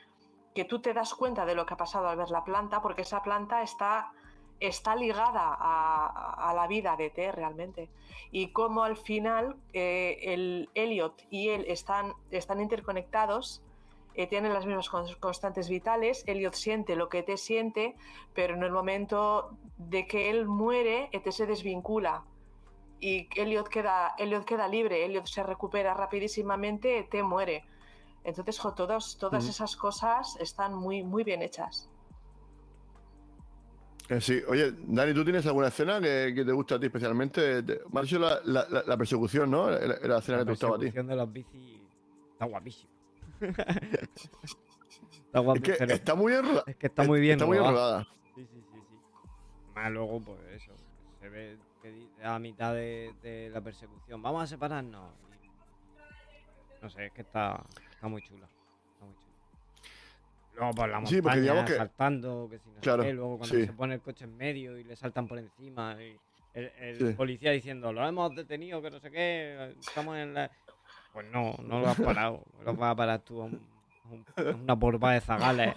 que 0.54 0.66
tú 0.66 0.80
te 0.80 0.94
das 0.94 1.14
cuenta 1.14 1.46
de 1.46 1.56
lo 1.56 1.66
que 1.66 1.74
ha 1.74 1.78
pasado 1.78 2.08
al 2.08 2.18
ver 2.18 2.30
la 2.30 2.44
planta, 2.44 2.82
porque 2.82 3.02
esa 3.04 3.22
planta 3.24 3.62
está, 3.62 4.12
está 4.60 4.96
ligada 4.96 5.56
a, 5.60 6.54
la 6.56 6.68
vida 6.68 6.96
de 6.96 7.10
T 7.10 7.32
realmente. 7.32 7.90
Y 8.32 8.48
como 8.52 8.84
al 8.84 8.98
final 8.98 9.56
eh, 9.74 10.20
el 10.24 10.70
Elliot 10.76 11.24
y 11.30 11.50
él 11.50 11.66
están, 11.68 12.14
están 12.32 12.62
interconectados, 12.62 13.62
eh, 14.16 14.28
tienen 14.28 14.54
las 14.54 14.66
mismas 14.68 14.92
cons- 14.92 15.18
constantes 15.20 15.70
vitales, 15.70 16.24
Elliot 16.28 16.54
siente 16.54 16.96
lo 16.96 17.10
que 17.10 17.20
ET 17.20 17.36
siente, 17.38 17.96
pero 18.36 18.54
en 18.54 18.64
el 18.64 18.72
momento 18.72 19.58
de 19.78 20.06
que 20.06 20.30
él 20.30 20.46
muere, 20.46 21.10
ET 21.12 21.28
se 21.32 21.48
desvincula 21.48 22.24
y 23.00 23.28
Elliot 23.36 23.68
queda, 23.68 24.14
Elliot 24.20 24.46
queda 24.46 24.68
libre, 24.68 25.04
Elliot 25.04 25.26
se 25.26 25.42
recupera 25.42 25.94
rapidísimamente, 25.96 27.00
ET 27.00 27.24
muere. 27.24 27.66
Entonces, 28.24 28.58
jo, 28.60 28.74
todos, 28.74 29.18
todas 29.18 29.48
esas 29.48 29.76
cosas 29.76 30.38
están 30.40 30.74
muy, 30.74 31.04
muy 31.04 31.24
bien 31.24 31.42
hechas. 31.42 31.90
Eh, 34.10 34.20
sí, 34.22 34.42
oye, 34.48 34.74
Dani, 34.80 35.14
¿tú 35.14 35.24
tienes 35.24 35.46
alguna 35.46 35.68
escena 35.68 36.00
que, 36.02 36.34
que 36.36 36.44
te 36.46 36.52
gusta 36.52 36.76
a 36.76 36.80
ti 36.80 36.86
especialmente? 36.88 37.64
Te- 37.64 37.82
Me 37.92 38.00
has 38.02 38.06
dicho 38.06 38.20
la, 38.20 38.40
la- 38.46 38.68
la- 38.70 38.84
la 38.86 38.98
persecución, 38.98 39.50
¿no? 39.52 39.70
Era 39.70 40.08
la 40.08 40.18
escena 40.20 40.38
La 40.40 40.44
que 40.44 40.46
te 40.46 40.52
gustaba 40.52 40.76
a 40.76 40.80
ti. 40.80 40.86
persecución 40.86 41.08
de 41.08 41.16
los 41.16 41.34
bicis 41.34 41.82
está 42.34 42.46
guapísimo. 42.46 42.92
está 43.42 45.40
Es 45.40 45.44
guapísimo. 45.44 45.78
que 45.88 45.94
está 45.94 46.16
muy 46.16 46.32
bien 46.32 46.44
rodada. 46.46 46.64
es 46.68 46.76
que 46.76 46.88
está 46.88 47.04
muy 47.04 47.20
bien 47.22 47.34
Está 47.34 47.46
muy 47.46 47.58
bien 47.58 47.72
rodada. 47.72 48.08
Sí, 48.36 48.46
sí, 48.46 48.62
sí, 48.72 48.80
sí. 48.90 48.98
Más 49.76 49.92
luego, 49.92 50.20
pues 50.22 50.40
eso, 50.54 50.72
se 51.20 51.30
ve 51.30 51.58
que 51.82 52.10
a 52.24 52.40
mitad 52.40 52.74
de, 52.74 53.14
de 53.22 53.50
la 53.52 53.62
persecución, 53.62 54.22
vamos 54.22 54.44
a 54.44 54.48
separarnos. 54.48 55.12
No 56.84 56.90
sé, 56.90 57.06
es 57.06 57.14
que 57.14 57.22
está, 57.22 57.64
está 57.90 58.08
muy 58.10 58.22
chula. 58.22 58.46
Está 58.94 59.06
muy 59.06 59.16
chula. 59.16 59.34
Luego 60.56 60.72
por 60.74 60.90
la 60.90 60.98
Sí, 60.98 61.02
montaña, 61.16 61.22
porque 61.24 61.40
digamos 61.42 61.66
que- 61.66 61.78
saltando, 61.78 62.48
que 62.52 62.60
si 62.60 62.68
no 62.70 62.76
sé 62.76 62.82
Claro, 62.82 63.04
luego 63.14 63.38
cuando 63.38 63.56
sí. 63.56 63.66
se 63.66 63.74
pone 63.74 63.94
el 63.96 64.02
coche 64.02 64.26
en 64.26 64.36
medio 64.36 64.78
y 64.78 64.84
le 64.84 64.96
saltan 64.98 65.28
por 65.28 65.40
encima. 65.40 65.96
Y 66.04 66.20
el 66.54 66.72
el 66.78 66.98
Sí. 67.00 67.14
policía 67.16 67.52
diciendo, 67.52 67.92
lo 67.94 68.06
hemos 68.08 68.36
detenido, 68.36 68.82
que 68.82 68.92
no 68.92 69.00
sé 69.00 69.10
qué, 69.12 69.76
estamos 69.80 70.18
en 70.18 70.34
la... 70.34 70.52
Pues 71.14 71.28
no, 71.32 71.54
no 71.64 71.80
lo 71.80 71.88
has 71.88 72.00
parado. 72.02 72.44
Lo 72.66 72.74
vas 72.76 72.92
a 72.92 72.96
parar 72.96 73.20
tú 73.22 73.42
a, 73.42 73.46
un- 73.46 73.62
a 74.04 74.08
un- 74.10 74.26
a 74.36 74.56
una 74.56 74.76
porba 74.76 75.14
de 75.14 75.22
zagales 75.22 75.76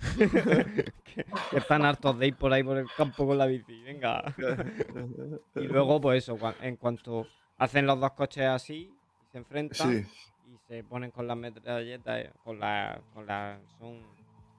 que, 0.18 1.24
que 1.50 1.56
están 1.56 1.84
hartos 1.84 2.18
de 2.18 2.26
ir 2.26 2.36
por 2.36 2.52
ahí 2.52 2.62
por 2.64 2.76
el 2.76 2.88
campo 2.96 3.24
con 3.26 3.38
la 3.38 3.46
bici. 3.46 3.80
Venga. 3.84 4.22
y 5.54 5.60
luego, 5.68 6.00
pues 6.00 6.24
eso, 6.28 6.36
en 6.60 6.76
cuanto 6.76 7.26
hacen 7.58 7.86
los 7.86 8.00
dos 8.00 8.10
coches 8.12 8.44
así, 8.44 8.92
y 9.22 9.26
se 9.30 9.38
enfrentan 9.38 10.02
Sí, 10.04 10.31
se 10.72 10.82
ponen 10.84 11.10
con 11.10 11.26
las 11.28 11.36
metralletas, 11.36 12.18
eh, 12.18 12.30
con 12.42 12.58
la, 12.58 12.98
con 13.12 13.26
la, 13.26 13.60
son 13.78 13.98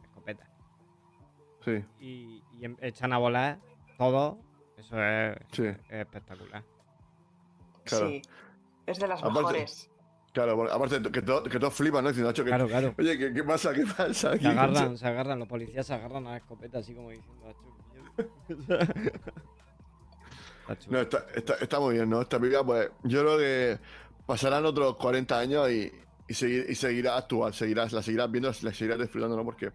escopetas. 0.04 0.48
sí, 1.66 1.84
Y, 2.00 2.44
y 2.60 2.66
em- 2.66 2.78
echan 2.82 3.12
a 3.14 3.18
volar 3.18 3.58
todos. 3.98 4.36
Eso 4.78 5.02
es, 5.04 5.36
sí. 5.54 5.64
es 5.66 5.78
espectacular. 5.90 6.64
Claro. 7.86 8.10
Sí, 8.10 8.22
es 8.86 9.00
de 9.00 9.08
las 9.08 9.22
Aparte- 9.24 9.40
mejores. 9.40 9.90
Claro, 10.34 10.72
aparte 10.72 11.02
que, 11.12 11.22
todo- 11.24 11.42
que 11.44 11.58
todos 11.60 11.74
flipan, 11.74 12.04
¿no? 12.04 12.10
Diciendo, 12.10 12.30
"Nacho, 12.30 12.44
que- 12.44 12.50
Claro, 12.52 12.68
claro. 12.68 12.94
Oye, 13.00 13.18
¿qué, 13.18 13.34
qué 13.34 13.44
pasa? 13.44 13.74
¿Qué 13.74 13.84
pasa? 13.86 14.32
aquí, 14.34 14.44
Se 14.44 14.48
agarran, 14.50 14.74
macho?". 14.74 14.98
se 14.98 15.08
agarran, 15.08 15.40
los 15.40 15.48
policías 15.48 15.88
se 15.88 15.94
agarran 15.96 16.28
a 16.28 16.32
la 16.32 16.38
escopeta 16.38 16.78
así 16.78 16.94
como 16.94 17.10
diciendo, 17.10 17.50
"Achu, 17.50 17.74
Está. 20.70 20.92
No, 20.92 21.00
está, 21.00 21.26
está, 21.36 21.54
está 21.56 21.80
muy 21.80 21.96
bien, 21.96 22.10
¿no? 22.10 22.22
Esta 22.22 22.40
película, 22.40 22.64
pues, 22.64 22.90
yo 23.04 23.20
creo 23.22 23.38
que 23.38 23.80
pasarán 24.26 24.66
otros 24.66 24.96
40 24.98 25.38
años 25.40 25.70
y, 25.72 25.92
y, 26.28 26.34
seguir, 26.34 26.66
y 26.70 26.76
seguirá 26.76 27.18
actual, 27.18 27.54
seguirás, 27.54 27.92
la 27.94 28.02
seguirás 28.02 28.30
viendo, 28.32 28.50
la 28.62 28.74
seguirás 28.74 29.00
disfrutando, 29.00 29.36
¿no? 29.36 29.44
Porque 29.44 29.72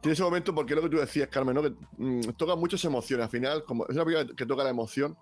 tiene 0.00 0.12
ese 0.14 0.22
momento, 0.22 0.54
porque 0.54 0.74
es 0.74 0.76
lo 0.76 0.82
que 0.82 0.90
tú 0.94 1.00
decías, 1.00 1.28
Carmen, 1.28 1.54
¿no? 1.54 1.62
Que 1.62 1.72
mm, 1.98 2.20
toca 2.36 2.54
muchas 2.54 2.84
emociones. 2.84 3.24
Al 3.24 3.30
final, 3.30 3.64
como 3.64 3.84
es 3.86 3.90
una 3.94 4.04
película 4.04 4.34
que 4.36 4.46
toca 4.46 4.62
la 4.62 4.70
emoción, 4.70 5.16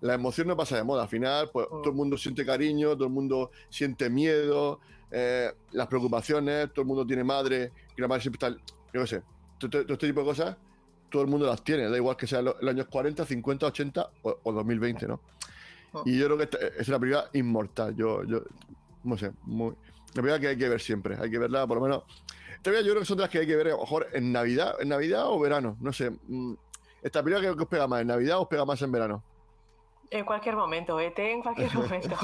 la 0.00 0.14
emoción 0.14 0.48
no 0.48 0.56
pasa 0.56 0.76
de 0.76 0.84
moda. 0.84 1.02
Al 1.02 1.08
final, 1.08 1.50
pues, 1.52 1.66
Mm. 1.66 1.82
todo 1.82 1.90
el 1.90 1.94
mundo 1.96 2.16
siente 2.16 2.44
cariño, 2.46 2.94
todo 2.94 3.04
el 3.06 3.12
mundo 3.12 3.50
siente 3.68 4.08
miedo, 4.10 4.80
eh, 5.10 5.52
las 5.72 5.86
preocupaciones, 5.88 6.72
todo 6.72 6.82
el 6.82 6.86
mundo 6.88 7.06
tiene 7.06 7.22
madre, 7.24 7.70
que 7.94 8.00
la 8.02 8.08
madre 8.08 8.22
siempre 8.22 8.46
está, 8.48 8.58
yo 8.94 9.00
qué 9.02 9.06
sé, 9.06 9.22
todo, 9.58 9.70
todo- 9.70 9.92
este 9.92 10.06
tipo 10.06 10.20
de 10.20 10.26
cosas, 10.26 10.56
todo 11.10 11.20
el 11.22 11.28
mundo 11.28 11.46
las 11.46 11.62
tiene, 11.62 11.90
da 11.90 11.96
igual 11.98 12.16
que 12.16 12.26
sean 12.26 12.46
los, 12.46 12.54
los 12.62 12.70
años 12.70 12.86
40, 12.86 13.26
50, 13.26 13.66
80 13.66 14.10
o, 14.22 14.38
o 14.42 14.52
2020, 14.52 15.06
¿no? 15.06 15.20
Mm. 15.92 16.02
Y 16.06 16.18
yo 16.18 16.26
creo 16.26 16.38
que 16.38 16.44
esta- 16.44 16.58
es 16.78 16.88
una 16.88 16.98
película 16.98 17.28
inmortal. 17.32 17.94
Yo, 17.96 18.24
yo 18.24 18.40
no 19.04 19.16
sé, 19.18 19.32
muy, 19.42 19.68
una 19.68 19.76
película 20.14 20.38
que 20.40 20.48
hay 20.48 20.58
que 20.58 20.68
ver 20.68 20.80
siempre. 20.80 21.16
Hay 21.20 21.30
que 21.30 21.38
verla, 21.38 21.66
por 21.66 21.78
lo 21.78 21.82
menos. 21.84 22.02
Esta 22.50 22.70
película 22.70 22.80
yo 22.86 22.90
creo 22.92 23.00
que 23.00 23.06
son 23.06 23.18
las 23.18 23.28
que 23.28 23.38
hay 23.38 23.46
que 23.46 23.56
ver, 23.56 23.68
a 23.68 23.70
lo 23.70 23.80
mejor 23.80 24.06
en 24.12 24.32
Navidad, 24.32 24.76
en 24.80 24.88
Navidad 24.88 25.26
o 25.28 25.38
verano. 25.40 25.76
No 25.80 25.92
sé. 25.92 26.10
mm, 26.10 26.54
Esta 27.02 27.22
película 27.22 27.40
creo 27.40 27.56
que 27.56 27.62
os 27.64 27.68
pega 27.68 27.86
más 27.88 28.00
en 28.02 28.06
Navidad 28.06 28.38
o 28.38 28.42
os 28.42 28.48
pega 28.48 28.64
más 28.64 28.80
en 28.82 28.92
verano. 28.92 29.22
En 30.10 30.24
cualquier 30.24 30.54
momento, 30.56 31.00
ET 31.00 31.18
en 31.18 31.42
cualquier 31.42 31.74
momento. 31.74 32.16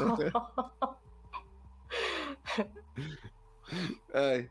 Ay. 4.14 4.48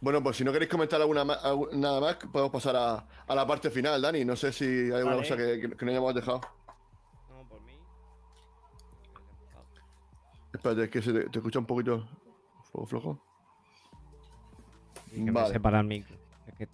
Bueno, 0.00 0.22
pues 0.22 0.36
si 0.36 0.44
no 0.44 0.52
queréis 0.52 0.70
comentar 0.70 1.00
alguna 1.00 1.24
nada 1.24 2.00
más, 2.00 2.16
podemos 2.30 2.52
pasar 2.52 2.76
a, 2.76 3.06
a 3.26 3.34
la 3.34 3.46
parte 3.46 3.70
final, 3.70 4.00
Dani. 4.00 4.24
No 4.24 4.36
sé 4.36 4.52
si 4.52 4.64
hay 4.64 4.90
alguna 4.92 5.16
Vale. 5.16 5.28
cosa 5.28 5.36
que, 5.36 5.60
que- 5.60 5.76
que 5.76 5.84
no 5.84 5.90
hayamos 5.90 6.14
dejado. 6.14 6.40
No, 7.30 7.48
por 7.48 7.60
mí. 7.62 7.72
Espérate, 10.56 10.84
es 10.84 10.90
que 10.90 11.02
se 11.02 11.12
te, 11.12 11.28
te 11.28 11.38
escucha 11.38 11.58
un 11.58 11.66
poquito 11.66 12.06
flo- 12.72 12.86
flojo. 12.86 13.20
Que 15.10 15.20
me 15.20 15.30
Vale. 15.30 15.52
separa 15.52 15.80
el 15.80 15.86
micro. 15.86 16.16
Es 16.46 16.54
que 16.56 16.68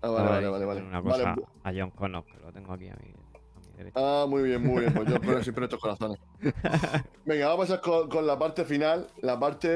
Ah, 0.00 0.08
vale, 0.10 0.28
vale, 0.28 0.48
vale. 0.48 0.64
vale. 0.64 0.82
una 0.82 1.00
Vale, 1.00 1.24
cosa 1.24 1.36
a 1.64 1.72
John 1.76 1.90
Connor, 1.90 2.24
que 2.24 2.38
lo 2.38 2.52
tengo 2.52 2.72
aquí 2.72 2.88
a 2.88 2.96
mi, 2.96 3.08
a 3.10 3.60
mi 3.70 3.76
derecha. 3.76 3.98
Ah, 4.00 4.26
muy 4.28 4.42
bien, 4.44 4.62
muy 4.64 4.80
bien. 4.82 4.94
Pues 4.94 5.08
yo 5.08 5.20
pongo 5.20 5.42
siempre 5.42 5.64
estos 5.64 5.80
corazones. 5.80 6.18
Venga, 7.24 7.48
vamos 7.48 7.70
a 7.70 7.76
pasar 7.76 7.80
con, 7.80 8.08
con 8.08 8.26
la 8.26 8.38
parte 8.38 8.64
final, 8.64 9.08
la 9.22 9.38
parte 9.38 9.74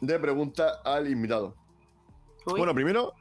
de 0.00 0.18
preguntas 0.18 0.78
al 0.84 1.08
invitado. 1.10 1.54
Uy, 2.46 2.58
Bueno, 2.58 2.74
primero, 2.74 3.14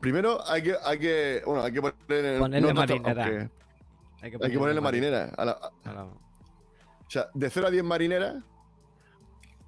primero 0.00 0.38
hay 0.46 0.62
que, 0.62 0.74
hay 0.84 0.98
que, 0.98 1.42
bueno, 1.46 1.62
hay 1.62 1.72
que 1.72 1.80
ponerle, 1.80 2.38
Ponerle 2.38 2.74
marinera. 2.74 3.24
aunque 3.24 3.50
Hay 4.22 4.30
que 4.30 4.38
hay 4.44 4.50
que 4.50 4.58
ponerle 4.58 4.80
marinera. 4.80 5.32
a 5.38 5.44
la- 5.44 5.58
a 5.84 5.92
la- 5.92 6.04
o 6.04 7.10
sea, 7.10 7.28
de 7.32 7.48
0 7.48 7.68
a 7.68 7.70
10 7.70 7.84
marineras, 7.84 8.42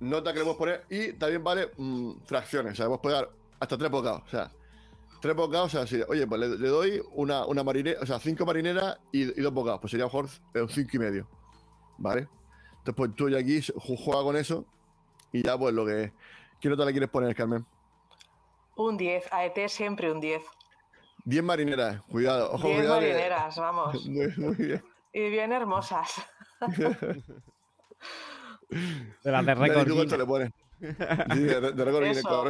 nota 0.00 0.32
que 0.32 0.38
le 0.40 0.44
podemos 0.44 0.58
poner 0.58 0.84
y 0.90 1.12
también 1.14 1.42
vale 1.44 1.70
mm, 1.76 2.20
fracciones. 2.24 2.72
O 2.72 2.76
sea, 2.76 2.86
podemos 2.86 3.00
pegar 3.00 3.30
hasta 3.60 3.76
3 3.78 3.90
bocados. 3.90 4.22
O 4.26 4.28
sea, 4.28 4.52
3 5.20 5.34
bocados, 5.36 5.74
o 5.74 5.78
sea, 5.78 5.86
si, 5.86 6.02
oye, 6.08 6.26
pues 6.26 6.40
le, 6.40 6.48
le 6.58 6.68
doy 6.68 7.02
una, 7.12 7.46
una 7.46 7.64
marinera, 7.64 8.00
o 8.00 8.06
sea, 8.06 8.18
5 8.18 8.44
marineras 8.44 8.98
y, 9.12 9.22
y 9.22 9.42
2 9.42 9.52
bocados. 9.52 9.80
Pues 9.80 9.90
sería 9.90 10.06
mejor 10.06 10.28
eh, 10.54 10.60
un 10.62 10.68
5 10.68 10.90
y 10.92 10.98
medio. 10.98 11.28
¿Vale? 11.98 12.28
Entonces, 12.78 12.94
pues 12.94 13.14
tú 13.16 13.28
ya 13.30 13.38
aquí 13.38 13.58
ju- 13.60 13.96
juega 13.98 14.22
con 14.22 14.36
eso 14.36 14.64
y 15.32 15.42
ya, 15.42 15.56
pues 15.58 15.74
lo 15.74 15.84
que. 15.86 16.12
¿Qué 16.60 16.68
nota 16.68 16.84
le 16.84 16.92
quieres 16.92 17.10
poner, 17.10 17.34
Carmen? 17.34 17.64
un 18.76 18.96
10, 18.98 19.32
a 19.32 19.44
ET 19.46 19.68
siempre 19.68 20.12
un 20.12 20.20
10. 20.20 20.42
10 21.24 21.42
marineras, 21.42 22.02
cuidado, 22.02 22.52
ojo, 22.52 22.68
10 22.68 22.80
cuidado. 22.80 23.00
que- 23.00 23.06
marineras, 23.12 23.56
vamos. 23.56 24.06
Muy, 24.08 24.28
muy 24.36 24.54
bien. 24.54 24.84
Y 25.14 25.30
bien 25.30 25.50
hermosas. 25.52 26.12
De 28.68 29.30
las 29.32 29.46
de 29.46 29.54
récord. 29.54 29.86
de, 29.88 31.60
de 31.72 31.84
récord 31.84 32.04
Eso. 32.04 32.44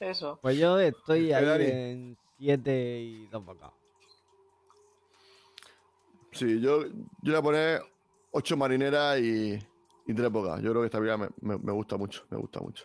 Eso. 0.00 0.38
Pues 0.42 0.58
yo 0.58 0.78
estoy 0.78 1.32
ahí 1.32 1.44
Dani. 1.44 1.64
en 1.64 2.18
siete 2.38 3.00
y 3.00 3.26
dos 3.28 3.44
bocados. 3.44 3.74
Sí, 6.32 6.60
yo, 6.60 6.84
yo 6.84 6.92
le 7.22 7.30
voy 7.32 7.38
a 7.38 7.42
poner 7.42 7.82
ocho 8.32 8.56
marineras 8.58 9.18
y, 9.18 9.58
y 10.06 10.14
tres 10.14 10.30
bocados. 10.30 10.60
Yo 10.60 10.70
creo 10.70 10.82
que 10.82 10.86
esta 10.86 11.00
vida 11.00 11.16
me, 11.16 11.28
me- 11.40 11.56
me 11.58 11.72
gusta 11.72 11.96
mucho, 11.96 12.24
me 12.30 12.36
gusta 12.36 12.60
mucho. 12.60 12.84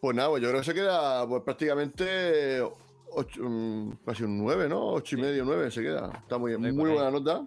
Pues 0.00 0.16
nada, 0.16 0.30
pues 0.30 0.42
yo 0.42 0.48
creo 0.48 0.60
que 0.60 0.66
se 0.66 0.74
queda 0.74 1.28
pues, 1.28 1.42
prácticamente 1.44 2.60
ocho, 3.12 3.40
mm, 3.44 3.98
casi 4.04 4.24
un 4.24 4.36
9, 4.38 4.68
¿no? 4.68 4.84
Ocho 4.94 5.14
y 5.14 5.18
Sí. 5.20 5.24
medio, 5.24 5.44
9 5.44 5.70
se 5.70 5.80
queda. 5.82 6.10
Está 6.12 6.38
muy, 6.38 6.56
muy 6.58 6.66
ahí. 6.70 6.72
buena 6.96 7.10
nota. 7.12 7.46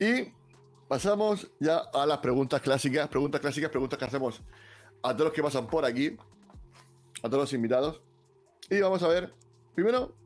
Y 0.00 0.32
pasamos 0.90 1.48
ya 1.60 1.76
a 1.94 2.04
las 2.04 2.18
preguntas 2.18 2.60
clásicas, 2.60 3.06
preguntas 3.06 3.40
clásicas, 3.40 3.70
preguntas 3.70 3.96
que 3.96 4.04
hacemos 4.06 4.42
a 5.04 5.12
todos 5.12 5.26
los 5.26 5.32
que 5.32 5.40
pasan 5.40 5.68
por 5.68 5.84
aquí, 5.84 6.16
a 7.22 7.28
todos 7.28 7.44
los 7.44 7.52
invitados. 7.52 8.02
Y 8.68 8.80
vamos 8.80 9.00
a 9.04 9.06
ver, 9.06 9.32
primero, 9.72 10.16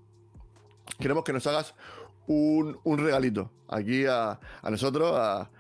queremos 0.99 1.23
que 1.23 1.35
nos 1.35 1.47
hagas 1.47 1.75
un, 2.27 2.81
un 2.83 2.99
regalito 2.99 3.51
aquí 3.69 4.07
a, 4.07 4.41
a 4.63 4.71
nosotros, 4.71 5.13
a, 5.15 5.51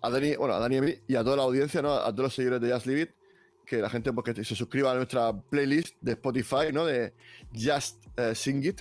a 0.00 0.10
Dani, 0.10 0.34
bueno, 0.36 0.54
a 0.54 0.60
Dani 0.60 0.94
y 1.08 1.14
a 1.14 1.22
toda 1.22 1.36
la 1.36 1.42
audiencia, 1.42 1.82
¿no? 1.82 1.92
a 1.92 2.10
todos 2.12 2.22
los 2.22 2.34
seguidores 2.34 2.62
de 2.62 2.72
Just 2.72 2.86
Leave 2.86 3.02
It, 3.02 3.10
que 3.66 3.76
la 3.82 3.90
gente 3.90 4.14
pues, 4.14 4.34
que 4.34 4.44
se 4.44 4.54
suscriba 4.54 4.92
a 4.92 4.94
nuestra 4.94 5.30
playlist 5.34 5.94
de 6.00 6.12
Spotify, 6.12 6.72
¿no? 6.72 6.86
De 6.86 7.12
Just 7.52 8.02
eh, 8.16 8.34
Sing 8.34 8.64
It, 8.64 8.80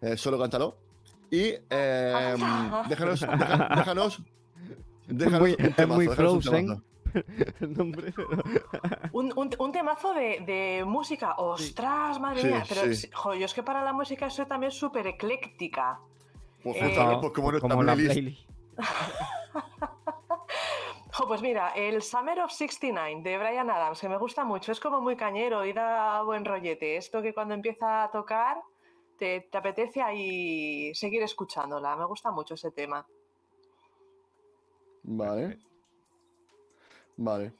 eh, 0.00 0.16
solo 0.16 0.40
cántalo. 0.40 0.76
Y 1.30 1.54
eh, 1.70 2.34
déjanos, 2.88 3.20
déjanos, 3.20 4.20
déjanos 5.06 5.40
muy- 5.40 5.56
un 5.58 5.64
es 5.66 5.76
temazo, 5.76 5.94
muy 5.96 6.06
déjanos 6.08 6.32
un 6.32 6.42
Frozen. 6.42 6.84
nombre, 7.76 8.12
Un, 9.12 9.32
un- 9.36 9.50
un 9.58 9.72
temazo 9.72 10.14
de, 10.14 10.40
de 10.40 10.84
música. 10.84 11.34
¡Ostras, 11.38 12.18
madre 12.20 12.40
Sí, 12.40 12.46
mía! 12.48 12.64
Pero 12.68 12.80
sí. 12.82 12.94
sí, 12.96 13.10
jo, 13.12 13.34
yo 13.34 13.44
es 13.46 13.54
que 13.54 13.62
para 13.62 13.84
la 13.84 13.92
música 13.92 14.28
soy 14.30 14.46
también 14.46 14.72
súper 14.72 15.06
ecléctica. 15.06 16.00
Pues, 16.62 16.76
Eh, 16.76 16.80
justamente, 16.86 17.20
pues, 17.20 17.32
como 17.32 17.50
nuestra 17.52 17.68
como 17.70 17.82
la 17.84 17.94
playlist. 17.94 18.12
playlist. 18.14 18.48
Jo, 21.16 21.28
pues 21.28 21.42
mira, 21.42 21.68
el 21.76 22.02
Summer 22.02 22.40
of 22.40 22.50
69 22.50 23.22
de 23.22 23.38
Brian 23.38 23.70
Adams, 23.70 24.00
que 24.00 24.08
me 24.08 24.16
gusta 24.16 24.42
mucho, 24.44 24.72
es 24.72 24.80
como 24.80 25.00
muy 25.00 25.14
cañero 25.14 25.64
y 25.64 25.72
da 25.72 26.22
buen 26.22 26.44
rollete. 26.44 26.96
Esto 26.96 27.22
que 27.22 27.32
cuando 27.32 27.54
empieza 27.54 28.02
a 28.02 28.10
tocar 28.10 28.56
te, 29.16 29.42
te 29.42 29.56
apetece 29.58 30.02
ahí 30.02 30.92
seguir 30.92 31.22
escuchándola. 31.22 31.94
Me 31.94 32.04
gusta 32.06 32.32
mucho 32.32 32.54
ese 32.54 32.72
tema. 32.72 33.06
Vale. 35.04 35.58
Vale. 37.16 37.52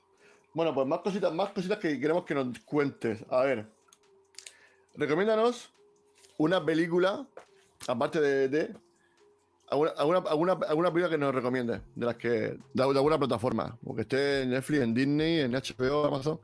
Bueno, 0.52 0.74
pues 0.74 0.86
más 0.86 1.00
cositas, 1.00 1.32
más 1.32 1.50
cositas 1.50 1.78
que 1.78 1.98
queremos 2.00 2.24
que 2.24 2.34
nos 2.34 2.58
cuentes. 2.60 3.24
A 3.30 3.42
ver. 3.42 3.66
Recomiéndanos 4.94 5.72
una 6.38 6.64
película, 6.64 7.26
aparte 7.88 8.20
de. 8.20 8.48
de 8.48 8.76
alguna, 9.68 9.90
alguna, 9.96 10.18
alguna, 10.18 10.52
alguna 10.68 10.92
película 10.92 11.10
que 11.10 11.18
nos 11.18 11.34
recomiendes, 11.34 11.80
de 11.94 12.06
las 12.06 12.16
que. 12.16 12.28
De, 12.28 12.58
de 12.72 12.82
alguna 12.82 13.18
plataforma. 13.18 13.76
O 13.84 13.94
que 13.94 14.02
esté 14.02 14.42
en 14.42 14.50
Netflix, 14.50 14.82
en 14.82 14.94
Disney, 14.94 15.40
en 15.40 15.52
HBO, 15.52 16.06
Amazon. 16.06 16.40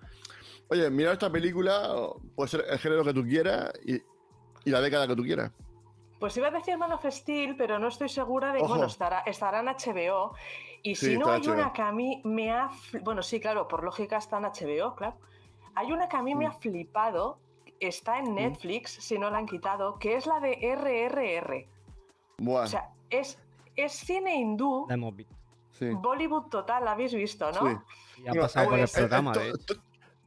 Oye, 0.69 0.89
mira 0.91 1.13
esta 1.13 1.31
película, 1.31 1.97
puede 2.37 2.49
ser 2.49 2.65
el 2.69 2.79
género 2.79 3.05
que 3.05 3.13
tú 3.15 3.25
quieras 3.25 3.73
y, 3.85 3.95
y 3.95 4.71
la 4.71 4.81
década 4.81 5.09
que 5.09 5.17
tú 5.17 5.23
quieras. 5.23 5.51
Pues 6.21 6.37
iba 6.37 6.49
a 6.49 6.51
decir 6.51 6.77
Man 6.77 6.93
of 6.93 7.05
Steel, 7.09 7.57
pero 7.57 7.79
no 7.79 7.89
estoy 7.89 8.09
segura 8.09 8.53
de 8.53 8.59
que 8.59 8.65
Ojo. 8.65 8.75
bueno, 8.75 8.87
estará, 8.87 9.21
estará 9.21 9.61
en 9.61 9.67
HBO. 9.67 10.35
Y 10.83 10.95
Sí, 10.95 11.07
si 11.07 11.19
no 11.19 11.31
hay 11.31 11.47
una 11.47 11.73
que 11.73 11.83
a 11.83 11.93
mí 11.93 12.21
me 12.25 12.51
ha... 12.51 12.71
Bueno, 13.03 13.23
sí, 13.23 13.39
claro, 13.41 13.69
por 13.69 13.85
lógica 13.85 14.17
está 14.17 14.39
en 14.39 14.45
HBO, 14.45 14.95
claro. 14.97 15.17
Hay 15.75 15.93
una 15.93 16.09
que 16.09 16.17
a 16.17 16.23
mí 16.23 16.35
me 16.35 16.47
Mm. 16.47 16.49
ha 16.49 16.53
flipado, 16.53 17.39
está 17.79 18.19
en 18.19 18.35
Netflix, 18.35 18.93
si 18.93 19.19
no 19.19 19.31
la 19.31 19.39
han 19.39 19.47
quitado, 19.47 19.99
que 19.99 20.17
es 20.17 20.27
la 20.27 20.41
de 20.41 20.59
RRR. 20.63 21.69
Buah, 22.39 22.65
O 22.65 22.67
sea, 22.67 22.91
es, 23.11 23.39
es 23.77 23.93
cine 23.93 24.37
hindú, 24.37 24.87
La 24.89 24.95
hemos 24.95 25.15
visto. 25.15 25.35
sí. 25.73 25.91
Bollywood 25.91 26.45
total, 26.49 26.85
¿la 26.85 26.93
habéis 26.93 27.15
visto, 27.15 27.51
no? 27.53 27.69
Sí. 27.71 27.77
Y 28.25 28.29
ha 28.29 28.41
pasado 28.41 28.71
por 28.71 28.79
el 28.79 28.85
pues, 28.85 28.93
programa, 28.93 29.33
esto- 29.33 29.41
de 29.43 29.49
hecho. 29.51 29.59
esto- 29.59 29.75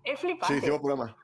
Es 0.03 0.19
sí, 0.19 0.53
hicimos 0.57 0.79
programa. 0.79 1.15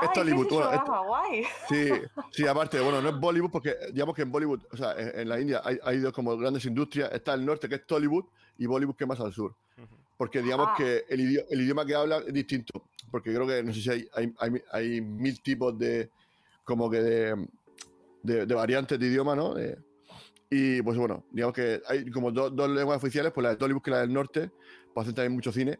Es 0.00 0.08
¿qué 0.10 0.20
Hollywood, 0.20 0.46
ese 0.46 0.54
bueno, 0.54 0.70
esto- 0.72 0.84
programa? 0.84 1.06
guay. 1.08 1.44
Sí, 1.68 1.88
sí, 2.32 2.46
aparte, 2.46 2.80
bueno, 2.80 3.02
no 3.02 3.08
es 3.08 3.18
Bollywood 3.18 3.50
porque 3.50 3.74
digamos 3.92 4.14
que 4.14 4.22
en 4.22 4.30
Bollywood, 4.32 4.62
o 4.72 4.76
sea, 4.76 4.92
en, 4.92 5.20
en 5.20 5.28
la 5.28 5.40
India 5.40 5.60
hay, 5.64 5.78
hay 5.84 5.98
dos 5.98 6.12
como 6.12 6.36
grandes 6.36 6.64
industrias, 6.66 7.10
está 7.12 7.34
el 7.34 7.44
norte 7.44 7.68
que 7.68 7.76
es 7.76 7.86
Tollywood 7.86 8.24
y 8.58 8.66
Bollywood 8.66 8.96
que 8.96 9.06
más 9.06 9.20
al 9.20 9.32
sur. 9.32 9.54
Porque 10.16 10.42
digamos 10.42 10.68
Ah. 10.70 10.74
que 10.76 11.04
el, 11.08 11.20
idi- 11.20 11.44
el 11.48 11.60
idioma 11.60 11.86
que 11.86 11.94
hablan 11.94 12.24
es 12.26 12.32
distinto, 12.34 12.82
porque 13.10 13.32
creo 13.32 13.46
que, 13.46 13.62
no 13.62 13.72
sé 13.72 13.80
si 13.80 13.88
hay, 13.90 14.08
hay, 14.14 14.32
hay- 14.38 14.62
hay 14.72 15.00
mil 15.00 15.40
tipos 15.40 15.78
de, 15.78 16.10
como 16.64 16.90
que 16.90 17.00
de, 17.00 17.46
de- 18.24 18.44
de 18.46 18.54
variantes 18.54 18.98
de 18.98 19.06
idioma, 19.06 19.36
¿no? 19.36 19.54
De- 19.54 19.78
y 20.50 20.82
pues 20.82 20.96
bueno, 20.98 21.24
digamos 21.30 21.54
que 21.54 21.80
hay 21.86 22.10
como 22.10 22.32
do- 22.32 22.50
dos 22.50 22.68
lenguas 22.70 22.96
oficiales, 22.96 23.32
pues 23.32 23.42
la 23.44 23.50
de 23.50 23.56
Tollywood 23.56 23.82
que 23.82 23.90
la 23.92 24.00
del 24.00 24.12
norte, 24.12 24.50
pues 24.92 25.04
hacen 25.04 25.14
también 25.14 25.34
mucho 25.34 25.52
cine. 25.52 25.78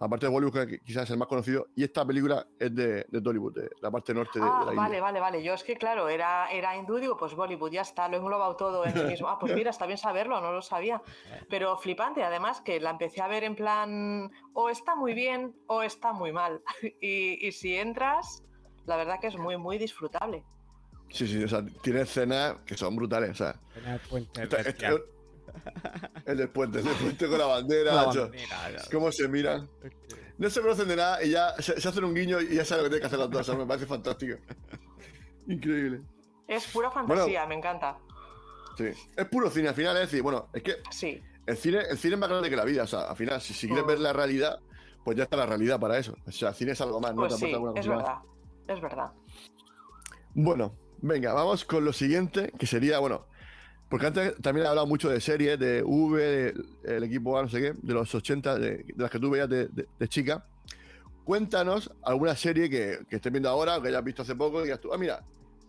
Aparte 0.00 0.26
de 0.26 0.32
Bollywood, 0.32 0.66
que 0.66 0.80
quizás 0.80 1.04
es 1.04 1.10
el 1.10 1.18
más 1.18 1.28
conocido, 1.28 1.68
y 1.76 1.84
esta 1.84 2.04
película 2.04 2.46
es 2.58 2.74
de, 2.74 3.04
de 3.08 3.20
Tollywood, 3.22 3.54
de 3.54 3.70
la 3.80 3.90
parte 3.90 4.12
norte 4.12 4.38
de, 4.38 4.44
de 4.44 4.50
Ah, 4.50 4.58
la 4.60 4.64
vale, 4.72 4.84
India. 4.86 5.00
vale, 5.02 5.20
vale. 5.20 5.42
Yo 5.42 5.54
es 5.54 5.62
que, 5.64 5.76
claro, 5.76 6.08
era, 6.08 6.50
era 6.50 6.76
hindú, 6.76 6.96
digo, 6.96 7.16
pues 7.16 7.34
Bollywood, 7.34 7.70
ya 7.72 7.82
está, 7.82 8.08
lo 8.08 8.16
he 8.16 8.20
englobado 8.20 8.56
todo 8.56 8.84
en 8.84 8.96
el 8.96 9.06
mismo. 9.06 9.28
Ah, 9.28 9.38
pues 9.38 9.54
mira, 9.54 9.70
está 9.70 9.86
bien 9.86 9.98
saberlo, 9.98 10.40
no 10.40 10.52
lo 10.52 10.62
sabía. 10.62 11.00
Pero 11.48 11.76
flipante, 11.78 12.22
además, 12.22 12.60
que 12.60 12.80
la 12.80 12.90
empecé 12.90 13.20
a 13.22 13.28
ver 13.28 13.44
en 13.44 13.54
plan, 13.54 14.30
o 14.52 14.68
está 14.68 14.94
muy 14.96 15.14
bien 15.14 15.54
o 15.66 15.82
está 15.82 16.12
muy 16.12 16.32
mal. 16.32 16.60
Y, 17.00 17.46
y 17.46 17.52
si 17.52 17.76
entras, 17.76 18.42
la 18.86 18.96
verdad 18.96 19.18
que 19.20 19.28
es 19.28 19.36
muy, 19.36 19.56
muy 19.56 19.78
disfrutable. 19.78 20.44
Sí, 21.10 21.26
sí, 21.28 21.44
o 21.44 21.48
sea, 21.48 21.64
tiene 21.82 22.00
escenas 22.00 22.56
que 22.66 22.76
son 22.76 22.96
brutales. 22.96 23.30
O 23.30 23.34
sea, 23.34 23.54
esta- 24.34 24.96
el 26.26 26.36
del 26.36 26.48
puente, 26.48 26.78
el 26.78 26.84
del 26.84 26.94
puente 26.96 27.28
con 27.28 27.38
la 27.38 27.46
bandera, 27.46 27.94
La 27.94 28.04
bandera, 28.04 28.82
cómo 28.92 29.10
se 29.12 29.28
miran. 29.28 29.68
No 30.38 30.50
se 30.50 30.60
conocen 30.60 30.88
de 30.88 30.96
nada 30.96 31.22
y 31.22 31.30
ya 31.30 31.54
se, 31.60 31.80
se 31.80 31.88
hacen 31.88 32.04
un 32.04 32.14
guiño 32.14 32.40
y 32.40 32.54
ya 32.56 32.64
saben 32.64 32.84
lo 32.84 32.90
que 32.90 32.96
tienen 32.96 33.00
que 33.02 33.06
hacer 33.06 33.18
los 33.18 33.30
dos. 33.30 33.40
O 33.42 33.44
sea, 33.44 33.54
me 33.56 33.66
parece 33.66 33.86
fantástico. 33.86 34.36
Increíble. 35.46 36.02
Es 36.48 36.66
pura 36.68 36.90
fantasía, 36.90 37.46
me 37.46 37.54
encanta. 37.54 37.96
Sí. 38.76 38.86
Es 39.16 39.26
puro 39.28 39.50
cine. 39.50 39.68
Al 39.68 39.74
final 39.74 39.94
es 39.96 40.02
decir, 40.10 40.22
bueno, 40.22 40.48
es 40.52 40.62
que 40.62 40.76
Sí, 40.90 41.22
el 41.46 41.56
cine, 41.56 41.82
el 41.88 41.96
cine 41.98 42.14
es 42.14 42.20
más 42.20 42.28
grande 42.28 42.50
que 42.50 42.56
la 42.56 42.64
vida. 42.64 42.82
O 42.82 42.86
sea, 42.86 43.02
al 43.02 43.16
final, 43.16 43.40
si, 43.40 43.54
si 43.54 43.66
quieres 43.66 43.84
Mm. 43.84 43.88
ver 43.88 43.98
la 44.00 44.12
realidad, 44.12 44.58
pues 45.04 45.16
ya 45.16 45.24
está 45.24 45.36
la 45.36 45.46
realidad 45.46 45.78
para 45.78 45.98
eso. 45.98 46.16
O 46.26 46.32
sea, 46.32 46.48
el 46.50 46.54
cine 46.54 46.72
es 46.72 46.80
algo 46.80 47.00
más, 47.00 47.14
¿no? 47.14 47.22
pues 47.22 47.34
Te 47.34 47.46
sí, 47.46 47.52
es 47.52 47.58
cosa 47.58 47.72
más. 47.74 47.86
verdad. 47.86 48.16
Es 48.66 48.80
verdad. 48.80 49.12
Bueno, 50.34 50.74
venga, 50.98 51.32
vamos 51.32 51.64
con 51.64 51.84
lo 51.84 51.92
siguiente, 51.92 52.52
que 52.58 52.66
sería, 52.66 52.98
bueno, 52.98 53.26
porque 53.94 54.06
antes 54.08 54.42
también 54.42 54.66
he 54.66 54.68
hablado 54.68 54.88
mucho 54.88 55.08
de 55.08 55.20
series, 55.20 55.56
de 55.56 55.80
V, 55.84 56.20
de- 56.20 56.96
el 56.96 57.04
equipo 57.04 57.38
A, 57.38 57.42
no 57.42 57.48
sé 57.48 57.60
qué, 57.60 57.74
de 57.80 57.94
los 57.94 58.12
80, 58.12 58.58
de, 58.58 58.78
de 58.78 58.94
las 58.96 59.08
que 59.08 59.20
tú 59.20 59.30
veías 59.30 59.48
de, 59.48 59.68
de- 59.68 59.86
de 59.96 60.08
chica. 60.08 60.44
Cuéntanos 61.24 61.92
alguna 62.02 62.34
serie 62.34 62.68
que, 62.68 63.06
que 63.08 63.14
estés 63.16 63.30
viendo 63.30 63.48
ahora 63.48 63.76
o 63.78 63.82
que 63.82 63.86
hayas 63.90 64.02
visto 64.02 64.22
hace 64.22 64.34
poco 64.34 64.58
y 64.60 64.64
digas 64.64 64.80
tú, 64.80 64.92
ah, 64.92 64.98
mira, 64.98 65.22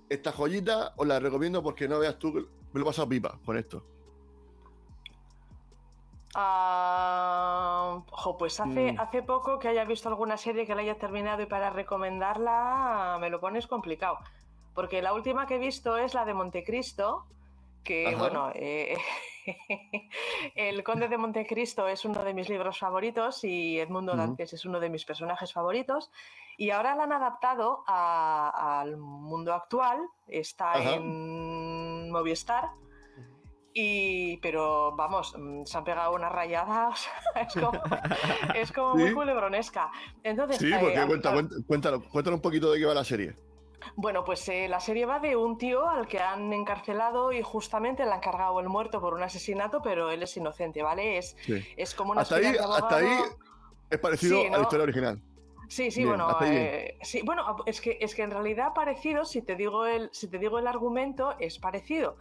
esta 0.10 0.32
joyita 0.32 0.94
os 0.98 1.06
la 1.06 1.20
recomiendo 1.20 1.62
porque 1.62 1.88
no 1.88 2.00
veas 2.00 2.18
tú, 2.18 2.34
me 2.34 2.80
lo 2.80 2.82
he 2.82 2.86
pasado 2.86 3.08
pipa 3.08 3.38
con 3.46 3.58
esto. 3.60 3.86
Ah, 6.34 8.02
jo, 8.10 8.38
pues 8.40 8.60
hace, 8.60 8.94
Mm. 8.94 9.00
hace 9.00 9.22
poco 9.22 9.60
que 9.60 9.68
haya 9.68 9.86
visto 9.86 10.10
alguna 10.10 10.36
serie 10.38 10.66
que 10.66 10.74
la 10.74 10.82
haya 10.82 10.98
terminado 10.98 11.44
y 11.44 11.46
para 11.46 11.70
recomendarla 11.70 13.20
me 13.22 13.30
lo 13.30 13.40
pones 13.40 13.68
complicado. 13.68 14.18
Porque 14.74 15.04
la 15.04 15.14
última 15.14 15.46
que 15.46 15.58
he 15.58 15.60
visto 15.60 15.96
es 16.00 16.16
la 16.16 16.26
de 16.26 16.34
Montecristo, 16.34 17.28
que 17.86 18.08
Ajá. 18.08 18.18
bueno, 18.18 18.52
eh, 18.56 18.98
El 20.56 20.84
Conde 20.84 21.08
de 21.08 21.18
Montecristo 21.18 21.88
es 21.88 22.04
uno 22.04 22.24
de 22.24 22.34
mis 22.34 22.50
libros 22.50 22.78
favoritos 22.80 23.44
y 23.44 23.80
Edmundo 23.80 24.12
Ujú. 24.14 24.22
Dantes 24.22 24.52
es 24.54 24.66
uno 24.66 24.80
de 24.82 24.90
mis 24.90 25.06
personajes 25.06 25.54
favoritos. 25.54 26.12
Y 26.58 26.72
ahora 26.72 26.96
la 26.96 27.04
han 27.04 27.14
adaptado 27.14 27.84
a- 27.88 28.80
al 28.82 28.98
mundo 28.98 29.54
actual, 29.54 30.00
está 30.28 30.72
Ajá. 30.74 30.96
en 30.96 32.12
Movistar. 32.12 32.72
Y, 33.78 34.38
pero 34.38 34.96
vamos, 34.96 35.36
mm, 35.38 35.64
se 35.66 35.78
han 35.78 35.84
pegado 35.84 36.14
una 36.16 36.30
rayada, 36.30 36.88
o 36.90 36.96
sea, 36.96 37.12
es 37.42 37.54
como, 37.54 37.82
es 38.56 38.72
como 38.72 38.96
muy 38.96 39.10
¿Sí? 39.10 39.14
culebronesca. 39.14 39.92
Entonces, 40.24 40.58
Sí, 40.60 40.72
eh, 40.72 40.78
porque 40.80 40.98
a- 40.98 41.06
cuenta- 41.08 41.34
cuéntalo, 41.68 42.02
cuéntanos 42.10 42.38
un 42.38 42.42
poquito 42.42 42.72
de 42.72 42.80
qué 42.80 42.86
va 42.86 42.94
la 42.94 43.04
serie. 43.04 43.36
Bueno, 43.96 44.24
pues 44.24 44.48
eh, 44.50 44.68
la 44.68 44.80
serie 44.80 45.06
va 45.06 45.20
de 45.20 45.36
un 45.36 45.58
tío 45.58 45.88
al 45.88 46.08
que 46.08 46.20
han 46.20 46.52
encarcelado 46.54 47.32
y 47.32 47.42
justamente 47.42 48.06
le 48.06 48.12
han 48.12 48.20
cargado 48.20 48.60
el 48.60 48.70
muerto 48.70 49.02
por 49.02 49.14
un 49.14 49.24
asesinato, 49.24 49.82
pero 49.82 50.12
él 50.12 50.24
es 50.24 50.36
inocente, 50.38 50.82
¿vale? 50.84 51.18
Es, 51.18 51.36
Sí. 51.42 51.66
es 51.78 51.94
como 51.94 52.12
una 52.12 52.22
Hasta 52.22 52.36
ahí, 52.36 52.56
hasta 52.58 52.96
ahí 52.98 53.20
es 53.90 54.00
parecido 54.00 54.42
Sí, 54.42 54.48
a 54.48 54.58
la 54.58 54.62
historia 54.64 54.84
original. 54.84 55.22
Sí, 55.68 55.90
sí, 55.90 56.04
Bien, 56.04 56.10
bueno, 56.10 56.38
eh, 56.42 56.98
sí, 57.02 57.22
bueno, 57.24 57.58
es 57.66 57.82
que, 57.82 57.98
es 58.00 58.14
que 58.14 58.22
en 58.22 58.32
realidad 58.32 58.74
parecido, 58.74 59.26
si 59.26 59.42
te 59.42 59.56
digo 59.56 59.86
el, 59.86 60.10
si 60.12 60.28
te 60.28 60.38
digo 60.38 60.60
el 60.60 60.68
argumento, 60.68 61.36
es 61.40 61.58
parecido. 61.58 62.18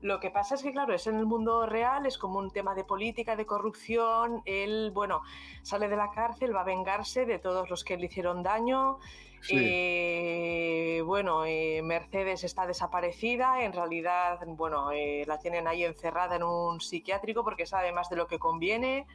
Lo 0.00 0.20
que 0.20 0.30
pasa 0.30 0.54
es 0.54 0.62
que, 0.62 0.70
claro, 0.70 0.94
es 0.94 1.06
en 1.08 1.16
el 1.16 1.26
mundo 1.26 1.66
real, 1.66 2.06
es 2.06 2.18
como 2.18 2.38
un 2.38 2.50
tema 2.50 2.74
de 2.74 2.84
política, 2.84 3.34
de 3.34 3.46
corrupción. 3.46 4.42
Él, 4.44 4.92
bueno, 4.94 5.22
sale 5.62 5.88
de 5.88 5.96
la 5.96 6.10
cárcel, 6.10 6.54
va 6.54 6.60
a 6.60 6.64
vengarse 6.64 7.26
de 7.26 7.40
todos 7.40 7.68
los 7.68 7.82
que 7.82 7.96
le 7.96 8.06
hicieron 8.06 8.44
daño. 8.44 8.98
Sí. 9.40 9.56
Eh, 9.58 11.02
bueno, 11.04 11.44
eh, 11.44 11.80
Mercedes 11.82 12.44
está 12.44 12.66
desaparecida. 12.66 13.62
En 13.62 13.72
realidad, 13.72 14.38
bueno, 14.46 14.90
eh, 14.92 15.24
la 15.26 15.38
tienen 15.38 15.66
ahí 15.68 15.84
encerrada 15.84 16.36
en 16.36 16.42
un 16.42 16.80
psiquiátrico 16.80 17.44
porque 17.44 17.66
sabe 17.66 17.92
más 17.92 18.08
de 18.10 18.16
lo 18.16 18.26
que 18.26 18.38
conviene. 18.38 19.06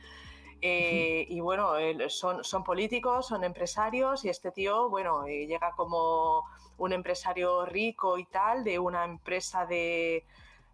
Eh, 0.62 1.26
y 1.30 1.42
bueno, 1.42 1.74
son, 2.08 2.42
son 2.44 2.64
políticos, 2.64 3.28
son 3.28 3.44
empresarios 3.44 4.24
y 4.24 4.30
este 4.30 4.50
tío, 4.52 4.90
bueno, 4.90 5.26
eh, 5.28 5.46
llega 5.46 5.72
como 5.76 6.44
un 6.78 6.94
empresario 6.94 7.66
rico 7.66 8.18
y 8.18 8.24
tal 8.24 8.64
de 8.64 8.80
una 8.80 9.04
empresa 9.04 9.66
de, 9.66 10.24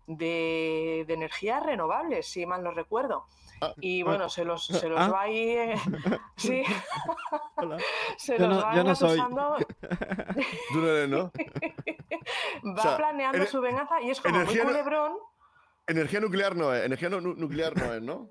de, 0.05 1.05
de 1.07 1.13
energías 1.13 1.63
renovables, 1.65 2.27
si 2.27 2.45
mal 2.45 2.63
no 2.63 2.69
recuerdo. 2.69 3.25
Ah, 3.61 3.73
Y 3.81 4.03
bueno, 4.03 4.29
se 4.29 4.45
los, 4.45 4.65
se 4.65 4.87
los 4.87 4.99
ah. 4.99 5.09
va 5.09 5.21
ahí, 5.21 5.49
eh, 5.49 5.75
sí, 6.37 6.63
Hola. 7.57 7.77
se 8.17 8.37
Yo 8.37 8.47
los 8.47 8.57
no- 8.57 8.63
va 8.63 8.75
yo 8.75 8.83
no 8.83 8.95
soy. 8.95 9.17
Tú 9.19 9.29
no 10.81 10.87
eres, 10.89 11.09
¿no? 11.09 11.31
va 12.65 12.73
O 12.73 12.81
sea, 12.81 12.97
planeando 12.97 13.45
su 13.45 13.59
venganza 13.61 14.01
y 14.01 14.11
es 14.11 14.21
como 14.21 14.39
muy 14.45 14.55
no- 14.55 14.63
culebrón. 14.63 15.13
Energía 15.87 16.19
nuclear 16.19 16.55
no 16.55 16.73
es. 16.73 16.85
Energía 16.85 17.09
nu- 17.09 17.19
nuclear 17.35 17.75
no 17.75 17.93
es, 17.93 18.01
¿no? 18.01 18.29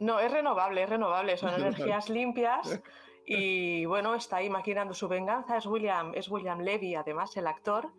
No, 0.00 0.20
es 0.20 0.30
renovable, 0.30 0.82
es 0.84 0.88
renovable, 0.90 1.36
son 1.36 1.54
energías 1.54 2.08
limpias 2.08 2.80
y 3.26 3.84
bueno, 3.86 4.14
está 4.14 4.36
ahí 4.36 4.48
maquinando 4.48 4.94
su 4.94 5.08
venganza, 5.08 5.56
es 5.56 5.66
William, 5.66 6.12
es 6.14 6.28
William 6.28 6.60
Levy 6.60 6.94
además, 6.94 7.36
el 7.36 7.46
actor. 7.48 7.90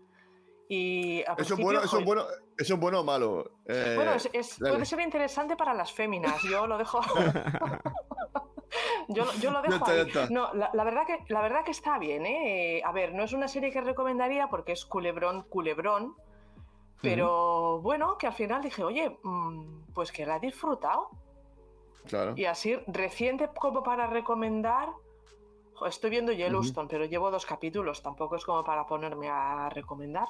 Y 0.72 1.24
al 1.26 1.40
Eso 1.40 1.58
bueno, 1.58 1.82
eso 1.82 1.98
es 1.98 2.06
bueno, 2.06 2.24
eso 2.56 2.74
es 2.76 2.80
bueno 2.80 3.00
o 3.00 3.04
malo. 3.04 3.54
Eh, 3.66 3.94
bueno, 3.96 4.14
es- 4.14 4.30
es- 4.34 4.60
dale. 4.60 4.74
puede 4.76 4.86
ser 4.86 5.00
interesante 5.00 5.56
para 5.56 5.74
las 5.74 5.92
féminas, 5.92 6.40
yo 6.44 6.68
lo 6.68 6.78
dejo. 6.78 7.02
yo, 9.10 9.26
yo 9.42 9.50
lo 9.52 9.64
Ya 9.64 9.70
dejo 9.70 9.76
está, 9.92 9.96
ya 10.14 10.22
ahí. 10.26 10.28
No, 10.30 10.54
la, 10.54 10.70
la 10.74 10.84
verdad 10.84 11.08
que, 11.08 11.18
la 11.30 11.42
verdad 11.42 11.64
que 11.66 11.72
está 11.72 11.98
bien, 11.98 12.24
¿eh? 12.28 12.82
A 12.86 12.92
ver, 12.92 13.16
no 13.16 13.24
es 13.24 13.34
una 13.34 13.48
serie 13.48 13.72
que 13.72 13.82
recomendaría 13.82 14.48
porque 14.48 14.74
es 14.74 14.86
culebrón, 14.86 15.42
culebrón. 15.50 16.16
Pero 17.02 17.80
bueno, 17.82 18.18
que 18.18 18.28
al 18.28 18.34
final 18.34 18.62
dije, 18.62 18.84
oye, 18.84 19.18
mm, 19.24 19.94
pues 19.96 20.12
que 20.12 20.26
la 20.26 20.36
he 20.36 20.40
disfrutado. 20.40 21.10
Claro. 22.06 22.34
Y 22.36 22.46
así, 22.46 22.76
reciente 22.88 23.50
como 23.58 23.82
para 23.84 24.06
recomendar, 24.08 24.90
estoy 25.88 26.10
viendo 26.10 26.32
Yellowstone, 26.32 26.88
pero 26.90 27.06
llevo 27.06 27.32
dos 27.32 27.46
capítulos, 27.46 28.02
tampoco 28.02 28.36
es 28.36 28.46
como 28.46 28.64
para 28.64 28.86
ponerme 28.86 29.30
a 29.30 29.70
recomendar. 29.70 30.28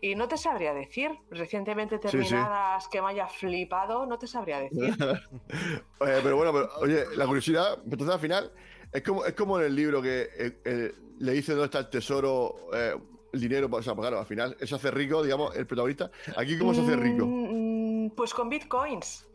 Y 0.00 0.14
no 0.14 0.28
te 0.28 0.36
sabría 0.36 0.72
decir, 0.74 1.10
recientemente 1.30 1.96
sí. 1.96 2.02
terminadas 2.02 2.88
que 2.88 3.02
me 3.02 3.08
haya 3.08 3.26
flipado, 3.26 4.06
no 4.06 4.18
te 4.18 4.26
sabría 4.26 4.60
decir. 4.70 4.94
Eh, 5.00 6.20
pero 6.22 6.36
bueno, 6.36 6.52
pero, 6.52 6.68
oye, 6.80 7.04
la 7.16 7.26
curiosidad, 7.26 7.78
entonces 7.84 8.14
al 8.14 8.20
final, 8.20 8.52
es 8.92 9.02
como, 9.02 9.24
es 9.24 9.34
como 9.34 9.58
en 9.58 9.66
el 9.66 9.74
libro 9.74 10.00
que 10.00 10.28
eh, 10.38 10.60
eh, 10.64 10.92
le 11.18 11.32
dice 11.32 11.52
dónde 11.52 11.66
está 11.66 11.80
el 11.80 11.90
tesoro, 11.90 12.54
eh, 12.72 12.96
el 13.32 13.40
dinero, 13.40 13.68
o 13.70 13.82
sea, 13.82 13.94
pues 13.94 14.06
claro, 14.06 14.20
al 14.20 14.26
final, 14.26 14.56
se 14.62 14.74
hace 14.74 14.90
rico, 14.90 15.22
digamos, 15.22 15.54
el 15.56 15.66
protagonista. 15.66 16.10
Aquí, 16.36 16.58
¿cómo 16.58 16.72
se 16.72 16.80
hace 16.80 16.96
rico? 16.96 17.26
Mm, 17.26 18.10
Pues 18.10 18.32
con 18.32 18.48
bitcoins. 18.48 19.26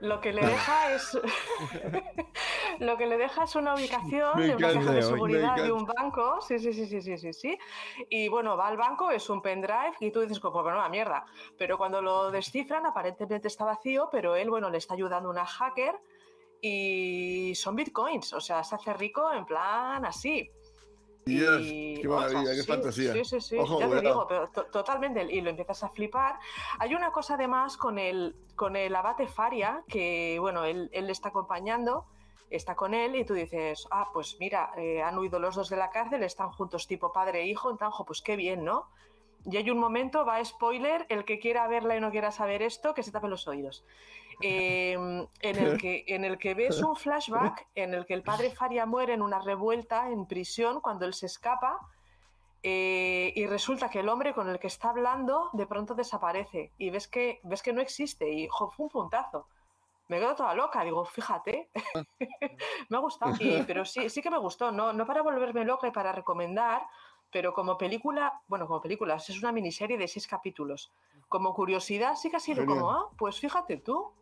Lo 0.00 0.20
que 0.20 0.32
le 0.32 0.44
deja 0.44 0.92
es 0.92 1.18
lo 2.80 2.96
que 2.96 3.06
le 3.06 3.16
deja 3.16 3.44
es 3.44 3.56
una 3.56 3.74
ubicación 3.74 4.38
de 4.38 4.54
una 4.54 4.72
caja 4.74 4.92
de 4.92 5.02
seguridad 5.02 5.56
de 5.56 5.72
un 5.72 5.86
banco. 5.86 6.40
Sí, 6.40 6.58
sí, 6.58 6.72
sí, 6.72 6.86
sí, 6.86 7.00
sí, 7.00 7.16
sí, 7.16 7.32
sí. 7.32 7.58
Y 8.10 8.28
bueno, 8.28 8.56
va 8.56 8.68
al 8.68 8.76
banco, 8.76 9.10
es 9.10 9.28
un 9.30 9.40
pendrive 9.40 9.94
y 10.00 10.10
tú 10.10 10.20
dices, 10.20 10.40
como, 10.40 10.62
bueno, 10.62 10.78
una 10.78 10.88
mierda. 10.88 11.24
Pero 11.56 11.78
cuando 11.78 12.02
lo 12.02 12.30
descifran, 12.30 12.84
aparentemente 12.84 13.48
está 13.48 13.64
vacío, 13.64 14.08
pero 14.10 14.36
él, 14.36 14.50
bueno, 14.50 14.68
le 14.68 14.78
está 14.78 14.94
ayudando 14.94 15.30
una 15.30 15.46
hacker 15.46 15.98
y 16.60 17.54
son 17.54 17.76
bitcoins. 17.76 18.32
O 18.34 18.40
sea, 18.40 18.62
se 18.64 18.74
hace 18.74 18.92
rico 18.92 19.32
en 19.32 19.46
plan 19.46 20.04
así. 20.04 20.50
Dios, 21.26 21.60
Y, 21.64 21.98
qué 22.00 22.06
maravilla, 22.08 22.38
ostras, 22.38 22.56
qué 22.56 22.62
sí, 22.62 22.68
fantasía. 22.68 23.12
Sí, 23.12 23.24
sí, 23.24 23.40
sí, 23.40 23.58
Ojo, 23.58 23.80
ya 23.80 23.88
te 23.90 24.00
digo, 24.00 24.26
pero 24.28 24.48
to- 24.50 24.66
totalmente, 24.66 25.26
y 25.28 25.40
lo 25.40 25.50
empiezas 25.50 25.82
a 25.82 25.88
flipar. 25.88 26.38
Hay 26.78 26.94
una 26.94 27.10
cosa 27.10 27.34
además 27.34 27.76
con 27.76 27.98
el, 27.98 28.36
con 28.54 28.76
el 28.76 28.94
abate 28.94 29.26
Faria, 29.26 29.82
que 29.88 30.38
bueno, 30.38 30.64
él, 30.64 30.88
él 30.92 31.06
le 31.06 31.12
está 31.12 31.30
acompañando, 31.30 32.06
está 32.48 32.76
con 32.76 32.94
él, 32.94 33.16
y 33.16 33.24
tú 33.24 33.34
dices, 33.34 33.88
ah, 33.90 34.08
pues 34.12 34.36
mira, 34.38 34.70
eh, 34.76 35.02
han 35.02 35.18
huido 35.18 35.40
los 35.40 35.56
dos 35.56 35.68
de 35.68 35.76
la 35.76 35.90
cárcel, 35.90 36.22
están 36.22 36.52
juntos 36.52 36.86
tipo 36.86 37.12
padre 37.12 37.40
e 37.40 37.46
hijo, 37.48 37.72
entonces, 37.72 37.96
jo, 37.96 38.04
pues 38.04 38.22
qué 38.22 38.36
bien, 38.36 38.64
¿no? 38.64 38.86
Y 39.44 39.56
hay 39.56 39.68
un 39.68 39.78
momento, 39.78 40.24
va 40.24 40.44
spoiler, 40.44 41.06
el 41.08 41.24
que 41.24 41.40
quiera 41.40 41.66
verla 41.66 41.96
y 41.96 42.00
no 42.00 42.12
quiera 42.12 42.30
saber 42.30 42.62
esto, 42.62 42.94
que 42.94 43.02
se 43.02 43.10
tape 43.10 43.26
los 43.26 43.48
oídos. 43.48 43.84
Eh, 44.40 44.92
en, 45.40 45.56
el 45.58 45.78
que, 45.78 46.04
en 46.08 46.24
el 46.24 46.36
que 46.38 46.52
ves 46.54 46.82
un 46.82 46.94
flashback 46.94 47.68
en 47.74 47.94
el 47.94 48.04
que 48.04 48.12
el 48.14 48.22
padre 48.22 48.50
Faria 48.50 48.84
muere 48.84 49.14
en 49.14 49.22
una 49.22 49.38
revuelta 49.38 50.10
en 50.10 50.26
prisión 50.26 50.80
cuando 50.82 51.06
él 51.06 51.14
se 51.14 51.24
escapa 51.26 51.78
eh, 52.62 53.32
y 53.34 53.46
resulta 53.46 53.88
que 53.88 54.00
el 54.00 54.08
hombre 54.08 54.34
con 54.34 54.48
el 54.48 54.58
que 54.58 54.66
está 54.66 54.90
hablando 54.90 55.48
de 55.52 55.66
pronto 55.66 55.94
desaparece 55.94 56.72
y 56.76 56.90
ves 56.90 57.08
que, 57.08 57.40
ves 57.44 57.62
que 57.62 57.72
no 57.72 57.80
existe 57.80 58.30
y 58.30 58.46
jo, 58.48 58.70
fue 58.70 58.84
un 58.84 58.90
puntazo. 58.90 59.46
Me 60.08 60.18
quedo 60.20 60.34
toda 60.34 60.54
loca, 60.54 60.84
digo, 60.84 61.04
fíjate, 61.04 61.70
me 62.88 62.96
ha 62.96 63.00
gustado, 63.00 63.34
y- 63.40 63.62
pero 63.62 63.84
sí, 63.84 64.08
sí 64.10 64.20
que 64.22 64.30
me 64.30 64.38
gustó, 64.38 64.70
no, 64.70 64.92
no 64.92 65.06
para 65.06 65.22
volverme 65.22 65.64
loca 65.64 65.88
y 65.88 65.92
para 65.92 66.12
recomendar, 66.12 66.86
pero 67.30 67.52
como 67.52 67.76
película, 67.76 68.40
bueno, 68.48 68.66
como 68.66 68.80
película, 68.80 69.16
es 69.16 69.38
una 69.42 69.50
miniserie 69.52 69.98
de 69.98 70.06
seis 70.08 70.26
capítulos. 70.26 70.92
Como 71.28 71.54
curiosidad, 71.54 72.14
sí 72.14 72.30
que 72.30 72.36
ha 72.36 72.40
sido 72.40 72.62
Genial. 72.62 72.78
como, 72.78 72.92
ah, 72.92 73.08
pues 73.18 73.40
fíjate 73.40 73.78
tú. 73.78 74.12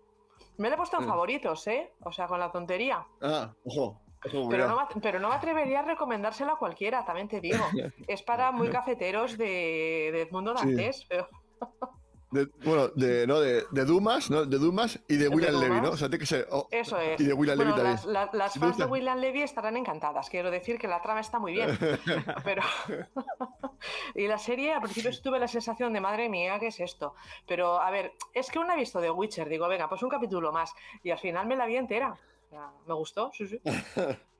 Me 0.59 0.69
la 0.69 0.75
he 0.75 0.77
puesto 0.77 0.97
en 0.99 1.03
Sí. 1.03 1.09
favoritos, 1.09 1.67
¿eh? 1.67 1.93
O 2.05 2.13
sea, 2.13 2.27
con 2.27 2.39
la 2.41 2.51
tontería. 2.53 3.05
Ah, 3.23 3.53
ojo. 3.65 4.01
ojo, 4.27 4.49
Pero 4.49 4.69
no, 4.69 4.77
me- 4.77 5.01
pero 5.01 5.19
no 5.19 5.29
me 5.29 5.35
atrevería 5.35 5.81
a 5.81 5.83
recomendársela 5.83 6.53
a 6.53 6.57
cualquiera, 6.57 7.05
también 7.05 7.29
te 7.29 7.41
digo. 7.41 7.59
Es 8.09 8.23
para 8.23 8.53
muy 8.53 8.69
cafeteros 8.71 9.37
de, 9.37 10.11
de 10.13 10.23
Edmundo 10.23 10.57
Sí. 10.57 10.67
Dantes. 10.69 11.05
pero- 11.09 11.29
De- 12.35 12.49
bueno, 12.65 12.89
de, 12.97 13.29
no, 13.29 13.39
de, 13.39 13.63
de 13.71 13.85
Dumas, 13.85 14.29
¿no? 14.29 14.45
De 14.45 14.59
Dumas 14.59 14.99
y 15.09 15.15
de 15.17 15.25
¿De 15.25 15.29
William 15.29 15.61
Levy, 15.61 15.81
¿no? 15.81 15.91
O 15.91 15.97
sea, 15.97 16.09
tiene 16.09 16.19
que 16.19 16.27
ser. 16.27 16.49
oh, 16.51 16.67
Eso 16.73 16.99
es. 16.99 17.21
Y 17.21 17.25
de 17.27 17.33
William 17.33 17.57
Bueno, 17.57 17.77
Levy 17.77 17.87
también. 17.95 18.13
las, 18.13 18.33
la- 18.33 18.39
las 18.39 18.55
fans 18.59 18.77
de 18.77 18.85
William 18.87 19.19
Levy 19.19 19.43
estarán 19.43 19.77
encantadas. 19.77 20.29
Quiero 20.29 20.51
decir 20.51 20.79
que 20.79 20.89
la 20.89 21.01
trama 21.01 21.21
está 21.21 21.39
muy 21.39 21.53
bien. 21.53 21.79
Pero. 22.45 22.63
y 24.17 24.27
la 24.27 24.39
serie, 24.39 24.73
al 24.75 24.83
principio 24.83 25.11
tuve 25.23 25.39
la 25.39 25.47
sensación 25.49 25.93
de 25.93 26.01
madre 26.01 26.29
mía, 26.29 26.59
¿qué 26.59 26.67
es 26.67 26.81
esto? 26.81 27.15
Pero, 27.47 27.81
a 27.81 27.91
ver, 27.93 28.13
es 28.33 28.51
que 28.51 28.59
una 28.59 28.75
he 28.75 28.79
visto 28.79 29.01
de 29.01 29.11
Witcher. 29.11 29.49
Digo, 29.49 29.69
venga, 29.69 29.89
pues 29.89 30.03
un 30.03 30.11
capítulo 30.11 30.51
más. 30.51 30.73
Y 31.05 31.11
al 31.11 31.19
final 31.21 31.47
me 31.47 31.55
la 31.57 31.67
vi 31.67 31.77
entera. 31.77 32.13
O 32.13 32.51
sea, 32.51 32.71
me 32.87 32.95
gustó, 32.95 33.31
sí, 33.33 33.47
sí. 33.47 33.61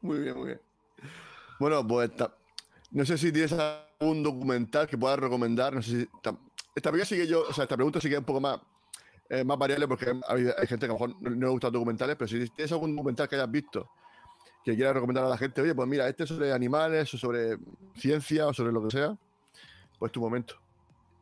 Muy 0.00 0.18
bien, 0.20 0.36
muy 0.36 0.46
bien. 0.46 0.60
Bueno, 1.58 1.86
pues 1.86 2.10
no 2.90 3.04
sé 3.04 3.18
si 3.18 3.32
tienes 3.32 3.52
algún 3.52 4.22
documental 4.22 4.86
que 4.86 4.96
puedas 4.96 5.18
recomendar. 5.18 5.74
No 5.74 5.82
sé 5.82 6.02
si. 6.02 6.08
Ta- 6.80 6.88
Esta 6.88 6.90
pregunta 6.90 7.08
sigue 7.08 7.26
yo, 7.26 7.42
o 7.48 7.52
sea, 7.52 7.64
esta 7.64 7.76
pregunta 7.76 8.00
sigue 8.00 8.18
un 8.18 8.24
poco 8.24 8.40
más, 8.40 8.60
eh, 9.28 9.44
más 9.44 9.58
variable 9.58 9.86
porque 9.86 10.12
hay, 10.26 10.66
gente 10.66 10.86
que 10.86 10.92
a 10.92 10.94
lo 10.94 10.94
mejor 10.94 11.16
no, 11.20 11.30
no 11.30 11.46
le 11.46 11.52
gustan 11.52 11.72
documentales, 11.72 12.16
pero 12.16 12.28
si 12.28 12.48
tienes 12.50 12.72
algún 12.72 12.94
documental 12.94 13.28
que 13.28 13.36
hayas 13.36 13.50
visto 13.50 13.90
que 14.64 14.74
quieras 14.74 14.94
recomendar 14.94 15.24
a 15.24 15.28
la 15.28 15.38
gente, 15.38 15.62
oye, 15.62 15.74
pues 15.74 15.88
mira, 15.88 16.08
este 16.08 16.24
es 16.24 16.28
sobre 16.28 16.52
animales, 16.52 17.12
o 17.14 17.18
sobre 17.18 17.58
ciencia, 17.96 18.46
o 18.46 18.52
sobre 18.52 18.72
lo 18.72 18.86
que 18.86 18.90
sea, 18.90 19.16
pues 19.98 20.12
tu 20.12 20.20
momento. 20.20 20.56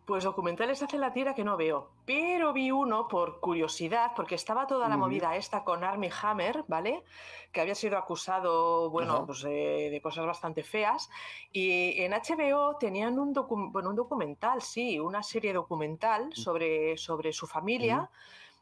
Pues 0.07 0.23
documentales 0.23 0.81
hace 0.85 0.99
la 0.99 1.13
tira 1.13 1.35
que 1.35 1.43
no 1.43 1.57
veo, 1.57 1.91
pero 2.05 2.53
vi 2.53 2.71
uno 2.71 3.09
por 3.09 3.41
curiosidad, 3.41 4.13
porque 4.15 4.37
estaba 4.37 4.65
toda 4.69 4.89
la 4.89 4.97
movida 4.97 5.35
esta 5.35 5.65
con 5.65 5.83
Armie 5.83 6.13
Hammer, 6.23 6.65
¿vale? 6.69 7.03
Que 7.51 7.61
había 7.61 7.75
sido 7.75 7.99
acusado, 7.99 8.89
bueno, 8.89 9.15
Ajá. 9.15 9.27
pues 9.27 9.43
de 9.43 9.99
cosas 10.01 10.25
bastante 10.25 10.63
feas. 10.63 11.11
Y 11.51 12.01
en 12.01 12.13
HBO 12.13 12.77
tenían 12.79 13.19
un, 13.19 13.35
docu- 13.35 13.73
bueno, 13.73 13.91
un 13.91 13.97
documental, 13.97 14.63
sí, 14.63 15.01
una 15.01 15.25
serie 15.25 15.53
documental 15.53 16.31
sobre, 16.33 16.97
sobre 16.97 17.33
su 17.33 17.49
familia. 17.49 18.09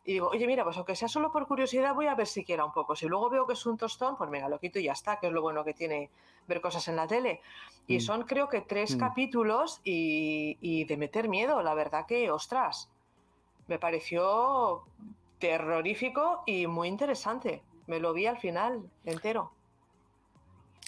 Y 0.06 0.12
digo, 0.14 0.28
oye, 0.28 0.46
mira, 0.46 0.64
pues 0.64 0.76
aunque 0.76 0.94
sea 0.94 1.08
solo 1.08 1.32
por 1.32 1.46
curiosidad, 1.46 1.94
voy 1.94 2.06
a 2.08 2.14
ver 2.14 2.26
siquiera 2.26 2.64
un 2.64 2.72
poco. 2.72 2.94
Si 2.94 3.06
luego 3.06 3.30
veo 3.30 3.46
que 3.46 3.54
es 3.54 3.64
un 3.64 3.78
tostón, 3.78 4.16
pues 4.18 4.28
venga, 4.28 4.50
lo 4.50 4.58
quito 4.58 4.78
y 4.78 4.84
ya 4.84 4.92
está, 4.92 5.18
que 5.18 5.28
es 5.28 5.32
lo 5.32 5.40
bueno 5.40 5.64
que 5.64 5.72
tiene 5.72 6.10
ver 6.46 6.60
cosas 6.60 6.86
en 6.88 6.96
la 6.96 7.06
tele. 7.06 7.40
Y 7.86 7.96
Mm. 7.96 8.00
son 8.00 8.22
creo 8.24 8.48
que 8.50 8.60
tres 8.60 8.96
Mm. 8.96 8.98
capítulos 8.98 9.80
y, 9.82 10.58
y 10.60 10.84
de 10.84 10.96
meter 10.98 11.28
miedo, 11.28 11.62
la 11.62 11.72
verdad 11.72 12.04
que, 12.06 12.30
ostras, 12.30 12.90
me 13.66 13.78
pareció 13.78 14.82
terrorífico 15.38 16.42
y 16.44 16.66
muy 16.66 16.88
interesante. 16.88 17.62
Me 17.86 17.98
lo 17.98 18.12
vi 18.12 18.26
al 18.26 18.36
final 18.38 18.82
entero. 19.06 19.52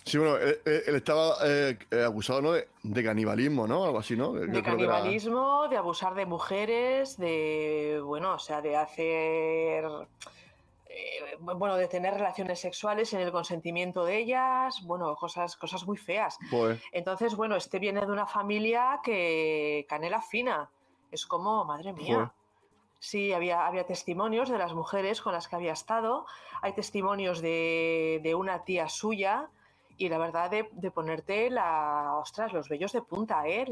Sí, 0.07 0.19
bueno, 0.19 0.37
él, 0.37 0.61
estaba 0.95 1.35
eh, 1.45 1.77
acusado 2.07 2.41
¿no? 2.41 2.53
de, 2.53 2.69
de 2.85 3.05
canibalismo, 3.05 3.67
¿no? 3.67 3.85
Algo 3.85 3.99
así, 3.99 4.17
¿no? 4.17 4.33
De 4.35 4.45
era- 4.45 4.63
canibalismo, 4.63 5.67
de 5.69 5.77
abusar 5.77 6.15
de 6.15 6.25
mujeres, 6.27 7.17
de, 7.17 8.01
bueno, 8.05 8.35
o 8.35 8.39
sea, 8.39 8.63
de 8.63 8.77
hacer, 8.77 9.85
eh, 10.89 11.37
bueno, 11.41 11.75
de 11.75 11.89
tener 11.89 12.15
relaciones 12.15 12.61
sexuales 12.61 13.13
en 13.15 13.21
el 13.21 13.33
consentimiento 13.33 14.05
de 14.05 14.19
ellas, 14.19 14.81
bueno, 14.85 15.17
cosas, 15.17 15.57
cosas 15.57 15.85
muy 15.89 15.97
feas. 15.97 16.39
Pues, 16.53 16.81
Entonces, 16.93 17.35
bueno, 17.35 17.57
este 17.57 17.81
viene 17.81 18.01
de 18.07 18.13
una 18.13 18.29
familia 18.29 19.01
que 19.03 19.87
canela 19.89 20.23
fina. 20.23 20.71
Es 21.11 21.27
como, 21.27 21.65
madre 21.65 21.93
mía. 21.93 22.33
Sí, 23.01 23.33
había, 23.33 23.67
había 23.67 23.85
testimonios 23.87 24.51
de 24.51 24.59
las 24.59 24.73
mujeres 24.73 25.21
con 25.21 25.33
las 25.33 25.49
que 25.49 25.57
había 25.57 25.73
estado, 25.73 26.27
hay 26.63 26.75
testimonios 26.75 27.43
de, 27.43 28.21
de 28.23 28.35
una 28.37 28.65
tía 28.65 28.89
suya 28.89 29.51
y 29.99 30.09
la 30.09 30.19
verdad 30.19 30.51
de, 30.51 30.69
de 30.73 30.91
ponerte 30.91 31.51
la, 31.51 32.15
ostras, 32.17 32.53
los 32.53 32.69
vellos 32.69 32.93
de 32.93 33.03
punta, 33.03 33.47
¿eh? 33.47 33.67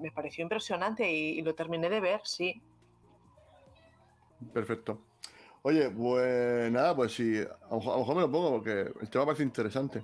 Me 0.00 0.10
pareció 0.10 0.42
impresionante 0.42 1.10
y, 1.10 1.40
lo 1.42 1.54
terminé 1.54 1.88
de 1.88 2.00
ver, 2.00 2.20
sí. 2.24 2.60
Perfecto. 4.52 5.02
Oye, 5.62 5.90
pues 5.90 6.72
nada, 6.72 6.96
pues 6.96 7.14
sí, 7.14 7.36
a 7.38 7.70
lo 7.70 7.76
mejor, 7.76 8.16
me 8.16 8.22
lo 8.22 8.30
pongo 8.30 8.50
porque 8.50 8.92
el 9.00 9.10
tema 9.10 9.26
parece 9.26 9.42
interesante. 9.42 10.02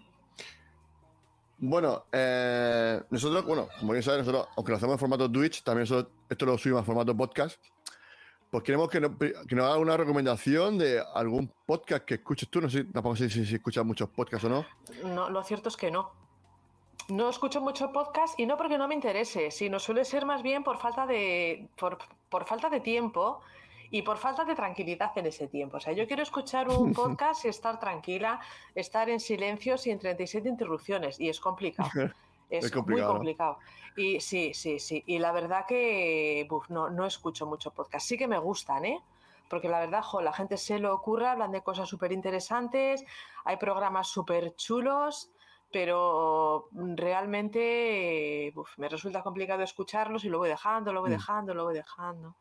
Bueno, 1.59 2.05
eh, 2.13 3.03
nosotros, 3.09 3.45
bueno, 3.47 3.69
como 3.81 3.93
bien 3.93 4.03
sabes, 4.03 4.21
nosotros, 4.21 4.49
aunque 4.57 4.73
lo 4.73 4.77
hacemos 4.77 4.95
en 4.95 4.99
formato 4.99 5.33
Twitch, 5.33 5.65
también 5.65 5.83
nosotros 5.83 6.13
esto 6.29 6.47
lo 6.47 6.59
subimos 6.59 6.81
en 6.81 6.87
formato 6.87 7.17
podcast. 7.17 7.59
Pues 8.51 8.63
queremos 8.63 8.89
que 8.89 9.01
nos, 9.01 9.13
que 9.17 9.55
nos 9.57 9.67
haga 9.67 9.79
una 9.79 9.97
recomendación 9.97 10.79
de 10.79 11.03
algún 11.15 11.53
podcast 11.67 12.05
que 12.05 12.15
escuches 12.15 12.49
tú. 12.49 12.61
No 12.61 12.71
sé, 12.71 12.85
tampoco 12.85 13.17
sé 13.17 13.29
si, 13.29 13.45
si 13.45 13.57
escuchas 13.57 13.85
muchos 13.85 14.09
podcasts 14.09 14.45
o 14.45 14.49
no. 14.49 14.67
No, 15.05 15.29
lo 15.31 15.43
cierto 15.43 15.69
es 15.69 15.77
que 15.77 15.91
no. 15.91 16.13
No 17.09 17.29
escucho 17.29 17.61
mucho 17.61 17.93
podcast 17.93 18.39
y 18.39 18.47
no 18.47 18.57
porque 18.57 18.79
no 18.79 18.89
me 18.89 18.95
interese, 18.95 19.51
sino 19.51 19.79
suele 19.79 20.05
ser 20.05 20.27
más 20.27 20.43
bien 20.43 20.65
por 20.65 20.79
falta 20.79 21.07
de, 21.07 21.69
por, 21.79 21.99
por 22.29 22.45
falta 22.47 22.69
de 22.69 22.81
tiempo 22.81 23.41
y 23.91 24.03
por 24.03 24.19
falta 24.19 24.45
de 24.45 24.55
tranquilidad 24.55 25.13
en 25.17 25.27
ese 25.27 25.47
tiempo. 25.47 25.77
O 25.77 25.81
sea, 25.81 25.93
yo 25.93 26.07
quiero 26.07 26.23
escuchar 26.23 26.69
un 26.69 26.93
podcast 26.95 27.45
y 27.45 27.49
estar 27.49 27.79
tranquila, 27.79 28.41
estar 28.75 29.09
en 29.09 29.21
silencio 29.21 29.79
sin 29.79 29.99
37 29.99 30.49
interrupciones 30.49 31.21
y 31.21 31.29
es 31.29 31.41
complicado. 31.41 31.91
Es, 32.51 32.67
Es 32.67 32.71
complicado, 32.71 33.09
¿no? 33.09 33.15
muy 33.15 33.19
complicado. 33.19 33.59
Y 33.97 34.21
sí, 34.21 34.53
sí, 34.55 34.79
sí. 34.79 35.03
Y 35.07 35.19
la 35.19 35.33
verdad 35.33 35.65
que 35.67 36.47
buf, 36.49 36.69
no, 36.71 36.91
no 36.91 37.07
escucho 37.07 37.47
mucho 37.47 37.71
podcast. 37.73 38.07
Sí 38.07 38.17
que 38.19 38.29
me 38.29 38.39
gustan, 38.39 38.85
¿eh? 38.85 39.01
Porque 39.49 39.69
la 39.69 39.79
verdad, 39.81 40.03
jo, 40.03 40.21
la 40.21 40.33
gente 40.33 40.57
se 40.57 40.79
lo 40.79 40.93
ocurre, 40.95 41.27
hablan 41.29 41.53
de 41.53 41.63
cosas 41.63 41.89
súper 41.89 42.13
interesantes, 42.13 43.05
hay 43.45 43.57
programas 43.57 44.09
súper 44.09 44.55
chulos, 44.57 45.31
pero 45.73 46.69
realmente 46.73 48.53
buf, 48.55 48.77
me 48.79 48.89
resulta 48.89 49.23
complicado 49.23 49.63
escucharlos 49.63 50.25
y 50.25 50.29
lo 50.29 50.39
voy 50.39 50.49
dejando, 50.49 50.93
lo 50.93 51.01
voy 51.01 51.11
Mm. 51.11 51.13
dejando, 51.15 51.55
lo 51.55 51.65
voy 51.65 51.75
dejando. 51.75 52.35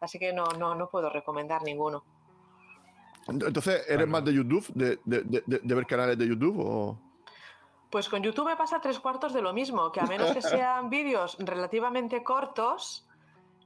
Así 0.00 0.18
que 0.18 0.32
no, 0.32 0.44
no, 0.58 0.74
no 0.74 0.88
puedo 0.88 1.10
recomendar 1.10 1.62
ninguno. 1.62 2.04
Entonces, 3.28 3.84
¿eres 3.88 4.08
más 4.08 4.24
de 4.24 4.32
YouTube? 4.32 4.66
¿De, 4.74 4.98
de- 5.04 5.22
de- 5.22 5.42
de- 5.46 5.58
de 5.62 5.74
ver 5.74 5.86
canales 5.86 6.16
de 6.18 6.26
YouTube? 6.26 6.58
O... 6.60 6.98
Pues 7.90 8.08
con 8.08 8.22
YouTube 8.22 8.46
me 8.46 8.56
pasa 8.56 8.80
tres 8.80 9.00
cuartos 9.00 9.32
de 9.32 9.40
lo 9.40 9.52
mismo, 9.52 9.90
que 9.90 10.00
a 10.00 10.04
menos 10.06 10.32
que 10.32 10.42
sean 10.42 10.90
vídeos 10.90 11.36
relativamente 11.38 12.22
cortos, 12.22 13.06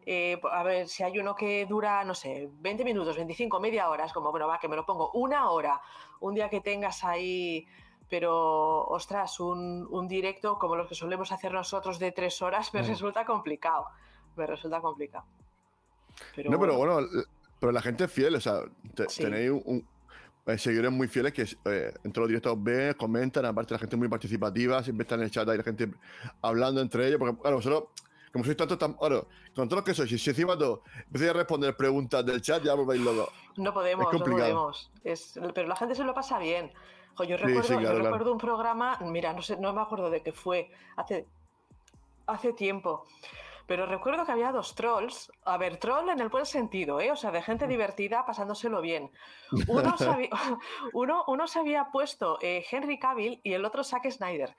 eh, 0.07 0.41
a 0.51 0.63
ver, 0.63 0.89
si 0.89 1.03
hay 1.03 1.19
uno 1.19 1.35
que 1.35 1.67
dura, 1.67 2.05
no 2.05 2.15
sé, 2.15 2.49
20 2.53 2.85
minutos, 2.85 3.17
25, 3.17 3.59
media 3.61 3.89
hora, 3.91 4.05
es 4.05 4.13
como, 4.13 4.31
bueno, 4.31 4.47
va, 4.47 4.59
que 4.59 4.69
me 4.69 4.77
lo 4.77 4.87
pongo 4.87 5.11
una 5.13 5.51
hora, 5.51 5.81
un 6.21 6.35
día 6.35 6.49
que 6.49 6.61
tengas 6.61 7.03
ahí, 7.05 7.67
pero, 8.09 8.85
ostras, 8.87 9.41
un, 9.41 9.87
un 9.91 10.07
directo 10.07 10.59
como 10.59 10.77
los 10.77 10.87
que 10.89 10.95
solemos 10.95 11.33
hacer 11.33 11.53
nosotros 11.53 11.99
de 11.99 12.13
tres 12.13 12.41
horas 12.43 12.73
me 12.75 12.83
Mm. 12.83 12.87
resulta 12.87 13.25
complicado, 13.25 13.87
me 14.37 14.47
resulta 14.47 14.81
complicado. 14.81 15.25
Pero 16.37 16.51
no, 16.51 16.61
pero 16.61 16.77
bueno, 16.77 16.99
pero 17.59 17.73
la 17.73 17.81
gente 17.81 18.05
es 18.05 18.13
fiel, 18.13 18.35
o 18.37 18.41
sea, 18.41 18.61
te- 18.95 19.09
Sí. 19.09 19.23
tenéis 19.23 19.51
un- 19.65 19.87
eh, 20.47 20.59
seguidores 20.59 20.91
muy 20.93 21.09
fieles 21.09 21.33
que 21.33 21.43
eh, 21.43 21.95
en 22.03 22.13
todos 22.13 22.25
los 22.25 22.29
directos 22.29 22.63
ven, 22.63 22.95
comentan, 22.95 23.45
aparte 23.47 23.75
la 23.75 23.79
gente 23.79 23.97
es 23.97 23.99
muy 23.99 24.09
participativa, 24.09 24.83
siempre 24.83 25.03
está 25.05 25.15
en 25.15 25.23
el 25.23 25.31
chat 25.31 25.49
ahí 25.49 25.57
la 25.59 25.63
gente 25.65 25.89
hablando 26.41 26.81
entre 26.81 27.07
ellos, 27.07 27.19
porque 27.19 27.41
claro, 27.41 27.57
vosotros, 27.57 27.85
como 28.33 28.45
sois 28.45 28.57
tantos 28.57 28.79
tan, 28.79 28.95
claro, 28.95 29.29
con 29.55 29.69
todos 29.69 29.79
los 29.79 29.85
que 29.85 29.95
sois, 29.95 30.11
si, 30.11 30.19
si 30.19 30.31
encima 30.31 30.57
todo, 30.59 30.83
empecéis 31.07 31.31
a 31.31 31.35
responder 31.35 31.77
preguntas 31.77 32.25
del 32.27 32.41
chat, 32.43 32.63
ya 32.63 32.75
volvéis 32.75 33.03
locos. 33.03 33.29
No 33.57 33.73
podemos, 33.73 34.07
no 34.07 34.11
complicado. 34.11 34.51
podemos. 34.51 34.91
Es- 35.05 35.39
pero 35.55 35.69
la 35.69 35.77
gente 35.77 35.95
se 35.95 36.05
lo 36.05 36.15
pasa 36.15 36.39
bien. 36.39 36.73
Jo, 37.15 37.25
yo 37.25 37.37
recuerdo, 37.37 37.63
sí, 37.63 37.75
yo 37.75 37.81
claro, 37.81 37.95
claro. 37.97 38.05
recuerdo 38.05 38.33
un 38.33 38.39
programa, 38.39 38.99
mira, 39.03 39.35
no 39.35 39.43
sé, 39.43 39.59
no 39.59 39.73
me 39.75 39.83
acuerdo 39.83 40.09
de 40.09 40.23
qué 40.23 40.33
fue, 40.33 40.71
hace, 40.97 41.27
hace 42.27 42.55
tiempo. 42.55 43.05
Pero 43.73 43.87
recuerdo 43.87 44.27
que 44.27 44.33
había 44.33 44.53
dos 44.53 44.75
trolls, 44.75 45.33
a 45.47 45.57
ver, 45.57 45.79
troll 45.79 46.11
en 46.11 46.21
el 46.21 46.29
buen 46.29 46.45
sentido, 46.45 47.01
¿eh? 47.01 47.11
o 47.11 47.17
sea, 47.17 47.31
de 47.31 47.41
gente 47.41 47.67
divertida 47.67 48.27
pasándoselo 48.27 48.83
bien. 48.83 49.11
Uno 49.67 49.97
se 49.97 50.09
había, 50.11 50.29
uno, 50.93 51.25
uno 51.27 51.47
se 51.47 51.59
había 51.59 51.91
puesto 51.91 52.39
eh, 52.43 52.65
Henry 52.71 52.99
Cavill 52.99 53.41
y 53.43 53.55
el 53.55 53.65
otro 53.65 53.83
Zack 53.83 54.11
Snyder. 54.11 54.55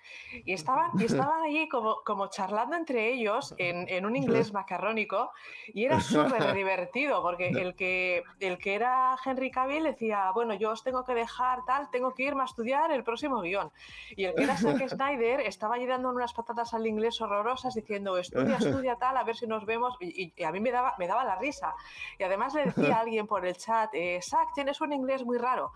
Y 0.45 0.53
estaban, 0.53 0.91
y 0.99 1.05
estaban 1.05 1.43
allí 1.43 1.69
como, 1.69 1.97
como 2.03 2.27
charlando 2.27 2.75
entre 2.75 3.11
ellos 3.11 3.53
en, 3.59 3.87
en 3.87 4.05
un 4.07 4.15
inglés 4.15 4.51
macarrónico 4.53 5.31
y 5.67 5.85
era 5.85 5.99
súper 5.99 6.53
divertido 6.53 7.21
porque 7.21 7.49
el 7.49 7.75
que, 7.75 8.23
el 8.39 8.57
que 8.57 8.75
era 8.75 9.15
Henry 9.23 9.51
Cavill 9.51 9.83
decía, 9.83 10.31
bueno, 10.31 10.55
yo 10.55 10.71
os 10.71 10.83
tengo 10.83 11.03
que 11.03 11.13
dejar 11.13 11.65
tal, 11.65 11.89
tengo 11.91 12.13
que 12.13 12.23
irme 12.23 12.41
a 12.41 12.45
estudiar 12.45 12.91
el 12.91 13.03
próximo 13.03 13.41
guion. 13.41 13.71
Y 14.15 14.25
el 14.25 14.35
que 14.35 14.43
era 14.43 14.57
Zack 14.57 14.89
Snyder 14.89 15.41
estaba 15.41 15.75
allí 15.75 15.85
dando 15.85 16.09
unas 16.09 16.33
patatas 16.33 16.73
al 16.73 16.85
inglés 16.85 17.19
horrorosas 17.21 17.73
diciendo, 17.73 18.17
estudia, 18.17 18.57
estudia 18.57 18.95
tal, 19.03 19.17
a 19.17 19.23
ver 19.23 19.35
si 19.35 19.45
nos 19.47 19.65
vemos. 19.65 19.95
Y, 19.99 20.07
y- 20.23 20.33
y 20.37 20.43
a 20.43 20.51
mí 20.51 20.59
me 20.59 20.71
daba, 20.71 20.93
me 20.97 21.07
daba 21.07 21.23
la 21.25 21.35
risa. 21.35 21.73
Y 22.19 22.23
además 22.23 22.53
le 22.53 22.65
decía 22.65 22.95
a 22.97 22.99
alguien 23.05 23.27
por 23.27 23.45
el 23.45 23.55
chat, 23.57 23.89
eh, 23.93 24.19
Zack, 24.21 24.53
tienes 24.55 24.79
un 24.81 24.93
inglés 24.93 25.23
muy 25.25 25.37
raro. 25.37 25.71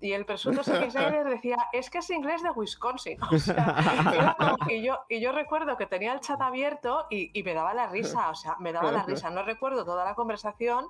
Y 0.00 0.12
el 0.14 0.24
presunto 0.24 0.62
Snyder 0.64 1.26
decía, 1.28 1.56
es 1.72 1.88
que 1.88 1.98
es 1.98 2.10
inglés 2.10 2.42
de 2.42 2.50
Wisconsin. 2.50 3.18
O 3.32 3.38
sea, 3.38 4.34
como- 4.38 4.56
y, 4.68 4.82
yo, 4.82 4.98
y 5.08 5.20
yo 5.20 5.30
recuerdo 5.32 5.76
que 5.76 5.86
tenía 5.86 6.12
el 6.12 6.20
chat 6.20 6.40
abierto 6.40 7.06
y, 7.10 7.30
y 7.38 7.42
me 7.44 7.54
daba 7.54 7.72
la 7.72 7.86
risa, 7.86 8.30
o 8.30 8.34
sea, 8.34 8.56
me 8.58 8.72
daba 8.72 8.90
la 8.90 9.04
risa. 9.04 9.30
No 9.30 9.42
recuerdo 9.44 9.84
toda 9.84 10.04
la 10.04 10.14
conversación, 10.16 10.86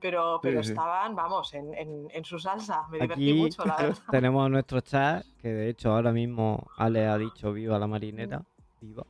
pero, 0.00 0.38
pero 0.42 0.60
Sí, 0.62 0.66
sí. 0.68 0.72
estaban, 0.74 1.14
vamos, 1.16 1.52
en, 1.54 1.74
en- 1.74 2.08
en 2.12 2.24
su 2.24 2.38
salsa. 2.38 2.84
Me 2.90 2.98
divertí 3.00 3.30
Aquí 3.30 3.40
mucho, 3.40 3.64
la 3.64 3.76
verdad. 3.76 3.98
tenemos 4.10 4.48
nuestro 4.50 4.80
chat, 4.80 5.24
que 5.40 5.48
de 5.48 5.68
hecho 5.70 5.92
ahora 5.92 6.12
mismo 6.12 6.66
Ale 6.76 7.06
ha 7.08 7.18
dicho 7.18 7.52
viva 7.52 7.78
la 7.80 7.86
marinera, 7.88 8.42
viva. 8.80 9.04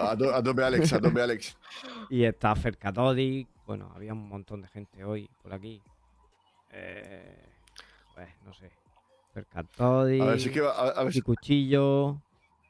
A, 0.00 0.16
to- 0.16 0.34
a 0.34 0.42
tope 0.42 0.62
Alex, 0.62 0.92
a 0.92 1.00
tope 1.00 1.20
Alex. 1.22 1.56
Y 2.10 2.24
está 2.24 2.54
Fercatodic, 2.56 3.48
bueno, 3.66 3.92
había 3.94 4.12
un 4.14 4.28
montón 4.28 4.62
de 4.62 4.68
gente 4.68 5.04
hoy 5.04 5.28
por 5.42 5.52
aquí. 5.52 5.82
Eh, 6.70 7.44
pues 8.14 8.28
no 8.44 8.52
sé. 8.54 8.70
Fercatodic, 9.34 10.22
A 10.22 10.26
ver 10.26 10.40
si 10.40 10.48
es 10.48 10.54
que, 10.54 10.60
va- 10.60 10.72
a, 10.72 10.88
a 10.88 11.04
ver 11.04 11.12
si- 11.12 11.18
y 11.18 11.22
Cuchillo, 11.22 12.16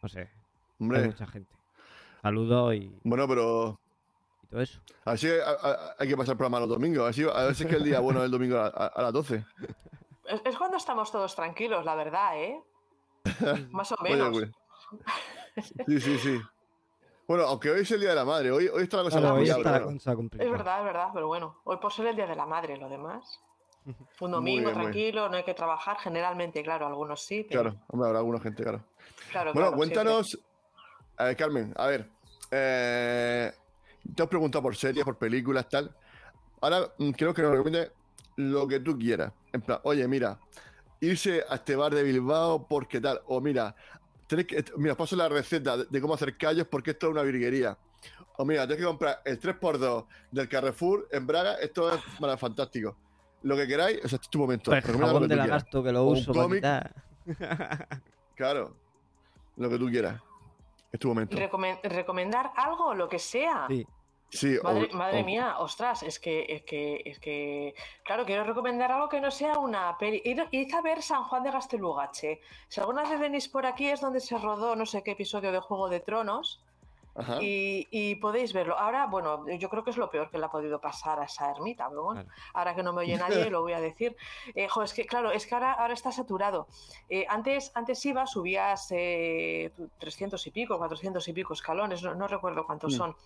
no 0.02 0.08
sé, 0.08 0.20
hay 0.20 0.28
hombre, 0.80 1.04
mucha 1.06 1.26
gente. 1.26 1.54
Saludos 2.22 2.74
y, 2.74 2.92
bueno, 3.04 3.26
pero 3.28 3.78
y 4.42 4.46
todo 4.48 4.60
eso. 4.60 4.80
a 5.04 5.10
ver 5.10 5.18
si 5.18 5.28
a- 5.28 5.50
a- 5.50 5.94
hay 5.98 6.08
que 6.08 6.16
pasar 6.16 6.32
el 6.32 6.36
programa 6.38 6.60
los 6.60 6.68
domingos, 6.68 7.02
a 7.02 7.04
ver 7.06 7.14
si, 7.14 7.22
a 7.24 7.44
ver 7.44 7.54
si 7.54 7.62
es 7.64 7.68
que 7.70 7.76
el 7.76 7.84
día 7.84 8.00
bueno 8.00 8.18
es 8.20 8.24
el 8.26 8.30
domingo 8.32 8.58
a, 8.58 8.66
a- 8.66 8.86
a 8.88 9.02
las 9.02 9.12
12. 9.12 9.44
Es, 10.26 10.42
es 10.44 10.56
cuando 10.58 10.76
estamos 10.76 11.10
todos 11.12 11.34
tranquilos, 11.34 11.84
la 11.84 11.94
verdad, 11.94 12.36
¿eh? 12.42 12.60
Más 13.70 13.90
o 13.92 13.96
Oye, 14.00 14.10
menos. 14.14 14.30
güey. 14.30 14.50
Sí, 15.86 16.00
sí, 16.00 16.18
sí. 16.18 16.40
Bueno, 17.26 17.44
aunque 17.44 17.70
hoy 17.70 17.80
es 17.80 17.90
el 17.90 18.00
Día 18.00 18.10
de 18.10 18.14
la 18.14 18.24
Madre, 18.24 18.50
hoy, 18.50 18.68
hoy 18.68 18.84
está 18.84 18.98
la 18.98 19.02
cosa 19.04 19.18
Claro, 19.18 19.34
hoy 19.34 19.40
complicada, 19.50 19.58
está 19.58 19.70
la 19.70 19.76
pero 19.78 19.84
bueno. 19.86 19.98
cosa 19.98 20.10
Es 20.10 20.16
complicada. 20.16 20.50
verdad, 20.52 20.78
es 20.78 20.84
verdad, 20.84 21.08
pero 21.12 21.26
bueno, 21.26 21.60
hoy 21.64 21.76
por 21.76 21.92
ser 21.92 22.06
el 22.06 22.16
Día 22.16 22.26
de 22.26 22.36
la 22.36 22.46
Madre, 22.46 22.76
lo 22.78 22.88
demás. 22.88 23.40
Un 24.20 24.30
domingo 24.30 24.70
bien, 24.70 24.74
tranquilo, 24.74 25.28
no 25.28 25.36
hay 25.36 25.44
que 25.44 25.54
trabajar, 25.54 25.98
generalmente, 25.98 26.62
claro, 26.62 26.86
algunos 26.86 27.22
sí. 27.22 27.44
Pero, 27.48 27.62
Claro, 27.62 27.76
hombre, 27.88 28.06
habrá 28.08 28.18
alguna 28.20 28.40
gente, 28.40 28.62
claro. 28.62 28.84
claro, 29.30 29.52
Bueno, 29.52 29.68
claro, 29.68 29.76
cuéntanos, 29.76 30.38
a 31.16 31.24
ver, 31.24 31.36
Carmen, 31.36 31.74
a 31.76 31.86
ver, 31.86 32.08
eh, 32.50 33.52
te 34.14 34.22
has 34.22 34.28
preguntado 34.28 34.62
por 34.62 34.76
series, 34.76 35.04
por 35.04 35.18
películas, 35.18 35.68
tal. 35.68 35.94
Ahora 36.60 36.92
mm, 36.98 37.10
quiero 37.10 37.34
que 37.34 37.42
nos 37.42 37.50
recomiendes 37.52 37.92
lo 38.36 38.66
que 38.66 38.80
tú 38.80 38.96
quieras. 38.98 39.32
En 39.52 39.60
plan, 39.60 39.80
oye, 39.82 40.06
mira, 40.08 40.38
irse 41.00 41.44
a 41.48 41.56
este 41.56 41.76
bar 41.76 41.94
de 41.94 42.02
Bilbao 42.02 42.66
porque 42.66 43.00
tal, 43.00 43.20
o 43.26 43.40
mira, 43.40 43.74
tenéis 44.28 44.46
que, 44.46 44.64
mira, 44.76 44.92
os 44.92 44.98
paso 44.98 45.16
la 45.16 45.28
receta 45.28 45.76
de, 45.76 45.86
de 45.90 46.00
cómo 46.00 46.14
hacer 46.14 46.36
callos 46.36 46.66
porque 46.68 46.92
esto 46.92 47.06
es 47.08 47.12
una 47.12 47.22
virguería. 47.22 47.76
O 48.36 48.44
mira, 48.44 48.66
tienes 48.66 48.78
que 48.78 48.86
comprar 48.86 49.20
el 49.24 49.40
3x2 49.40 50.06
del 50.30 50.48
Carrefour 50.48 51.08
en 51.10 51.26
Braga, 51.26 51.54
esto 51.54 51.92
es 51.92 52.00
bueno, 52.20 52.38
fantástico. 52.38 52.96
Lo 53.42 53.56
que 53.56 53.66
queráis, 53.66 53.98
o 54.04 54.08
sea, 54.08 54.16
este 54.16 54.26
es 54.26 54.30
tu 54.30 54.38
momento. 54.38 54.70
Pues 54.70 54.84
jabón 54.84 55.26
de 55.26 55.34
lagarto 55.36 55.82
que 55.82 55.90
lo 55.92 56.04
O 56.04 56.10
un 56.12 56.18
uso 56.18 56.32
para 56.32 56.42
cómic. 56.44 56.64
Claro, 58.36 58.76
lo 59.56 59.68
que 59.68 59.78
tú 59.78 59.88
quieras. 59.88 60.20
Es 60.92 61.00
tu 61.00 61.08
momento. 61.08 61.36
Recomen- 61.36 61.80
recomendar 61.82 62.52
algo 62.56 62.86
o 62.86 62.94
lo 62.94 63.08
que 63.08 63.18
sea. 63.18 63.66
Sí. 63.68 63.84
Sí, 64.30 64.56
o- 64.58 64.62
Madre, 64.62 65.20
o- 65.22 65.24
mía, 65.24 65.56
ostras, 65.58 66.02
es 66.02 66.18
que, 66.20 66.44
es 66.48 66.62
que, 66.62 67.02
es 67.04 67.18
que, 67.18 67.74
claro, 68.04 68.26
quiero 68.26 68.44
recomendar 68.44 68.92
algo 68.92 69.08
que 69.08 69.20
no 69.20 69.30
sea 69.30 69.58
una 69.58 69.96
peli. 69.98 70.20
Id 70.24 70.74
a 70.74 70.82
ver 70.82 71.02
San 71.02 71.24
Juan 71.24 71.42
de 71.42 71.50
Gastelugache. 71.50 72.40
Si 72.68 72.80
alguna 72.80 73.02
vez 73.08 73.18
venís 73.18 73.48
por 73.48 73.64
aquí 73.64 73.88
es 73.88 74.00
donde 74.00 74.20
se 74.20 74.36
rodó 74.36 74.76
no 74.76 74.84
sé 74.86 75.02
qué 75.02 75.12
episodio 75.12 75.50
de 75.52 75.60
Juego 75.60 75.88
de 75.88 76.00
Tronos. 76.00 76.62
Ajá. 77.18 77.38
y, 77.42 77.88
y 77.90 78.14
podéis 78.14 78.52
verlo. 78.52 78.78
Ahora, 78.78 79.06
bueno, 79.06 79.44
yo 79.48 79.68
creo 79.68 79.82
que 79.84 79.90
es 79.90 79.96
lo 79.96 80.08
peor 80.08 80.30
que 80.30 80.38
le 80.38 80.44
ha 80.44 80.50
podido 80.50 80.80
pasar 80.80 81.18
a 81.20 81.24
esa 81.24 81.50
ermita, 81.50 81.88
pero 81.88 82.04
bueno, 82.04 82.22
Claro. 82.22 82.36
ahora 82.54 82.74
que 82.74 82.82
no 82.82 82.92
me 82.92 83.00
oye 83.00 83.16
nadie 83.46 83.50
lo 83.50 83.62
voy 83.62 83.72
a 83.72 83.80
decir. 83.80 84.16
Eh, 84.54 84.68
jo, 84.68 84.82
es 84.82 84.92
que 84.94 85.04
claro, 85.04 85.30
es 85.32 85.46
que 85.46 85.54
ahora, 85.54 85.72
ahora 85.72 85.94
está 85.94 86.12
saturado. 86.12 86.68
Eh, 87.08 87.26
antes, 87.28 87.72
antes 87.74 88.04
iba, 88.06 88.26
subías 88.26 88.86
eh, 88.92 89.72
300 89.98 90.46
y 90.46 90.50
pico, 90.50 90.78
400 90.78 91.26
y 91.28 91.32
pico 91.32 91.52
escalones, 91.54 92.02
no, 92.02 92.14
no 92.14 92.28
recuerdo 92.28 92.64
cuántos 92.64 92.94
Mm. 92.94 92.96
son. 92.96 93.16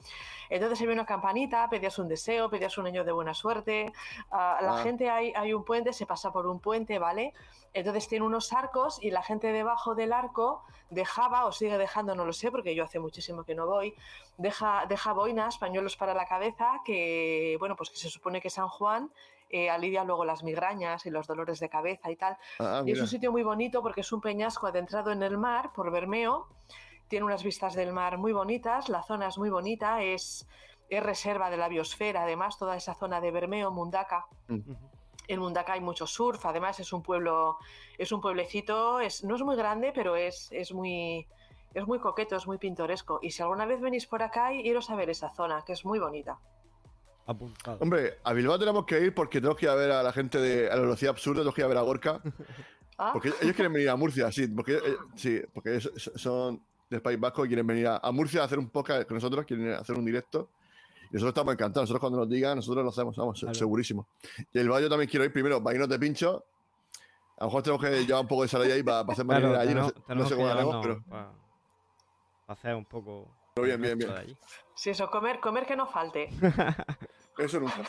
Entonces 0.50 0.80
había 0.82 0.94
una 0.94 1.06
campanita, 1.06 1.68
pedías 1.70 1.98
un 1.98 2.08
deseo, 2.08 2.50
pedías 2.50 2.76
un 2.78 2.86
año 2.86 3.04
de 3.04 3.12
buena 3.12 3.34
suerte. 3.34 3.92
Ah, 4.30 4.58
la 4.62 4.74
Ah. 4.74 4.82
gente 4.82 5.08
hay, 5.10 5.32
hay 5.36 5.52
un 5.52 5.64
puente, 5.64 5.92
se 5.92 6.06
pasa 6.06 6.32
por 6.32 6.46
un 6.46 6.60
puente, 6.60 6.98
¿vale? 6.98 7.32
Entonces 7.74 8.06
tiene 8.08 8.24
unos 8.26 8.52
arcos 8.52 9.02
y 9.02 9.10
la 9.10 9.22
gente 9.22 9.50
debajo 9.52 9.94
del 9.94 10.12
arco 10.12 10.62
dejaba, 10.90 11.46
o 11.46 11.52
sigue 11.52 11.78
dejando, 11.78 12.14
no 12.14 12.24
lo 12.26 12.32
sé, 12.32 12.50
porque 12.50 12.74
yo 12.74 12.84
hace 12.84 12.98
muchísimo 12.98 13.44
que 13.44 13.54
no 13.54 13.66
voy, 13.66 13.94
deja, 14.36 14.84
deja 14.86 15.12
boinas, 15.12 15.56
pañuelos 15.56 15.96
para 15.96 16.12
la 16.12 16.26
cabeza, 16.26 16.80
que, 16.84 17.56
bueno, 17.58 17.74
pues 17.76 17.88
que 17.90 17.96
se 17.96 18.10
supone 18.10 18.42
que 18.42 18.50
San 18.50 18.68
Juan 18.68 19.10
eh, 19.48 19.70
alivia 19.70 20.04
luego 20.04 20.24
las 20.24 20.42
migrañas 20.42 21.06
y 21.06 21.10
los 21.10 21.26
dolores 21.26 21.60
de 21.60 21.68
cabeza 21.68 22.10
y 22.10 22.16
tal. 22.16 22.36
Ah, 22.58 22.82
Y 22.84 22.92
es 22.92 23.00
un 23.00 23.08
sitio 23.08 23.32
muy 23.32 23.42
bonito 23.42 23.82
porque 23.82 24.02
es 24.02 24.12
un 24.12 24.20
peñasco 24.20 24.66
adentrado 24.66 25.10
en 25.10 25.22
el 25.22 25.38
mar 25.38 25.72
por 25.72 25.90
Bermeo. 25.90 26.48
Tiene 27.08 27.24
unas 27.24 27.42
vistas 27.42 27.74
del 27.74 27.92
mar 27.92 28.16
muy 28.18 28.32
bonitas, 28.32 28.88
la 28.88 29.02
zona 29.02 29.28
es 29.28 29.36
muy 29.36 29.50
bonita, 29.50 30.02
es, 30.02 30.46
es 30.88 31.02
reserva 31.02 31.50
de 31.50 31.58
la 31.58 31.68
biosfera, 31.68 32.22
además, 32.22 32.58
toda 32.58 32.76
esa 32.76 32.94
zona 32.94 33.20
de 33.20 33.30
Bermeo, 33.30 33.70
Mundaka. 33.70 34.26
Ujú. 34.48 34.76
En 35.32 35.40
Mundaka 35.40 35.72
hay 35.72 35.80
mucho 35.80 36.06
surf, 36.06 36.44
además 36.44 36.78
es 36.80 36.92
un 36.92 37.02
pueblo, 37.02 37.58
es 37.96 38.12
un 38.12 38.20
pueblecito, 38.20 39.00
es, 39.00 39.24
no 39.24 39.36
es 39.36 39.42
muy 39.42 39.56
grande, 39.56 39.92
pero 39.94 40.14
es, 40.14 40.48
es 40.52 40.72
muy 40.72 41.26
es 41.74 41.86
muy 41.86 41.98
coqueto, 41.98 42.36
es 42.36 42.46
muy 42.46 42.58
pintoresco. 42.58 43.18
Y 43.22 43.30
si 43.30 43.42
alguna 43.42 43.64
vez 43.64 43.80
venís 43.80 44.06
por 44.06 44.22
acá, 44.22 44.52
iros 44.52 44.90
a 44.90 44.96
ver 44.96 45.08
esa 45.08 45.30
zona, 45.30 45.64
que 45.64 45.72
es 45.72 45.84
muy 45.84 45.98
bonita. 45.98 46.38
Apuntado. 47.24 47.78
Hombre, 47.80 48.18
a 48.24 48.32
Bilbao 48.32 48.58
tenemos 48.58 48.84
que 48.84 49.00
ir 49.00 49.14
porque 49.14 49.40
tenemos 49.40 49.56
que 49.56 49.66
ir 49.66 49.70
a 49.70 49.74
ver 49.74 49.90
a 49.90 50.02
la 50.02 50.12
gente 50.12 50.38
de 50.38 50.70
a 50.70 50.76
la 50.76 50.82
velocidad 50.82 51.10
absurda, 51.10 51.40
tenemos 51.40 51.54
que 51.54 51.60
ir 51.62 51.64
a 51.64 51.68
ver 51.68 51.78
a 51.78 51.82
Gorka. 51.82 52.20
Ah, 52.98 53.10
Porque 53.14 53.32
ellos 53.40 53.56
quieren 53.56 53.72
venir 53.72 53.88
a 53.88 53.96
Murcia, 53.96 54.30
sí, 54.30 54.46
porque, 54.48 54.74
eh, 54.74 54.96
sí, 55.16 55.40
porque 55.54 55.76
ellos 55.76 55.90
son 56.14 56.62
del 56.90 57.00
País 57.00 57.18
Vasco 57.18 57.44
y 57.44 57.48
quieren 57.48 57.66
venir 57.66 57.88
a, 57.88 57.96
a 57.96 58.12
Murcia 58.12 58.42
a 58.42 58.44
hacer 58.44 58.58
un 58.58 58.68
podcast 58.68 59.08
con 59.08 59.16
nosotros, 59.16 59.46
quieren 59.46 59.72
hacer 59.72 59.96
un 59.96 60.04
directo. 60.04 60.50
Y 61.12 61.16
nosotros 61.16 61.28
estamos 61.32 61.52
encantados. 61.54 61.84
Nosotros 61.90 62.00
cuando 62.00 62.18
nos 62.20 62.28
digan, 62.28 62.56
nosotros 62.56 62.82
lo 62.82 62.90
hacemos, 62.90 63.14
vamos, 63.16 63.38
Claro. 63.38 63.54
segurísimo. 63.54 64.08
Y 64.52 64.58
el 64.58 64.70
Valle 64.70 64.88
también 64.88 65.10
quiero 65.10 65.24
ir 65.26 65.32
primero 65.32 65.62
para 65.62 65.74
irnos 65.74 65.88
de 65.90 65.98
pincho. 65.98 66.42
A 67.38 67.44
lo 67.44 67.46
mejor 67.48 67.62
tenemos 67.62 67.84
que 67.84 68.04
llevar 68.06 68.22
un 68.22 68.28
poco 68.28 68.42
de 68.42 68.48
saladilla 68.48 68.74
ahí 68.76 68.82
para, 68.82 69.02
para 69.04 69.12
hacer 69.12 69.26
Claro, 69.26 69.48
marinera 69.48 69.60
allí. 69.60 69.74
No 70.08 70.14
no 70.14 70.26
sé 70.26 70.34
cómo 70.36 70.48
haremos, 70.48 70.76
pero 70.82 71.02
pa- 71.04 71.32
pa 72.46 72.52
hacer 72.54 72.74
un 72.74 72.84
poco. 72.86 73.28
Pero 73.54 73.66
bien, 73.66 73.80
bien, 73.82 73.98
bien. 73.98 74.38
sí, 74.74 74.90
eso, 74.90 75.10
comer, 75.10 75.38
comer 75.40 75.66
que 75.66 75.76
no 75.76 75.86
falte. 75.86 76.28
eso 77.38 77.60
nunca. 77.60 77.82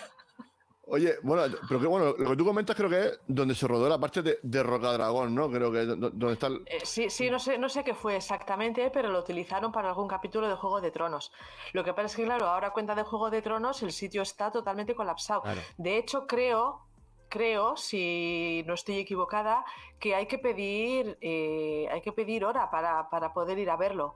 Oye, 0.86 1.16
bueno, 1.24 1.44
pero 1.70 1.80
que 1.80 1.88
bueno, 1.88 2.14
lo 2.18 2.30
que 2.32 2.36
tú 2.36 2.44
comentas 2.46 2.76
creo 2.76 2.90
que 2.90 3.00
es 3.00 3.20
donde 3.26 3.56
se 3.56 3.68
rodó 3.68 3.88
la 3.88 3.98
parte 3.98 4.22
de, 4.22 4.40
de 4.44 4.64
Rocadragón, 4.64 5.34
¿no? 5.34 5.50
Creo 5.50 5.72
que 5.72 5.82
es 5.84 5.88
do- 5.88 5.96
donde 6.10 6.34
está 6.34 6.48
el, 6.48 6.62
Eh, 6.66 6.82
sí, 6.84 7.10
sí, 7.10 7.30
no 7.32 7.40
sé, 7.40 7.58
no 7.58 7.70
sé 7.70 7.86
qué 7.86 7.94
fue 7.94 8.18
exactamente, 8.18 8.92
pero 8.92 9.10
lo 9.10 9.20
utilizaron 9.20 9.72
para 9.72 9.88
algún 9.90 10.10
capítulo 10.10 10.50
de 10.50 10.56
Juego 10.56 10.82
de 10.82 10.92
Tronos. 10.92 11.32
Lo 11.72 11.86
que 11.86 11.94
pasa 11.94 12.08
es 12.08 12.16
que, 12.18 12.26
claro, 12.26 12.48
ahora 12.48 12.72
cuenta 12.74 12.96
de 12.96 13.04
Juego 13.04 13.30
de 13.30 13.42
Tronos, 13.42 13.82
el 13.82 13.94
sitio 13.94 14.22
está 14.22 14.52
totalmente 14.52 14.94
colapsado. 14.94 15.42
Claro. 15.44 15.62
De 15.78 15.98
hecho, 15.98 16.28
creo, 16.28 16.82
creo, 17.30 17.78
si 17.78 18.64
no 18.68 18.74
estoy 18.74 18.98
equivocada, 18.98 19.64
que 20.02 20.16
hay 20.16 20.26
que 20.28 20.38
pedir, 20.38 21.18
eh, 21.22 21.88
hay 21.92 22.02
que 22.02 22.12
pedir 22.12 22.44
hora 22.44 22.70
para, 22.70 23.10
para 23.10 23.34
poder 23.34 23.58
ir 23.58 23.70
a 23.70 23.78
verlo, 23.78 24.16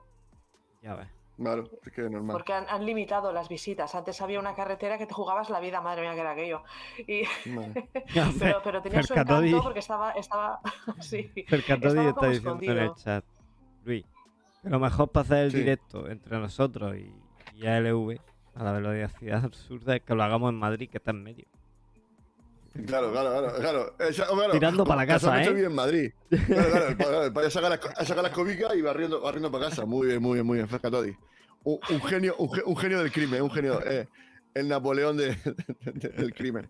Ya 0.82 0.94
ves. 0.94 1.08
Claro, 1.38 1.70
es 1.86 1.92
que 1.92 2.04
es 2.04 2.10
normal. 2.10 2.34
porque 2.34 2.52
han, 2.52 2.66
han 2.68 2.84
limitado 2.84 3.32
las 3.32 3.48
visitas. 3.48 3.94
Antes 3.94 4.20
había 4.20 4.40
una 4.40 4.54
carretera 4.54 4.98
que 4.98 5.06
te 5.06 5.14
jugabas 5.14 5.48
la 5.50 5.60
vida, 5.60 5.80
madre 5.80 6.02
mía, 6.02 6.14
que 6.14 6.20
era 6.20 6.30
aquello. 6.32 6.62
Y, 7.06 7.22
pero, 8.38 8.60
pero 8.64 8.82
tenía 8.82 9.02
su 9.04 9.12
encanto 9.14 9.62
porque 9.62 9.78
estaba, 9.78 10.10
estaba, 10.12 10.60
sí, 11.00 11.30
estaba 11.36 12.06
está 12.08 12.26
diciendo 12.28 12.58
en 12.62 12.78
el 12.78 12.94
chat. 12.96 13.24
Luis, 13.84 14.04
que 14.62 14.68
lo 14.68 14.80
mejor 14.80 15.10
para 15.10 15.22
hacer 15.24 15.38
el 15.44 15.50
Sí. 15.52 15.58
directo 15.58 16.08
entre 16.10 16.38
nosotros 16.38 16.96
y, 16.96 17.14
y 17.54 17.66
ALV 17.66 18.18
a 18.56 18.64
la 18.64 18.72
velocidad 18.72 19.44
absurda 19.44 19.94
es 19.96 20.02
que 20.02 20.14
lo 20.16 20.24
hagamos 20.24 20.50
en 20.50 20.56
Madrid, 20.58 20.90
que 20.90 20.98
está 20.98 21.12
en 21.12 21.22
medio. 21.22 21.46
Claro, 22.86 23.10
claro, 23.12 23.30
claro. 23.30 23.54
claro. 23.58 23.94
Esa- 23.98 24.26
claro, 24.26 24.52
Tirando 24.52 24.84
como 24.84 24.88
pa' 24.88 24.96
la 24.96 25.06
casa, 25.06 25.26
casualmente 25.26 25.50
¿eh? 25.50 25.54
vive 25.54 25.66
en 25.66 25.74
Madrid. 25.74 26.12
Claro, 26.46 26.68
claro, 26.70 26.86
el 26.88 26.96
claro, 27.32 27.40
el 27.46 27.50
saca 27.50 27.68
las, 27.70 27.80
saca 28.06 28.22
las 28.22 28.32
cobicas 28.32 28.74
y 28.76 28.82
barriendo, 28.82 29.20
barriendo 29.20 29.50
para 29.50 29.68
casa. 29.68 29.84
Muy 29.84 30.06
bien, 30.08 30.22
muy 30.22 30.34
bien, 30.34 30.46
muy 30.46 30.56
bien, 30.58 30.68
Ferca 30.68 30.90
Todi. 30.90 31.14
Un, 31.64 31.78
un 31.90 32.02
genio, 32.02 32.36
un, 32.38 32.52
ge- 32.52 32.62
un 32.64 32.76
genio 32.76 33.00
del 33.02 33.10
crimen, 33.12 33.42
un 33.42 33.50
genio, 33.50 33.80
eh, 33.84 34.06
el 34.54 34.68
Napoleón 34.68 35.16
de- 35.16 35.36
de- 35.80 36.08
del 36.10 36.32
crimen. 36.34 36.68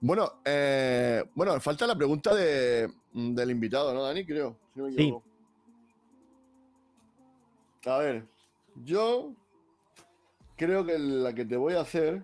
Bueno, 0.00 0.40
eh, 0.44 1.24
bueno, 1.34 1.60
falta 1.60 1.86
la 1.86 1.94
pregunta 1.96 2.34
de, 2.34 2.88
del 3.12 3.50
invitado, 3.50 3.92
¿no, 3.92 4.02
Dani? 4.04 4.24
Creo. 4.24 4.56
si 4.74 4.80
no 4.80 4.86
me 4.86 4.92
Sí. 4.94 5.14
A 7.86 7.98
ver, 7.98 8.24
yo 8.84 9.32
creo 10.56 10.84
que 10.84 10.98
la 10.98 11.34
que 11.34 11.44
te 11.44 11.56
voy 11.56 11.74
a 11.74 11.80
hacer 11.80 12.22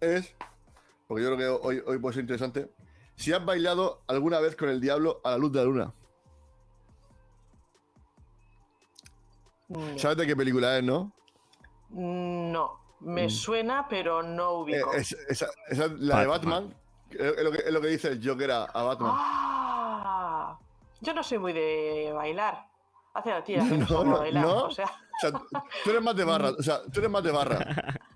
es, 0.00 0.34
porque 1.10 1.24
yo 1.24 1.34
creo 1.34 1.58
que 1.60 1.66
hoy, 1.66 1.82
hoy 1.88 1.98
puede 1.98 2.14
ser 2.14 2.20
interesante, 2.22 2.70
si 3.16 3.32
has 3.32 3.44
bailado 3.44 4.02
alguna 4.06 4.38
vez 4.38 4.54
con 4.54 4.68
el 4.68 4.80
diablo 4.80 5.20
a 5.24 5.30
la 5.30 5.38
luz 5.38 5.50
de 5.50 5.58
la 5.58 5.64
luna. 5.64 5.92
No. 9.68 9.98
¿Sabes 9.98 10.18
de 10.18 10.26
qué 10.28 10.36
película 10.36 10.78
es, 10.78 10.84
no? 10.84 11.12
No, 11.90 12.78
me 13.00 13.26
Mm. 13.26 13.30
suena, 13.30 13.88
pero 13.88 14.22
no 14.22 14.50
Eh, 14.50 14.62
ubico. 14.62 14.92
es- 14.92 15.12
esa, 15.28 15.48
esa 15.68 15.84
es 15.86 15.92
la 15.98 16.20
de 16.20 16.26
Batman. 16.28 16.74
Es, 17.10 17.42
lo 17.42 17.50
que, 17.50 17.58
es 17.58 17.72
lo 17.72 17.80
que 17.80 17.88
dice 17.88 18.08
el 18.08 18.24
Joker 18.24 18.52
a, 18.52 18.64
a 18.66 18.82
Batman. 18.84 19.10
Ah, 19.12 20.58
yo 21.00 21.12
no 21.12 21.24
soy 21.24 21.38
muy 21.38 21.52
de 21.52 22.12
bailar. 22.14 22.68
Hace 23.14 23.30
la 23.30 23.42
tía 23.42 23.58
que 23.68 23.76
no, 23.78 24.04
No, 24.04 24.14
de 24.14 24.18
bailar. 24.20 24.44
no. 24.44 24.64
O 24.66 24.70
sea, 24.70 24.86
tú 25.84 25.90
eres 25.90 26.02
más 26.02 26.16
de 26.16 26.24
barra. 26.24 26.50
O 26.50 26.62
sea, 26.62 26.82
tú 26.82 27.00
eres 27.00 27.10
más 27.10 27.22
de 27.22 27.32
barra. 27.32 27.58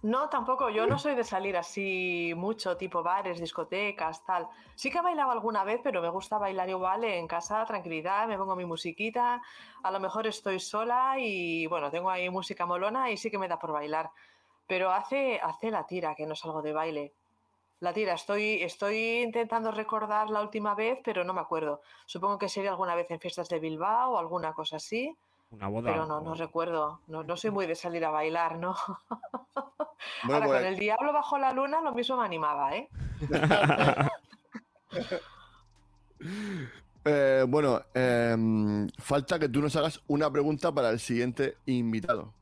no, 0.02 0.28
tampoco. 0.28 0.70
Yo 0.70 0.86
no 0.86 0.98
soy 0.98 1.14
de 1.14 1.24
salir 1.24 1.56
así 1.56 2.32
mucho, 2.36 2.76
tipo 2.76 3.02
bares, 3.02 3.40
discotecas, 3.40 4.24
tal. 4.24 4.48
Sí 4.74 4.90
que 4.90 4.98
he 4.98 5.02
bailado 5.02 5.30
alguna 5.30 5.64
vez, 5.64 5.80
pero 5.82 6.00
me 6.00 6.08
gusta 6.08 6.38
bailar 6.38 6.68
igual 6.68 7.04
en 7.04 7.26
casa, 7.26 7.64
tranquilidad. 7.64 8.26
Me 8.26 8.38
pongo 8.38 8.56
mi 8.56 8.64
musiquita. 8.64 9.42
A 9.82 9.90
lo 9.90 10.00
mejor 10.00 10.26
estoy 10.26 10.60
sola 10.60 11.16
y 11.18 11.66
bueno, 11.66 11.90
tengo 11.90 12.10
ahí 12.10 12.28
música 12.30 12.66
molona 12.66 13.10
y 13.10 13.16
sí 13.16 13.30
que 13.30 13.38
me 13.38 13.48
da 13.48 13.58
por 13.58 13.72
bailar. 13.72 14.10
Pero 14.66 14.90
hace, 14.90 15.40
hace 15.42 15.70
la 15.70 15.86
tira 15.86 16.14
que 16.14 16.26
no 16.26 16.34
salgo 16.34 16.62
de 16.62 16.72
baile. 16.72 17.12
La 17.80 17.92
tira, 17.92 18.14
estoy, 18.14 18.62
estoy 18.62 19.20
intentando 19.20 19.70
recordar 19.70 20.30
la 20.30 20.40
última 20.40 20.74
vez, 20.74 21.00
pero 21.04 21.22
no 21.22 21.34
me 21.34 21.42
acuerdo. 21.42 21.82
Supongo 22.06 22.38
que 22.38 22.48
sería 22.48 22.70
alguna 22.70 22.94
vez 22.94 23.10
en 23.10 23.20
fiestas 23.20 23.48
de 23.50 23.58
Bilbao 23.58 24.12
o 24.12 24.18
alguna 24.18 24.54
cosa 24.54 24.76
así, 24.76 25.14
Una 25.50 25.68
boda. 25.68 25.90
pero 25.92 26.06
no, 26.06 26.20
no 26.20 26.32
o- 26.32 26.34
recuerdo. 26.34 27.00
No, 27.06 27.22
no 27.22 27.36
soy 27.36 27.50
muy 27.50 27.66
de 27.66 27.74
salir 27.74 28.04
a 28.04 28.10
bailar, 28.10 28.58
¿no? 28.58 28.74
Bueno, 30.24 30.34
Ahora, 30.34 30.46
pues, 30.46 30.58
con 30.60 30.68
el 30.68 30.78
diablo 30.78 31.12
bajo 31.14 31.38
la 31.38 31.52
luna 31.52 31.80
lo 31.80 31.92
mismo 31.94 32.16
me 32.18 32.24
animaba, 32.26 32.76
¿eh? 32.76 32.88
eh, 37.04 37.44
bueno, 37.48 37.80
em, 37.94 38.88
falta 38.98 39.38
que 39.38 39.48
tú 39.48 39.60
nos 39.60 39.74
hagas 39.76 40.02
una 40.08 40.30
pregunta 40.30 40.72
para 40.72 40.90
el 40.90 41.00
siguiente 41.00 41.56
invitado. 41.66 42.32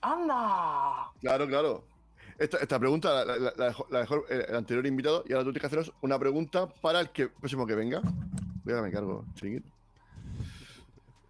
¡Anda! 0.00 1.10
Claro, 1.20 1.46
claro. 1.46 1.84
Esta, 2.38 2.58
esta 2.58 2.78
pregunta 2.78 3.24
la, 3.24 3.36
la- 3.36 3.52
la 3.56 3.66
dejó, 3.66 3.86
la 3.90 3.98
dejó 4.00 4.26
el, 4.28 4.54
anterior 4.54 4.86
invitado 4.86 5.24
y 5.26 5.32
ahora 5.32 5.44
tú 5.44 5.52
tienes 5.52 5.60
que 5.62 5.66
haceros 5.66 5.92
una 6.00 6.18
pregunta 6.18 6.66
para 6.66 7.00
el 7.00 7.10
que, 7.10 7.28
próximo 7.28 7.66
que 7.66 7.74
venga. 7.74 8.00
Voy 8.64 8.74
a 8.74 8.82
me 8.82 8.90
cargo, 8.90 9.24
chiringuito. 9.34 9.68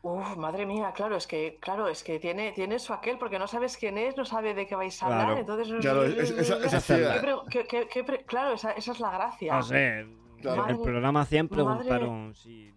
Uf, 0.07 0.37
madre 0.37 0.67
mía, 0.67 0.93
claro, 0.95 1.17
es 1.17 1.27
que, 1.27 1.57
claro, 1.61 1.89
es 1.89 2.03
que 2.03 2.19
tiene, 2.21 2.53
tiene 2.53 2.79
su 2.79 2.93
aquel, 2.93 3.17
porque 3.17 3.39
no 3.39 3.47
sabes 3.49 3.77
quién 3.79 3.97
es, 3.97 4.15
no 4.19 4.27
sabe 4.27 4.53
de 4.53 4.67
qué 4.67 4.75
vais 4.77 5.03
a 5.03 5.07
hablar, 5.07 5.25
Claro. 5.27 5.41
entonces 5.41 5.69
no 5.71 5.79
Claro, 5.81 6.05
es- 6.05 6.31
esa- 6.31 6.59
esa 6.59 6.77
¿Qué 6.77 6.81
ciega. 6.81 7.21
pre- 7.23 7.35
qué- 7.51 7.65
qué- 7.67 7.89
qué 7.91 8.05
pre- 8.05 8.23
claro, 8.25 8.53
esa, 8.55 8.73
esa 8.73 8.93
es 8.93 9.01
la 9.01 9.11
gracia. 9.13 9.55
No 9.57 9.63
sé. 9.63 10.07
Claro. 10.43 10.67
El 10.69 10.79
programa 10.79 11.25
100 11.25 11.49
Madre- 11.51 11.55
preguntaron 11.65 12.35
si 12.35 12.71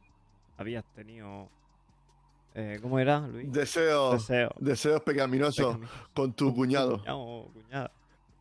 habías 0.58 0.86
tenido. 0.95 1.49
eh, 2.56 2.80
¿Cómo 2.82 2.98
era, 2.98 3.20
Luis? 3.20 3.52
Deseos, 3.52 4.14
Deseo. 4.14 4.49
deseos 4.58 5.02
pecaminosos 5.02 5.66
Pecaminoso. 5.76 6.10
con 6.16 6.32
tu 6.34 6.56
cuñado. 6.56 6.98
Cuñado 6.99 7.20
o 7.20 7.52
cuñada. 7.52 7.91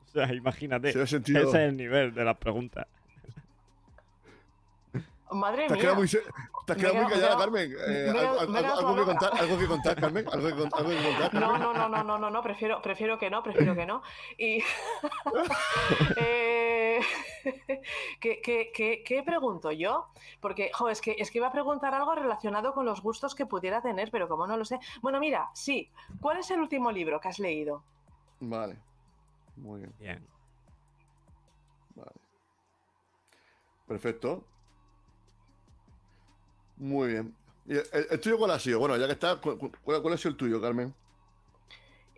O 0.06 0.08
sea, 0.12 0.32
imagínate. 0.32 0.92
Se. 0.92 1.02
Ese 1.02 1.16
es 1.18 1.54
el 1.54 1.76
nivel 1.76 2.14
de 2.14 2.24
las 2.24 2.36
preguntas. 2.38 2.86
Madre 5.32 5.58
Te 5.58 5.64
has 5.64 5.72
mía. 5.72 5.80
quedado 5.80 5.96
muy, 5.96 6.08
te 6.08 6.72
has 6.72 6.78
quedado 6.78 6.94
muy 6.94 7.06
callada, 7.12 7.36
Carmen. 7.36 7.72
Eh, 7.72 8.10
me 8.12 8.18
algo, 8.20 8.46
me 8.52 9.00
que 9.00 9.04
contar, 9.04 9.32
algo 9.40 9.58
que 9.58 9.66
contar, 9.66 10.00
Carmen. 10.00 10.26
Algo 10.32 10.46
que, 10.48 10.54
con- 10.54 10.70
algo 10.74 10.90
que 10.90 11.02
contar, 11.02 11.30
Carmen. 11.32 11.40
No, 11.40 11.58
no, 11.58 11.72
no, 11.74 11.88
no, 11.88 12.04
no, 12.04 12.18
no, 12.18 12.30
no, 12.30 12.42
prefiero, 12.42 12.80
prefiero 12.80 13.18
que 13.18 13.28
no, 13.28 13.42
prefiero 13.42 13.74
que 13.74 13.86
no. 13.86 14.02
Y 14.38 14.62
eh, 16.16 17.00
¿Qué, 18.20 18.40
qué, 18.40 18.70
qué, 18.74 19.02
qué 19.04 19.22
pregunto 19.22 19.72
yo? 19.72 20.06
Porque, 20.40 20.70
jo, 20.72 20.88
es 20.88 21.00
que, 21.00 21.16
es 21.18 21.30
que 21.30 21.38
iba 21.38 21.48
a 21.48 21.52
preguntar 21.52 21.94
algo 21.94 22.14
relacionado 22.14 22.72
con 22.72 22.86
los 22.86 23.02
gustos 23.02 23.34
que 23.34 23.46
pudiera 23.46 23.82
tener, 23.82 24.10
pero 24.10 24.28
como 24.28 24.46
no 24.46 24.56
lo 24.56 24.64
sé. 24.64 24.78
Bueno, 25.02 25.18
mira, 25.20 25.50
sí. 25.54 25.90
¿Cuál 26.20 26.38
es 26.38 26.50
el 26.50 26.60
último 26.60 26.90
libro 26.92 27.20
que 27.20 27.28
has 27.28 27.38
leído? 27.38 27.82
Vale. 28.40 28.76
Muy 29.56 29.80
bien. 29.80 29.94
Bien. 29.98 30.26
Vale. 31.94 32.12
Perfecto. 33.86 34.44
Muy 36.76 37.08
bien. 37.08 37.34
¿Y 37.66 37.72
el, 37.74 37.84
el 38.10 38.20
tuyo 38.20 38.38
cuál 38.38 38.50
ha 38.52 38.58
sido? 38.58 38.78
Bueno, 38.78 38.96
ya 38.96 39.06
que 39.06 39.12
está, 39.12 39.36
¿cu- 39.40 39.58
cu- 39.58 39.72
¿cuál, 39.82 40.02
cuál 40.02 40.14
ha 40.14 40.16
sido 40.16 40.30
el 40.30 40.36
tuyo, 40.36 40.60
Carmen? 40.60 40.94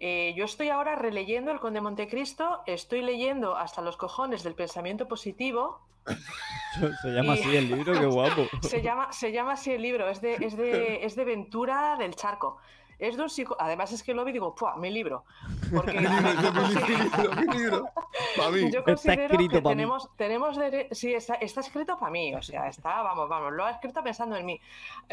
Eh, 0.01 0.33
yo 0.37 0.45
estoy 0.45 0.69
ahora 0.69 0.95
releyendo 0.95 1.51
El 1.51 1.59
Conde 1.59 1.81
Montecristo, 1.81 2.63
estoy 2.67 3.03
leyendo 3.03 3.57
hasta 3.57 3.83
los 3.83 3.97
cojones 3.97 4.43
del 4.45 4.55
pensamiento 4.55 5.09
positivo. 5.09 5.81
Se 7.03 7.09
llama 7.09 7.35
Y- 7.37 7.41
así 7.41 7.57
el 7.57 7.69
libro, 7.69 7.93
qué 7.99 8.07
guapo. 8.07 8.47
Se 8.63 8.83
llama, 8.83 9.13
se 9.13 9.33
llama 9.33 9.53
así 9.53 9.73
el 9.73 9.83
libro, 9.83 10.09
es 10.09 10.21
de, 10.21 10.35
es 10.35 10.57
de, 10.57 11.05
es 11.05 11.17
de 11.17 11.25
Ventura 11.25 11.97
del 11.99 12.15
Charco. 12.15 12.59
Es 12.99 13.17
de 13.17 13.23
un 13.23 13.31
psico... 13.31 13.57
Además 13.61 13.93
es 13.93 14.03
que 14.03 14.13
lo 14.13 14.25
vi 14.25 14.31
y 14.31 14.33
digo, 14.35 14.55
¡pua! 14.55 14.77
Mi 14.77 14.91
libro. 14.91 15.25
Porque 15.75 15.93
Mi 16.01 16.07
libro, 16.09 16.53
mi 16.63 16.75
libro, 16.97 17.35
mi 17.37 17.59
libro. 17.59 17.89
Para 18.37 18.51
mí. 18.51 18.61
yo 18.73 18.81
Está 18.81 18.85
considero 18.85 19.23
escrito 19.35 19.57
que 19.57 19.63
tenemos, 19.63 20.11
tenemos 20.17 20.57
dere- 20.59 20.89
sí, 20.93 21.15
está, 21.15 21.35
está 21.35 21.61
escrito 21.61 21.97
para 21.99 22.11
mí, 22.11 22.35
o 22.35 22.43
sea, 22.43 22.69
está, 22.69 23.03
vamos, 23.03 23.29
vamos, 23.29 23.53
lo 23.53 23.65
ha 23.65 23.71
escrito 23.71 24.03
pensando 24.03 24.37
en 24.37 24.45
mí. 24.47 24.61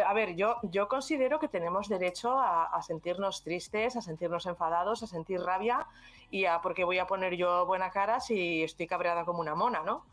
A 0.06 0.14
ver, 0.14 0.36
yo, 0.36 0.57
yo 0.64 0.88
considero 0.88 1.40
que 1.40 1.48
tenemos 1.48 1.88
derecho 1.88 2.38
a, 2.40 2.66
a 2.66 2.82
sentirnos 2.82 3.44
tristes, 3.44 3.95
a 3.95 4.02
sentirnos 4.02 4.45
enfadados, 4.48 5.03
a 5.03 5.07
sentir 5.07 5.40
rabia 5.41 5.86
y 6.32 6.45
a, 6.45 6.62
porque 6.62 6.84
voy 6.84 6.98
a 6.99 7.06
poner 7.06 7.36
yo 7.36 7.66
buena 7.66 7.91
cara 7.91 8.20
si 8.20 8.64
estoy 8.64 8.88
cabreada 8.88 9.26
como 9.26 9.40
una 9.41 9.53
mona, 9.56 9.82
¿no? 9.84 10.03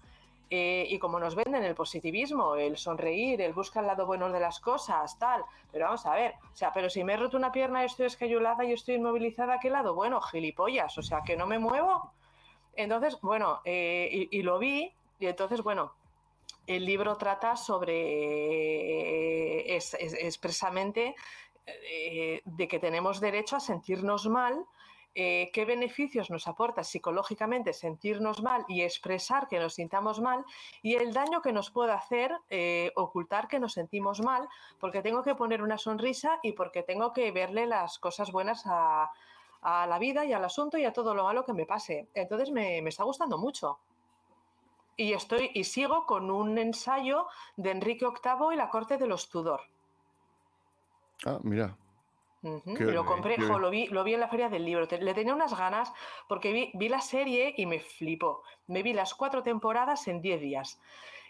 Eh, 0.54 0.86
y 0.90 0.98
como 0.98 1.18
nos 1.18 1.34
venden 1.34 1.64
el 1.64 1.74
positivismo, 1.74 2.56
el 2.56 2.76
sonreír, 2.76 3.40
el 3.40 3.54
buscar 3.54 3.84
el 3.84 3.86
lado 3.86 4.04
bueno 4.04 4.30
de 4.30 4.38
las 4.38 4.60
cosas, 4.60 5.18
tal. 5.18 5.42
Pero 5.72 5.86
vamos 5.86 6.04
a 6.04 6.14
ver, 6.14 6.34
o 6.52 6.54
sea, 6.54 6.70
pero 6.74 6.90
si 6.90 7.02
me 7.04 7.14
he 7.14 7.16
roto 7.16 7.38
una 7.38 7.50
pierna, 7.50 7.82
estoy 7.84 8.04
escayolada 8.04 8.62
y 8.62 8.74
estoy 8.74 8.96
inmovilizada, 8.96 9.58
¿qué 9.58 9.70
lado? 9.70 9.94
Bueno, 9.94 10.20
gilipollas, 10.20 10.98
o 10.98 11.02
sea, 11.02 11.22
que 11.22 11.38
no 11.38 11.46
me 11.46 11.58
muevo. 11.58 12.12
Entonces, 12.74 13.18
bueno, 13.22 13.62
eh, 13.64 14.10
y, 14.30 14.40
y 14.40 14.42
lo 14.42 14.58
vi, 14.58 14.92
y 15.18 15.26
entonces, 15.26 15.62
bueno, 15.62 15.94
el 16.66 16.84
libro 16.84 17.16
trata 17.16 17.56
sobre, 17.56 19.74
es- 19.74 19.94
expresamente, 19.94 21.14
eh, 21.66 22.42
de 22.44 22.68
que 22.68 22.78
tenemos 22.78 23.20
derecho 23.20 23.56
a 23.56 23.60
sentirnos 23.60 24.26
mal, 24.26 24.64
eh, 25.14 25.50
qué 25.52 25.66
beneficios 25.66 26.30
nos 26.30 26.48
aporta 26.48 26.84
psicológicamente 26.84 27.74
sentirnos 27.74 28.42
mal 28.42 28.64
y 28.66 28.80
expresar 28.80 29.46
que 29.46 29.58
nos 29.58 29.74
sintamos 29.74 30.20
mal 30.20 30.42
y 30.80 30.94
el 30.94 31.12
daño 31.12 31.42
que 31.42 31.52
nos 31.52 31.70
puede 31.70 31.92
hacer 31.92 32.32
eh, 32.48 32.92
ocultar 32.96 33.46
que 33.46 33.60
nos 33.60 33.74
sentimos 33.74 34.22
mal 34.22 34.48
porque 34.80 35.02
tengo 35.02 35.22
que 35.22 35.34
poner 35.34 35.62
una 35.62 35.76
sonrisa 35.76 36.38
y 36.42 36.52
porque 36.52 36.82
tengo 36.82 37.12
que 37.12 37.30
verle 37.30 37.66
las 37.66 37.98
cosas 37.98 38.32
buenas 38.32 38.62
a, 38.66 39.10
la 39.62 39.98
vida 40.00 40.24
y 40.24 40.32
al 40.32 40.44
asunto 40.44 40.76
y 40.76 40.84
a 40.84 40.92
todo 40.92 41.14
lo 41.14 41.22
malo 41.22 41.44
que 41.44 41.52
me 41.52 41.66
pase. 41.66 42.08
Entonces 42.14 42.50
me, 42.50 42.82
me 42.82 42.88
está 42.88 43.04
gustando 43.04 43.38
mucho. 43.38 43.78
Y 44.96 45.12
estoy 45.12 45.52
y 45.54 45.62
sigo 45.62 46.04
con 46.04 46.32
un 46.32 46.58
ensayo 46.58 47.28
de 47.56 47.70
Enrique 47.70 48.04
VIII 48.04 48.54
y 48.54 48.56
la 48.56 48.68
corte 48.68 48.96
de 48.98 49.06
los 49.06 49.28
Tudor. 49.28 49.60
Ah, 51.24 51.38
mira. 51.42 51.76
Y 52.88 52.92
lo 52.92 53.04
compré, 53.06 53.36
jo, 53.52 53.58
lo 53.58 53.70
vi, 53.70 53.86
lo 53.86 54.02
vi 54.04 54.14
en 54.14 54.20
la 54.20 54.28
feria 54.28 54.48
del 54.48 54.64
libro. 54.64 54.88
Te- 54.88 55.00
le 55.00 55.14
tenía 55.14 55.34
unas 55.34 55.56
ganas 55.56 55.92
porque 56.28 56.52
vi, 56.52 56.70
vi 56.74 56.88
la 56.88 57.00
serie 57.00 57.54
y 57.56 57.66
me 57.66 57.78
flipó. 57.80 58.42
Me 58.66 58.82
vi 58.82 58.92
las 58.92 59.14
cuatro 59.14 59.42
temporadas 59.42 60.08
en 60.08 60.20
10 60.20 60.40
días. 60.40 60.80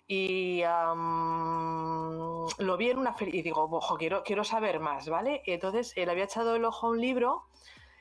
Y 0.07 0.63
am, 0.63 2.47
lo 2.59 2.77
vi 2.77 2.91
en 2.91 2.99
una 2.99 3.13
feria 3.13 3.39
y 3.41 3.43
digo, 3.43 3.63
ojo, 3.71 3.97
quiero, 3.97 4.23
quiero 4.25 4.45
saber 4.45 4.81
más, 4.81 5.09
¿vale? 5.09 5.43
Entonces 5.47 5.93
él 5.97 6.09
había 6.11 6.25
echado 6.25 6.57
el 6.57 6.65
ojo 6.65 6.87
a 6.87 6.91
un 6.91 7.01
libro 7.01 7.45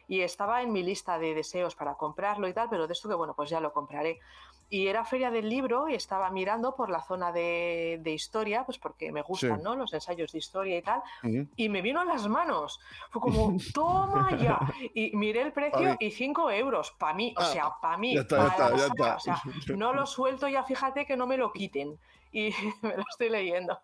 y 0.08 0.22
estaba 0.22 0.62
en 0.62 0.74
mi 0.74 0.84
lista 0.84 1.20
de 1.20 1.34
deseos 1.34 1.76
para 1.76 1.96
comprarlo 1.96 2.48
y 2.48 2.54
tal, 2.54 2.70
pero 2.70 2.88
de 2.88 2.94
esto 2.94 3.08
que 3.08 3.16
bueno, 3.16 3.34
pues 3.36 3.50
ya 3.50 3.60
lo 3.60 3.72
compraré. 3.72 4.20
Y 4.74 4.88
era 4.88 5.04
feria 5.04 5.30
del 5.30 5.50
libro 5.50 5.90
y 5.90 5.96
estaba 5.96 6.30
mirando 6.32 6.74
por 6.76 6.90
la 6.90 7.02
zona 7.04 7.34
de, 7.34 8.00
de 8.02 8.12
historia, 8.14 8.64
pues 8.66 8.78
porque 8.80 9.12
me 9.12 9.22
gustan, 9.22 9.58
Sí. 9.58 9.64
¿no? 9.64 9.76
Los 9.76 9.92
ensayos 9.94 10.32
de 10.32 10.38
historia 10.38 10.78
y 10.78 10.82
tal 10.82 11.02
y 11.58 11.68
me 11.68 11.82
vino 11.82 12.00
a 12.00 12.06
las 12.06 12.26
manos. 12.28 12.80
Fue 13.10 13.22
como, 13.22 13.58
toma 13.74 14.36
ya. 14.38 14.58
Y 14.94 15.14
miré 15.16 15.42
el 15.42 15.52
precio 15.52 15.98
y 16.00 16.10
5 16.10 16.50
euros. 16.52 16.92
Para 16.98 17.14
mí, 17.14 17.34
o 17.38 17.42
Ah, 17.42 17.46
sea, 17.46 17.70
para 17.82 17.98
mí. 17.98 18.16
Ya 18.16 18.22
está, 18.22 18.38
ya 18.38 18.48
está, 18.48 18.76
ya 18.78 18.86
está. 18.86 19.16
O 19.16 19.20
sea, 19.20 19.42
no 19.76 19.94
lo 19.94 20.06
suelto 20.06 20.48
ya, 20.48 20.64
fíjate 20.64 21.06
que 21.06 21.18
no 21.18 21.28
me 21.28 21.36
lo 21.36 21.52
quiten. 21.52 22.00
Y 22.32 22.52
me 22.82 22.96
lo 22.96 23.04
estoy 23.10 23.28
leyendo. 23.30 23.78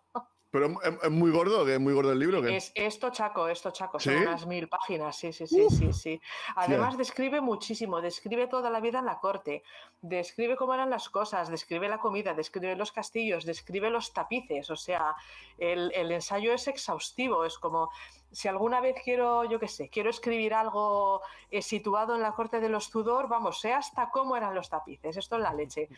Pero 0.50 0.76
es, 0.82 1.10
muy 1.10 1.30
gordo, 1.30 1.64
que 1.66 1.74
es 1.74 1.80
muy 1.80 1.92
gordo 1.92 2.12
el 2.12 2.18
libro. 2.18 2.40
que 2.40 2.56
Es 2.56 2.72
esto 2.74 3.10
chaco, 3.10 3.48
esto 3.48 3.70
chaco, 3.70 4.00
son 4.00 4.14
¿Sí? 4.14 4.22
unas 4.22 4.46
mil 4.46 4.66
páginas, 4.68 5.14
sí, 5.16 5.30
sí, 5.32 5.46
sí, 5.46 5.66
sí, 5.68 5.92
sí. 5.92 6.20
Además 6.56 6.96
describe 6.96 7.42
muchísimo, 7.42 8.00
describe 8.00 8.46
toda 8.46 8.70
la 8.70 8.80
vida 8.80 9.00
en 9.00 9.04
la 9.04 9.18
corte, 9.18 9.62
describe 10.00 10.56
cómo 10.56 10.72
eran 10.72 10.88
las 10.88 11.10
cosas, 11.10 11.50
describe 11.50 11.88
la 11.88 11.98
comida, 11.98 12.32
describe 12.32 12.76
los 12.76 12.92
castillos, 12.92 13.44
describe 13.44 13.90
los 13.90 14.14
tapices, 14.14 14.70
o 14.70 14.76
sea, 14.76 15.14
el, 15.58 15.92
el 15.94 16.12
ensayo 16.12 16.54
es 16.54 16.66
exhaustivo, 16.66 17.44
es 17.44 17.58
como 17.58 17.90
si 18.32 18.48
alguna 18.48 18.80
vez 18.80 18.96
quiero, 19.02 19.44
yo 19.44 19.58
qué 19.58 19.68
sé, 19.68 19.88
quiero 19.88 20.10
escribir 20.10 20.54
algo 20.54 21.22
eh, 21.50 21.62
situado 21.62 22.14
en 22.14 22.22
la 22.22 22.32
corte 22.32 22.60
de 22.60 22.68
los 22.68 22.90
Tudor, 22.90 23.28
vamos, 23.28 23.60
sé 23.60 23.72
hasta 23.72 24.10
cómo 24.10 24.36
eran 24.36 24.54
los 24.54 24.68
tapices, 24.68 25.16
esto 25.16 25.36
es 25.36 25.42
la 25.42 25.52
leche. 25.52 25.88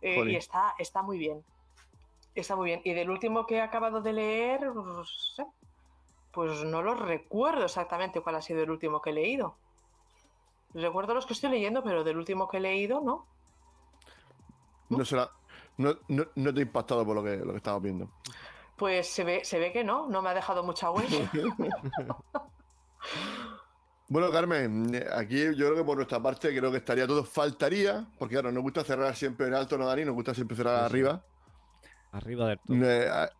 Eh, 0.00 0.24
y 0.26 0.36
está, 0.36 0.74
está 0.78 1.02
muy 1.02 1.18
bien. 1.18 1.44
Está 2.34 2.56
muy 2.56 2.66
bien. 2.66 2.80
Y 2.84 2.94
del 2.94 3.10
último 3.10 3.46
que 3.46 3.56
he 3.56 3.60
acabado 3.60 4.00
de 4.00 4.12
leer, 4.12 4.72
pues, 6.32 6.64
no 6.64 6.82
lo 6.82 6.94
recuerdo 6.94 7.64
exactamente 7.64 8.20
cuál 8.20 8.36
ha 8.36 8.42
sido 8.42 8.62
el 8.62 8.70
último 8.70 9.00
que 9.00 9.10
he 9.10 9.14
leído. 9.14 9.56
Recuerdo 10.74 11.14
los 11.14 11.26
que 11.26 11.32
estoy 11.32 11.50
leyendo, 11.50 11.82
pero 11.82 12.04
del 12.04 12.16
último 12.16 12.48
que 12.48 12.58
he 12.58 12.60
leído, 12.60 13.00
no. 13.00 13.26
no, 14.88 15.04
será, 15.04 15.30
no, 15.76 15.96
no, 16.06 16.26
no 16.36 16.54
te 16.54 16.60
ha 16.60 16.62
impactado 16.62 17.04
por 17.04 17.16
lo 17.16 17.24
que, 17.24 17.36
lo 17.38 17.50
que 17.50 17.56
estabas 17.56 17.82
viendo. 17.82 18.08
Pues 18.76 19.08
se 19.08 19.24
ve, 19.24 19.44
se 19.44 19.58
ve 19.58 19.72
que 19.72 19.82
no, 19.82 20.06
no 20.06 20.22
me 20.22 20.30
ha 20.30 20.34
dejado 20.34 20.62
mucha 20.62 20.90
huella. 20.90 21.30
Bueno, 24.10 24.32
Carmen, 24.32 24.90
aquí 25.14 25.38
yo 25.54 25.66
creo 25.66 25.76
que 25.76 25.84
por 25.84 25.94
nuestra 25.94 26.20
parte 26.20 26.48
creo 26.48 26.72
que 26.72 26.78
estaría 26.78 27.06
todo. 27.06 27.22
Faltaría, 27.22 28.04
porque 28.18 28.34
claro, 28.34 28.50
nos 28.50 28.60
gusta 28.64 28.82
cerrar 28.82 29.14
siempre 29.14 29.46
en 29.46 29.54
alto, 29.54 29.78
¿no, 29.78 29.86
Dani? 29.86 30.04
Nos 30.04 30.16
gusta 30.16 30.34
siempre 30.34 30.56
cerrar 30.56 30.80
sí. 30.80 30.84
arriba. 30.86 31.22
Arriba 32.12 32.48
del 32.48 32.58
todo. 32.58 32.76
A- 33.12 33.30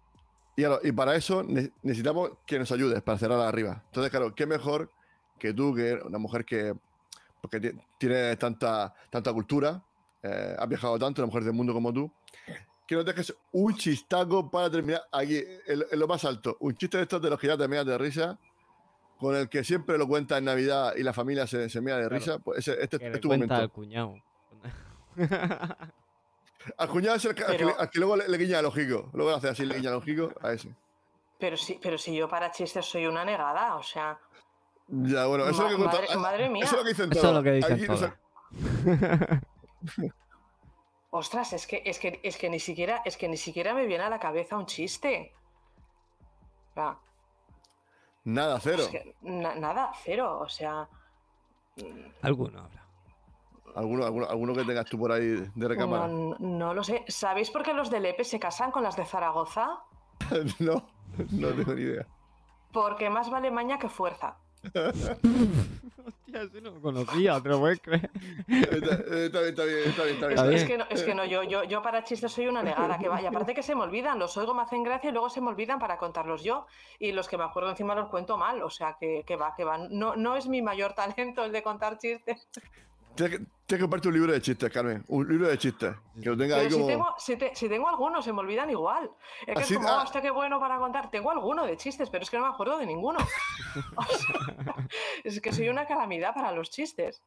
y, 0.56 0.62
claro, 0.62 0.80
y 0.82 0.92
para 0.92 1.14
eso 1.16 1.42
ne- 1.42 1.72
necesitamos 1.82 2.32
que 2.46 2.58
nos 2.58 2.70
ayudes 2.72 3.02
para 3.02 3.18
cerrar 3.18 3.40
arriba. 3.40 3.82
Entonces, 3.86 4.10
claro, 4.10 4.34
qué 4.34 4.46
mejor 4.46 4.90
que 5.38 5.54
tú, 5.54 5.74
que 5.74 5.94
una 6.04 6.18
mujer 6.18 6.44
que 6.44 6.74
porque 7.40 7.58
ti- 7.60 7.72
tienes 7.98 8.38
tanta, 8.38 8.94
tanta 9.08 9.32
cultura, 9.32 9.82
eh, 10.22 10.54
has 10.58 10.68
viajado 10.68 10.98
tanto, 10.98 11.22
una 11.22 11.26
mujer 11.28 11.44
del 11.44 11.54
mundo 11.54 11.72
como 11.72 11.90
tú, 11.92 12.10
que 12.86 12.94
nos 12.94 13.04
dejes 13.06 13.34
un 13.52 13.74
chistaco 13.74 14.50
para 14.50 14.68
terminar 14.70 15.02
aquí, 15.12 15.38
en, 15.66 15.82
en 15.90 15.98
lo 15.98 16.06
más 16.06 16.24
alto. 16.26 16.56
Un 16.60 16.74
chiste 16.74 16.98
de 16.98 17.04
estos 17.04 17.22
de 17.22 17.30
los 17.30 17.38
que 17.40 17.46
ya 17.46 17.56
te 17.56 17.66
meas 17.68 17.86
de 17.86 17.96
risa, 17.96 18.38
con 19.18 19.34
el 19.36 19.48
que 19.48 19.64
siempre 19.64 19.96
lo 19.96 20.06
cuentas 20.06 20.38
en 20.38 20.44
Navidad 20.44 20.92
y 20.96 21.02
la 21.02 21.12
familia 21.14 21.46
se, 21.46 21.70
se 21.70 21.80
mea 21.80 21.96
de 21.96 22.02
Claro. 22.08 22.16
risa. 22.16 22.38
Pues 22.38 22.58
ese- 22.58 22.82
este 22.82 22.98
Que 22.98 23.06
es 23.06 23.12
le 23.14 23.18
tu 23.20 23.28
cuenta 23.28 23.44
al 23.56 23.70
momento. 23.70 23.74
cuñado. 23.74 24.14
Al 26.76 26.88
cuñado 26.88 27.16
es 27.16 27.24
el 27.24 27.34
que, 27.34 27.42
al 27.44 27.90
que 27.90 27.98
luego 27.98 28.16
le, 28.16 28.28
le 28.28 28.36
guiña 28.38 28.58
el 28.58 28.66
ojico. 28.66 29.08
Luego 29.14 29.30
hace 29.34 29.48
así, 29.48 29.64
le 29.64 29.76
guiña 29.76 29.90
el 29.90 29.96
ojico 29.96 30.30
a 30.42 30.52
ese. 30.52 30.74
Pero 31.38 31.56
sí, 31.56 31.78
pero 31.82 31.96
si 31.96 32.14
yo 32.14 32.28
para 32.28 32.50
chistes 32.50 32.84
soy 32.84 33.06
una 33.06 33.24
negada, 33.24 33.76
o 33.76 33.82
sea, 33.82 34.18
Ya, 34.88 35.26
bueno, 35.26 35.46
eso 35.48 35.66
es 35.66 35.72
lo 35.72 35.78
que 35.78 35.84
madre- 35.84 36.16
madre 36.16 36.48
mía. 36.50 36.64
Eso 36.64 36.76
es 36.76 36.80
lo 36.80 36.84
que 36.84 36.90
dicen 36.90 37.12
Eso 37.12 37.20
todos. 37.20 37.30
es 37.30 37.36
lo 37.36 37.42
que 37.42 37.52
dicen 37.52 37.72
Aquí 37.72 37.82
no 37.88 37.94
todos. 37.96 38.10
se- 38.10 39.40
ostras, 41.12 41.52
es 41.54 41.66
que, 41.66 41.82
es 41.86 41.98
que, 41.98 42.20
es 42.22 42.36
que 42.36 42.50
ni 42.50 42.60
siquiera, 42.60 43.02
es 43.04 43.16
que 43.16 43.28
ni 43.28 43.36
siquiera 43.36 43.72
me 43.74 43.86
viene 43.86 44.04
a 44.04 44.10
la 44.10 44.18
cabeza 44.18 44.56
un 44.56 44.66
chiste. 44.66 45.32
Nada, 48.24 48.60
cero. 48.60 48.82
es 48.82 48.88
que 48.88 49.16
na- 49.22 49.54
nada, 49.54 49.92
cero, 50.04 50.38
o 50.40 50.48
sea. 50.48 50.88
Alguno 52.22 52.60
habrá. 52.60 52.84
¿Alguno, 53.74 54.04
alguno, 54.04 54.26
alguno 54.26 54.54
que 54.54 54.64
tengas 54.64 54.86
tú 54.86 54.98
por 54.98 55.12
ahí 55.12 55.44
de 55.54 55.68
recámara? 55.68 56.08
No, 56.08 56.36
no 56.38 56.74
lo 56.74 56.84
sé. 56.84 57.04
¿Sabéis 57.08 57.50
por 57.50 57.62
qué 57.62 57.72
los 57.72 57.90
del 57.90 58.06
EPE 58.06 58.24
se 58.24 58.38
casan 58.38 58.70
con 58.70 58.82
las 58.82 58.96
de 58.96 59.04
Zaragoza? 59.04 59.80
No, 60.60 60.86
no 61.32 61.48
tengo 61.48 61.74
ni 61.74 61.82
idea. 61.82 62.06
Porque 62.72 63.10
más 63.10 63.30
vale 63.30 63.50
maña 63.50 63.78
que 63.78 63.88
fuerza. 63.88 64.36
Hostia, 66.06 66.42
ese 66.42 66.60
no 66.60 66.70
lo 66.70 66.80
conocía, 66.80 67.40
te 67.40 67.48
lo 67.48 67.58
puedes 67.58 67.80
creer. 67.80 68.10
Está, 68.46 68.94
está 68.94 69.40
bien, 69.40 69.48
está 69.48 69.64
bien, 69.64 69.88
está 69.88 70.04
bien, 70.04 70.16
está 70.16 70.42
bien. 70.44 70.52
Es, 70.52 70.64
que 70.64 70.78
no, 70.78 70.84
es 70.88 71.02
que 71.02 71.14
no, 71.14 71.24
yo, 71.24 71.42
yo, 71.42 71.64
yo 71.64 71.82
para 71.82 72.04
chistes 72.04 72.30
soy 72.30 72.46
una 72.46 72.62
negada, 72.62 72.98
que 72.98 73.08
vaya. 73.08 73.30
Aparte 73.30 73.54
que 73.54 73.62
se 73.62 73.74
me 73.74 73.82
olvidan, 73.82 74.18
los 74.18 74.36
oigo, 74.36 74.54
me 74.54 74.62
hacen 74.62 74.82
gracia 74.82 75.10
y 75.10 75.12
luego 75.12 75.30
se 75.30 75.40
me 75.40 75.48
olvidan 75.48 75.78
para 75.78 75.96
contarlos 75.96 76.42
yo. 76.42 76.66
Y 76.98 77.12
los 77.12 77.28
que 77.28 77.36
me 77.38 77.44
acuerdo 77.44 77.70
encima 77.70 77.94
los 77.94 78.08
cuento 78.08 78.36
mal, 78.36 78.62
o 78.62 78.70
sea 78.70 78.96
que, 79.00 79.24
que 79.26 79.36
va, 79.36 79.54
que 79.56 79.64
va. 79.64 79.78
No, 79.78 80.14
no 80.14 80.36
es 80.36 80.46
mi 80.46 80.62
mayor 80.62 80.92
talento 80.94 81.44
el 81.44 81.52
de 81.52 81.62
contar 81.62 81.98
chistes. 81.98 82.48
Tienes 83.14 83.38
que, 83.38 83.46
Tienes 83.70 83.78
que 83.78 83.84
comprarte 83.84 84.08
un 84.08 84.14
libro 84.14 84.32
de 84.32 84.40
chistes, 84.42 84.68
Carmen. 84.72 85.04
Un 85.06 85.28
libro 85.28 85.46
de 85.46 85.56
chistes. 85.56 85.94
Que 86.20 86.28
lo 86.28 86.36
tenga 86.36 86.56
ahí 86.56 86.64
Pero 86.64 86.70
si 86.74 86.80
como. 86.80 86.86
tengo, 86.88 87.06
si, 87.18 87.36
te- 87.36 87.54
si 87.54 87.68
tengo 87.68 87.88
algunos, 87.88 88.24
se 88.24 88.32
me 88.32 88.40
olvidan 88.40 88.68
igual. 88.68 89.08
Es 89.46 89.54
que 89.54 89.62
Así- 89.62 89.74
es 89.74 89.78
como, 89.78 89.88
ah. 89.90 90.02
hostia, 90.02 90.20
qué 90.20 90.30
bueno 90.32 90.58
para 90.58 90.76
contar. 90.78 91.08
Tengo 91.08 91.30
alguno 91.30 91.64
de 91.64 91.76
chistes, 91.76 92.10
pero 92.10 92.24
es 92.24 92.30
que 92.30 92.36
no 92.36 92.42
me 92.42 92.48
acuerdo 92.52 92.78
de 92.78 92.86
ninguno. 92.86 93.18
O 93.96 94.02
sea, 94.02 94.88
es 95.22 95.40
que 95.40 95.52
soy 95.52 95.68
una 95.68 95.86
calamidad 95.86 96.34
para 96.34 96.50
los 96.50 96.68
chistes. 96.70 97.22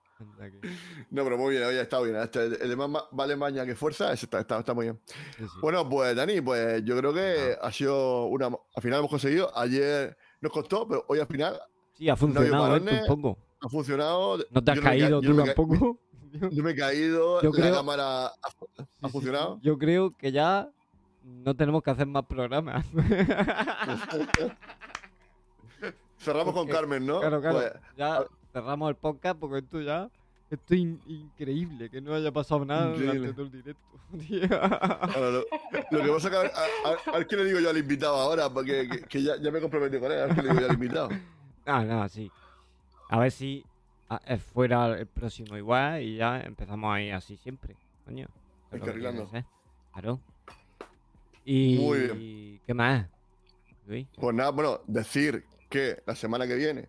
No, 1.10 1.24
pero 1.24 1.38
muy 1.38 1.52
bien, 1.56 1.64
oye, 1.66 1.80
está 1.80 2.02
bien. 2.02 2.18
Este, 2.18 2.44
el 2.44 2.70
de 2.70 2.76
más 2.76 2.90
ma- 2.90 3.06
vale 3.12 3.38
maña 3.38 3.66
que 3.66 3.76
fuerza, 3.76 4.12
está, 4.12 4.40
está, 4.42 4.60
está 4.60 4.74
muy 4.74 4.88
bien. 4.88 5.00
sí, 5.38 5.46
sí. 5.46 5.60
Bueno, 5.62 5.88
pues 5.88 6.14
Dani, 6.14 6.42
pues 6.42 6.84
yo 6.84 6.98
creo 6.98 7.14
que 7.14 7.56
ha 7.62 7.72
sido 7.72 8.26
una. 8.26 8.48
Al 8.48 8.82
final 8.82 9.00
hemos 9.00 9.10
conseguido. 9.12 9.58
Ayer 9.58 10.18
nos 10.42 10.52
costó, 10.52 10.86
pero 10.86 11.06
hoy 11.08 11.20
al 11.20 11.28
final 11.28 11.58
Sí, 11.94 12.10
ha 12.10 12.16
funcionado 12.18 12.76
un 12.76 13.06
poco. 13.08 13.38
ha 13.62 13.70
funcionado. 13.70 14.38
¿No 14.52 14.62
te 14.62 14.72
has 14.72 14.80
caído 14.82 15.22
ca- 15.22 15.28
tú 15.28 15.36
tampoco? 15.38 16.00
Yo 16.52 16.64
me 16.64 16.72
he 16.72 16.76
caído, 16.76 17.42
Yo 17.42 17.52
la 17.52 17.56
creo- 17.56 17.74
cámara 17.76 18.26
ha, 18.26 18.28
ha 18.28 18.32
Sí, 18.50 18.66
sí, 18.78 18.86
sí. 19.04 19.10
funcionado. 19.12 19.60
Yo 19.62 19.78
creo 19.78 20.16
que 20.18 20.32
ya 20.32 20.68
no 21.24 21.56
tenemos 21.56 21.84
que 21.84 21.92
hacer 21.92 22.08
más 22.08 22.26
programas. 22.26 22.86
Cerramos 26.18 26.54
con 26.54 26.68
Carmen, 26.68 27.06
¿no? 27.06 27.20
Claro, 27.20 27.42
claro. 27.42 27.58
Pues, 27.60 27.74
ya 27.98 28.24
cerramos 28.54 28.90
el 28.90 28.96
podcast 28.96 29.38
porque 29.40 29.58
esto 29.60 29.82
ya. 29.82 30.10
Esto 30.50 30.74
es 30.76 30.80
in- 30.82 31.02
increíble, 31.08 31.90
que 31.90 32.00
no 32.00 32.14
haya 32.14 32.32
pasado 32.32 32.64
nada 32.64 32.90
Increíble. 32.92 33.34
durante 33.34 33.34
todo 33.34 33.46
el 33.48 33.52
directo. 33.52 33.84
Ahora, 35.16 35.30
lo, 35.32 35.40
lo 35.90 36.04
que 36.04 36.10
pasa 36.12 36.28
es 36.28 36.30
que 36.32 36.36
a 36.38 36.42
ver, 36.42 36.52
a, 36.54 36.90
a- 36.90 37.16
a 37.16 37.18
ver 37.18 37.28
qué 37.28 37.36
le 37.38 37.46
digo 37.46 37.60
yo 37.60 37.70
al 37.72 37.78
invitado 37.78 38.16
ahora, 38.16 38.50
porque 38.54 38.88
que, 38.88 39.02
que 39.02 39.24
ya, 39.24 39.36
ya 39.42 39.50
me 39.52 39.60
comprometí 39.60 40.00
con 40.00 40.12
él, 40.12 40.20
a 40.22 40.26
ver 40.28 40.36
qué 40.36 40.42
le 40.44 40.50
digo 40.50 40.62
yo 40.62 40.68
al 40.68 40.74
invitado. 40.74 41.10
Ah, 41.66 41.82
no, 41.84 42.08
sí. 42.10 42.30
A 43.10 43.18
ver 43.20 43.32
si 43.32 43.66
fuera 44.54 44.98
el 44.98 45.08
próximo 45.08 45.58
igual 45.58 46.02
y 46.02 46.18
ya 46.18 46.40
empezamos 46.42 46.94
ahí 46.94 47.12
así 47.12 47.38
siempre. 47.38 47.76
Coño. 48.06 48.28
Ser. 48.72 49.46
Claro. 49.92 50.20
Y. 51.46 51.78
Muy 51.78 52.00
bien. 52.00 52.62
¿Qué 52.66 52.74
más? 52.74 53.08
Luis? 53.86 54.08
Pues 54.16 54.36
nada, 54.36 54.52
bueno, 54.52 54.82
decir 54.88 55.46
que 55.70 56.02
la 56.06 56.16
semana 56.16 56.48
que 56.48 56.56
viene 56.56 56.88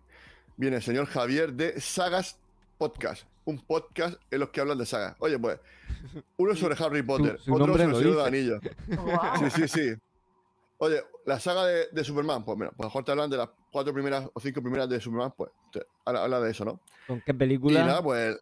viene 0.57 0.77
el 0.77 0.81
señor 0.81 1.05
Javier 1.07 1.53
de 1.53 1.79
Sagas 1.81 2.39
Podcast. 2.77 3.27
Un 3.45 3.59
podcast 3.59 4.19
en 4.31 4.39
los 4.39 4.49
que 4.49 4.61
hablan 4.61 4.77
de 4.77 4.85
sagas. 4.85 5.15
Oye, 5.19 5.37
pues, 5.37 5.59
uno 6.37 6.55
sobre 6.55 6.83
Harry 6.83 7.03
Potter, 7.03 7.39
su 7.39 7.53
otro 7.53 7.67
sobre 7.67 7.83
el 7.83 7.95
Señor 7.95 8.15
de 8.15 8.25
Anillos. 8.25 8.61
Guau. 8.87 9.37
Sí, 9.37 9.49
sí, 9.51 9.67
sí. 9.67 9.93
Oye, 10.77 11.03
la 11.25 11.39
saga 11.39 11.65
de, 11.65 11.87
de 11.91 12.03
Superman, 12.03 12.43
pues 12.43 12.57
mira, 12.57 12.71
pues 12.71 12.79
a 12.79 12.83
lo 12.83 12.89
mejor 12.89 13.05
te 13.05 13.11
hablan 13.11 13.29
de 13.29 13.37
las 13.37 13.49
cuatro 13.75 13.93
primeras 13.93 14.29
o 14.33 14.39
cinco 14.39 14.61
primeras 14.61 14.87
de 14.87 15.01
Superman, 15.01 15.33
pues 15.35 15.51
te- 15.69 15.85
habla, 16.05 16.23
habla 16.23 16.39
de 16.39 16.51
eso, 16.51 16.63
¿no? 16.63 16.79
¿Con 17.05 17.19
qué 17.19 17.31
Y 17.31 17.35
película? 17.35 17.85
nada, 17.85 18.01
pues 18.01 18.37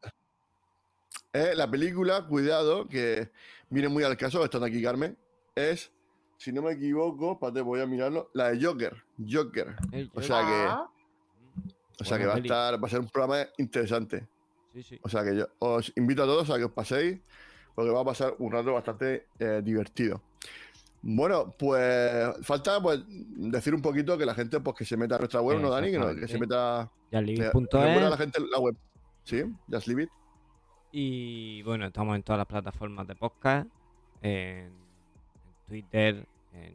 eh, 1.33 1.53
la 1.55 1.67
película, 1.71 2.27
cuidado, 2.27 2.87
que 2.87 3.31
viene 3.67 3.89
muy 3.89 4.03
al 4.03 4.15
caso, 4.15 4.43
estando 4.45 4.67
aquí 4.67 4.79
Carmen, 4.83 5.17
es, 5.55 5.91
si 6.37 6.51
no 6.51 6.61
me 6.61 6.73
equivoco, 6.73 7.31
espérate, 7.33 7.61
voy 7.61 7.81
a 7.81 7.87
mirarlo, 7.87 8.29
la 8.33 8.51
de 8.51 8.63
Joker. 8.63 8.95
Joker. 9.27 9.75
O 10.13 10.21
sea 10.21 10.41
que- 10.45 10.65
Ah, 10.69 10.87
O 11.99 12.05
sea 12.05 12.19
que 12.19 12.27
va 12.27 12.35
a 12.35 12.37
estar, 12.37 12.83
va 12.83 12.87
a 12.87 12.89
ser 12.91 12.99
un 12.99 13.07
programa 13.09 13.47
interesante. 13.57 14.27
Sí, 14.73 14.83
sí. 14.83 14.99
O 15.01 15.09
sea 15.09 15.23
que 15.23 15.35
yo 15.35 15.47
os 15.57 15.91
invito 15.95 16.21
a 16.21 16.25
todos 16.27 16.47
a 16.51 16.57
que 16.59 16.65
os 16.65 16.71
paséis, 16.71 17.19
porque 17.73 17.89
va 17.89 18.01
a 18.01 18.05
pasar 18.05 18.35
un 18.37 18.51
rato 18.51 18.71
bastante 18.73 19.25
eh, 19.39 19.61
divertido. 19.63 20.21
Bueno, 21.05 21.53
pues 21.59 22.33
falta 22.43 22.81
pues 22.81 23.01
decir 23.07 23.75
un 23.75 23.81
poquito 23.81 24.17
que 24.17 24.25
la 24.25 24.33
gente 24.33 24.59
pues 24.61 24.75
que 24.77 24.85
se 24.85 24.95
meta 24.95 25.15
a 25.15 25.19
nuestra 25.19 25.41
web, 25.41 25.59
¿no, 25.59 25.69
Dani? 25.69 25.91
Que, 25.91 25.99
no- 25.99 26.15
que 26.15 26.27
se 26.27 26.39
meta. 26.39 26.81
A 26.81 26.89
la 27.11 28.17
gente 28.17 28.39
la 28.49 28.59
web. 28.59 28.75
Sí, 29.23 29.43
Just 29.69 29.87
Leave 29.87 30.03
It. 30.03 30.09
y 30.91 31.61
bueno, 31.63 31.85
estamos 31.85 32.15
en 32.15 32.23
todas 32.23 32.37
las 32.37 32.47
plataformas 32.47 33.05
de 33.07 33.15
podcast, 33.15 33.67
en, 34.21 34.71
Twitter, 35.67 36.25
en 36.53 36.73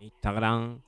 Instagram, 0.00 0.80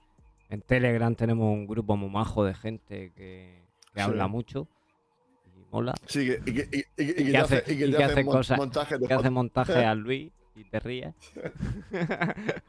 en 0.48 0.60
Telegram 0.62 1.14
tenemos 1.14 1.52
un 1.52 1.66
grupo 1.66 1.96
muy 1.96 2.08
majo 2.10 2.44
de 2.44 2.54
gente 2.54 3.12
que, 3.16 3.62
que 3.94 4.00
Sí. 4.00 4.00
habla 4.00 4.26
mucho 4.28 4.68
y 5.56 5.64
mola, 5.72 5.94
Sí, 6.06 6.20
y 6.46 6.52
que, 6.54 6.68
y, 6.72 7.02
y- 7.02 7.10
y 7.28 7.30
que 7.32 7.36
hace- 7.38 7.56
hace, 7.58 7.72
y 7.74 7.78
que 7.78 7.86
y 7.86 7.90
te 7.90 7.96
que 7.96 8.02
hace 8.04 8.12
hace 8.12 8.24
mon- 8.24 8.34
cosas- 8.36 8.58
montajes 8.58 9.00
de 9.00 9.06
que 9.08 9.14
hace 9.14 9.30
montaje 9.30 9.84
a 9.84 9.94
Luis 9.94 10.32
y 10.56 10.64
te 10.64 10.80
ríes. 10.80 11.14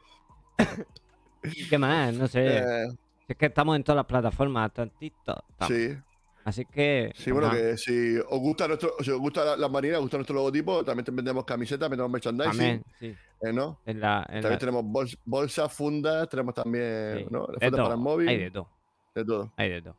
¿Y 1.42 1.68
qué 1.68 1.78
más? 1.78 2.14
No 2.14 2.26
sé. 2.28 2.58
Eh, 2.58 2.86
Es 3.28 3.36
que 3.36 3.46
estamos 3.46 3.76
en 3.76 3.84
todas 3.84 3.96
las 3.96 4.06
plataformas, 4.06 4.70
estamos. 5.00 5.44
sí, 5.68 5.96
Así 6.44 6.64
que. 6.64 7.12
sí, 7.14 7.30
bueno, 7.30 7.50
que 7.50 7.76
si 7.76 8.16
os 8.18 8.40
gusta 8.40 8.66
nuestro, 8.66 8.92
si 9.00 9.10
os 9.10 9.18
gusta 9.18 9.44
la, 9.44 9.56
la 9.56 9.68
marina, 9.68 9.96
os 9.96 10.02
gusta 10.02 10.16
nuestro 10.16 10.34
logotipo, 10.36 10.82
también 10.84 11.04
vendemos 11.14 11.44
camisetas, 11.44 11.90
vendemos 11.90 12.10
merchandising, 12.10 12.50
También, 12.52 12.82
sí. 12.98 13.14
eh, 13.42 13.52
¿no? 13.52 13.80
En 13.84 14.00
la, 14.00 14.20
en 14.30 14.40
También 14.40 14.52
la- 14.52 14.58
tenemos 14.58 14.84
bols- 14.84 15.18
bolsas, 15.26 15.72
fundas, 15.72 16.28
tenemos 16.28 16.54
también, 16.54 17.18
sí, 17.18 17.26
¿no? 17.30 17.40
de 17.46 17.52
Fundas 17.54 17.70
todo, 17.70 17.82
para 17.82 17.94
el 17.94 18.00
móvil, 18.00 18.28
Hay 18.28 18.38
de 18.38 18.50
todo. 18.50 18.68
de 19.14 19.24
todo. 19.24 19.52
Hay 19.56 19.70
de 19.70 19.82
todo. 19.82 19.96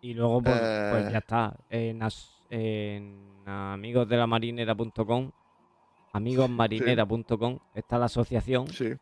Y 0.00 0.14
luego, 0.14 0.42
pues, 0.42 0.58
pues 0.58 1.06
Eh. 1.06 1.08
ya 1.12 1.18
está. 1.18 1.56
En, 1.68 2.02
as- 2.02 2.40
en 2.48 3.42
amigosdelamarinera.com, 3.44 5.30
amigosmarinera.com, 6.16 7.58
está 7.74 7.98
la 7.98 8.06
asociación. 8.06 8.68
Sí, 8.68 8.94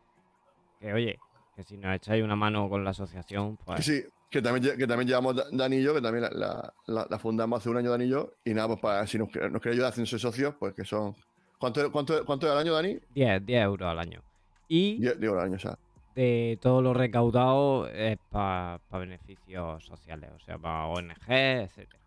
Que 0.79 0.93
oye, 0.93 1.19
que 1.55 1.63
si 1.63 1.77
nos 1.77 1.95
echáis 1.95 2.23
una 2.23 2.35
mano 2.35 2.69
con 2.69 2.83
la 2.83 2.91
asociación, 2.91 3.57
pues. 3.65 3.85
sí, 3.85 4.03
que 4.29 4.41
también, 4.41 4.77
que 4.77 4.87
también 4.87 5.07
llevamos 5.07 5.35
Da- 5.35 5.45
Dani 5.51 5.77
y 5.77 5.83
yo, 5.83 5.93
que 5.93 6.01
también 6.01 6.23
la, 6.23 6.29
la- 6.31 6.73
la- 6.87 7.07
la 7.09 7.19
fundamos 7.19 7.59
hace 7.59 7.69
un 7.69 7.77
año 7.77 7.91
Dani 7.91 8.05
y 8.05 8.09
yo, 8.09 8.31
y 8.43 8.53
nada, 8.53 8.67
pues 8.67 8.79
para 8.79 9.07
si 9.07 9.17
nos, 9.17 9.29
nos 9.33 9.61
queréis 9.61 9.77
ayudar 9.77 9.91
haciéndose 9.91 10.19
socios, 10.19 10.55
pues 10.59 10.73
que 10.73 10.83
son... 10.83 11.15
¿Cuánto, 11.57 11.89
cuánto, 11.91 12.25
cuánto 12.25 12.45
es 12.47 12.51
al 12.51 12.57
año, 12.59 12.73
Dani? 12.73 12.99
10, 13.13 13.45
10 13.45 13.63
euros 13.63 13.87
al 13.89 13.99
año. 13.99 14.21
Y 14.67 14.99
Die- 14.99 15.15
Digo, 15.15 15.35
al 15.39 15.45
año, 15.45 15.55
o 15.55 15.59
sea. 15.59 15.77
de 16.15 16.57
todo 16.61 16.81
lo 16.81 16.93
recaudado 16.93 17.87
es 17.87 18.17
para 18.29 18.79
beneficios 18.91 19.83
sociales, 19.85 20.31
o 20.35 20.39
sea, 20.39 20.57
para 20.57 20.85
ONG, 20.87 21.13
etcétera. 21.29 21.99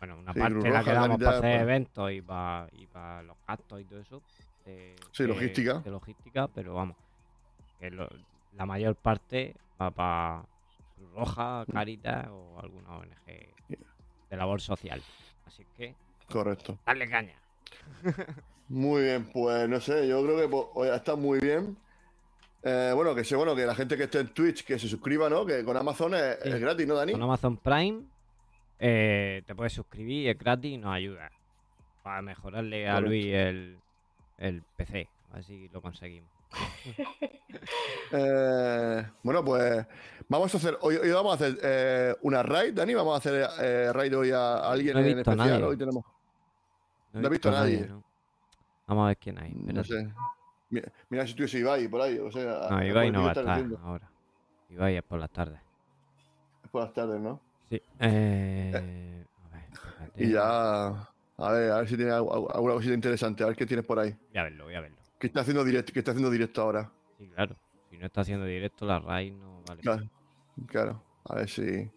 Bueno, 0.00 0.18
una 0.18 0.32
Sí, 0.32 0.38
parte 0.40 0.52
Cruz 0.54 0.64
la 0.64 0.70
Roja, 0.70 0.84
quedamos 0.84 1.18
para 1.18 1.30
hacer 1.30 1.40
pues. 1.40 1.62
eventos 1.62 2.12
y 2.12 2.22
para 2.22 2.68
y 2.72 2.86
pa 2.86 3.22
los 3.22 3.36
gastos 3.46 3.80
y 3.80 3.84
todo 3.84 3.98
eso. 4.00 4.22
De- 4.68 4.96
Sí, 5.12 5.22
de- 5.24 5.28
logística. 5.28 5.78
De 5.80 5.90
logística, 5.90 6.48
pero 6.48 6.74
vamos, 6.74 6.96
que 7.80 7.90
lo- 7.90 8.08
la 8.54 8.66
mayor 8.66 8.94
parte 8.96 9.54
va 9.80 9.90
para 9.90 10.44
Roja, 11.14 11.64
Mm. 11.66 11.72
Caritas 11.72 12.28
o 12.30 12.58
alguna 12.60 12.96
ONG 12.98 13.48
de 14.30 14.36
labor 14.36 14.60
social. 14.60 15.00
Así 15.46 15.64
que, 15.76 15.94
Correcto. 16.28 16.78
dale 16.84 17.08
caña. 17.08 17.34
Muy 18.68 19.02
bien, 19.02 19.30
pues 19.32 19.68
no 19.68 19.80
sé, 19.80 20.06
yo 20.08 20.22
creo 20.22 20.36
que 20.38 20.48
pues, 20.48 20.64
hoy 20.74 20.88
está 20.88 21.16
muy 21.16 21.38
bien. 21.40 21.76
Eh, 22.62 22.92
bueno, 22.94 23.14
que 23.14 23.24
sé, 23.24 23.36
bueno, 23.36 23.54
que 23.56 23.64
la 23.64 23.74
gente 23.74 23.96
que 23.96 24.04
esté 24.04 24.18
en 24.20 24.28
Twitch, 24.28 24.64
que 24.64 24.78
se 24.78 24.88
suscriba, 24.88 25.30
¿no? 25.30 25.46
Que 25.46 25.64
con 25.64 25.76
Amazon 25.76 26.14
es, 26.14 26.38
Sí. 26.42 26.48
es 26.50 26.60
gratis, 26.60 26.86
¿no, 26.86 26.94
Dani? 26.96 27.12
Con 27.12 27.22
Amazon 27.22 27.56
Prime 27.56 28.02
eh, 28.80 29.42
te 29.46 29.54
puedes 29.54 29.72
suscribir, 29.72 30.28
es 30.28 30.38
gratis 30.38 30.72
y 30.72 30.76
nos 30.78 30.92
ayuda 30.94 31.30
para 32.02 32.20
mejorarle 32.22 32.88
a. 32.88 33.00
Luis 33.00 33.26
el, 33.26 33.78
el 34.38 34.62
PC. 34.62 35.08
A 35.30 35.34
ver 35.36 35.44
si 35.44 35.68
lo 35.68 35.82
conseguimos. 35.82 36.30
Eh, 38.10 39.06
bueno, 39.22 39.44
pues 39.44 39.86
vamos 40.28 40.54
a 40.54 40.56
hacer, 40.56 40.78
hoy, 40.80 40.96
hoy 40.96 41.10
vamos 41.10 41.32
a 41.32 41.34
hacer 41.34 41.58
eh, 41.62 42.14
una 42.22 42.42
raid, 42.42 42.72
Dani, 42.72 42.94
vamos 42.94 43.14
a 43.14 43.18
hacer 43.18 43.46
eh, 43.60 43.92
raid 43.92 44.16
hoy 44.16 44.30
a, 44.30 44.54
a 44.54 44.72
alguien 44.72 44.94
No 44.94 45.00
he 45.00 45.10
en 45.10 45.18
especial. 45.18 45.36
nadie. 45.50 45.64
Hoy 45.64 45.76
tenemos, 45.76 46.04
he 47.12 47.18
No 47.20 47.26
he 47.26 47.30
visto 47.30 47.48
a 47.50 47.52
nadie. 47.52 47.86
¿no? 47.86 48.02
Vamos 48.86 49.04
a 49.04 49.08
ver 49.08 49.16
quién 49.18 49.38
hay. 49.38 49.52
no 49.54 49.84
sé. 49.84 50.08
Mira, 50.70 50.90
mira 51.10 51.24
si 51.24 51.30
estuviese 51.30 51.58
Ibai 51.58 51.88
por 51.88 52.00
ahí, 52.00 52.18
o 52.18 52.30
sea, 52.30 52.68
No, 52.70 52.82
Ibai 52.84 53.10
no 53.10 53.22
va 53.22 53.28
a 53.28 53.32
estar 53.32 53.48
haciendo. 53.50 53.78
ahora. 53.78 54.10
Ibai 54.70 54.96
es 54.96 55.02
por 55.02 55.18
las 55.18 55.30
tardes. 55.30 55.60
Es 56.64 56.70
por 56.70 56.82
las 56.84 56.92
tardes, 56.94 57.20
¿no? 57.20 57.40
Sí. 57.68 57.82
Eh, 58.00 59.24
a 59.44 59.48
ver. 59.54 60.12
Y 60.16 60.32
ya, 60.32 61.08
a 61.38 61.52
ver, 61.52 61.70
a 61.72 61.78
ver 61.78 61.88
si 61.88 61.96
tiene 61.96 62.10
algu- 62.12 62.30
algu- 62.32 62.54
alguna 62.54 62.74
cosita 62.74 62.94
interesante, 62.94 63.42
a 63.44 63.46
ver 63.46 63.56
qué 63.56 63.64
tienes 63.66 63.86
por 63.86 63.98
ahí. 63.98 64.10
Voy 64.30 64.38
a 64.38 64.42
verlo, 64.44 64.64
voy 64.64 64.74
a 64.74 64.80
verlo. 64.80 64.98
¿Qué 65.18 65.26
está 65.28 65.40
haciendo 65.40 65.64
directo, 65.64 65.92
qué 65.92 65.98
está 66.00 66.10
haciendo 66.12 66.30
directo 66.30 66.62
ahora? 66.62 66.90
Sí, 67.16 67.28
claro. 67.28 67.56
Si 67.90 67.96
no 67.98 68.06
está 68.06 68.20
haciendo 68.20 68.44
directo, 68.44 68.84
la 68.86 68.98
RAI 69.00 69.30
no 69.30 69.62
vale. 69.66 69.82
Claro, 69.82 70.04
claro. 70.66 71.02
A 71.24 71.34
ver 71.36 71.48
si. 71.48 71.90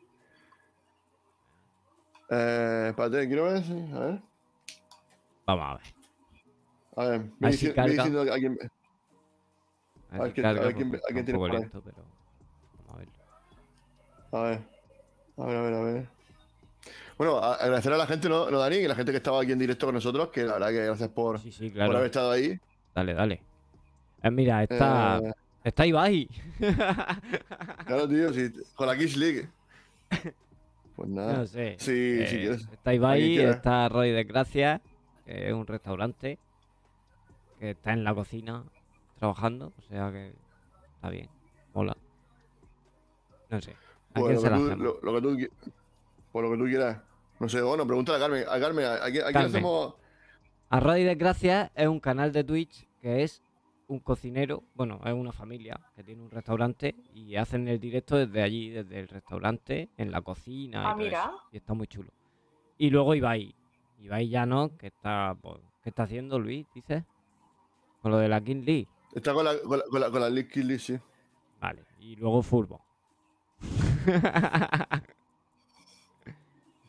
Eh, 2.30 2.88
espérate, 2.90 3.28
quiero 3.28 3.44
ver. 3.46 3.64
si- 3.64 3.92
A 3.94 4.00
ver. 4.00 4.22
Vamos 5.46 5.66
a 5.66 5.74
ver. 5.76 5.94
A 6.96 7.06
ver, 7.10 7.20
ver 7.20 7.32
me 7.70 7.74
carga. 7.76 7.92
diciendo. 7.92 8.22
A 8.22 8.24
ver 8.26 8.32
ver 10.24 10.34
quién- 10.34 10.46
a 10.46 10.54
ver 10.54 10.74
quién- 10.76 10.96
a 10.96 11.00
quién 11.08 11.18
un 11.20 11.26
poco 11.26 11.38
por 11.40 11.52
ahí. 11.52 11.60
lento, 11.62 11.82
pero 11.84 11.98
vamos 11.98 12.90
a 12.90 12.98
verlo. 12.98 13.14
A 14.32 14.44
ver. 14.44 14.60
A 15.38 15.46
ver, 15.46 15.56
a 15.58 15.62
ver, 15.62 15.74
a 15.74 15.82
ver. 15.82 16.10
Bueno, 17.22 17.38
a- 17.38 17.54
agradecer 17.54 17.94
a 17.94 17.98
la 17.98 18.08
gente, 18.08 18.28
¿no, 18.28 18.50
no 18.50 18.58
Dani? 18.58 18.78
Y 18.78 18.88
la 18.88 18.96
gente 18.96 19.12
que 19.12 19.18
estaba 19.18 19.40
aquí 19.44 19.52
en 19.52 19.60
directo 19.60 19.86
con 19.86 19.94
nosotros, 19.94 20.30
que 20.30 20.42
la 20.44 20.54
verdad 20.54 20.70
que 20.70 20.86
gracias 20.88 21.10
por, 21.10 21.40
Sí, 21.40 21.52
sí, 21.52 21.70
por 21.70 21.82
haber 21.96 22.06
estado 22.08 22.32
ahí. 22.32 22.60
Dale, 22.96 23.14
dale. 23.14 23.44
Eh, 24.24 24.32
mira, 24.32 24.64
está, 24.64 25.20
Eh, 25.24 25.32
está 25.64 25.86
Ibai. 25.86 26.28
claro, 27.86 28.10
tío, 28.10 28.34
sí, 28.34 28.52
con 28.74 28.88
la 28.88 28.98
Kiss 28.98 29.16
League. 29.18 29.48
Pues 30.96 31.10
nada. 31.10 31.34
no 31.38 31.46
sé. 31.46 31.76
Sí, 31.78 31.92
Eh, 32.22 32.28
sí, 32.28 32.38
quieres. 32.40 32.68
está 32.72 32.92
Ibai, 32.96 33.38
está 33.38 33.88
Roy 33.88 34.10
Desgracia. 34.12 34.82
que 35.24 35.48
es 35.48 35.54
un 35.54 35.68
restaurante 35.68 36.40
que 37.60 37.70
está 37.72 37.94
en 37.94 38.04
la 38.04 38.16
cocina 38.16 38.64
trabajando, 39.20 39.74
o 39.78 39.82
sea 39.84 40.12
que 40.12 40.34
está 40.96 41.10
bien, 41.12 41.30
mola. 41.76 41.96
No 43.52 43.62
sé. 43.62 43.76
¿A 44.16 44.22
quién 44.22 44.34
lo 44.34 44.42
se 44.42 44.48
que, 44.48 44.50
la 44.50 44.58
tú, 44.58 44.76
lo, 44.84 45.00
lo 45.04 45.14
que 45.14 45.22
tú 45.22 45.30
qui- 45.38 45.50
pues 46.32 46.44
lo 46.46 46.52
que 46.52 46.58
tú 46.58 46.66
quieras. 46.66 46.98
No 47.42 47.50
sé, 47.50 47.62
bueno, 47.62 47.86
pregúntale 47.88 48.18
a 48.18 48.22
Carmen. 48.28 48.46
A 48.48 48.60
Carmen, 48.60 48.86
¿a, 48.86 48.94
a 48.94 49.06
a 49.06 49.12
Carmen. 49.34 49.46
hacemos? 49.48 49.96
Arroz 50.70 50.98
y 51.00 51.04
Desgracias 51.04 51.72
es 51.76 51.88
un 51.88 52.00
canal 52.00 52.32
de 52.32 52.44
Twitch 52.44 52.88
que 53.02 53.24
es 53.24 53.42
un 53.88 54.00
cocinero, 54.00 54.64
bueno, 54.76 55.02
es 55.04 55.12
una 55.12 55.32
familia 55.32 55.78
que 55.96 56.04
tiene 56.04 56.22
un 56.22 56.30
restaurante 56.30 56.96
y 57.14 57.36
hacen 57.36 57.68
el 57.68 57.80
directo 57.80 58.16
desde 58.16 58.42
allí, 58.44 58.70
desde 58.70 59.00
el 59.00 59.08
restaurante, 59.08 59.90
en 59.98 60.12
la 60.12 60.22
cocina 60.22 60.84
y 60.84 60.86
Ah, 60.86 60.90
todo 60.94 61.04
mira. 61.04 61.20
eso. 61.24 61.42
Y 61.52 61.58
está 61.58 61.74
muy 61.74 61.88
chulo. 61.88 62.12
Y 62.78 62.90
luego 62.92 63.16
Ibai. 63.16 63.54
Ibai 64.00 64.30
Llano, 64.30 64.78
que 64.78 64.88
está, 64.88 65.36
pues, 65.42 65.58
¿qué 65.84 65.90
está 65.90 66.04
haciendo 66.04 66.40
Luis, 66.40 66.66
dices? 66.76 67.04
Con 68.02 68.12
lo 68.12 68.18
de 68.20 68.30
la 68.30 68.40
King 68.40 68.64
Lee. 68.64 68.88
Está 69.14 69.34
con 69.34 69.44
la, 69.46 69.60
con 69.60 69.80
la, 69.80 69.86
con 69.86 70.00
la, 70.00 70.10
con 70.12 70.22
la 70.36 70.44
Kill 70.48 70.68
List, 70.68 70.86
sí. 70.86 71.00
Vale. 71.60 71.84
Y 72.00 72.16
luego 72.16 72.42
Furbo. 72.44 72.82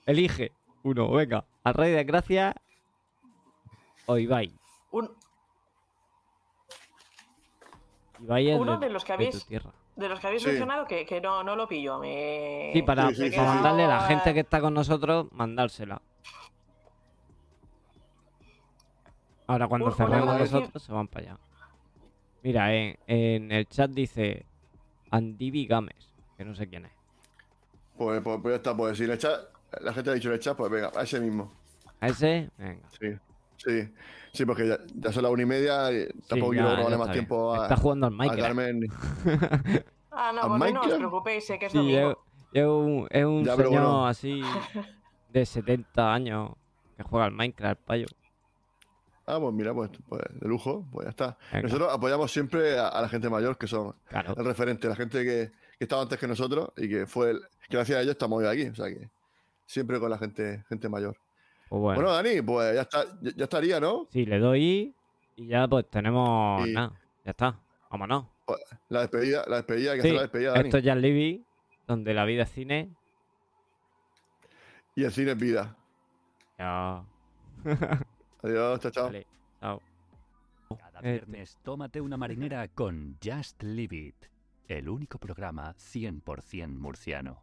Elige 0.07 0.53
uno, 0.83 1.11
venga. 1.11 1.45
Arroz 1.65 1.87
y 1.87 1.91
Desgracias 1.91 2.55
o 4.07 4.19
Ibai. 4.19 4.53
Un- 4.91 5.11
Ibai 8.21 8.51
es 8.51 8.61
Uno 8.61 8.79
de, 8.79 8.87
de 8.87 8.93
los 8.93 9.05
que 9.05 9.13
de 9.13 9.17
tu 9.19 9.23
habéis- 9.25 9.47
tierra. 9.47 9.71
de 9.97 10.09
los 10.09 10.19
que 10.21 10.27
habéis 10.27 10.43
Sí. 10.43 10.49
mencionado 10.49 10.87
que, 10.87 11.05
que 11.07 11.21
no, 11.21 11.45
no 11.45 11.55
lo 11.55 11.69
pillo. 11.69 11.99
Me... 11.99 12.71
Sí, 12.73 12.83
para, 12.83 13.09
Sí, 13.11 13.15
sí, 13.15 13.21
para 13.21 13.31
sí, 13.31 13.39
sí. 13.39 13.41
mandarle 13.55 13.85
a 13.85 13.89
la 13.89 14.01
gente 14.03 14.35
que 14.35 14.41
está 14.41 14.61
con 14.61 14.75
nosotros, 14.75 15.27
mandársela. 15.33 16.03
Ahora 19.47 19.69
cuando 19.69 19.91
cerremos 19.91 20.39
nosotros 20.39 20.83
se 20.83 20.93
van 20.93 21.09
para 21.09 21.27
allá. 21.33 21.39
Mira, 22.43 22.75
en, 22.75 22.99
en 23.07 23.53
el 23.53 23.69
chat 23.69 23.91
dice 23.91 24.47
Andivi 25.11 25.67
Games, 25.67 26.13
que 26.37 26.45
no 26.45 26.55
sé 26.55 26.69
quién 26.69 26.87
es. 26.87 26.93
Pues, 27.97 28.21
pues, 28.23 28.39
pues 28.41 28.53
ya 28.53 28.57
está. 28.57 28.77
Pues 28.77 28.97
si 28.99 29.05
en 29.05 29.11
el 29.11 29.19
chat, 29.19 29.41
la 29.81 29.93
gente 29.93 30.11
ha 30.11 30.15
dicho 30.15 30.29
en 30.29 30.35
el 30.35 30.41
chat, 30.41 30.57
pues 30.57 30.71
venga, 30.71 30.91
a 30.95 31.03
ese 31.03 31.21
mismo. 31.21 31.53
¿A 32.01 32.09
ese? 32.09 32.51
Venga. 32.59 32.89
Sí, 33.01 33.09
sí. 33.57 33.93
Sí, 34.33 34.45
porque 34.47 34.67
ya, 34.67 34.79
ya 34.95 35.13
son 35.13 35.23
las 35.25 35.33
una 35.33 35.43
y 35.43 35.47
media 35.47 35.93
y 35.93 36.07
tampoco 36.27 36.53
Sí, 36.53 36.59
quiero 36.59 36.69
ya- 36.71 36.77
robarle 36.77 36.97
más 36.99 37.07
bien. 37.09 37.13
tiempo 37.13 37.55
a, 37.55 37.63
Está 37.65 37.77
jugando 37.77 38.07
al 38.07 38.13
a 38.13 38.17
Minecraft. 38.17 38.43
Carmen. 38.43 38.81
Ah, 40.15 40.31
no, 40.35 40.43
¿A 40.43 40.59
pues 40.59 40.75
no 40.75 40.81
os 40.83 40.93
preocupéis, 40.93 41.47
sé 41.47 41.59
que 41.59 41.67
es 41.67 41.73
Sí, 41.73 41.79
domingo. 41.79 42.19
es 42.53 42.65
un, 42.67 43.07
es 43.11 43.25
un 43.25 43.45
Ya, 43.45 43.57
señor 43.57 43.71
bueno. 43.71 44.07
así 44.07 44.43
de 45.31 45.47
70 45.47 46.13
años 46.13 46.51
que 46.99 47.03
juega 47.03 47.25
al 47.25 47.33
Minecraft, 47.33 47.81
payo. 47.83 48.07
Ah, 49.27 49.39
pues 49.41 49.55
mira, 49.55 49.73
pues, 49.73 49.91
pues 50.09 50.21
de 50.39 50.47
lujo, 50.49 50.87
pues 50.93 51.07
ya 51.07 51.11
está. 51.11 51.39
Venga. 51.51 51.63
Nosotros 51.63 51.89
apoyamos 51.95 52.31
siempre 52.31 52.79
a, 52.79 52.89
a 52.89 53.01
la 53.01 53.09
gente 53.09 53.31
mayor, 53.31 53.57
que 53.57 53.67
son 53.67 53.95
Claro. 54.09 54.35
el 54.37 54.45
referente, 54.45 54.87
la 54.89 54.97
gente 54.97 55.25
que, 55.25 55.51
que 55.79 55.85
estaba 55.85 56.03
antes 56.03 56.19
que 56.19 56.27
nosotros 56.27 56.71
y 56.77 56.89
que 56.91 57.07
fue 57.07 57.31
el, 57.31 57.41
que 57.69 57.77
gracias 57.77 57.99
a 57.99 58.03
ellos 58.03 58.13
estamos 58.13 58.39
hoy 58.43 58.47
aquí. 58.47 58.69
O 58.69 58.75
sea 58.75 58.89
que 58.89 59.09
siempre 59.67 59.99
con 60.01 60.11
la 60.11 60.19
gente, 60.19 60.65
gente 60.69 60.89
mayor. 60.89 61.17
Pues 61.69 61.81
bueno, 61.81 62.01
Bueno, 62.03 62.13
Dani, 62.15 62.43
pues 62.43 62.75
ya 62.75 62.83
está, 62.83 63.05
ya, 63.23 63.31
ya 63.37 63.45
estaría, 63.45 63.81
¿no? 63.81 64.07
sí, 64.11 64.27
le 64.27 64.39
doy 64.39 64.95
y 65.37 65.47
ya 65.47 65.67
pues 65.69 65.89
tenemos 65.89 66.67
Y- 66.69 66.73
nada. 66.73 66.93
Ya 67.25 67.31
está. 67.31 67.59
Vámonos. 67.91 68.27
La 68.89 69.01
despedida, 69.01 69.45
la 69.47 69.57
despedida, 69.57 69.93
hay 69.93 69.99
que 69.99 70.03
Sí, 70.03 70.09
hacer 70.09 70.17
la 70.17 70.23
despedida, 70.23 70.53
Dani. 70.53 70.69
Esto 70.69 70.79
es 70.79 70.85
Jan 70.85 71.01
Libby, 71.01 71.45
donde 71.87 72.13
la 72.15 72.25
vida 72.25 72.43
es 72.43 72.51
cine. 72.51 72.91
Y 74.95 75.05
el 75.05 75.13
cine 75.13 75.33
es 75.33 75.39
vida. 75.39 75.77
Ya. 76.59 77.05
Adiós, 78.43 78.81
chao, 78.81 78.91
chao. 78.91 79.05
Vale, 79.07 79.27
chao. 79.61 79.81
Cada 80.79 80.99
Este. 80.99 81.13
viernes 81.13 81.59
tómate 81.63 82.01
una 82.01 82.17
marinera 82.17 82.67
con 82.69 83.17
Just 83.25 83.63
Leave 83.63 83.97
It, 83.97 84.17
el 84.69 84.89
único 84.89 85.19
programa 85.19 85.75
100% 85.75 86.79
murciano. 86.79 87.43